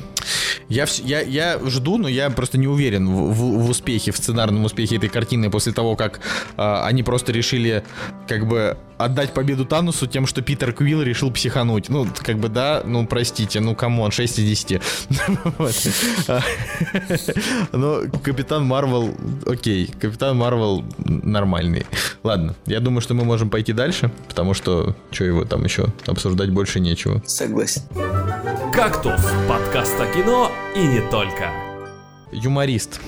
Я, 0.70 0.88
я, 1.03 1.22
я 1.22 1.60
жду, 1.66 1.97
но 1.97 2.08
я 2.08 2.30
просто 2.32 2.58
не 2.58 2.68
уверен 2.68 3.08
в, 3.08 3.34
в, 3.34 3.66
в 3.66 3.70
успехе, 3.70 4.12
в 4.12 4.18
сценарном 4.18 4.66
успехе 4.66 4.95
этой 4.95 5.10
картины 5.10 5.51
после 5.51 5.74
того, 5.74 5.95
как 5.95 6.20
э, 6.58 6.82
они 6.84 7.03
просто 7.03 7.32
решили 7.32 7.84
как 8.28 8.47
бы 8.47 8.78
отдать 8.97 9.33
победу 9.33 9.65
Таносу 9.65 10.07
тем, 10.07 10.25
что 10.27 10.41
Питер 10.41 10.73
Квилл 10.73 11.01
решил 11.01 11.31
психануть. 11.31 11.89
Ну, 11.89 12.07
как 12.23 12.37
бы, 12.37 12.49
да, 12.49 12.81
ну, 12.85 13.05
простите, 13.05 13.59
ну, 13.59 13.75
come 13.76 13.96
on, 13.96 14.11
6 14.11 14.39
из 14.39 14.45
10. 14.45 14.81
Но 17.71 18.01
Капитан 18.23 18.65
Марвел, 18.65 19.15
окей, 19.45 19.87
Капитан 19.87 20.37
Марвел 20.37 20.83
нормальный. 20.97 21.85
Ладно, 22.23 22.55
я 22.65 22.79
думаю, 22.79 23.01
что 23.01 23.13
мы 23.13 23.25
можем 23.25 23.49
пойти 23.49 23.73
дальше, 23.73 24.11
потому 24.27 24.53
что, 24.53 24.95
что 25.11 25.25
его 25.25 25.45
там 25.45 25.63
еще 25.63 25.87
обсуждать 26.05 26.49
больше 26.49 26.79
нечего. 26.79 27.21
Согласен. 27.25 27.81
«Кактус»— 28.73 29.21
подкаст 29.47 29.99
о 29.99 30.07
кино 30.07 30.51
и 30.75 30.85
не 30.85 31.01
только. 31.09 31.51
Юморист. 32.31 32.99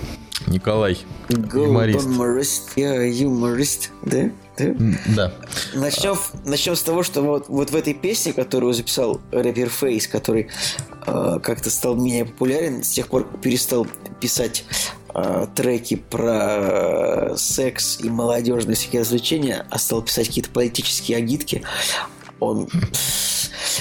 Николай, 0.46 0.98
Go, 1.30 1.66
юморист. 1.66 2.06
юморист. 2.06 2.72
Я 2.76 3.04
юморист, 3.04 3.92
да? 4.04 4.30
Да? 4.58 4.76
Да. 5.16 5.34
Начнем, 5.74 6.16
начнем 6.46 6.76
с 6.76 6.82
того, 6.82 7.04
что 7.04 7.22
вот, 7.22 7.48
вот 7.48 7.72
в 7.72 7.76
этой 7.76 7.94
песне, 7.94 8.34
которую 8.34 8.74
записал 8.74 9.22
рэпер 9.32 9.70
Фейс, 9.70 10.08
который 10.08 10.50
э, 11.06 11.40
как-то 11.44 11.70
стал 11.70 11.96
менее 11.96 12.26
популярен, 12.26 12.84
с 12.84 12.90
тех 12.90 13.08
пор 13.08 13.28
перестал 13.42 13.86
писать 14.20 14.66
э, 15.14 15.48
треки 15.56 15.96
про 15.96 17.34
э, 17.34 17.36
секс 17.38 18.00
и 18.02 18.10
молодежные 18.10 18.76
всякие 18.76 19.02
развлечения, 19.02 19.68
а 19.70 19.78
стал 19.78 20.02
писать 20.02 20.28
какие-то 20.28 20.50
политические 20.50 21.18
агитки, 21.18 21.64
он... 22.40 22.68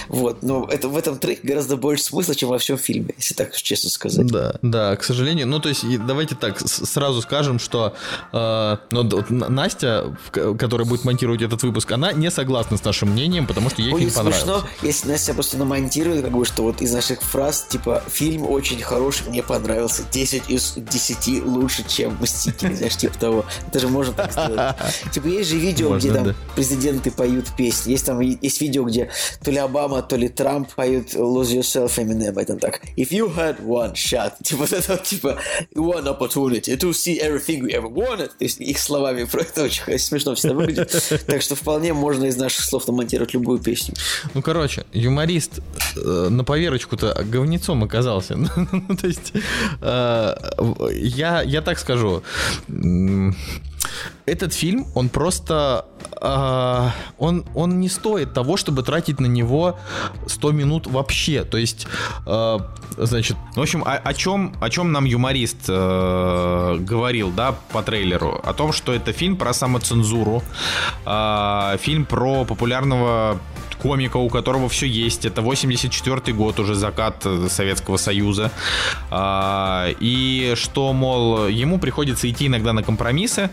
Вот, 0.09 0.43
но 0.43 0.67
это, 0.71 0.89
в 0.89 0.97
этом 0.97 1.19
треке 1.19 1.41
гораздо 1.47 1.77
больше 1.77 2.05
смысла, 2.05 2.35
чем 2.35 2.49
во 2.49 2.59
всем 2.59 2.79
фильме, 2.79 3.15
если 3.17 3.35
так 3.35 3.55
честно 3.55 3.91
сказать. 3.91 4.27
Да, 4.27 4.57
да, 4.63 4.97
к 4.97 5.05
сожалению. 5.05 5.47
Ну, 5.47 5.61
то 5.61 5.69
есть, 5.69 5.85
давайте 6.07 6.35
так, 6.35 6.61
сразу 6.61 7.23
скажем, 7.23 7.59
что 7.59 7.95
э, 8.33 8.77
ну, 8.91 9.25
Настя, 9.31 10.17
которая 10.33 10.87
будет 10.87 11.05
монтировать 11.05 11.43
этот 11.43 11.63
выпуск, 11.63 11.91
она 11.93 12.13
не 12.13 12.31
согласна 12.31 12.77
с 12.77 12.85
нашим 12.85 13.11
мнением, 13.11 13.47
потому 13.47 13.71
что 13.71 13.83
ей 13.83 13.91
фильм 13.91 14.05
Будет 14.05 14.15
понравился. 14.15 14.45
смешно, 14.45 14.69
если 14.83 15.09
Настя 15.09 15.35
просто 15.35 15.59
намонтирует, 15.59 16.23
как 16.23 16.33
бы, 16.33 16.45
что 16.45 16.63
вот 16.63 16.83
из 16.83 16.93
наших 16.93 17.23
фраз, 17.23 17.67
типа, 17.69 18.03
фильм 18.09 18.49
очень 18.49 18.81
хороший, 18.83 19.29
мне 19.29 19.43
понравился, 19.43 20.03
10 20.11 20.51
из 20.51 20.75
10 20.77 21.45
лучше, 21.45 21.85
чем 21.89 22.17
Мстители, 22.21 22.75
знаешь, 22.77 22.97
типа 22.97 23.19
того. 23.19 23.45
Это 23.67 23.81
же 23.81 23.89
можно 23.89 24.13
так 24.13 24.33
сделать. 24.33 24.77
Типа, 25.13 25.27
есть 25.27 25.51
же 25.51 25.57
видео, 25.57 25.97
где 25.97 26.13
там 26.13 26.35
президенты 26.55 27.11
поют 27.11 27.47
песни. 27.57 27.93
Есть 27.93 28.07
там 28.07 28.21
есть 28.21 28.61
видео, 28.61 28.85
где 28.85 29.11
то 29.43 29.51
ли 29.51 29.59
Обама, 29.87 30.03
то 30.03 30.17
ли 30.17 30.29
Трамп 30.29 30.75
поют 30.75 31.15
Lose 31.15 31.59
Yourself 31.59 31.97
Eminem, 31.97 32.43
и 32.43 32.45
там 32.45 32.59
так. 32.59 32.81
If 32.97 33.11
you 33.11 33.33
had 33.35 33.61
one 33.65 33.95
shot, 33.95 34.33
типа, 34.43 34.65
это 34.65 34.97
типа, 34.97 35.39
one 35.75 36.07
opportunity 36.07 36.77
to 36.77 36.93
see 36.93 37.21
everything 37.21 37.63
you 37.63 37.71
ever 37.71 37.89
wanted. 37.89 38.31
То 38.39 38.45
есть, 38.45 38.61
их 38.61 38.79
словами 38.79 39.25
про 39.25 39.43
это 39.43 39.65
очень 39.65 39.99
смешно 39.99 40.35
всегда 40.35 40.55
выглядит. 40.55 40.93
Так 41.27 41.43
что 41.43 41.55
вполне 41.55 41.93
можно 41.93 42.25
из 42.25 42.37
наших 42.37 42.65
слов 42.65 42.87
намонтировать 42.89 43.35
любую 43.35 43.59
песню. 43.59 43.95
Ну, 44.35 44.43
короче, 44.43 44.85
юморист 44.93 45.61
э, 45.97 46.29
на 46.31 46.45
поверочку-то 46.45 47.25
говнецом 47.25 47.85
оказался. 47.85 48.37
Ну, 48.37 48.97
то 48.97 49.07
есть, 49.07 49.33
э, 49.81 50.35
я, 50.93 51.43
я 51.43 51.63
так 51.63 51.79
скажу. 51.79 52.23
Этот 54.27 54.53
фильм, 54.53 54.87
он 54.95 55.09
просто... 55.09 55.87
э, 56.21 56.91
он, 57.19 57.45
он 57.55 57.81
не 57.81 57.89
стоит 57.89 58.35
того, 58.35 58.57
чтобы 58.57 58.83
тратить 58.83 59.21
на 59.21 59.27
него 59.27 59.79
100 60.27 60.53
минут 60.53 60.87
вообще. 60.87 61.45
То 61.45 61.59
есть, 61.59 61.87
э, 62.27 62.59
значит, 62.99 63.37
В 63.55 63.61
общем, 63.61 63.83
о, 63.85 63.97
о 63.97 64.15
чем, 64.15 64.55
о 64.61 64.71
чем 64.71 64.93
нам 64.93 65.05
юморист 65.05 65.69
э, 65.69 66.77
говорил, 66.81 67.31
да, 67.31 67.55
по 67.73 67.83
трейлеру? 67.83 68.41
О 68.45 68.53
том, 68.53 68.73
что 68.73 68.93
это 68.93 69.13
фильм 69.13 69.37
про 69.37 69.53
самоцензуру, 69.53 70.43
э, 71.05 71.77
фильм 71.81 72.05
про 72.05 72.45
популярного 72.45 73.39
комика, 73.77 74.17
у 74.17 74.29
которого 74.29 74.69
все 74.69 74.87
есть. 74.87 75.25
Это 75.25 75.43
84 75.43 76.37
год, 76.37 76.61
уже 76.61 76.75
закат 76.75 77.23
э, 77.25 77.49
Советского 77.49 77.97
Союза. 77.97 78.51
А, 79.11 79.89
и 80.01 80.55
что, 80.57 80.93
мол, 80.93 81.49
ему 81.49 81.79
приходится 81.79 82.31
идти 82.31 82.47
иногда 82.47 82.73
на 82.73 82.83
компромиссы, 82.83 83.51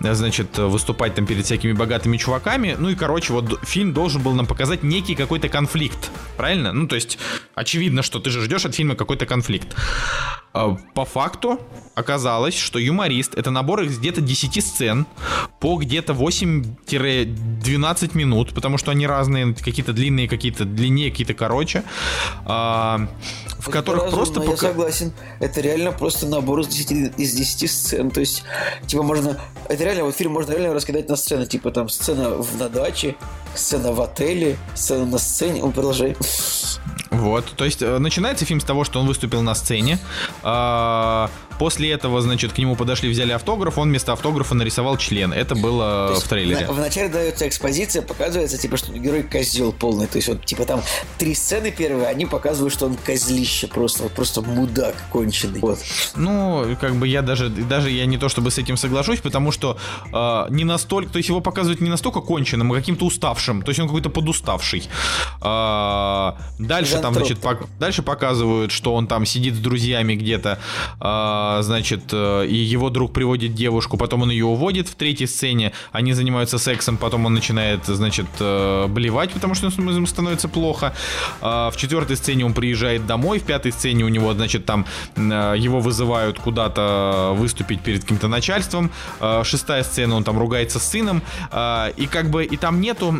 э, 0.00 0.14
значит, 0.14 0.58
выступать 0.58 1.14
там 1.14 1.26
перед 1.26 1.44
всякими 1.44 1.72
богатыми 1.72 2.16
чуваками. 2.16 2.76
Ну 2.78 2.90
и, 2.90 2.94
короче, 2.94 3.32
вот 3.32 3.60
фильм 3.62 3.92
должен 3.92 4.22
был 4.22 4.32
нам 4.32 4.46
показать 4.46 4.82
некий 4.82 5.14
какой-то 5.14 5.48
конфликт. 5.48 6.10
Правильно? 6.36 6.72
Ну, 6.72 6.88
то 6.88 6.96
есть, 6.96 7.18
очевидно, 7.54 8.02
что 8.02 8.18
ты 8.18 8.30
же 8.30 8.42
ждешь 8.42 8.64
от 8.64 8.74
фильма 8.74 8.94
какой-то 8.94 9.26
конфликт. 9.26 9.76
А, 10.56 10.76
По 10.94 11.04
факту 11.04 11.60
оказалось, 11.94 12.56
что 12.56 12.78
юморист 12.78 13.34
это 13.34 13.50
набор 13.50 13.82
из 13.82 13.98
где-то 13.98 14.22
10 14.22 14.64
сцен 14.64 15.06
по 15.60 15.76
где-то 15.76 16.14
8-12 16.14 18.16
минут, 18.16 18.54
потому 18.54 18.78
что 18.78 18.90
они 18.90 19.06
разные, 19.06 19.54
какие-то 19.66 19.92
длинные, 19.92 20.28
какие-то 20.28 20.64
длиннее, 20.64 21.10
какие-то 21.10 21.34
короче, 21.34 21.82
а, 22.46 23.06
в 23.58 23.70
которых 23.70 24.04
Разумно, 24.04 24.16
просто 24.16 24.40
Я 24.40 24.46
пока- 24.46 24.68
согласен. 24.68 25.12
Это 25.40 25.60
реально 25.60 25.92
просто 25.92 26.26
набор 26.26 26.60
из 26.60 26.68
10, 26.68 27.12
из 27.18 27.32
10 27.34 27.70
сцен. 27.70 28.10
То 28.10 28.20
есть, 28.20 28.42
типа, 28.86 29.02
можно... 29.02 29.38
Это 29.68 29.84
реально, 29.84 30.04
вот 30.04 30.16
фильм 30.16 30.32
можно 30.32 30.52
реально 30.52 30.74
раскидать 30.74 31.08
на 31.08 31.16
сцены. 31.16 31.46
Типа, 31.46 31.70
там, 31.70 31.88
сцена 31.88 32.30
в, 32.30 32.56
на 32.58 32.68
даче, 32.68 33.16
сцена 33.58 33.92
в 33.92 34.00
отеле, 34.00 34.56
сцена 34.74 35.06
на 35.06 35.18
сцене. 35.18 35.62
Он 35.62 35.72
продолжает. 35.72 36.18
Вот, 37.10 37.46
то 37.56 37.64
есть 37.64 37.82
э, 37.82 37.98
начинается 37.98 38.44
фильм 38.44 38.60
с 38.60 38.64
того, 38.64 38.84
что 38.84 39.00
он 39.00 39.06
выступил 39.06 39.40
на 39.42 39.54
сцене. 39.54 39.98
А, 40.42 41.30
После 41.58 41.90
этого, 41.90 42.20
значит, 42.20 42.52
к 42.52 42.58
нему 42.58 42.76
подошли, 42.76 43.08
взяли 43.08 43.32
автограф, 43.32 43.78
он 43.78 43.88
вместо 43.88 44.12
автографа 44.12 44.54
нарисовал 44.54 44.96
член. 44.98 45.32
Это 45.32 45.54
было 45.54 46.14
в 46.20 46.28
трейлере. 46.28 46.66
на- 46.66 46.72
вначале 46.72 47.08
дается 47.08 47.48
экспозиция, 47.48 48.02
показывается, 48.02 48.58
типа, 48.58 48.76
что 48.76 48.92
герой 48.92 49.22
козел 49.22 49.72
полный. 49.72 50.06
То 50.06 50.16
есть, 50.16 50.28
вот, 50.28 50.44
типа, 50.44 50.64
там 50.66 50.82
три 51.18 51.34
сцены 51.34 51.70
первые, 51.70 52.08
они 52.08 52.26
показывают, 52.26 52.74
что 52.74 52.86
он 52.86 52.96
козлище 52.96 53.68
просто. 53.68 54.02
Вот, 54.04 54.12
просто 54.12 54.42
мудак 54.42 54.94
конченый. 55.10 55.60
Вот. 55.60 55.78
Ну, 56.14 56.76
как 56.80 56.94
бы 56.96 57.08
я 57.08 57.22
даже, 57.22 57.48
даже 57.48 57.90
я 57.90 58.06
не 58.06 58.18
то 58.18 58.28
чтобы 58.28 58.50
с 58.50 58.58
этим 58.58 58.76
соглашусь, 58.76 59.20
потому 59.20 59.50
что 59.50 59.78
э, 60.12 60.46
не 60.50 60.64
настолько, 60.64 61.12
то 61.12 61.16
есть 61.18 61.28
его 61.28 61.40
показывают 61.40 61.80
не 61.80 61.88
настолько 61.88 62.20
конченным, 62.20 62.72
а 62.72 62.74
каким-то 62.74 63.06
уставшим, 63.46 63.62
то 63.62 63.70
есть 63.70 63.80
он 63.80 63.86
какой-то 63.86 64.10
подуставший. 64.10 64.88
А, 65.40 66.36
дальше 66.58 66.98
там, 67.00 67.14
значит, 67.14 67.38
пок- 67.38 67.66
дальше 67.78 68.02
показывают, 68.02 68.72
что 68.72 68.94
он 68.94 69.06
там 69.06 69.26
сидит 69.26 69.54
с 69.54 69.58
друзьями 69.58 70.14
где-то, 70.14 70.58
а, 71.00 71.62
значит, 71.62 72.02
э, 72.12 72.46
и 72.46 72.54
его 72.56 72.90
друг 72.90 73.12
приводит 73.12 73.54
девушку, 73.54 73.96
потом 73.96 74.22
он 74.22 74.30
ее 74.30 74.44
уводит 74.44 74.88
в 74.88 74.94
третьей 74.94 75.26
сцене, 75.26 75.72
они 75.92 76.12
занимаются 76.14 76.58
сексом, 76.58 76.96
потом 76.96 77.26
он 77.26 77.34
начинает, 77.34 77.86
значит, 77.86 78.26
э, 78.40 78.86
блевать, 78.88 79.30
потому 79.32 79.54
что 79.54 79.66
ему 79.66 80.06
становится 80.06 80.48
плохо. 80.48 80.92
А, 81.40 81.70
в 81.70 81.76
четвертой 81.76 82.16
сцене 82.16 82.44
он 82.44 82.52
приезжает 82.52 83.06
домой, 83.06 83.38
в 83.38 83.42
пятой 83.42 83.72
сцене 83.72 84.04
у 84.04 84.08
него, 84.08 84.34
значит, 84.34 84.64
там 84.66 84.84
э, 85.16 85.54
его 85.58 85.80
вызывают 85.80 86.38
куда-то 86.38 87.32
выступить 87.36 87.80
перед 87.80 88.02
каким-то 88.02 88.28
начальством. 88.28 88.90
А, 89.20 89.44
Шестая 89.44 89.84
сцена, 89.84 90.16
он 90.16 90.24
там 90.24 90.38
ругается 90.38 90.78
с 90.78 90.88
сыном. 90.90 91.22
А, 91.50 91.88
И 91.96 92.06
как 92.06 92.30
бы, 92.30 92.44
и 92.44 92.56
там 92.56 92.80
нету, 92.80 93.12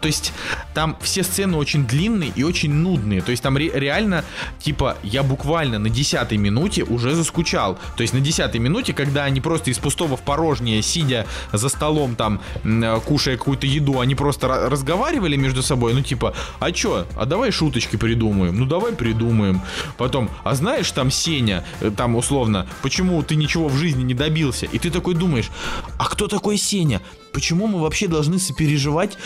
то 0.00 0.06
есть 0.06 0.32
там 0.74 0.96
все 1.00 1.22
сцены 1.22 1.56
очень 1.56 1.86
длинные 1.86 2.32
и 2.34 2.42
очень 2.42 2.72
нудные. 2.72 3.20
То 3.20 3.30
есть 3.30 3.42
там 3.42 3.56
ре- 3.56 3.70
реально, 3.74 4.24
типа, 4.60 4.96
я 5.02 5.22
буквально 5.22 5.78
на 5.78 5.88
десятой 5.90 6.38
минуте 6.38 6.82
уже 6.84 7.14
заскучал. 7.14 7.78
То 7.96 8.02
есть 8.02 8.14
на 8.14 8.20
десятой 8.20 8.58
минуте, 8.58 8.92
когда 8.92 9.24
они 9.24 9.40
просто 9.40 9.70
из 9.70 9.78
пустого 9.78 10.16
в 10.16 10.22
порожнее, 10.22 10.82
сидя 10.82 11.26
за 11.52 11.68
столом 11.68 12.16
там, 12.16 12.40
э, 12.64 13.00
кушая 13.04 13.36
какую-то 13.36 13.66
еду, 13.66 14.00
они 14.00 14.14
просто 14.14 14.46
ра- 14.46 14.68
разговаривали 14.68 15.36
между 15.36 15.62
собой, 15.62 15.94
ну 15.94 16.02
типа, 16.02 16.34
а 16.60 16.72
чё, 16.72 17.06
а 17.16 17.24
давай 17.26 17.50
шуточки 17.50 17.96
придумаем, 17.96 18.58
ну 18.58 18.66
давай 18.66 18.92
придумаем. 18.92 19.60
Потом, 19.96 20.30
а 20.44 20.54
знаешь, 20.54 20.90
там 20.92 21.10
Сеня, 21.10 21.64
э, 21.80 21.90
там 21.96 22.16
условно, 22.16 22.66
почему 22.82 23.22
ты 23.22 23.34
ничего 23.36 23.68
в 23.68 23.76
жизни 23.76 24.02
не 24.02 24.14
добился? 24.14 24.66
И 24.66 24.78
ты 24.78 24.90
такой 24.90 25.14
думаешь, 25.14 25.50
а 25.98 26.04
кто 26.08 26.28
такой 26.28 26.56
Сеня? 26.56 27.00
Почему 27.32 27.66
мы 27.66 27.80
вообще 27.80 28.08
должны 28.08 28.38
сопереживать 28.38 29.16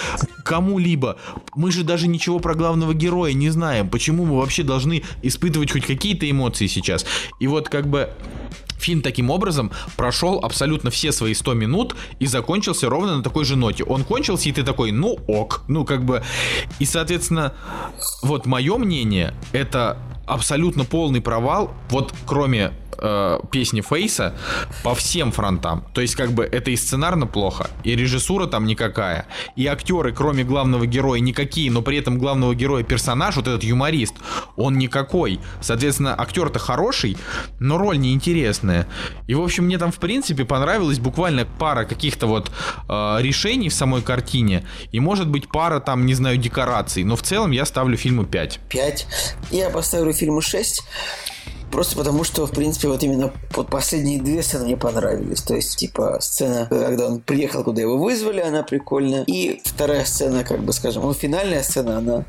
кому-либо? 0.44 1.16
Мы 1.54 1.72
же 1.72 1.84
даже 1.84 2.08
ничего 2.08 2.38
про 2.38 2.54
главного 2.54 2.94
героя 2.94 3.32
не 3.32 3.50
знаем. 3.50 3.88
Почему 3.88 4.24
мы 4.24 4.38
вообще 4.38 4.62
должны 4.62 5.02
испытывать 5.22 5.72
хоть 5.72 5.86
какие-то 5.86 6.30
эмоции 6.30 6.66
сейчас? 6.66 7.04
И 7.40 7.46
вот 7.46 7.68
как 7.68 7.86
бы 7.86 8.10
Фильм 8.82 9.00
таким 9.00 9.30
образом 9.30 9.70
прошел 9.96 10.40
абсолютно 10.42 10.90
все 10.90 11.12
свои 11.12 11.34
100 11.34 11.54
минут 11.54 11.94
и 12.18 12.26
закончился 12.26 12.88
ровно 12.88 13.18
на 13.18 13.22
такой 13.22 13.44
же 13.44 13.54
ноте. 13.54 13.84
Он 13.84 14.02
кончился, 14.02 14.48
и 14.48 14.52
ты 14.52 14.64
такой, 14.64 14.90
ну 14.90 15.20
ок. 15.28 15.62
Ну, 15.68 15.84
как 15.84 16.04
бы... 16.04 16.24
И, 16.80 16.84
соответственно, 16.84 17.54
вот 18.22 18.44
мое 18.44 18.76
мнение, 18.78 19.34
это 19.52 19.98
абсолютно 20.26 20.84
полный 20.84 21.20
провал, 21.20 21.72
вот 21.90 22.12
кроме 22.26 22.72
э, 23.02 23.40
песни 23.50 23.80
Фейса, 23.80 24.34
по 24.82 24.94
всем 24.94 25.32
фронтам. 25.32 25.84
То 25.92 26.00
есть, 26.00 26.14
как 26.14 26.32
бы, 26.32 26.44
это 26.44 26.70
и 26.70 26.76
сценарно 26.76 27.26
плохо, 27.26 27.70
и 27.84 27.96
режиссура 27.96 28.46
там 28.46 28.66
никакая, 28.66 29.26
и 29.56 29.66
актеры, 29.66 30.12
кроме 30.12 30.44
главного 30.44 30.86
героя, 30.86 31.20
никакие, 31.20 31.70
но 31.70 31.82
при 31.82 31.98
этом 31.98 32.18
главного 32.18 32.54
героя 32.54 32.84
персонаж, 32.84 33.36
вот 33.36 33.48
этот 33.48 33.64
юморист, 33.64 34.14
он 34.56 34.78
никакой. 34.78 35.40
Соответственно, 35.60 36.14
актер-то 36.18 36.58
хороший, 36.58 37.16
но 37.58 37.78
роль 37.78 37.98
неинтересная. 37.98 38.86
И, 39.26 39.34
в 39.34 39.42
общем, 39.42 39.64
мне 39.64 39.78
там, 39.78 39.90
в 39.92 39.98
принципе, 39.98 40.44
понравилась 40.44 40.98
буквально 40.98 41.44
пара 41.58 41.84
каких-то 41.84 42.26
вот 42.26 42.50
э, 42.88 43.16
решений 43.20 43.68
в 43.68 43.74
самой 43.74 44.02
картине, 44.02 44.64
и, 44.92 45.00
может 45.00 45.28
быть, 45.28 45.48
пара 45.48 45.80
там, 45.80 46.06
не 46.06 46.14
знаю, 46.14 46.36
декораций, 46.36 47.04
но 47.04 47.16
в 47.16 47.22
целом 47.22 47.50
я 47.50 47.66
ставлю 47.66 47.96
фильму 47.96 48.24
5. 48.24 48.60
5. 48.68 49.06
Я 49.50 49.70
поставлю 49.70 50.12
фильму 50.12 50.40
6. 50.40 50.82
Просто 51.72 51.96
потому, 51.96 52.22
что, 52.22 52.46
в 52.46 52.50
принципе, 52.50 52.88
вот 52.88 53.02
именно 53.02 53.32
вот 53.56 53.68
последние 53.68 54.20
две 54.20 54.42
сцены 54.42 54.66
мне 54.66 54.76
понравились. 54.76 55.40
То 55.40 55.54
есть, 55.54 55.76
типа, 55.76 56.18
сцена, 56.20 56.66
когда 56.68 57.06
он 57.06 57.20
приехал, 57.20 57.64
куда 57.64 57.80
его 57.80 57.96
вызвали, 57.96 58.40
она 58.40 58.62
прикольная. 58.62 59.24
И 59.26 59.62
вторая 59.64 60.04
сцена, 60.04 60.44
как 60.44 60.62
бы, 60.62 60.74
скажем, 60.74 61.02
ну, 61.02 61.14
финальная 61.14 61.62
сцена, 61.62 61.96
она, 61.96 62.24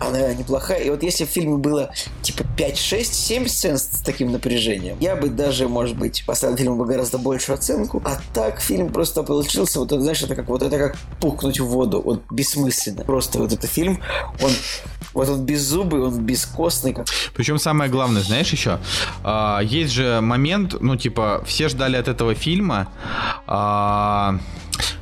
она 0.00 0.34
неплохая. 0.34 0.82
И 0.82 0.90
вот 0.90 1.02
если 1.02 1.24
в 1.24 1.28
фильме 1.28 1.56
было, 1.56 1.90
типа, 2.20 2.44
5, 2.58 2.76
6, 2.76 3.14
7 3.14 3.46
сцен 3.48 3.78
с 3.78 4.02
таким 4.04 4.32
напряжением, 4.32 4.98
я 5.00 5.16
бы 5.16 5.30
даже, 5.30 5.66
может 5.66 5.96
быть, 5.96 6.24
поставил 6.26 6.56
фильму 6.58 6.76
бы 6.76 6.84
гораздо 6.84 7.16
большую 7.16 7.54
оценку. 7.54 8.02
А 8.04 8.20
так 8.34 8.60
фильм 8.60 8.92
просто 8.92 9.22
получился, 9.22 9.80
вот, 9.80 9.90
знаешь, 9.90 10.22
это 10.22 10.34
как 10.34 10.48
вот 10.48 10.62
это 10.62 10.76
как 10.76 10.96
пукнуть 11.20 11.58
в 11.58 11.66
воду. 11.66 12.02
Вот 12.04 12.22
бессмысленно. 12.30 13.04
Просто 13.04 13.38
вот 13.38 13.50
этот 13.50 13.70
фильм, 13.70 14.02
он 14.42 14.50
вот 15.18 15.28
он 15.28 15.44
беззубый, 15.44 16.00
он 16.00 16.20
бескостный. 16.20 16.94
Как... 16.94 17.06
Причем 17.34 17.58
самое 17.58 17.90
главное, 17.90 18.22
знаешь 18.22 18.50
еще, 18.52 18.78
а, 19.24 19.60
есть 19.60 19.92
же 19.92 20.20
момент, 20.20 20.76
ну 20.80 20.94
типа 20.94 21.42
все 21.44 21.68
ждали 21.68 21.96
от 21.96 22.06
этого 22.06 22.36
фильма, 22.36 22.88
а, 23.48 24.38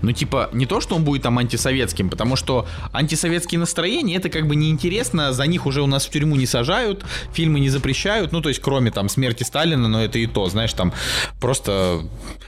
ну, 0.03 0.13
типа, 0.13 0.51
не 0.53 0.67
то, 0.67 0.81
что 0.81 0.97
он 0.97 1.05
будет 1.05 1.23
там 1.23 1.39
антисоветским, 1.39 2.09
потому 2.09 2.37
что 2.37 2.67
антисоветские 2.93 3.59
настроения, 3.59 4.17
это 4.17 4.29
как 4.29 4.47
бы 4.47 4.57
неинтересно, 4.57 5.33
за 5.33 5.47
них 5.47 5.67
уже 5.67 5.83
у 5.83 5.87
нас 5.87 6.07
в 6.07 6.11
тюрьму 6.11 6.37
не 6.37 6.47
сажают, 6.47 7.05
фильмы 7.33 7.61
не 7.61 7.69
запрещают, 7.69 8.33
ну, 8.33 8.41
то 8.41 8.49
есть, 8.49 8.61
кроме 8.61 8.91
там 8.91 9.09
смерти 9.09 9.43
Сталина, 9.43 9.89
но 9.89 10.03
это 10.03 10.19
и 10.19 10.27
то, 10.27 10.49
знаешь, 10.49 10.73
там 10.73 10.93
просто 11.41 12.03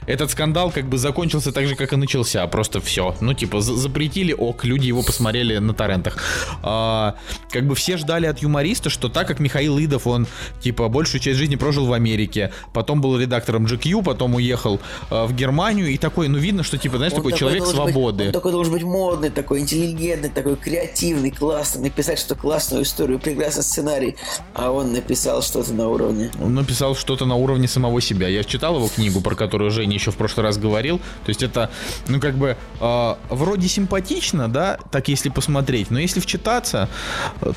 этот 0.07 0.31
скандал 0.31 0.71
как 0.71 0.89
бы 0.89 0.99
закончился 0.99 1.53
так 1.53 1.67
же, 1.67 1.75
как 1.75 1.93
и 1.93 1.97
начался, 1.97 2.47
просто 2.47 2.81
все. 2.81 3.15
Ну, 3.21 3.35
типа, 3.35 3.61
запретили, 3.61 4.33
ок, 4.33 4.65
люди 4.65 4.87
его 4.87 5.03
посмотрели 5.03 5.59
на 5.59 5.75
торрентах. 5.75 6.19
А, 6.63 7.17
как 7.59 7.67
бы 7.67 7.75
все 7.75 7.97
ждали 7.97 8.27
от 8.27 8.39
юмориста, 8.39 8.89
что 8.89 9.09
так 9.09 9.27
как 9.27 9.41
Михаил 9.41 9.81
Идов, 9.81 10.07
он, 10.07 10.29
типа, 10.61 10.89
большую 10.89 11.21
часть 11.21 11.39
жизни 11.39 11.57
прожил 11.57 11.87
в 11.87 11.93
Америке, 11.93 12.53
потом 12.73 13.01
был 13.01 13.19
редактором 13.19 13.67
GQ, 13.67 14.05
потом 14.05 14.37
уехал 14.37 14.79
э, 15.11 15.25
в 15.25 15.35
Германию, 15.35 15.89
и 15.89 15.99
такой, 15.99 16.29
ну, 16.29 16.39
видно, 16.39 16.63
что, 16.63 16.79
типа, 16.79 16.99
знаешь, 16.99 17.13
такой, 17.13 17.33
такой 17.33 17.39
человек 17.41 17.67
свободы. 17.67 18.19
Быть, 18.19 18.27
он 18.29 18.33
такой 18.33 18.53
должен 18.53 18.73
быть 18.73 18.85
модный, 18.85 19.31
такой 19.31 19.59
интеллигентный, 19.59 20.29
такой 20.31 20.55
креативный, 20.55 21.33
классный, 21.33 21.83
написать 21.83 22.21
что 22.21 22.37
классную 22.37 22.85
историю, 22.85 23.19
прекрасный 23.19 23.65
сценарий, 23.65 24.15
а 24.55 24.71
он 24.71 24.93
написал 24.93 25.43
что-то 25.43 25.73
на 25.73 25.89
уровне. 25.89 26.31
Он 26.41 26.55
написал 26.55 26.95
что-то 26.95 27.27
на 27.27 27.35
уровне 27.35 27.67
самого 27.67 28.01
себя. 28.01 28.29
Я 28.29 28.45
читал 28.45 28.77
его 28.77 28.87
книгу, 28.87 29.21
про 29.21 29.35
которую 29.35 29.73
Женя 29.73 29.95
еще 29.95 30.13
в 30.13 30.17
прошлый 30.17 30.47
раз 30.47 30.59
говорил. 30.59 30.99
То 30.99 31.31
есть 31.31 31.43
это, 31.43 31.73
ну 32.07 32.21
как 32.21 32.37
бы, 32.37 32.57
э, 32.81 33.15
вроде 33.31 33.67
симпатично, 33.67 34.47
да, 34.47 34.79
так 34.93 35.09
если 35.09 35.29
посмотреть, 35.29 35.91
но 35.91 35.99
если 35.99 36.21
вчитаться, 36.21 36.89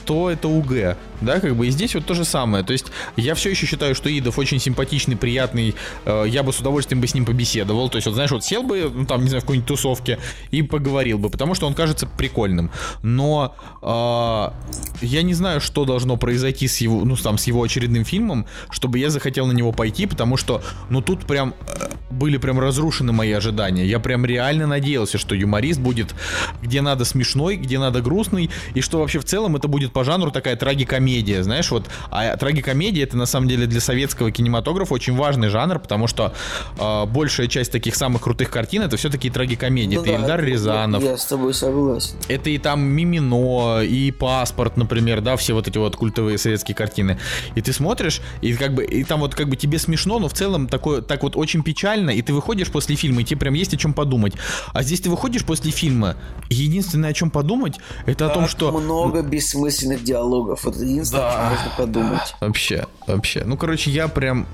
то 0.06 0.30
это 0.30 0.48
УГ, 0.48 0.98
да, 1.22 1.40
как 1.40 1.56
бы, 1.56 1.68
и 1.68 1.72
здесь 1.72 1.95
вот 1.95 2.06
то 2.06 2.14
же 2.14 2.26
самое. 2.26 2.64
То 2.64 2.74
есть 2.74 2.88
я 3.16 3.36
все 3.36 3.52
еще 3.52 3.66
считаю, 3.66 3.95
что 3.95 4.10
Идов 4.10 4.38
очень 4.38 4.60
симпатичный, 4.60 5.16
приятный, 5.16 5.76
э, 6.06 6.26
я 6.28 6.44
бы 6.44 6.53
с 6.53 6.60
удовольствием 6.60 7.02
бы 7.02 7.08
с 7.08 7.14
ним 7.14 7.26
побеседовал. 7.26 7.90
То 7.90 7.98
есть 7.98 8.08
вот 8.08 8.14
знаешь, 8.14 8.32
вот 8.32 8.44
сел 8.44 8.64
бы, 8.64 8.91
ну 8.94 9.06
там, 9.06 9.22
не 9.22 9.30
знаю, 9.30 9.41
в 9.41 9.45
какой-нибудь 9.45 9.68
тусовке 9.68 10.20
и 10.52 10.62
поговорил 10.62 11.18
бы, 11.18 11.30
потому 11.30 11.56
что 11.56 11.68
он 11.68 11.74
кажется 11.74 12.08
прикольным. 12.08 12.72
Но 13.03 13.56
э, 13.82 15.06
я 15.06 15.22
не 15.22 15.34
знаю, 15.34 15.62
что 15.62 15.86
должно 15.86 16.18
произойти 16.18 16.68
с 16.68 16.78
его, 16.78 17.03
ну 17.06 17.16
там, 17.16 17.38
с 17.38 17.48
его 17.48 17.64
очередным 17.64 18.06
фильмом, 18.06 18.45
чтобы 18.70 18.99
я 18.99 19.10
захотел 19.10 19.45
на 19.48 19.52
него 19.52 19.72
пойти, 19.72 20.06
потому 20.06 20.38
что, 20.38 20.64
ну 20.90 21.02
тут 21.02 21.26
прям 21.26 21.53
э, 21.68 21.90
были 22.10 22.38
прям 22.38 22.60
разрушены 22.60 23.12
мои 23.12 23.32
ожидания. 23.32 23.86
Я 23.86 23.99
прям 23.99 24.26
реально 24.26 24.68
надеялся, 24.68 25.18
что 25.18 25.36
юморист 25.36 25.80
будет 25.80 26.14
где 26.62 26.82
надо 26.82 27.06
смешной, 27.06 27.56
где 27.56 27.80
надо 27.80 28.02
грустный, 28.02 28.49
и 28.74 28.82
что 28.82 28.99
вообще 28.99 29.20
в 29.20 29.26
целом 29.26 29.56
это 29.56 29.68
будет 29.72 29.93
по 29.93 30.03
жанру 30.03 30.31
такая 30.31 30.56
трагикомедия, 30.56 31.41
знаешь, 31.43 31.72
вот. 31.72 31.88
А 32.11 32.38
трагикомедия 32.38 33.03
это 33.03 33.18
на 33.18 33.26
самом 33.26 33.48
деле 33.48 33.65
для 33.65 33.81
советского 33.81 34.31
кинематографа 34.31 34.93
очень 34.93 35.15
важный 35.15 35.49
жанр, 35.49 35.80
потому 35.80 36.07
что 36.07 36.34
э, 36.77 37.06
большая 37.06 37.48
часть 37.48 37.72
таких 37.72 37.95
самых 37.95 38.22
крутых 38.22 38.52
картин 38.52 38.84
это 38.84 38.98
все-таки 38.98 39.30
трагикомедии. 39.30 39.95
Ну, 39.95 40.03
это 40.03 40.11
да, 40.11 40.18
Ильдар 40.19 40.43
Рязанов. 40.43 41.03
Я 41.03 41.18
с 41.18 41.26
тобой 41.26 41.53
согласен. 41.53 42.15
Это 42.27 42.49
и 42.49 42.57
там 42.57 42.81
Мимино, 42.81 43.81
и 43.81 44.11
Паспорт, 44.11 44.77
например, 44.77 45.22
да, 45.22 45.35
все 45.38 45.53
вот 45.53 45.68
эти 45.68 45.77
вот 45.77 45.95
культовые 45.95 46.38
советские 46.38 46.76
картины. 46.76 47.18
И 47.56 47.61
ты 47.61 47.73
смотришь, 47.73 48.22
и 48.41 48.53
как 48.53 48.73
бы, 48.73 48.85
и 48.85 49.03
там 49.03 49.22
вот 49.22 49.35
как 49.35 49.49
бы 49.49 49.56
тебе 49.56 49.80
смешно, 49.80 50.19
но 50.19 50.27
в 50.27 50.34
целом 50.34 50.68
такое, 50.68 51.02
так 51.02 51.23
вот 51.23 51.35
очень 51.35 51.64
печально, 51.64 52.11
и 52.11 52.22
ты 52.22 52.34
выходишь 52.34 52.69
после 52.69 52.95
фильма, 52.95 53.22
и 53.22 53.23
тебе 53.23 53.39
прям 53.39 53.53
есть 53.53 53.73
о 53.73 53.77
чем 53.77 53.93
подумать. 53.93 54.34
А 54.73 54.84
здесь 54.84 55.02
ты 55.02 55.10
выходишь 55.10 55.45
после 55.45 55.72
фильма, 55.72 56.18
и 56.49 56.56
единственное, 56.56 57.11
о 57.11 57.14
чем 57.14 57.31
подумать, 57.31 57.77
это 58.06 58.27
так 58.27 58.31
о 58.31 58.34
том, 58.34 58.48
что... 58.48 58.72
много 58.72 59.22
бессмысленных 59.22 59.61
диалогов. 59.70 60.64
Вот 60.64 60.76
единственное, 60.78 61.32
да. 61.32 61.50
можно 61.50 61.72
подумать. 61.78 62.36
Вообще, 62.42 62.86
вообще. 63.08 63.44
Ну, 63.46 63.58
короче, 63.58 63.92
я 63.92 64.08
прям, 64.08 64.48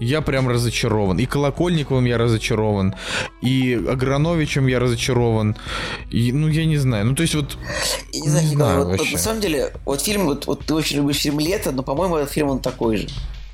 я 0.00 0.20
прям 0.20 0.48
разочарован. 0.48 1.18
И 1.18 1.26
Колокольниковым 1.26 2.04
я 2.04 2.18
разочарован, 2.18 2.94
и 3.42 3.74
Аграновичем 3.74 4.66
я 4.66 4.78
разочарован. 4.78 5.56
И, 6.10 6.32
ну, 6.32 6.48
я 6.48 6.64
не 6.64 6.76
знаю. 6.78 7.06
Ну, 7.06 7.14
то 7.14 7.22
есть 7.22 7.34
вот... 7.34 7.58
Я 8.12 8.20
не 8.20 8.28
знаю, 8.28 8.44
не 8.46 8.54
знаю 8.54 8.84
вот, 8.84 8.98
вот, 8.98 9.12
на 9.12 9.18
самом 9.18 9.40
деле, 9.40 9.72
вот 9.84 10.00
фильм, 10.00 10.26
вот, 10.26 10.46
вот 10.46 10.64
ты 10.64 10.74
очень 10.74 10.98
любишь 10.98 11.18
фильм 11.18 11.38
«Лето», 11.40 11.72
но, 11.72 11.82
по-моему, 11.82 12.16
этот 12.16 12.32
фильм, 12.32 12.48
он 12.50 12.60
такой 12.60 12.96
же. 12.98 13.08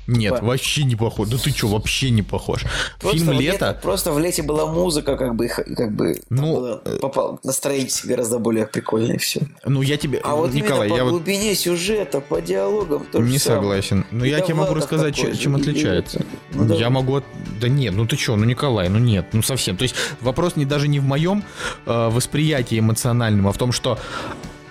Нет, 0.07 0.35
типа... 0.35 0.45
вообще 0.45 0.83
не 0.83 0.95
похож. 0.95 1.29
Да 1.29 1.37
ты 1.37 1.49
что, 1.49 1.67
вообще 1.67 2.09
не 2.09 2.21
похож. 2.21 2.65
Просто 2.99 3.17
Фильм 3.17 3.31
«Лето». 3.31 3.65
Лето... 3.65 3.79
Просто 3.81 4.11
в 4.11 4.19
«Лете» 4.19 4.43
была 4.43 4.65
музыка, 4.67 5.17
как 5.17 5.35
бы, 5.35 5.47
как 5.47 5.91
бы 5.91 6.21
ну, 6.29 6.55
было, 6.55 6.81
э, 6.85 6.97
попал, 7.01 7.39
настроение 7.43 7.89
гораздо 8.03 8.39
более 8.39 8.67
прикольное 8.67 9.17
все. 9.17 9.41
Ну, 9.65 9.81
я 9.81 9.97
тебе... 9.97 10.19
А 10.23 10.35
вот 10.35 10.53
Николай, 10.53 10.89
по 10.89 10.95
я 10.95 11.03
глубине 11.05 11.49
вот... 11.49 11.57
сюжета, 11.57 12.21
по 12.21 12.41
диалогам 12.41 13.05
то 13.11 13.19
Не 13.19 13.39
согласен. 13.39 14.05
Но 14.11 14.25
я 14.25 14.41
тебе 14.41 14.55
могу 14.55 14.73
рассказать, 14.73 15.15
чем, 15.15 15.35
чем 15.35 15.55
отличается. 15.55 16.23
Ну, 16.53 16.73
я 16.75 16.89
могу... 16.89 17.21
Да 17.59 17.67
нет, 17.67 17.93
ну 17.93 18.05
ты 18.05 18.17
что, 18.17 18.35
ну, 18.35 18.45
Николай, 18.45 18.89
ну 18.89 18.99
нет, 18.99 19.27
ну 19.33 19.41
совсем. 19.41 19.77
То 19.77 19.83
есть 19.83 19.95
вопрос 20.21 20.55
не 20.55 20.65
даже 20.65 20.87
не 20.87 20.99
в 20.99 21.03
моем 21.03 21.43
э, 21.85 22.09
восприятии 22.09 22.79
эмоциональном, 22.79 23.47
а 23.47 23.51
в 23.51 23.57
том, 23.57 23.71
что 23.71 23.97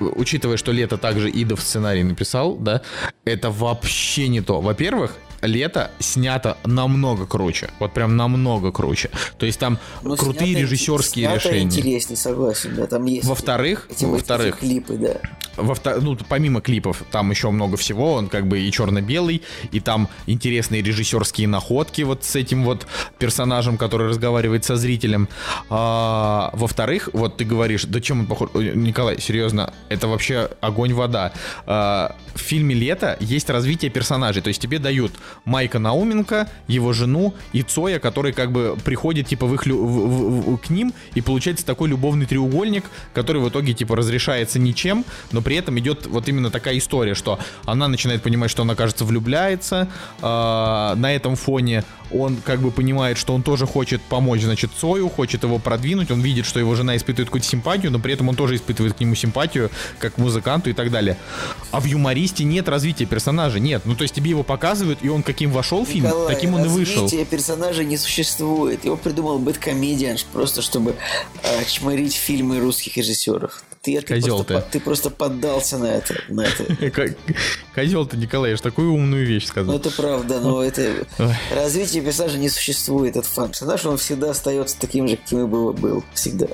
учитывая, 0.00 0.56
что 0.56 0.72
Лето 0.72 0.98
также 0.98 1.30
Идов 1.30 1.60
сценарий 1.60 2.02
написал, 2.02 2.56
да, 2.56 2.82
это 3.24 3.50
вообще 3.50 4.28
не 4.28 4.40
то. 4.40 4.60
Во-первых, 4.60 5.16
лето 5.46 5.90
снято 5.98 6.56
намного 6.64 7.26
круче. 7.26 7.70
Вот 7.78 7.92
прям 7.92 8.16
намного 8.16 8.72
круче. 8.72 9.10
То 9.38 9.46
есть 9.46 9.58
там 9.58 9.78
Но 10.02 10.10
ну, 10.10 10.16
крутые 10.16 10.52
снято, 10.52 10.60
режиссерские 10.60 11.26
снято 11.26 11.48
решения. 11.48 11.62
интереснее, 11.62 12.16
согласен, 12.16 12.74
да, 12.74 12.86
там 12.86 13.04
есть. 13.06 13.26
Во-вторых, 13.26 13.88
во-вторых, 14.00 14.58
клипы, 14.58 14.96
да. 14.96 15.20
Во 15.56 15.74
ну, 16.00 16.16
помимо 16.28 16.60
клипов, 16.60 17.04
там 17.10 17.30
еще 17.30 17.50
много 17.50 17.76
всего, 17.76 18.14
он 18.14 18.28
как 18.28 18.48
бы 18.48 18.60
и 18.60 18.72
черно-белый, 18.72 19.42
и 19.70 19.80
там 19.80 20.08
интересные 20.26 20.82
режиссерские 20.82 21.46
находки 21.46 22.02
вот 22.02 22.24
с 22.24 22.34
этим 22.34 22.64
вот 22.64 22.86
персонажем, 23.18 23.78
который 23.78 24.08
разговаривает 24.08 24.64
со 24.64 24.76
зрителем. 24.76 25.28
А, 25.70 26.50
во-вторых, 26.54 27.08
вот 27.12 27.36
ты 27.36 27.44
говоришь, 27.44 27.84
да 27.84 28.00
чем 28.00 28.20
он 28.20 28.26
похож? 28.26 28.50
Николай, 28.54 29.20
серьезно, 29.20 29.72
это 29.88 30.08
вообще 30.08 30.50
огонь-вода. 30.60 31.32
А, 31.66 32.16
в 32.34 32.40
фильме 32.40 32.74
«Лето» 32.74 33.16
есть 33.20 33.48
развитие 33.48 33.90
персонажей, 33.90 34.42
то 34.42 34.48
есть 34.48 34.60
тебе 34.60 34.78
дают 34.78 35.12
Майка 35.44 35.78
Науменко, 35.78 36.48
его 36.68 36.92
жену 36.92 37.34
и 37.52 37.62
Цоя, 37.62 37.98
который 37.98 38.32
как 38.32 38.52
бы 38.52 38.76
приходит 38.84 39.28
типа 39.28 39.46
в 39.46 39.54
их, 39.54 39.66
в, 39.66 39.70
в, 39.70 40.54
в, 40.54 40.58
к 40.58 40.70
ним, 40.70 40.92
и 41.14 41.20
получается 41.20 41.66
такой 41.66 41.88
любовный 41.88 42.26
треугольник, 42.26 42.84
который 43.12 43.40
в 43.42 43.48
итоге 43.48 43.74
типа 43.74 43.96
разрешается 43.96 44.58
ничем, 44.58 45.04
но 45.32 45.42
при 45.42 45.56
этом 45.56 45.78
идет 45.78 46.06
вот 46.06 46.28
именно 46.28 46.50
такая 46.50 46.78
история, 46.78 47.14
что 47.14 47.38
она 47.66 47.88
начинает 47.88 48.22
понимать, 48.22 48.50
что 48.50 48.62
она, 48.62 48.74
кажется, 48.74 49.04
влюбляется, 49.04 49.88
э, 50.20 50.22
на 50.22 51.14
этом 51.14 51.36
фоне 51.36 51.84
он 52.20 52.36
как 52.36 52.60
бы 52.60 52.70
понимает, 52.70 53.18
что 53.18 53.34
он 53.34 53.42
тоже 53.42 53.66
хочет 53.66 54.00
помочь, 54.02 54.42
значит, 54.42 54.70
Цою, 54.78 55.08
хочет 55.08 55.42
его 55.42 55.58
продвинуть, 55.58 56.10
он 56.10 56.20
видит, 56.20 56.46
что 56.46 56.60
его 56.60 56.74
жена 56.74 56.96
испытывает 56.96 57.28
какую-то 57.28 57.46
симпатию, 57.46 57.92
но 57.92 57.98
при 57.98 58.14
этом 58.14 58.28
он 58.28 58.36
тоже 58.36 58.56
испытывает 58.56 58.94
к 58.94 59.00
нему 59.00 59.14
симпатию, 59.14 59.70
как 59.98 60.14
к 60.14 60.18
музыканту 60.18 60.70
и 60.70 60.72
так 60.72 60.90
далее. 60.90 61.16
А 61.70 61.80
в 61.80 61.84
юмористе 61.84 62.44
нет 62.44 62.68
развития 62.68 63.06
персонажа, 63.06 63.58
нет. 63.58 63.82
Ну, 63.84 63.94
то 63.94 64.02
есть 64.02 64.14
тебе 64.14 64.30
его 64.30 64.42
показывают, 64.42 65.00
и 65.02 65.08
он 65.08 65.22
каким 65.22 65.50
вошел 65.50 65.84
в 65.84 65.88
фильм, 65.88 66.06
Николай, 66.06 66.34
таким 66.34 66.54
он 66.54 66.64
и 66.64 66.68
вышел. 66.68 67.02
развития 67.02 67.24
персонажа 67.24 67.84
не 67.84 67.96
существует. 67.96 68.84
Его 68.84 68.96
придумал 68.96 69.38
Бэткомедиан 69.38 70.16
просто 70.32 70.62
чтобы 70.62 70.96
э, 71.42 71.64
чморить 71.66 72.14
фильмы 72.14 72.60
русских 72.60 72.96
режиссеров. 72.96 73.62
Ты, 73.84 74.00
ты, 74.00 74.14
Козел 74.14 74.36
просто, 74.42 74.60
ты. 74.62 74.78
ты 74.78 74.80
просто 74.80 75.10
поддался 75.10 75.76
на 75.76 75.86
это. 75.86 76.14
На 76.28 76.40
это. 76.40 76.64
Козел 77.74 78.06
ты, 78.06 78.16
Николай, 78.16 78.52
я 78.52 78.56
же 78.56 78.62
такую 78.62 78.94
умную 78.94 79.26
вещь 79.26 79.44
сказал. 79.44 79.74
Ну, 79.74 79.78
это 79.78 79.90
правда, 79.90 80.40
но 80.40 80.64
это... 80.64 81.06
Развитие 81.54 82.02
персонажа 82.02 82.38
не 82.38 82.48
существует. 82.48 83.16
Этот 83.16 83.26
фан. 83.26 83.50
Персонаж, 83.50 83.84
он 83.84 83.98
всегда 83.98 84.30
остается 84.30 84.80
таким 84.80 85.06
же, 85.06 85.18
каким 85.18 85.44
и 85.44 85.46
был. 85.46 85.74
был 85.74 86.02
всегда. 86.14 86.46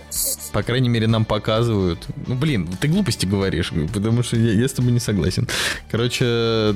По 0.53 0.65
крайней 0.65 0.89
мере, 0.89 1.07
нам 1.07 1.25
показывают. 1.25 2.05
Ну, 2.27 2.35
блин, 2.35 2.69
ты 2.81 2.89
глупости 2.89 3.27
говоришь, 3.27 3.73
потому 3.95 4.25
что 4.25 4.37
я, 4.37 4.53
я 4.53 4.67
с 4.67 4.73
тобой 4.73 4.91
не 4.91 5.01
согласен. 5.01 5.49
Короче, 5.89 6.75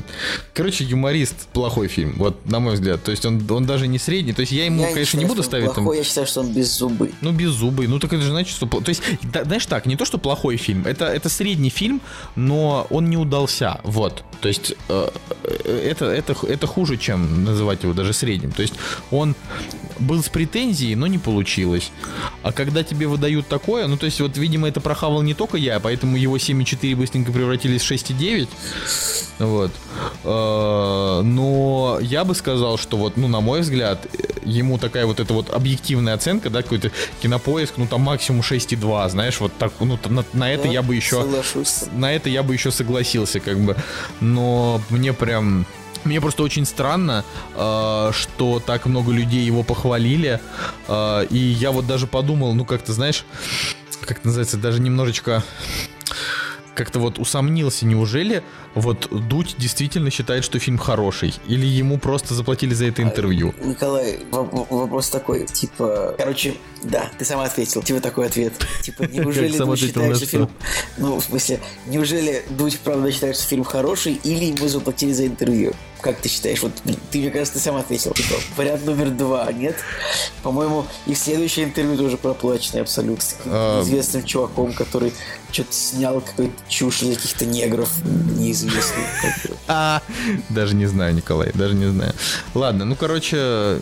короче, 0.52 0.84
юморист 0.84 1.48
плохой 1.52 1.88
фильм, 1.88 2.14
вот, 2.16 2.46
на 2.46 2.60
мой 2.60 2.74
взгляд. 2.74 3.02
То 3.02 3.10
есть 3.10 3.26
он, 3.26 3.44
он 3.50 3.66
даже 3.66 3.88
не 3.88 3.98
средний. 3.98 4.34
То 4.34 4.40
есть 4.40 4.52
я 4.52 4.66
ему, 4.66 4.82
я 4.82 4.92
конечно, 4.92 5.00
не, 5.00 5.04
считаю, 5.06 5.24
не 5.24 5.28
буду 5.28 5.42
ставить... 5.42 5.64
Плохой, 5.66 5.84
там... 5.84 5.94
я 5.96 6.04
считаю, 6.04 6.26
что 6.28 6.40
он 6.42 6.52
беззубый. 6.52 7.12
Ну, 7.22 7.32
беззубый. 7.32 7.88
Ну, 7.88 7.98
так 7.98 8.12
это 8.12 8.22
же 8.22 8.30
значит, 8.30 8.54
что... 8.54 8.66
То 8.66 8.88
есть, 8.88 9.02
да, 9.22 9.42
знаешь 9.42 9.66
так, 9.66 9.86
не 9.86 9.96
то, 9.96 10.04
что 10.04 10.18
плохой 10.18 10.43
фильм. 10.52 10.86
Это, 10.86 11.06
это 11.06 11.28
средний 11.28 11.70
фильм, 11.70 12.00
но 12.36 12.86
он 12.90 13.10
не 13.10 13.16
удался. 13.16 13.80
Вот. 13.84 14.24
То 14.40 14.48
есть, 14.48 14.74
э, 14.88 15.08
это, 15.64 16.04
это, 16.06 16.36
это 16.46 16.66
хуже, 16.66 16.96
чем 16.96 17.44
называть 17.44 17.82
его 17.82 17.94
даже 17.94 18.12
средним. 18.12 18.52
То 18.52 18.62
есть 18.62 18.74
он 19.10 19.34
был 19.98 20.22
с 20.22 20.28
претензией, 20.28 20.94
но 20.96 21.06
не 21.06 21.18
получилось. 21.18 21.90
А 22.42 22.52
когда 22.52 22.82
тебе 22.82 23.06
выдают 23.06 23.46
такое, 23.48 23.86
ну 23.86 23.96
то 23.96 24.06
есть 24.06 24.20
вот, 24.20 24.36
видимо, 24.36 24.68
это 24.68 24.80
прохавал 24.80 25.22
не 25.22 25.34
только 25.34 25.56
я, 25.56 25.80
поэтому 25.80 26.16
его 26.16 26.36
7,4 26.36 26.96
быстренько 26.96 27.32
превратились 27.32 27.82
в 27.82 27.90
6,9. 27.90 28.48
Вот. 29.38 29.72
Э, 30.24 31.22
но 31.22 31.98
я 32.00 32.24
бы 32.24 32.34
сказал, 32.34 32.78
что 32.78 32.96
вот, 32.96 33.16
ну, 33.16 33.28
на 33.28 33.40
мой 33.40 33.60
взгляд, 33.60 34.06
ему 34.44 34.78
такая 34.78 35.06
вот 35.06 35.20
эта 35.20 35.32
вот 35.32 35.50
объективная 35.50 36.14
оценка, 36.14 36.50
да, 36.50 36.62
какой-то 36.62 36.90
кинопоиск, 37.22 37.74
ну, 37.76 37.86
там 37.86 38.02
максимум 38.02 38.42
6,2, 38.42 39.08
знаешь, 39.10 39.40
вот 39.40 39.52
так, 39.58 39.72
ну, 39.80 39.98
на, 40.08 40.24
на 40.34 40.52
это 40.52 40.68
я 40.68 40.82
бы 40.82 40.94
еще... 40.94 41.22
Соглашусь. 41.22 41.84
На 41.92 42.12
это 42.12 42.28
я 42.28 42.42
бы 42.42 42.54
еще 42.54 42.70
согласился, 42.70 43.40
как 43.40 43.58
бы. 43.58 43.76
Но 44.20 44.80
мне 44.90 45.12
прям... 45.12 45.66
Мне 46.04 46.20
просто 46.20 46.42
очень 46.42 46.66
странно, 46.66 47.24
э, 47.54 48.10
что 48.12 48.60
так 48.60 48.84
много 48.84 49.10
людей 49.10 49.42
его 49.42 49.62
похвалили. 49.62 50.38
Э, 50.86 51.26
и 51.30 51.38
я 51.38 51.70
вот 51.70 51.86
даже 51.86 52.06
подумал, 52.06 52.54
ну 52.54 52.66
как-то, 52.66 52.92
знаешь, 52.92 53.24
как 54.02 54.18
это 54.18 54.26
называется, 54.26 54.58
даже 54.58 54.80
немножечко 54.80 55.42
как-то 56.74 56.98
вот 56.98 57.18
усомнился, 57.18 57.86
неужели 57.86 58.42
вот 58.74 59.08
Дудь 59.28 59.54
действительно 59.58 60.10
считает, 60.10 60.44
что 60.44 60.58
фильм 60.58 60.78
хороший? 60.78 61.34
Или 61.46 61.66
ему 61.66 61.98
просто 61.98 62.34
заплатили 62.34 62.74
за 62.74 62.86
это 62.86 63.02
интервью? 63.02 63.54
Николай, 63.62 64.18
воп- 64.30 64.66
вопрос 64.70 65.08
такой, 65.10 65.46
типа, 65.46 66.14
короче, 66.18 66.54
да, 66.82 67.10
ты 67.18 67.24
сам 67.24 67.40
ответил, 67.40 67.82
типа 67.82 68.00
такой 68.00 68.26
ответ. 68.26 68.52
Типа, 68.82 69.02
неужели 69.12 69.56
Дудь 69.56 69.78
считает, 69.78 70.16
что 70.16 70.26
фильм... 70.26 70.50
Ну, 70.98 71.20
в 71.20 71.24
смысле, 71.24 71.60
неужели 71.86 72.44
Дудь 72.50 72.78
правда 72.80 73.10
считает, 73.12 73.36
что 73.36 73.46
фильм 73.46 73.64
хороший, 73.64 74.14
или 74.24 74.46
ему 74.46 74.68
заплатили 74.68 75.12
за 75.12 75.26
интервью? 75.26 75.72
Как 76.00 76.18
ты 76.18 76.28
считаешь? 76.28 76.60
Вот 76.62 76.72
ты, 77.10 77.18
мне 77.18 77.30
кажется, 77.30 77.54
ты 77.54 77.60
сам 77.60 77.76
ответил. 77.76 78.12
Типа, 78.12 78.34
вариант 78.58 78.84
номер 78.84 79.08
два, 79.08 79.50
нет? 79.50 79.76
По-моему, 80.42 80.84
и 81.06 81.14
следующее 81.14 81.64
интервью 81.64 81.96
тоже 81.96 82.18
проплаченное 82.18 82.82
абсолютно. 82.82 83.24
С 83.24 83.36
А. 83.46 83.82
известным 83.82 84.22
чуваком, 84.24 84.74
который 84.74 85.14
что-то 85.50 85.72
снял 85.72 86.20
какую-то 86.20 86.54
чушь 86.68 86.98
каких-то 86.98 87.46
негров 87.46 87.88
неизвестных. 88.04 88.63
Бы. 88.64 89.56
А, 89.68 90.02
даже 90.50 90.74
не 90.74 90.86
знаю, 90.86 91.14
Николай, 91.14 91.50
даже 91.54 91.74
не 91.74 91.86
знаю. 91.86 92.12
Ладно, 92.54 92.84
ну, 92.84 92.96
короче, 92.96 93.80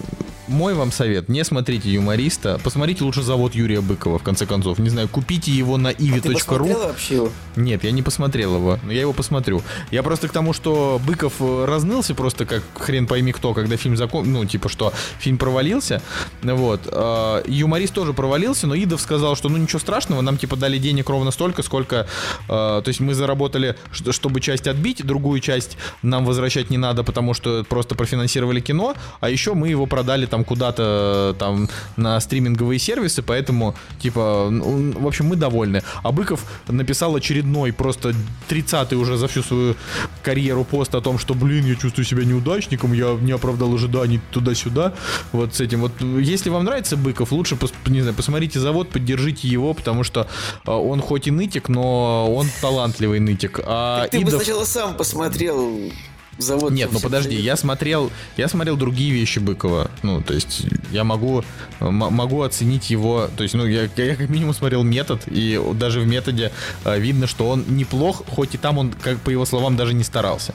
мой 0.48 0.74
вам 0.74 0.90
совет, 0.90 1.28
не 1.28 1.44
смотрите 1.44 1.90
юмориста, 1.93 2.60
посмотрите 2.62 3.05
лучше 3.05 3.23
завод 3.23 3.55
Юрия 3.55 3.81
Быкова, 3.81 4.19
в 4.19 4.23
конце 4.23 4.47
концов. 4.47 4.78
Не 4.78 4.90
знаю, 4.90 5.09
купите 5.09 5.52
его 5.52 5.77
на 5.77 5.90
А 5.90 5.94
Ты 5.94 6.05
ivi.ru. 6.05 6.32
посмотрела 6.32 6.86
вообще 6.89 7.14
его? 7.16 7.31
Нет, 7.56 7.85
я 7.85 7.90
не 7.93 8.02
посмотрел 8.02 8.56
его, 8.56 8.78
но 8.82 8.93
я 8.93 9.02
его 9.02 9.12
посмотрю. 9.12 9.62
Я 9.90 10.02
просто 10.02 10.28
к 10.28 10.32
тому, 10.32 10.52
что 10.52 11.01
Быков 11.06 11.35
э, 11.40 11.64
разнылся 11.66 12.14
просто 12.14 12.44
как 12.44 12.62
хрен 12.74 13.06
пойми 13.06 13.32
кто, 13.32 13.55
когда 13.55 13.77
фильм 13.77 13.97
закон... 13.97 14.31
Ну, 14.32 14.44
типа, 14.44 14.69
что 14.69 14.93
фильм 15.19 15.39
провалился. 15.39 16.02
Вот. 16.43 16.81
А, 16.90 17.43
Юморист 17.47 17.94
тоже 17.94 18.12
провалился, 18.12 18.66
но 18.66 18.74
Идов 18.74 19.01
сказал, 19.01 19.36
что 19.36 19.48
ну 19.48 19.59
ничего 19.59 19.78
страшного, 19.78 20.20
нам 20.23 20.39
типа 20.39 20.56
дали 20.56 20.78
денег 20.78 21.09
ровно 21.09 21.31
столько, 21.31 21.62
сколько... 21.62 22.06
а, 22.48 22.82
То 22.82 22.89
есть 22.89 23.01
мы 23.01 23.14
заработали, 23.14 23.77
чтобы 23.93 24.40
часть 24.40 24.66
отбить, 24.66 25.05
другую 25.06 25.40
часть 25.40 25.77
нам 26.02 26.24
возвращать 26.24 26.70
не 26.70 26.78
надо, 26.78 27.05
потому 27.05 27.35
что 27.35 27.64
просто 27.64 27.94
профинансировали 27.94 28.60
кино, 28.60 28.94
а 29.20 29.31
еще 29.31 29.55
мы 29.55 29.69
его 29.69 29.86
продали 29.86 30.27
там 30.32 30.44
куда-то 30.44 31.36
там 31.38 31.68
на 31.96 32.18
стриминговые 32.18 32.78
сервисы, 32.78 33.22
поэтому 33.22 33.74
типа, 34.00 34.48
ну, 34.50 34.92
в 34.98 35.06
общем, 35.06 35.26
мы 35.26 35.36
довольны. 35.36 35.82
А 36.02 36.10
Быков 36.10 36.40
написал 36.68 37.14
очередной, 37.14 37.70
просто 37.74 38.14
30-й 38.48 38.96
уже 38.96 39.18
за 39.18 39.28
всю 39.28 39.42
свою 39.42 39.74
карьеру 40.22 40.64
пост 40.64 40.94
о 40.94 41.02
том, 41.02 41.18
что, 41.18 41.34
блин, 41.34 41.66
я 41.66 41.74
чувствую 41.74 42.06
себя 42.06 42.24
неудачником, 42.24 42.94
я 42.94 43.14
не 43.20 43.32
оправдал 43.32 43.74
ожиданий 43.74 44.20
туда-сюда. 44.30 44.94
Вот 45.32 45.54
с 45.54 45.60
этим. 45.60 45.82
Вот 45.82 45.92
если 46.00 46.48
вам 46.48 46.64
нравится 46.64 46.96
Быков, 46.96 47.30
лучше, 47.32 47.59
не 47.86 48.00
знаю, 48.00 48.16
посмотрите 48.16 48.59
завод, 48.59 48.88
поддержите 48.88 49.48
его, 49.48 49.74
потому 49.74 50.02
что 50.02 50.28
а, 50.64 50.78
он 50.78 51.02
хоть 51.02 51.26
и 51.26 51.30
нытик, 51.30 51.68
но 51.68 52.34
он 52.34 52.46
талантливый 52.62 53.20
нытик. 53.20 53.60
А 53.66 54.09
Ты 54.09 54.20
бы 54.20 54.30
Идов- 54.30 54.42
сначала 54.42 54.64
сам 54.64 54.96
посмотрел 54.96 55.92
завод. 56.38 56.72
нет, 56.72 56.90
ну 56.92 57.00
подожди, 57.00 57.36
я 57.36 57.56
смотрел, 57.56 58.10
я 58.36 58.48
смотрел 58.48 58.76
другие 58.76 59.12
вещи 59.12 59.38
Быкова. 59.38 59.90
Ну, 60.02 60.22
то 60.22 60.34
есть 60.34 60.66
я 60.90 61.04
могу, 61.04 61.44
могу 61.80 62.42
оценить 62.42 62.90
его. 62.90 63.28
То 63.36 63.42
есть, 63.42 63.54
ну, 63.54 63.66
я, 63.66 63.88
я 63.96 64.16
как 64.16 64.28
минимум 64.28 64.54
смотрел 64.54 64.82
метод, 64.82 65.22
и 65.26 65.60
даже 65.74 66.00
в 66.00 66.06
методе 66.06 66.52
э, 66.84 66.98
видно, 66.98 67.26
что 67.26 67.48
он 67.48 67.64
неплох, 67.68 68.22
хоть 68.28 68.54
и 68.54 68.59
там 68.59 68.78
он, 68.78 68.92
как 68.92 69.20
по 69.20 69.30
его 69.30 69.44
словам, 69.44 69.76
даже 69.76 69.94
не 69.94 70.04
старался. 70.04 70.54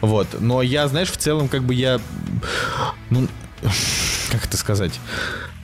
Вот. 0.00 0.40
Но 0.40 0.62
я, 0.62 0.88
знаешь, 0.88 1.10
в 1.10 1.16
целом, 1.16 1.48
как 1.48 1.62
бы 1.62 1.74
я. 1.74 2.00
Ну, 3.10 3.28
как 4.32 4.46
это 4.46 4.56
сказать? 4.56 4.98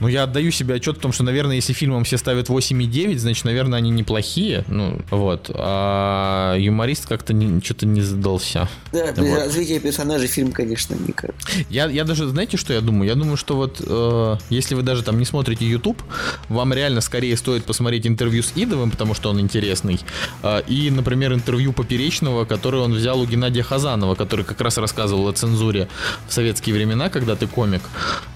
Ну, 0.01 0.07
я 0.07 0.23
отдаю 0.25 0.53
себе 0.53 0.75
отчет 0.77 0.99
в 0.99 1.01
том, 1.01 1.13
что, 1.13 1.25
наверное, 1.25 1.57
если 1.57 1.73
фильмам 1.73 2.05
все 2.05 2.19
ставят 2.19 2.49
8,9, 2.49 3.19
значит, 3.19 3.45
наверное, 3.45 3.79
они 3.79 3.91
неплохие. 3.91 4.65
Ну, 4.69 5.01
вот. 5.11 5.51
А 5.53 6.55
юморист 6.57 7.07
как-то 7.07 7.35
что-то 7.65 7.87
не 7.87 8.03
задался. 8.03 8.69
Да, 8.93 9.07
Вот. 9.17 9.39
развития 9.39 9.81
персонажей 9.81 10.29
фильм, 10.29 10.53
конечно, 10.53 10.95
никак. 10.95 11.35
Я, 11.69 11.87
я 11.87 12.05
даже, 12.05 12.29
знаете, 12.29 12.57
что 12.57 12.73
я 12.73 12.81
думаю? 12.81 13.09
Я 13.09 13.17
думаю, 13.17 13.37
что 13.37 13.57
вот 13.57 13.83
э, 13.85 14.37
если 14.51 14.77
вы 14.77 14.83
даже 14.83 15.03
там 15.03 15.19
не 15.19 15.25
смотрите 15.25 15.67
YouTube, 15.67 16.01
вам 16.49 16.73
реально 16.73 17.01
скорее 17.01 17.37
стоит 17.37 17.65
посмотреть 17.65 18.07
интервью 18.07 18.43
с 18.43 18.53
Идовым, 18.55 18.91
потому 18.91 19.15
что 19.15 19.31
он 19.31 19.41
интересный, 19.41 20.01
э, 20.43 20.63
и, 20.69 20.91
например, 20.91 21.33
интервью 21.33 21.73
Поперечного, 21.73 22.45
которое 22.45 22.83
он 22.83 22.93
взял 22.93 23.21
у 23.21 23.27
Геннадия 23.27 23.63
Хазанова, 23.63 24.15
который 24.15 24.45
как 24.45 24.61
раз 24.61 24.79
рассказывал 24.79 25.27
о 25.29 25.33
цензуре 25.33 25.89
в 26.29 26.33
советские 26.33 26.75
времена, 26.75 27.09
когда 27.09 27.35
ты 27.35 27.47
комик. 27.49 27.83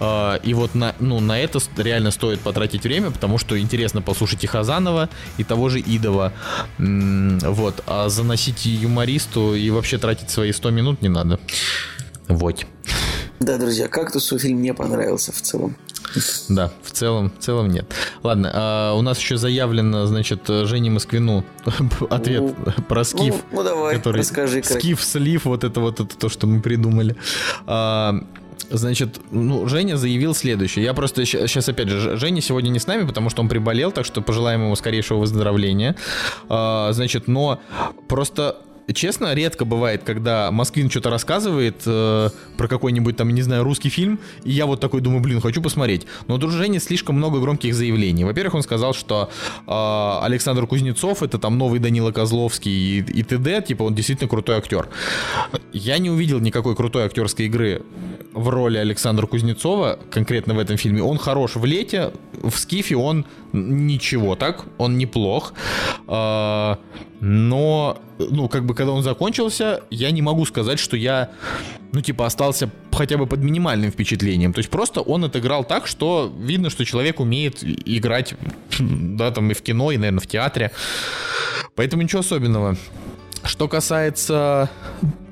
Э, 0.01 0.22
и 0.43 0.55
вот 0.55 0.75
на, 0.75 0.95
ну, 1.01 1.21
на 1.21 1.39
это 1.39 1.59
реально 1.77 2.11
стоит 2.11 2.41
потратить 2.41 2.85
время, 2.85 3.11
потому 3.11 3.39
что 3.39 3.59
интересно 3.59 4.03
послушать 4.03 4.45
и 4.45 4.47
Хазанова, 4.47 5.09
и 5.39 5.45
того 5.45 5.69
же 5.69 5.81
Идова. 5.81 6.33
Вот. 6.79 7.83
А 7.87 8.09
заносить 8.09 8.65
юмористу 8.67 9.55
и 9.55 9.71
вообще 9.71 9.99
тратить 9.99 10.31
свои 10.31 10.53
100 10.53 10.71
минут 10.71 11.03
не 11.03 11.09
надо. 11.09 11.39
Вот. 12.29 12.67
Да, 13.41 13.59
друзья, 13.59 13.89
«Кактусу» 13.89 14.39
фильм 14.39 14.63
не 14.63 14.73
понравился 14.73 15.33
в 15.33 15.41
целом. 15.43 15.77
Да, 16.49 16.71
в 16.83 16.91
целом, 16.91 17.33
в 17.37 17.43
целом 17.43 17.69
нет. 17.71 17.87
Ладно, 18.23 18.51
а 18.55 18.93
у 18.95 19.03
нас 19.03 19.19
еще 19.19 19.37
заявлено, 19.37 20.07
значит, 20.07 20.47
Жене 20.47 20.91
Москвину 20.91 21.45
ответ 22.11 22.43
Ну, 22.43 22.73
про 22.89 23.03
скиф. 23.05 23.37
ну, 23.51 23.59
ну, 23.59 23.63
давай, 23.65 24.01
расскажи, 24.05 24.63
Крак. 24.63 24.79
Скиф, 24.79 25.03
слив, 25.03 25.45
вот 25.47 25.65
это 25.65 25.81
вот 25.81 26.01
это 26.01 26.17
то, 26.17 26.29
что 26.29 26.47
мы 26.47 26.61
придумали. 26.61 27.17
А, 27.67 28.15
Значит, 28.73 29.21
ну, 29.31 29.69
Женя 29.69 29.97
заявил 29.97 30.35
следующее. 30.35 30.85
Я 30.85 30.95
просто 30.95 31.27
сейчас, 31.27 31.69
опять 31.69 31.89
же, 31.89 32.17
Женя 32.17 32.41
сегодня 32.41 32.71
не 32.71 32.79
с 32.79 32.87
нами, 32.87 33.07
потому 33.07 33.29
что 33.29 33.43
он 33.43 33.49
приболел, 33.49 33.93
так 33.93 34.07
что 34.07 34.23
пожелаем 34.23 34.63
ему 34.63 34.75
скорейшего 34.77 35.19
выздоровления. 35.19 35.95
А, 36.49 36.91
Значит, 36.93 37.29
но 37.29 37.61
просто 38.09 38.57
Честно, 38.93 39.35
редко 39.35 39.65
бывает, 39.65 40.03
когда 40.05 40.51
Москвин 40.51 40.91
что-то 40.91 41.11
рассказывает 41.11 41.83
э, 41.87 42.31
про 42.57 42.69
какой-нибудь 42.69 43.17
там, 43.17 43.31
не 43.31 43.43
знаю, 43.43 43.65
русский 43.65 43.89
фильм, 43.89 44.19
и 44.45 44.51
я 44.51 44.67
вот 44.67 44.81
такой 44.81 45.01
думаю, 45.01 45.23
блин, 45.23 45.41
хочу 45.41 45.63
посмотреть. 45.63 46.07
Но 46.27 46.41
Жени 46.53 46.81
слишком 46.81 47.17
много 47.17 47.41
громких 47.41 47.75
заявлений. 47.75 48.25
Во-первых, 48.25 48.55
он 48.55 48.63
сказал, 48.63 48.93
что 48.93 49.31
э, 49.67 50.25
Александр 50.25 50.67
Кузнецов 50.67 51.23
это 51.23 51.39
там 51.39 51.57
новый 51.57 51.79
Данила 51.79 52.13
Козловский 52.13 52.99
и, 52.99 53.01
и 53.01 53.23
т.д., 53.23 53.63
типа 53.63 53.85
он 53.85 53.95
действительно 53.95 54.29
крутой 54.29 54.57
актер. 54.57 54.89
Я 55.73 55.99
не 55.99 56.11
увидел 56.11 56.41
никакой 56.41 56.77
крутой 56.77 57.05
актерской 57.05 57.47
игры 57.47 57.83
в 58.33 58.49
роли 58.49 58.79
Александра 58.79 59.27
Кузнецова, 59.27 59.99
конкретно 60.11 60.55
в 60.55 60.59
этом 60.59 60.77
фильме. 60.77 61.03
Он 61.03 61.19
хорош 61.19 61.57
в 61.57 61.65
лете, 61.65 62.13
в 62.43 62.57
скифе 62.57 62.97
он 62.97 63.25
ничего 63.53 64.37
так, 64.37 64.65
он 64.79 64.99
неплох. 64.99 65.55
А, 66.07 66.79
но, 67.25 68.03
ну, 68.19 68.49
как 68.49 68.67
бы, 68.67 68.75
когда 68.75 68.91
он 68.91 69.05
закончился, 69.05 69.85
я 69.91 70.11
не 70.11 70.21
могу 70.21 70.45
сказать, 70.45 70.81
что 70.81 70.97
я, 70.97 71.31
ну, 71.93 72.01
типа, 72.01 72.27
остался 72.27 72.69
хотя 72.91 73.17
бы 73.17 73.29
под 73.29 73.39
минимальным 73.39 73.93
впечатлением. 73.93 74.53
То 74.53 74.59
есть 74.59 74.71
просто 74.71 75.03
он 75.03 75.23
отыграл 75.23 75.63
так, 75.63 75.87
что 75.87 76.35
видно, 76.37 76.69
что 76.69 76.85
человек 76.85 77.21
умеет 77.21 77.63
играть, 77.63 78.35
да, 78.81 79.31
там 79.31 79.53
и 79.53 79.55
в 79.55 79.63
кино, 79.63 79.93
и, 79.93 79.99
наверное, 79.99 80.19
в 80.19 80.27
театре. 80.27 80.73
Поэтому 81.77 82.03
ничего 82.03 82.23
особенного. 82.23 82.77
Что 83.45 83.69
касается, 83.69 84.69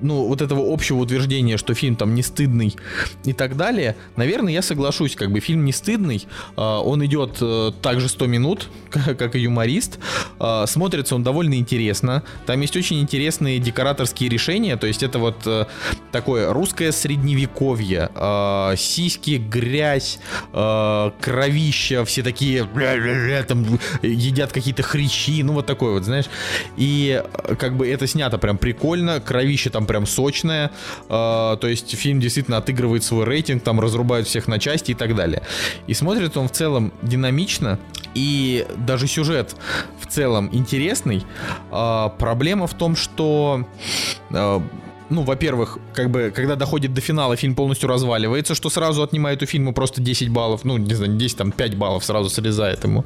ну, 0.02 0.26
вот 0.26 0.42
этого 0.42 0.72
общего 0.72 0.98
утверждения, 0.98 1.56
что 1.56 1.74
фильм 1.74 1.96
там 1.96 2.14
не 2.14 2.22
стыдный 2.22 2.76
и 3.24 3.32
так 3.32 3.56
далее, 3.56 3.96
наверное, 4.16 4.52
я 4.52 4.62
соглашусь, 4.62 5.16
как 5.16 5.30
бы 5.30 5.40
фильм 5.40 5.64
не 5.64 5.72
стыдный, 5.72 6.26
а, 6.56 6.80
он 6.80 7.04
идет 7.04 7.38
э, 7.40 7.72
также 7.82 8.08
100 8.08 8.26
минут, 8.26 8.68
как 8.90 9.36
и 9.36 9.40
юморист, 9.40 9.98
А, 10.38 10.66
смотрится 10.66 11.14
он 11.14 11.22
довольно 11.22 11.54
интересно, 11.54 12.22
там 12.46 12.60
есть 12.60 12.76
очень 12.76 13.00
интересные 13.00 13.58
декораторские 13.58 14.28
решения, 14.28 14.76
то 14.76 14.86
есть 14.86 15.02
это 15.02 15.18
вот 15.18 15.46
э, 15.46 15.66
такое 16.12 16.52
русское 16.52 16.92
средневековье, 16.92 18.10
а, 18.14 18.74
сиськи, 18.76 19.36
грязь, 19.36 20.18
кровища, 20.52 22.04
все 22.04 22.22
такие 22.22 22.66
там 23.48 23.78
едят 24.02 24.52
какие-то 24.52 24.82
хрящи, 24.82 25.42
ну 25.42 25.54
вот 25.54 25.66
такое 25.66 25.92
вот, 25.92 26.04
знаешь, 26.04 26.26
и 26.76 27.22
э, 27.22 27.54
как 27.56 27.76
бы 27.76 27.88
это 27.88 28.06
снято 28.06 28.38
прям 28.38 28.58
прикольно, 28.58 29.20
кровище 29.20 29.70
там 29.70 29.86
прям 29.90 30.06
сочная. 30.06 30.70
Э, 31.08 31.56
то 31.60 31.66
есть 31.66 31.96
фильм 31.96 32.20
действительно 32.20 32.58
отыгрывает 32.58 33.02
свой 33.02 33.24
рейтинг, 33.24 33.64
там 33.64 33.80
разрубают 33.80 34.28
всех 34.28 34.46
на 34.46 34.60
части 34.60 34.92
и 34.92 34.94
так 34.94 35.16
далее. 35.16 35.42
И 35.88 35.94
смотрится 35.94 36.38
он 36.38 36.46
в 36.46 36.52
целом 36.52 36.92
динамично, 37.02 37.80
и 38.14 38.64
даже 38.76 39.08
сюжет 39.08 39.56
в 40.00 40.06
целом 40.06 40.48
интересный. 40.52 41.24
Э, 41.72 42.08
проблема 42.18 42.68
в 42.68 42.74
том, 42.74 42.94
что 42.94 43.66
э, 44.30 44.60
ну, 45.10 45.22
во-первых, 45.22 45.78
как 45.92 46.10
бы, 46.10 46.32
когда 46.34 46.56
доходит 46.56 46.94
до 46.94 47.00
финала, 47.00 47.36
фильм 47.36 47.54
полностью 47.54 47.88
разваливается, 47.88 48.54
что 48.54 48.70
сразу 48.70 49.02
отнимает 49.02 49.42
у 49.42 49.46
фильма 49.46 49.72
просто 49.72 50.00
10 50.00 50.28
баллов, 50.30 50.64
ну, 50.64 50.78
не 50.78 50.94
знаю, 50.94 51.16
10, 51.16 51.36
там, 51.36 51.52
5 51.52 51.76
баллов 51.76 52.04
сразу 52.04 52.30
срезает 52.30 52.84
ему. 52.84 53.04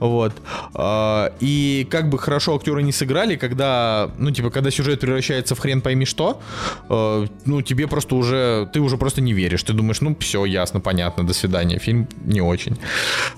Вот. 0.00 0.32
А, 0.74 1.32
и 1.40 1.86
как 1.90 2.08
бы 2.08 2.18
хорошо 2.18 2.56
актеры 2.56 2.82
не 2.82 2.92
сыграли, 2.92 3.36
когда, 3.36 4.10
ну, 4.18 4.30
типа, 4.30 4.50
когда 4.50 4.70
сюжет 4.70 5.00
превращается 5.00 5.54
в 5.54 5.58
хрен 5.58 5.80
пойми 5.82 6.06
что, 6.06 6.40
а, 6.88 7.26
ну, 7.44 7.62
тебе 7.62 7.86
просто 7.86 8.14
уже, 8.14 8.68
ты 8.72 8.80
уже 8.80 8.96
просто 8.96 9.20
не 9.20 9.34
веришь. 9.34 9.62
Ты 9.62 9.72
думаешь, 9.74 10.00
ну, 10.00 10.16
все, 10.18 10.44
ясно, 10.46 10.80
понятно, 10.80 11.26
до 11.26 11.34
свидания. 11.34 11.78
Фильм 11.78 12.08
не 12.24 12.40
очень. 12.40 12.76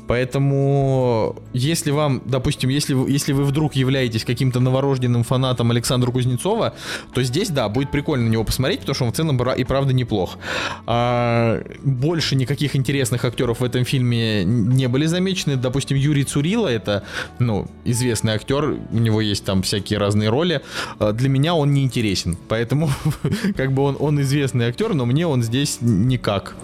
Поэтому, 0.06 1.36
если 1.52 1.90
вам, 1.90 2.22
допустим, 2.24 2.70
если, 2.70 2.94
если 3.10 3.32
вы 3.32 3.44
вдруг 3.44 3.74
являетесь 3.74 4.24
каким-то 4.24 4.60
новорожденным 4.60 5.24
фанатом 5.24 5.70
Александра 5.70 6.10
Кузнецова, 6.10 6.74
то 7.12 7.22
здесь, 7.22 7.48
да, 7.48 7.68
будет 7.68 7.87
будет 7.88 7.90
прикольно 7.90 8.26
на 8.26 8.30
него 8.30 8.44
посмотреть, 8.44 8.80
потому 8.80 8.94
что 8.94 9.04
он 9.04 9.12
в 9.12 9.16
целом 9.16 9.38
и 9.52 9.64
правда 9.64 9.92
неплох. 9.92 10.38
А, 10.86 11.62
больше 11.82 12.36
никаких 12.36 12.76
интересных 12.76 13.24
актеров 13.24 13.60
в 13.60 13.64
этом 13.64 13.84
фильме 13.84 14.44
не 14.44 14.88
были 14.88 15.06
замечены. 15.06 15.56
Допустим, 15.56 15.96
Юрий 15.96 16.24
Цурила, 16.24 16.68
это, 16.68 17.02
ну, 17.38 17.66
известный 17.84 18.32
актер, 18.32 18.76
у 18.92 18.98
него 18.98 19.20
есть 19.20 19.44
там 19.44 19.62
всякие 19.62 19.98
разные 19.98 20.28
роли. 20.30 20.60
А, 20.98 21.12
для 21.12 21.28
меня 21.28 21.54
он 21.54 21.72
не 21.72 21.82
интересен, 21.82 22.36
поэтому 22.48 22.90
как 23.56 23.72
бы 23.72 23.82
он, 23.82 23.96
он 23.98 24.20
известный 24.20 24.66
актер, 24.66 24.94
но 24.94 25.06
мне 25.06 25.26
он 25.26 25.42
здесь 25.42 25.78
никак. 25.80 26.56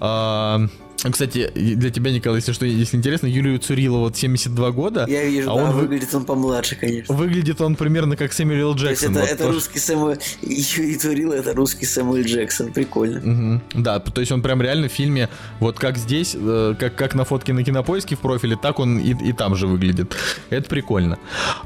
А, 0.00 0.66
кстати, 1.10 1.50
для 1.54 1.90
тебя, 1.90 2.10
Николай, 2.10 2.38
если 2.38 2.52
что, 2.52 2.66
если 2.66 2.96
интересно, 2.96 3.26
Юлию 3.26 3.58
Цурилову 3.58 4.04
вот 4.04 4.16
72 4.16 4.70
года. 4.72 5.06
Я 5.08 5.24
вижу, 5.24 5.50
а 5.50 5.56
да, 5.56 5.64
он 5.64 5.72
выглядит 5.72 6.14
он 6.14 6.24
помладше, 6.24 6.76
конечно. 6.76 7.14
Выглядит 7.14 7.60
он 7.60 7.76
примерно 7.76 8.16
как 8.16 8.32
Сэмюэл 8.32 8.74
Джексон. 8.74 9.14
То 9.14 9.20
есть 9.20 9.32
это, 9.32 9.44
вот 9.44 9.48
это 9.48 9.52
русский 9.52 9.78
Сэмюэл... 9.78 10.18
Юрий 10.42 10.96
Цурилов 10.96 11.34
это 11.36 11.54
русский 11.54 11.86
Сэмюэл 11.86 12.24
Джексон, 12.24 12.72
прикольно. 12.72 13.20
Угу. 13.20 13.82
Да, 13.82 13.98
то 14.00 14.20
есть 14.20 14.32
он 14.32 14.42
прям 14.42 14.60
реально 14.60 14.88
в 14.88 14.92
фильме, 14.92 15.28
вот 15.58 15.78
как 15.78 15.96
здесь, 15.96 16.36
э, 16.38 16.74
как, 16.78 16.94
как 16.96 17.14
на 17.14 17.24
фотке 17.24 17.52
на 17.52 17.64
кинопоиске 17.64 18.16
в 18.16 18.20
профиле, 18.20 18.56
так 18.56 18.78
он 18.78 18.98
и, 18.98 19.14
и 19.28 19.32
там 19.32 19.56
же 19.56 19.66
выглядит. 19.66 20.14
Это 20.50 20.68
прикольно. 20.68 21.18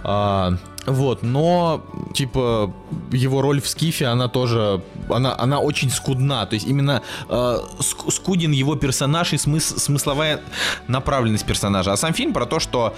А, 0.02 0.58
вот, 0.86 1.22
но, 1.22 1.82
типа, 2.12 2.72
его 3.10 3.42
роль 3.42 3.60
в 3.60 3.68
Скифе, 3.68 4.06
она 4.06 4.28
тоже, 4.28 4.82
она, 5.08 5.34
она 5.38 5.58
очень 5.58 5.90
скудна. 5.90 6.44
То 6.46 6.54
есть 6.54 6.66
именно 6.66 7.02
э, 7.28 7.58
скуден 7.80 8.52
его 8.52 8.76
персонаж 8.76 9.32
и 9.32 9.38
смыс, 9.38 9.64
смысловая 9.64 10.40
направленность 10.88 11.46
персонажа. 11.46 11.92
А 11.92 11.96
сам 11.96 12.12
фильм 12.12 12.32
про 12.32 12.46
то, 12.46 12.60
что, 12.60 12.94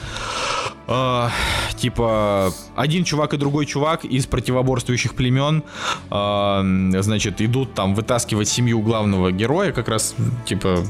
э, 0.88 1.28
типа, 1.76 2.52
один 2.74 3.04
чувак 3.04 3.34
и 3.34 3.36
другой 3.36 3.66
чувак 3.66 4.04
из 4.04 4.26
противоборствующих 4.26 5.14
племен, 5.14 5.62
э, 6.10 7.00
значит, 7.02 7.40
идут 7.40 7.74
там 7.74 7.94
вытаскивать 7.94 8.48
семью 8.48 8.80
главного 8.80 9.32
героя, 9.32 9.72
как 9.72 9.88
раз, 9.88 10.14
типа, 10.44 10.84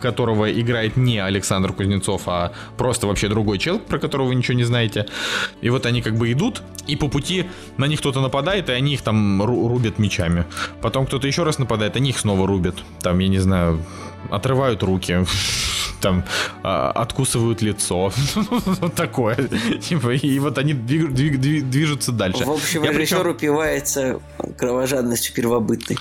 которого 0.00 0.50
играет 0.52 0.96
не 0.96 1.18
Александр 1.18 1.72
Кузнецов, 1.72 2.22
а 2.26 2.52
просто 2.76 3.06
вообще 3.06 3.28
другой 3.28 3.58
чел, 3.58 3.78
про 3.78 3.98
которого 3.98 4.28
вы 4.28 4.34
ничего 4.34 4.54
не 4.54 4.64
знаете. 4.64 5.06
И 5.60 5.70
вот 5.70 5.86
они 5.86 6.02
как 6.02 6.16
бы 6.16 6.32
идут 6.32 6.62
и 6.86 6.96
по 6.96 7.08
пути 7.08 7.46
на 7.76 7.86
них 7.86 8.00
кто-то 8.00 8.20
нападает, 8.20 8.68
и 8.68 8.72
они 8.72 8.94
их 8.94 9.02
там 9.02 9.42
рубят 9.42 9.98
мечами. 9.98 10.44
Потом 10.80 11.06
кто-то 11.06 11.26
еще 11.26 11.44
раз 11.44 11.58
нападает, 11.58 11.96
они 11.96 12.10
их 12.10 12.18
снова 12.18 12.46
рубят. 12.46 12.76
Там, 13.00 13.18
я 13.20 13.28
не 13.28 13.38
знаю, 13.38 13.82
отрывают 14.30 14.82
руки 14.82 15.24
там 16.02 16.24
а, 16.62 16.90
откусывают 16.90 17.62
лицо. 17.62 18.12
вот 18.34 18.94
такое. 18.94 19.36
Типа, 19.80 20.10
и 20.10 20.38
вот 20.38 20.58
они 20.58 20.74
движутся 20.74 22.12
дальше. 22.12 22.44
В 22.44 22.50
общем, 22.50 22.84
режиссер 22.84 23.26
упивается 23.26 24.20
кровожадностью 24.58 25.34
первобытной. 25.34 25.96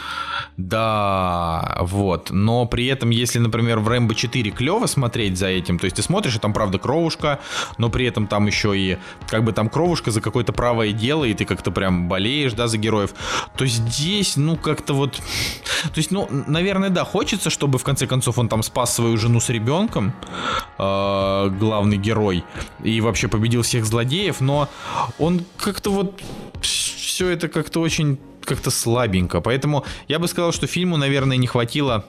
Да, 0.58 1.78
вот. 1.82 2.30
Но 2.32 2.66
при 2.66 2.88
этом, 2.88 3.10
если, 3.10 3.40
например, 3.40 3.80
в 3.80 3.88
Рэмбо 3.88 4.16
4 4.16 4.52
клево 4.52 4.86
смотреть 4.86 5.38
за 5.38 5.48
этим, 5.48 5.80
то 5.80 5.86
есть 5.86 5.96
ты 5.98 6.02
смотришь, 6.02 6.36
и 6.36 6.40
там, 6.40 6.54
правда, 6.54 6.80
кровушка, 6.80 7.40
но 7.78 7.90
при 7.90 8.06
этом 8.06 8.28
там 8.28 8.48
еще 8.48 8.78
и 8.78 8.98
как 9.28 9.44
бы 9.44 9.54
там 9.54 9.70
кровушка 9.70 10.12
за 10.12 10.22
какое-то 10.22 10.54
правое 10.54 10.92
дело, 10.92 11.26
и 11.26 11.34
ты 11.34 11.46
как-то 11.46 11.72
прям 11.72 12.08
болеешь, 12.08 12.54
да, 12.54 12.68
за 12.68 12.78
героев, 12.78 13.14
то 13.58 13.66
здесь, 13.66 14.36
ну, 14.36 14.56
как-то 14.56 14.94
вот... 14.94 15.16
То 15.84 15.98
есть, 15.98 16.12
ну, 16.12 16.28
наверное, 16.48 16.90
да, 16.90 17.04
хочется, 17.04 17.50
чтобы 17.50 17.78
в 17.78 17.84
конце 17.84 18.08
концов 18.08 18.38
он 18.38 18.50
там 18.50 18.64
спас 18.64 18.94
свою 18.94 19.18
жену 19.18 19.40
с 19.40 19.50
ребенком, 19.50 20.14
э, 20.78 21.50
главный 21.60 21.98
герой, 21.98 22.44
и 22.84 23.02
вообще 23.02 23.28
победил 23.28 23.62
всех 23.62 23.86
злодеев, 23.86 24.42
но 24.42 24.70
он 25.20 25.42
как-то 25.58 25.92
вот 25.92 26.22
все 26.62 27.30
это 27.30 27.48
как-то 27.48 27.82
очень 27.82 28.20
как-то 28.46 28.72
слабенько. 28.72 29.42
Поэтому 29.42 29.86
я 30.08 30.20
бы 30.20 30.28
сказал, 30.28 30.52
что 30.52 30.68
фильму, 30.68 30.98
наверное, 30.98 31.38
не 31.38 31.48
хватило 31.48 32.06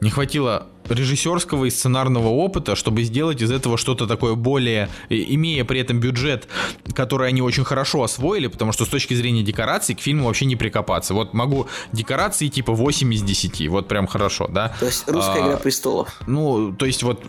не 0.00 0.10
хватило 0.10 0.66
режиссерского 0.90 1.66
и 1.66 1.70
сценарного 1.70 2.28
опыта, 2.28 2.76
чтобы 2.76 3.02
сделать 3.02 3.42
из 3.42 3.50
этого 3.50 3.78
что-то 3.78 4.06
такое 4.06 4.34
более, 4.34 4.88
имея 5.08 5.64
при 5.64 5.80
этом 5.80 6.00
бюджет, 6.00 6.48
который 6.94 7.28
они 7.28 7.42
очень 7.42 7.64
хорошо 7.64 8.02
освоили, 8.02 8.48
потому 8.48 8.72
что 8.72 8.84
с 8.84 8.88
точки 8.88 9.14
зрения 9.14 9.42
декораций 9.42 9.94
к 9.94 10.00
фильму 10.00 10.26
вообще 10.26 10.44
не 10.46 10.56
прикопаться. 10.56 11.14
Вот 11.14 11.34
могу 11.34 11.66
декорации 11.92 12.48
типа 12.48 12.72
8 12.72 13.14
из 13.14 13.22
10, 13.22 13.68
вот 13.68 13.88
прям 13.88 14.06
хорошо, 14.06 14.46
да. 14.48 14.74
То 14.80 14.86
есть 14.86 15.08
русская 15.08 15.42
а, 15.42 15.46
игра 15.48 15.56
престолов. 15.56 16.20
Ну, 16.26 16.72
то 16.72 16.86
есть 16.86 17.02
вот 17.02 17.24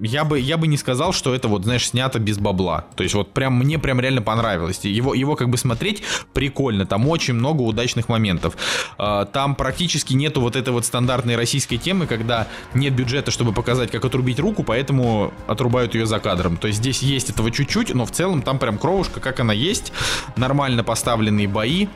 я 0.00 0.24
бы, 0.24 0.38
я 0.38 0.56
бы 0.56 0.66
не 0.66 0.76
сказал, 0.76 1.12
что 1.12 1.34
это 1.34 1.48
вот, 1.48 1.64
знаешь, 1.64 1.88
снято 1.88 2.18
без 2.18 2.38
бабла. 2.38 2.86
То 2.96 3.02
есть 3.02 3.14
вот 3.14 3.32
прям 3.32 3.54
мне 3.54 3.78
прям 3.78 4.00
реально 4.00 4.22
понравилось. 4.22 4.80
Его, 4.82 5.14
его 5.14 5.36
как 5.36 5.48
бы 5.48 5.56
смотреть 5.56 6.02
прикольно, 6.32 6.86
там 6.86 7.08
очень 7.08 7.34
много 7.34 7.62
удачных 7.62 8.08
моментов. 8.08 8.56
А, 8.98 9.24
там 9.24 9.54
практически 9.54 10.14
нету 10.14 10.40
вот 10.40 10.56
этой 10.56 10.72
вот 10.72 10.84
стандартной 10.84 11.36
российской 11.36 11.76
темы, 11.76 12.06
когда 12.06 12.48
нет 12.74 12.94
бюджета, 12.98 13.30
чтобы 13.30 13.52
показать, 13.52 13.92
как 13.92 14.04
отрубить 14.04 14.40
руку, 14.40 14.64
поэтому 14.64 15.32
отрубают 15.46 15.94
ее 15.94 16.04
за 16.04 16.18
кадром. 16.18 16.56
То 16.56 16.66
есть 16.66 16.80
здесь 16.80 17.00
есть 17.00 17.30
этого 17.30 17.52
чуть-чуть, 17.52 17.94
но 17.94 18.04
в 18.04 18.10
целом 18.10 18.42
там 18.42 18.58
прям 18.58 18.76
кровушка, 18.76 19.20
как 19.20 19.38
она 19.38 19.52
есть, 19.52 19.92
нормально 20.36 20.82
поставленные 20.82 21.46
бои. 21.46 21.86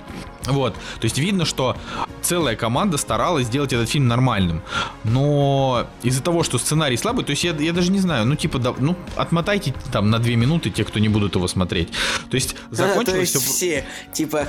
Вот, 0.47 0.75
то 0.75 1.05
есть 1.05 1.19
видно, 1.19 1.45
что 1.45 1.77
целая 2.23 2.57
команда 2.57 2.97
старалась 2.99 3.47
сделать 3.47 3.73
этот 3.73 3.89
фильм 3.89 4.09
нормальным. 4.09 4.63
Но 5.05 5.87
из-за 6.03 6.23
того, 6.23 6.43
что 6.43 6.59
сценарий 6.59 6.97
слабый, 6.97 7.25
то 7.25 7.31
есть 7.31 7.45
я, 7.45 7.53
я 7.53 7.73
даже 7.73 7.91
не 7.93 7.99
знаю, 7.99 8.27
ну 8.27 8.37
типа, 8.37 8.59
да, 8.59 8.75
ну 8.79 8.97
отмотайте 9.17 9.75
там 9.93 10.11
на 10.11 10.19
две 10.19 10.37
минуты 10.37 10.71
те, 10.71 10.85
кто 10.85 10.99
не 10.99 11.09
будут 11.09 11.35
его 11.35 11.49
смотреть. 11.49 11.91
То 12.31 12.35
есть 12.35 12.57
закончилось 12.71 13.09
а, 13.09 13.13
то 13.13 13.19
есть 13.21 13.37
все... 13.37 13.53
все, 13.53 13.85
типа, 14.13 14.49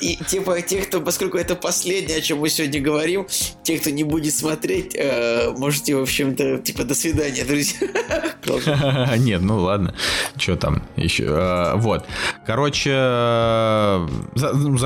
и, 0.00 0.16
типа 0.16 0.60
те, 0.62 0.82
кто, 0.82 1.00
поскольку 1.00 1.38
это 1.38 1.54
последнее, 1.56 2.18
о 2.18 2.20
чем 2.20 2.38
мы 2.38 2.48
сегодня 2.48 2.80
говорим, 2.80 3.26
те, 3.62 3.78
кто 3.78 3.90
не 3.90 4.04
будет 4.04 4.34
смотреть, 4.34 4.94
э, 4.94 5.50
можете, 5.56 5.96
в 5.96 6.02
общем-то, 6.02 6.58
типа, 6.58 6.84
до 6.84 6.94
свидания, 6.94 7.44
друзья. 7.44 7.88
Нет, 9.16 9.42
ну 9.42 9.58
ладно, 9.58 9.94
что 10.36 10.56
там 10.56 10.82
еще, 10.96 11.24
э, 11.24 11.76
вот. 11.76 12.06
Короче, 12.46 12.90
э, 12.92 14.08
ну, 14.34 14.78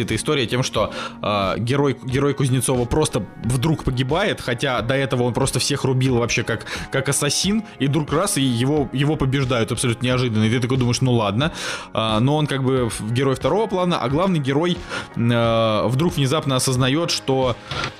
заканчивается 0.00 0.10
эта 0.10 0.16
история 0.16 0.46
тем, 0.46 0.62
что 0.62 0.92
э, 1.22 1.58
герой, 1.58 1.96
герой 2.04 2.34
Кузнецова 2.34 2.84
просто 2.84 3.22
вдруг 3.44 3.84
погибает, 3.84 4.40
хотя 4.40 4.80
до 4.82 4.94
этого 4.94 5.24
он 5.24 5.32
просто 5.32 5.58
всех 5.58 5.84
рубил 5.84 6.18
вообще 6.18 6.42
как, 6.42 6.66
как 6.90 7.08
ассасин, 7.08 7.62
и 7.80 7.86
вдруг 7.86 8.12
раз, 8.12 8.38
и 8.38 8.42
его, 8.42 8.88
его 8.92 9.16
побеждают 9.16 9.72
абсолютно 9.72 10.06
неожиданно. 10.06 10.44
И 10.44 10.50
ты 10.50 10.60
такой 10.60 10.78
думаешь, 10.78 11.00
ну 11.00 11.12
ладно. 11.12 11.52
Э, 11.94 12.18
но 12.20 12.36
он 12.36 12.46
как 12.46 12.62
бы 12.62 12.90
герой 13.10 13.34
второго 13.34 13.66
плана, 13.66 13.98
а 13.98 14.08
главный 14.08 14.40
герой 14.40 14.76
э, 15.16 15.82
вдруг 15.86 16.16
внезапно 16.16 16.56
осознает, 16.56 17.10
что 17.10 17.56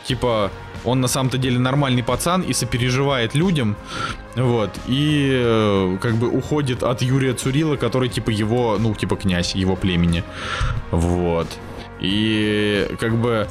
типа 0.06 0.51
он 0.85 1.01
на 1.01 1.09
самом-то 1.09 1.39
деле 1.39 1.59
нормальный 1.59 2.02
пацан 2.02 2.43
и 2.43 2.52
сопереживает 2.52 3.35
людям, 3.35 3.77
вот, 4.36 4.70
и 4.86 5.31
э, 5.32 5.98
как 6.01 6.14
бы 6.14 6.28
уходит 6.28 6.82
от 6.82 7.02
Юрия 7.02 7.35
Цурила, 7.35 7.77
который 7.77 8.09
типа 8.09 8.31
его, 8.31 8.77
ну, 8.78 8.94
типа 8.94 9.16
князь 9.16 9.55
его 9.55 9.77
племени, 9.77 10.24
вот. 10.90 11.48
И 12.01 12.89
как 12.98 13.14
бы 13.16 13.47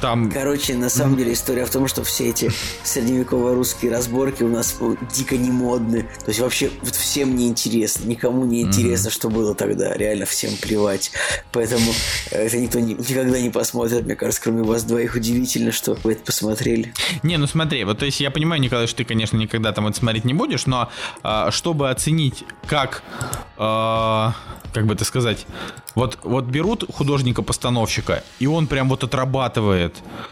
там... 0.00 0.30
Короче, 0.30 0.74
на 0.74 0.88
самом 0.88 1.16
деле 1.16 1.32
история 1.32 1.64
в 1.64 1.70
том, 1.70 1.88
что 1.88 2.04
все 2.04 2.30
эти 2.30 2.50
средневековые 2.84 3.54
русские 3.54 3.92
разборки 3.92 4.42
у 4.42 4.48
нас 4.48 4.76
дико 5.14 5.36
не 5.36 5.50
модны. 5.50 6.02
То 6.02 6.28
есть 6.28 6.40
вообще 6.40 6.70
вот 6.82 6.94
всем 6.94 7.36
не 7.36 7.48
интересно, 7.48 8.06
никому 8.06 8.44
не 8.44 8.62
интересно, 8.62 9.10
что 9.10 9.28
было 9.28 9.54
тогда. 9.54 9.94
Реально 9.94 10.26
всем 10.26 10.56
плевать. 10.56 11.10
Поэтому 11.52 11.92
э, 12.30 12.46
это 12.46 12.58
никто 12.58 12.80
не- 12.80 12.94
никогда 12.94 13.40
не 13.40 13.50
посмотрит. 13.50 14.04
Мне 14.04 14.16
кажется, 14.16 14.42
кроме 14.42 14.62
вас 14.62 14.84
двоих 14.84 15.14
удивительно, 15.14 15.72
что 15.72 15.96
вы 16.04 16.12
это 16.12 16.22
посмотрели. 16.22 16.92
Не, 17.22 17.36
ну 17.36 17.46
смотри, 17.46 17.84
вот 17.84 17.98
то 17.98 18.04
есть 18.04 18.20
я 18.20 18.30
понимаю, 18.30 18.60
Николай, 18.60 18.86
что 18.86 18.98
ты, 18.98 19.04
конечно, 19.04 19.36
никогда 19.36 19.72
там 19.72 19.86
это 19.86 19.98
смотреть 19.98 20.24
не 20.24 20.34
будешь, 20.34 20.66
но 20.66 20.90
а, 21.22 21.50
чтобы 21.50 21.90
оценить, 21.90 22.44
как, 22.66 23.02
а, 23.56 24.34
как 24.72 24.86
бы 24.86 24.94
это 24.94 25.04
сказать, 25.04 25.46
вот, 25.94 26.18
вот 26.22 26.44
берут 26.44 26.84
художника-постановщика, 26.92 28.22
и 28.38 28.46
он 28.46 28.66
прям 28.66 28.88
вот 28.88 29.04
отрабатывает. 29.04 29.87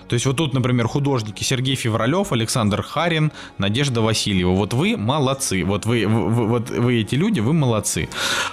То 0.08 0.14
есть 0.14 0.26
вот 0.26 0.36
тут, 0.36 0.54
например, 0.54 0.86
художники 0.88 1.42
Сергей 1.44 1.74
Февралев, 1.74 2.32
Александр 2.32 2.82
Харин, 2.82 3.32
Надежда 3.58 4.00
Васильева. 4.00 4.50
Вот 4.52 4.72
вы 4.74 4.96
молодцы. 4.96 5.64
Вот 5.64 5.86
вы, 5.86 6.06
вы- 6.06 6.46
вот 6.46 6.70
вы 6.70 7.00
эти 7.00 7.14
люди, 7.14 7.40
вы 7.40 7.52
молодцы. 7.52 8.08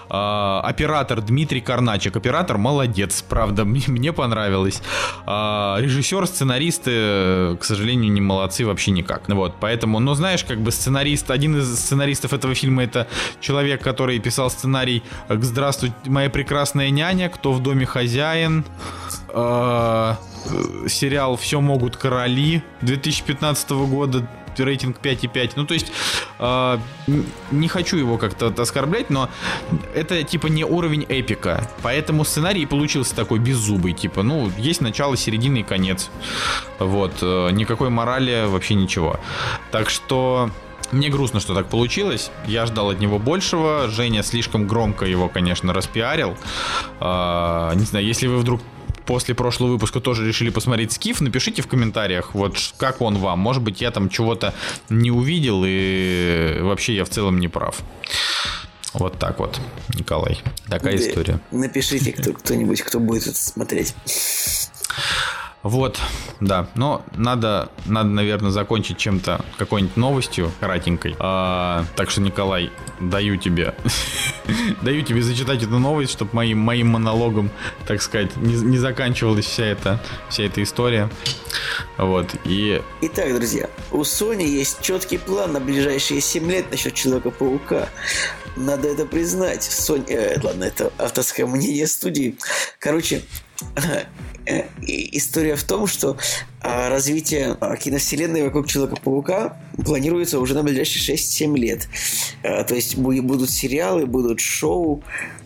А, 0.09 0.61
оператор 0.63 1.21
Дмитрий 1.21 1.61
Карначек. 1.61 2.15
Оператор 2.15 2.57
молодец, 2.57 3.21
правда, 3.21 3.65
мне, 3.65 3.84
мне 3.88 4.13
понравилось. 4.13 4.81
А, 5.25 5.77
режиссер, 5.80 6.27
сценаристы, 6.27 6.91
э, 6.93 7.57
к 7.59 7.63
сожалению, 7.63 8.11
не 8.11 8.21
молодцы 8.21 8.65
вообще 8.65 8.91
никак. 8.91 9.23
Вот, 9.30 9.55
поэтому, 9.59 9.99
ну, 9.99 10.13
знаешь, 10.13 10.43
как 10.43 10.59
бы 10.59 10.71
сценарист, 10.71 11.31
один 11.31 11.57
из 11.57 11.80
сценаристов 11.80 12.34
этого 12.34 12.53
фильма 12.55 12.84
это 12.84 13.07
человек, 13.41 13.81
который 13.81 14.19
писал 14.19 14.49
сценарий 14.49 15.03
к 15.27 15.43
«Здравствуй, 15.43 15.91
моя 16.05 16.30
прекрасная 16.30 16.89
няня», 16.89 17.30
«Кто 17.30 17.51
в 17.53 17.61
доме 17.61 17.85
хозяин», 17.85 18.63
э, 19.30 19.34
э, 19.34 20.32
сериал 20.88 21.38
«Все 21.38 21.61
могут 21.61 21.98
короли» 21.98 22.64
2015 22.82 23.70
года, 23.72 24.28
рейтинг 24.57 24.98
5,5. 25.02 25.53
Ну, 25.56 25.65
то 25.65 25.74
есть, 25.74 25.91
э, 26.40 26.78
не 27.52 27.68
хочу 27.68 27.98
его 27.98 28.18
как-то 28.18 28.53
оскорблять, 28.57 29.10
но 29.10 29.30
это, 29.95 30.24
типа, 30.24 30.48
не 30.48 30.64
уровень 30.64 31.06
эпика. 31.10 31.68
Поэтому 31.82 32.24
сценарий 32.24 32.65
получился 32.65 33.15
такой 33.15 33.40
беззубый. 33.40 33.94
Типа, 33.94 34.24
ну, 34.24 34.52
есть 34.57 34.82
начало, 34.82 35.18
середина 35.18 35.57
и 35.57 35.64
конец. 35.64 36.10
Вот. 36.80 37.14
э, 37.22 37.49
Никакой 37.52 37.90
морали, 37.90 38.45
вообще 38.48 38.76
ничего. 38.76 39.20
Так 39.72 39.90
что... 39.90 40.49
Мне 40.91 41.10
грустно, 41.10 41.40
что 41.40 41.56
так 41.56 41.70
получилось. 41.70 42.30
Я 42.45 42.68
ждал 42.68 42.91
от 42.91 42.99
него 42.99 43.18
большего. 43.18 43.88
Женя 43.88 44.22
слишком 44.22 44.68
громко 44.68 45.06
его, 45.07 45.28
конечно, 45.28 45.74
распиарил. 45.74 46.38
А, 46.99 47.74
не 47.74 47.86
знаю, 47.86 48.06
если 48.06 48.28
вы 48.28 48.38
вдруг 48.38 48.61
после 49.05 49.35
прошлого 49.35 49.71
выпуска 49.71 49.99
тоже 49.99 50.27
решили 50.27 50.49
посмотреть 50.49 50.91
Скиф, 50.93 51.21
напишите 51.21 51.61
в 51.61 51.67
комментариях, 51.67 52.34
вот 52.34 52.57
как 52.77 53.01
он 53.01 53.17
вам. 53.17 53.39
Может 53.39 53.63
быть, 53.63 53.81
я 53.81 53.91
там 53.91 54.09
чего-то 54.09 54.53
не 54.89 55.11
увидел, 55.11 55.63
и 55.65 56.59
вообще 56.61 56.95
я 56.95 57.05
в 57.05 57.09
целом 57.09 57.39
не 57.39 57.47
прав. 57.47 57.81
Вот 58.93 59.17
так 59.17 59.39
вот, 59.39 59.59
Николай. 59.95 60.39
Такая 60.69 60.97
Да, 60.97 61.03
история. 61.03 61.39
Напишите 61.51 62.11
кто, 62.11 62.34
кто-нибудь, 62.34 62.81
кто 62.84 62.99
будет 62.99 63.23
это 63.23 63.38
смотреть. 63.38 63.95
Вот, 65.64 65.98
да. 66.41 66.68
Но 66.76 67.03
надо, 67.15 67.69
надо, 67.85 68.10
наверное, 68.10 68.52
закончить 68.52 68.98
чем-то, 68.98 69.44
какой-нибудь 69.57 69.95
новостью 69.95 70.52
кратенькой. 70.60 71.15
А, 71.19 71.85
так 71.95 72.10
что, 72.10 72.19
Николай, 72.19 72.69
даю 72.99 73.38
тебе, 73.38 73.73
даю 74.81 75.03
тебе 75.03 75.22
зачитать 75.22 75.64
эту 75.64 75.80
новость, 75.80 76.11
чтобы 76.11 76.31
моим, 76.34 76.60
моим 76.60 76.90
монологом, 76.90 77.49
так 77.88 78.02
сказать, 78.02 78.35
не, 78.35 78.56
не 78.56 78.77
заканчивалась 78.77 79.45
вся 79.45 79.65
эта, 79.65 80.02
вся 80.30 80.44
эта 80.44 80.61
история. 80.61 81.10
Вот, 81.98 82.35
и 82.44 82.81
Итак, 83.02 83.34
друзья, 83.34 83.69
у 83.91 84.02
Sony 84.02 84.45
есть 84.45 84.81
четкий 84.81 85.18
план 85.18 85.53
на 85.53 85.61
ближайшие 85.61 86.19
7 86.19 86.52
лет 86.52 86.72
насчет 86.72 86.94
Человека-паука. 86.94 87.88
Надо 88.57 88.90
это 88.90 89.06
признать. 89.06 89.61
Sony... 89.61 90.10
э, 90.10 90.40
ладно, 90.44 90.65
это 90.65 90.91
авторское 90.98 91.45
мнение 91.45 91.88
студии. 91.88 92.35
Короче, 92.80 93.22
история 94.81 95.55
в 95.55 95.63
том, 95.63 95.88
что 95.88 96.17
а, 96.61 96.89
развитие 96.89 97.57
а, 97.59 97.75
киновселенной 97.77 98.43
вокруг 98.43 98.67
Человека-паука 98.67 99.57
планируется 99.85 100.39
уже 100.39 100.53
на 100.53 100.63
ближайшие 100.63 101.15
6-7 101.15 101.57
лет. 101.57 101.88
А, 102.43 102.63
То 102.63 102.75
есть 102.75 102.95
бу- 102.95 103.21
будут 103.21 103.49
сериалы, 103.49 104.05
будут 104.05 104.39
шоу, 104.41 105.03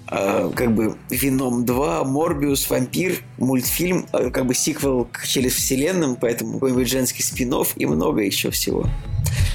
а, 0.08 0.50
как 0.50 0.74
бы 0.74 0.96
Веном 1.10 1.66
2, 1.66 2.04
Морбиус, 2.06 2.70
Вампир, 2.70 3.20
мультфильм, 3.38 4.08
как 4.12 4.46
бы 4.46 4.56
сиквел 4.56 5.08
к 5.12 5.26
через 5.26 5.54
вселенным, 5.54 6.16
поэтому 6.16 6.54
какой-нибудь 6.54 6.90
женский 6.90 7.24
спин 7.24 7.54
и 7.76 7.86
много 7.86 8.22
еще 8.22 8.50
всего. 8.50 8.88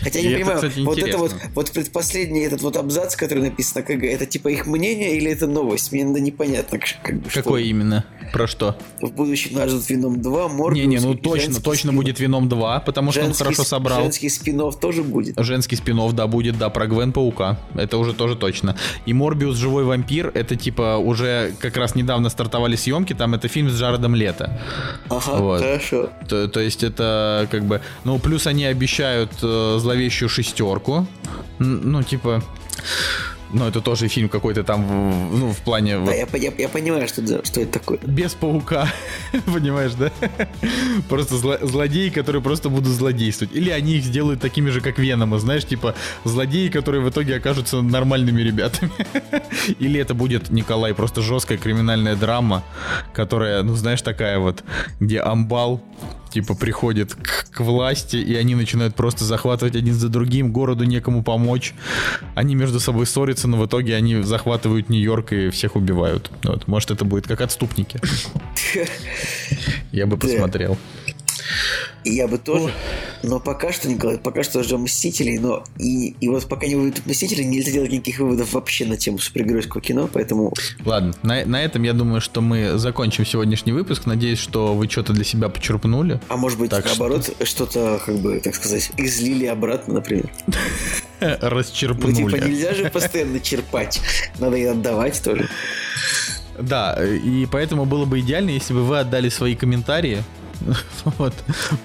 Хотя 0.02 0.18
я 0.18 0.28
не 0.28 0.34
это, 0.34 0.40
понимаю, 0.40 0.56
кстати, 0.58 0.84
вот 0.84 0.98
это 0.98 1.18
вот, 1.18 1.30
интересно. 1.32 1.50
вот 1.54 1.70
предпоследний 1.70 2.44
этот 2.44 2.62
вот 2.62 2.76
абзац, 2.76 3.14
который 3.16 3.44
написан 3.44 3.82
на 3.82 3.82
КГ, 3.82 4.04
это 4.04 4.26
типа 4.26 4.48
их 4.48 4.66
мнение 4.66 5.16
или 5.16 5.30
это 5.30 5.46
новость? 5.46 5.92
Мне 5.92 6.02
непонятно, 6.02 6.78
как 7.02 7.20
бы, 7.20 7.30
что 7.30 7.42
Какой 7.42 7.66
именно? 7.66 8.04
Про 8.32 8.47
что? 8.47 8.77
в 9.01 9.11
будущем 9.12 9.57
нас 9.57 9.70
ждут 9.70 9.89
Веном 9.89 10.20
2, 10.20 10.49
Морбиус. 10.49 10.86
Не-не, 10.86 11.01
ну 11.01 11.15
точно, 11.15 11.47
женский 11.47 11.62
точно 11.62 11.90
спин-офф. 11.90 11.97
будет 11.97 12.20
Веном 12.20 12.49
2, 12.49 12.81
потому 12.81 13.12
что 13.12 13.20
он 13.20 13.27
Женский 13.27 13.44
хорошо 13.44 13.65
собрал. 13.65 14.01
Женский 14.03 14.28
спин 14.28 14.73
тоже 14.81 15.03
будет. 15.03 15.39
Женский 15.39 15.77
спин 15.77 16.01
да, 16.12 16.27
будет, 16.27 16.59
да, 16.59 16.70
про 16.70 16.86
Гвен 16.86 17.12
Паука. 17.12 17.59
Это 17.74 17.99
уже 17.99 18.12
тоже 18.12 18.36
точно. 18.36 18.77
И 19.07 19.12
Морбиус 19.12 19.57
Живой 19.57 19.85
вампир, 19.85 20.31
это 20.35 20.57
типа 20.57 20.97
уже 20.97 21.53
как 21.59 21.77
раз 21.77 21.94
недавно 21.94 22.28
стартовали 22.28 22.77
съемки, 22.77 23.12
там 23.15 23.35
это 23.35 23.49
фильм 23.49 23.70
с 23.70 23.74
Джаредом 23.74 24.15
Лето. 24.15 24.61
Ага, 25.09 25.36
Вот. 25.39 25.61
хорошо. 25.61 26.11
То, 26.28 26.49
то 26.49 26.61
есть 26.61 26.82
это 26.82 27.49
как 27.51 27.65
бы... 27.65 27.81
Ну, 28.05 28.19
плюс 28.19 28.47
они 28.47 28.65
обещают 28.65 29.32
э, 29.43 29.78
зловещую 29.81 30.28
шестерку. 30.28 31.07
Ну, 31.59 32.03
типа... 32.03 32.43
Ну, 33.52 33.66
это 33.68 33.80
тоже 33.80 34.08
фильм 34.08 34.28
какой-то 34.28 34.64
там, 34.64 34.80
ну, 35.38 35.52
в 35.52 35.58
плане... 35.58 35.98
Да, 36.04 36.12
я, 36.14 36.26
я, 36.32 36.52
я 36.56 36.68
понимаю, 36.68 37.06
что, 37.08 37.20
это- 37.22 37.44
что 37.44 37.60
это 37.60 37.72
такое. 37.78 37.98
без 38.02 38.32
паука, 38.34 38.88
понимаешь, 39.46 39.92
да? 39.92 40.10
Просто 41.08 41.34
зло- 41.34 41.64
злодеи, 41.64 42.08
которые 42.08 42.40
просто 42.42 42.68
будут 42.70 42.88
злодействовать. 42.88 43.54
Или 43.54 43.70
они 43.70 43.94
их 43.96 44.04
сделают 44.04 44.40
такими 44.40 44.70
же, 44.70 44.80
как 44.80 44.98
Венома, 44.98 45.38
знаешь, 45.38 45.64
типа 45.66 45.94
злодеи, 46.24 46.68
которые 46.68 47.02
в 47.02 47.10
итоге 47.10 47.36
окажутся 47.36 47.82
нормальными 47.82 48.40
ребятами. 48.40 48.90
Или 49.78 50.00
это 50.00 50.14
будет, 50.14 50.50
Николай, 50.50 50.94
просто 50.94 51.20
жесткая 51.22 51.58
криминальная 51.58 52.16
драма, 52.16 52.62
которая, 53.12 53.62
ну, 53.62 53.74
знаешь, 53.74 54.02
такая 54.02 54.38
вот, 54.38 54.64
где 55.00 55.20
амбал 55.20 55.82
типа 56.32 56.54
приходит 56.54 57.14
к, 57.14 57.50
к 57.50 57.60
власти, 57.60 58.16
и 58.16 58.34
они 58.34 58.54
начинают 58.54 58.94
просто 58.94 59.24
захватывать 59.24 59.76
один 59.76 59.94
за 59.94 60.09
другим, 60.09 60.52
городу 60.52 60.84
некому 60.84 61.22
помочь. 61.22 61.74
Они 62.34 62.54
между 62.54 62.80
собой 62.80 63.06
ссорятся, 63.06 63.48
но 63.48 63.59
в 63.59 63.66
итоге 63.66 63.94
они 63.94 64.22
захватывают 64.22 64.88
Нью-Йорк 64.88 65.32
и 65.32 65.50
всех 65.50 65.76
убивают. 65.76 66.30
Вот, 66.42 66.66
может, 66.66 66.90
это 66.90 67.04
будет 67.04 67.26
как 67.26 67.40
отступники. 67.40 68.00
Я 69.92 70.06
бы 70.06 70.16
посмотрел. 70.16 70.78
И 72.05 72.14
Я 72.14 72.28
бы 72.28 72.39
тоже. 72.39 72.73
Но 73.23 73.39
пока 73.39 73.73
что, 73.73 73.89
Николай, 73.89 74.19
пока 74.19 74.43
что 74.43 74.62
ждем 74.62 74.82
Мстителей, 74.82 75.39
но 75.39 75.64
и, 75.78 76.16
и 76.20 76.28
вот 76.28 76.47
пока 76.48 76.66
не 76.66 76.74
выйдут 76.74 77.06
Мстители, 77.06 77.43
нельзя 77.43 77.70
делать 77.70 77.93
никаких 77.93 78.19
выводов 78.19 78.52
вообще 78.52 78.85
на 78.85 78.97
тему 78.97 79.19
супергеройского 79.19 79.81
кино, 79.81 80.09
поэтому 80.12 80.52
Ладно, 80.85 81.14
на, 81.23 81.44
на 81.44 81.62
этом 81.62 81.82
я 81.85 81.93
думаю, 81.93 82.20
что 82.20 82.40
мы 82.40 82.78
закончим 82.78 83.24
сегодняшний 83.24 83.73
выпуск. 83.73 84.06
Надеюсь, 84.06 84.39
что 84.39 84.74
вы 84.74 84.89
что-то 84.89 85.12
для 85.12 85.24
себя 85.24 85.48
почерпнули. 85.48 86.20
А 86.28 86.36
может 86.36 86.59
быть, 86.59 86.70
Так 86.70 86.85
наоборот, 86.85 87.31
что-то, 87.44 88.01
как 88.05 88.16
бы, 88.16 88.40
так 88.40 88.55
сказать, 88.55 88.90
излили 88.97 89.47
обратно, 89.47 89.94
например. 89.94 90.28
Ну, 91.20 91.28
типа, 91.28 91.51
Расчерпнули. 91.51 92.48
нельзя 92.48 92.74
же 92.74 92.90
постоянно 92.90 93.39
черпать. 93.39 94.01
Надо 94.40 94.56
и 94.56 94.64
отдавать 94.64 95.23
тоже. 95.23 95.48
Да, 96.59 96.98
и 97.01 97.47
поэтому 97.47 97.85
было 97.85 98.05
бы 98.06 98.19
идеально, 98.19 98.51
если 98.51 98.74
бы 98.74 98.82
вы 98.85 98.98
отдали 98.98 99.28
свои 99.28 99.55
комментарии 99.55 100.24
вот, 101.18 101.34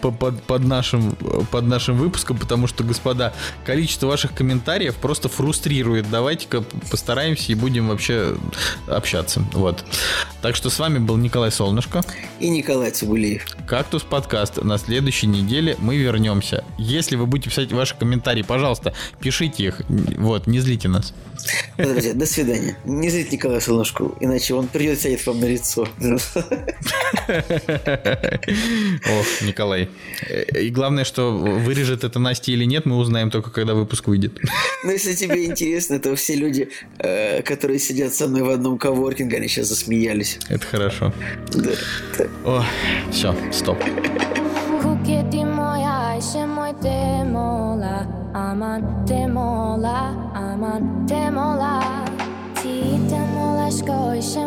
по- 0.01 0.11
под, 0.11 0.41
под, 0.43 0.63
нашим, 0.63 1.11
под 1.51 1.65
нашим 1.65 1.97
выпуском, 1.97 2.37
потому 2.37 2.67
что, 2.67 2.83
господа, 2.83 3.33
количество 3.65 4.07
ваших 4.07 4.33
комментариев 4.33 4.95
просто 4.95 5.29
фрустрирует. 5.29 6.09
Давайте-ка 6.09 6.61
постараемся 6.89 7.51
и 7.51 7.55
будем 7.55 7.87
вообще 7.87 8.35
общаться. 8.87 9.43
Вот. 9.53 9.83
Так 10.41 10.55
что 10.55 10.69
с 10.69 10.79
вами 10.79 10.99
был 10.99 11.17
Николай 11.17 11.51
Солнышко. 11.51 12.01
И 12.39 12.49
Николай 12.49 12.91
Цибулиев. 12.91 13.45
Кактус 13.67 14.03
подкаст. 14.03 14.63
На 14.63 14.77
следующей 14.77 15.27
неделе 15.27 15.75
мы 15.79 15.97
вернемся. 15.97 16.63
Если 16.77 17.15
вы 17.15 17.25
будете 17.25 17.49
писать 17.49 17.71
ваши 17.71 17.95
комментарии, 17.95 18.43
пожалуйста, 18.43 18.93
пишите 19.19 19.65
их. 19.65 19.81
Вот, 19.87 20.47
не 20.47 20.59
злите 20.59 20.87
нас. 20.87 21.13
Друзья, 21.77 22.13
до 22.13 22.25
свидания. 22.25 22.75
Не 22.85 23.09
зрите 23.09 23.35
Николая 23.35 23.59
Солнышку, 23.59 24.17
иначе 24.19 24.53
он 24.55 24.67
придет 24.67 24.97
и 24.97 25.01
сядет 25.01 25.25
вам 25.25 25.39
на 25.39 25.45
лицо. 25.45 25.87
Ох, 29.19 29.41
Николай. 29.41 29.89
Э, 30.27 30.43
и 30.59 30.69
главное, 30.69 31.03
что 31.03 31.31
вырежет 31.37 32.03
это 32.03 32.19
Настя 32.19 32.51
или 32.51 32.65
нет, 32.65 32.85
мы 32.85 32.97
узнаем 32.97 33.29
только, 33.29 33.51
когда 33.51 33.73
выпуск 33.73 34.07
выйдет. 34.07 34.39
Ну, 34.83 34.91
если 34.91 35.13
тебе 35.13 35.45
интересно, 35.45 35.99
то 35.99 36.15
все 36.15 36.35
люди, 36.35 36.69
э, 36.99 37.41
которые 37.43 37.79
сидят 37.79 38.13
со 38.13 38.27
мной 38.27 38.43
в 38.43 38.49
одном 38.49 38.77
коворкинге, 38.77 39.37
они 39.37 39.47
сейчас 39.47 39.67
засмеялись. 39.67 40.39
Это 40.49 40.65
хорошо. 40.65 41.13
Да. 41.53 41.71
О, 42.43 42.65
все, 43.11 43.35
стоп. 43.51 43.77
Kuketi 45.07 45.45
moja 45.45 46.11
aise 46.11 46.45
moi 46.45 46.73
temola 46.83 48.03
Aman 48.33 48.83
temola, 49.07 50.11
aman 50.35 51.07
temola 51.07 51.79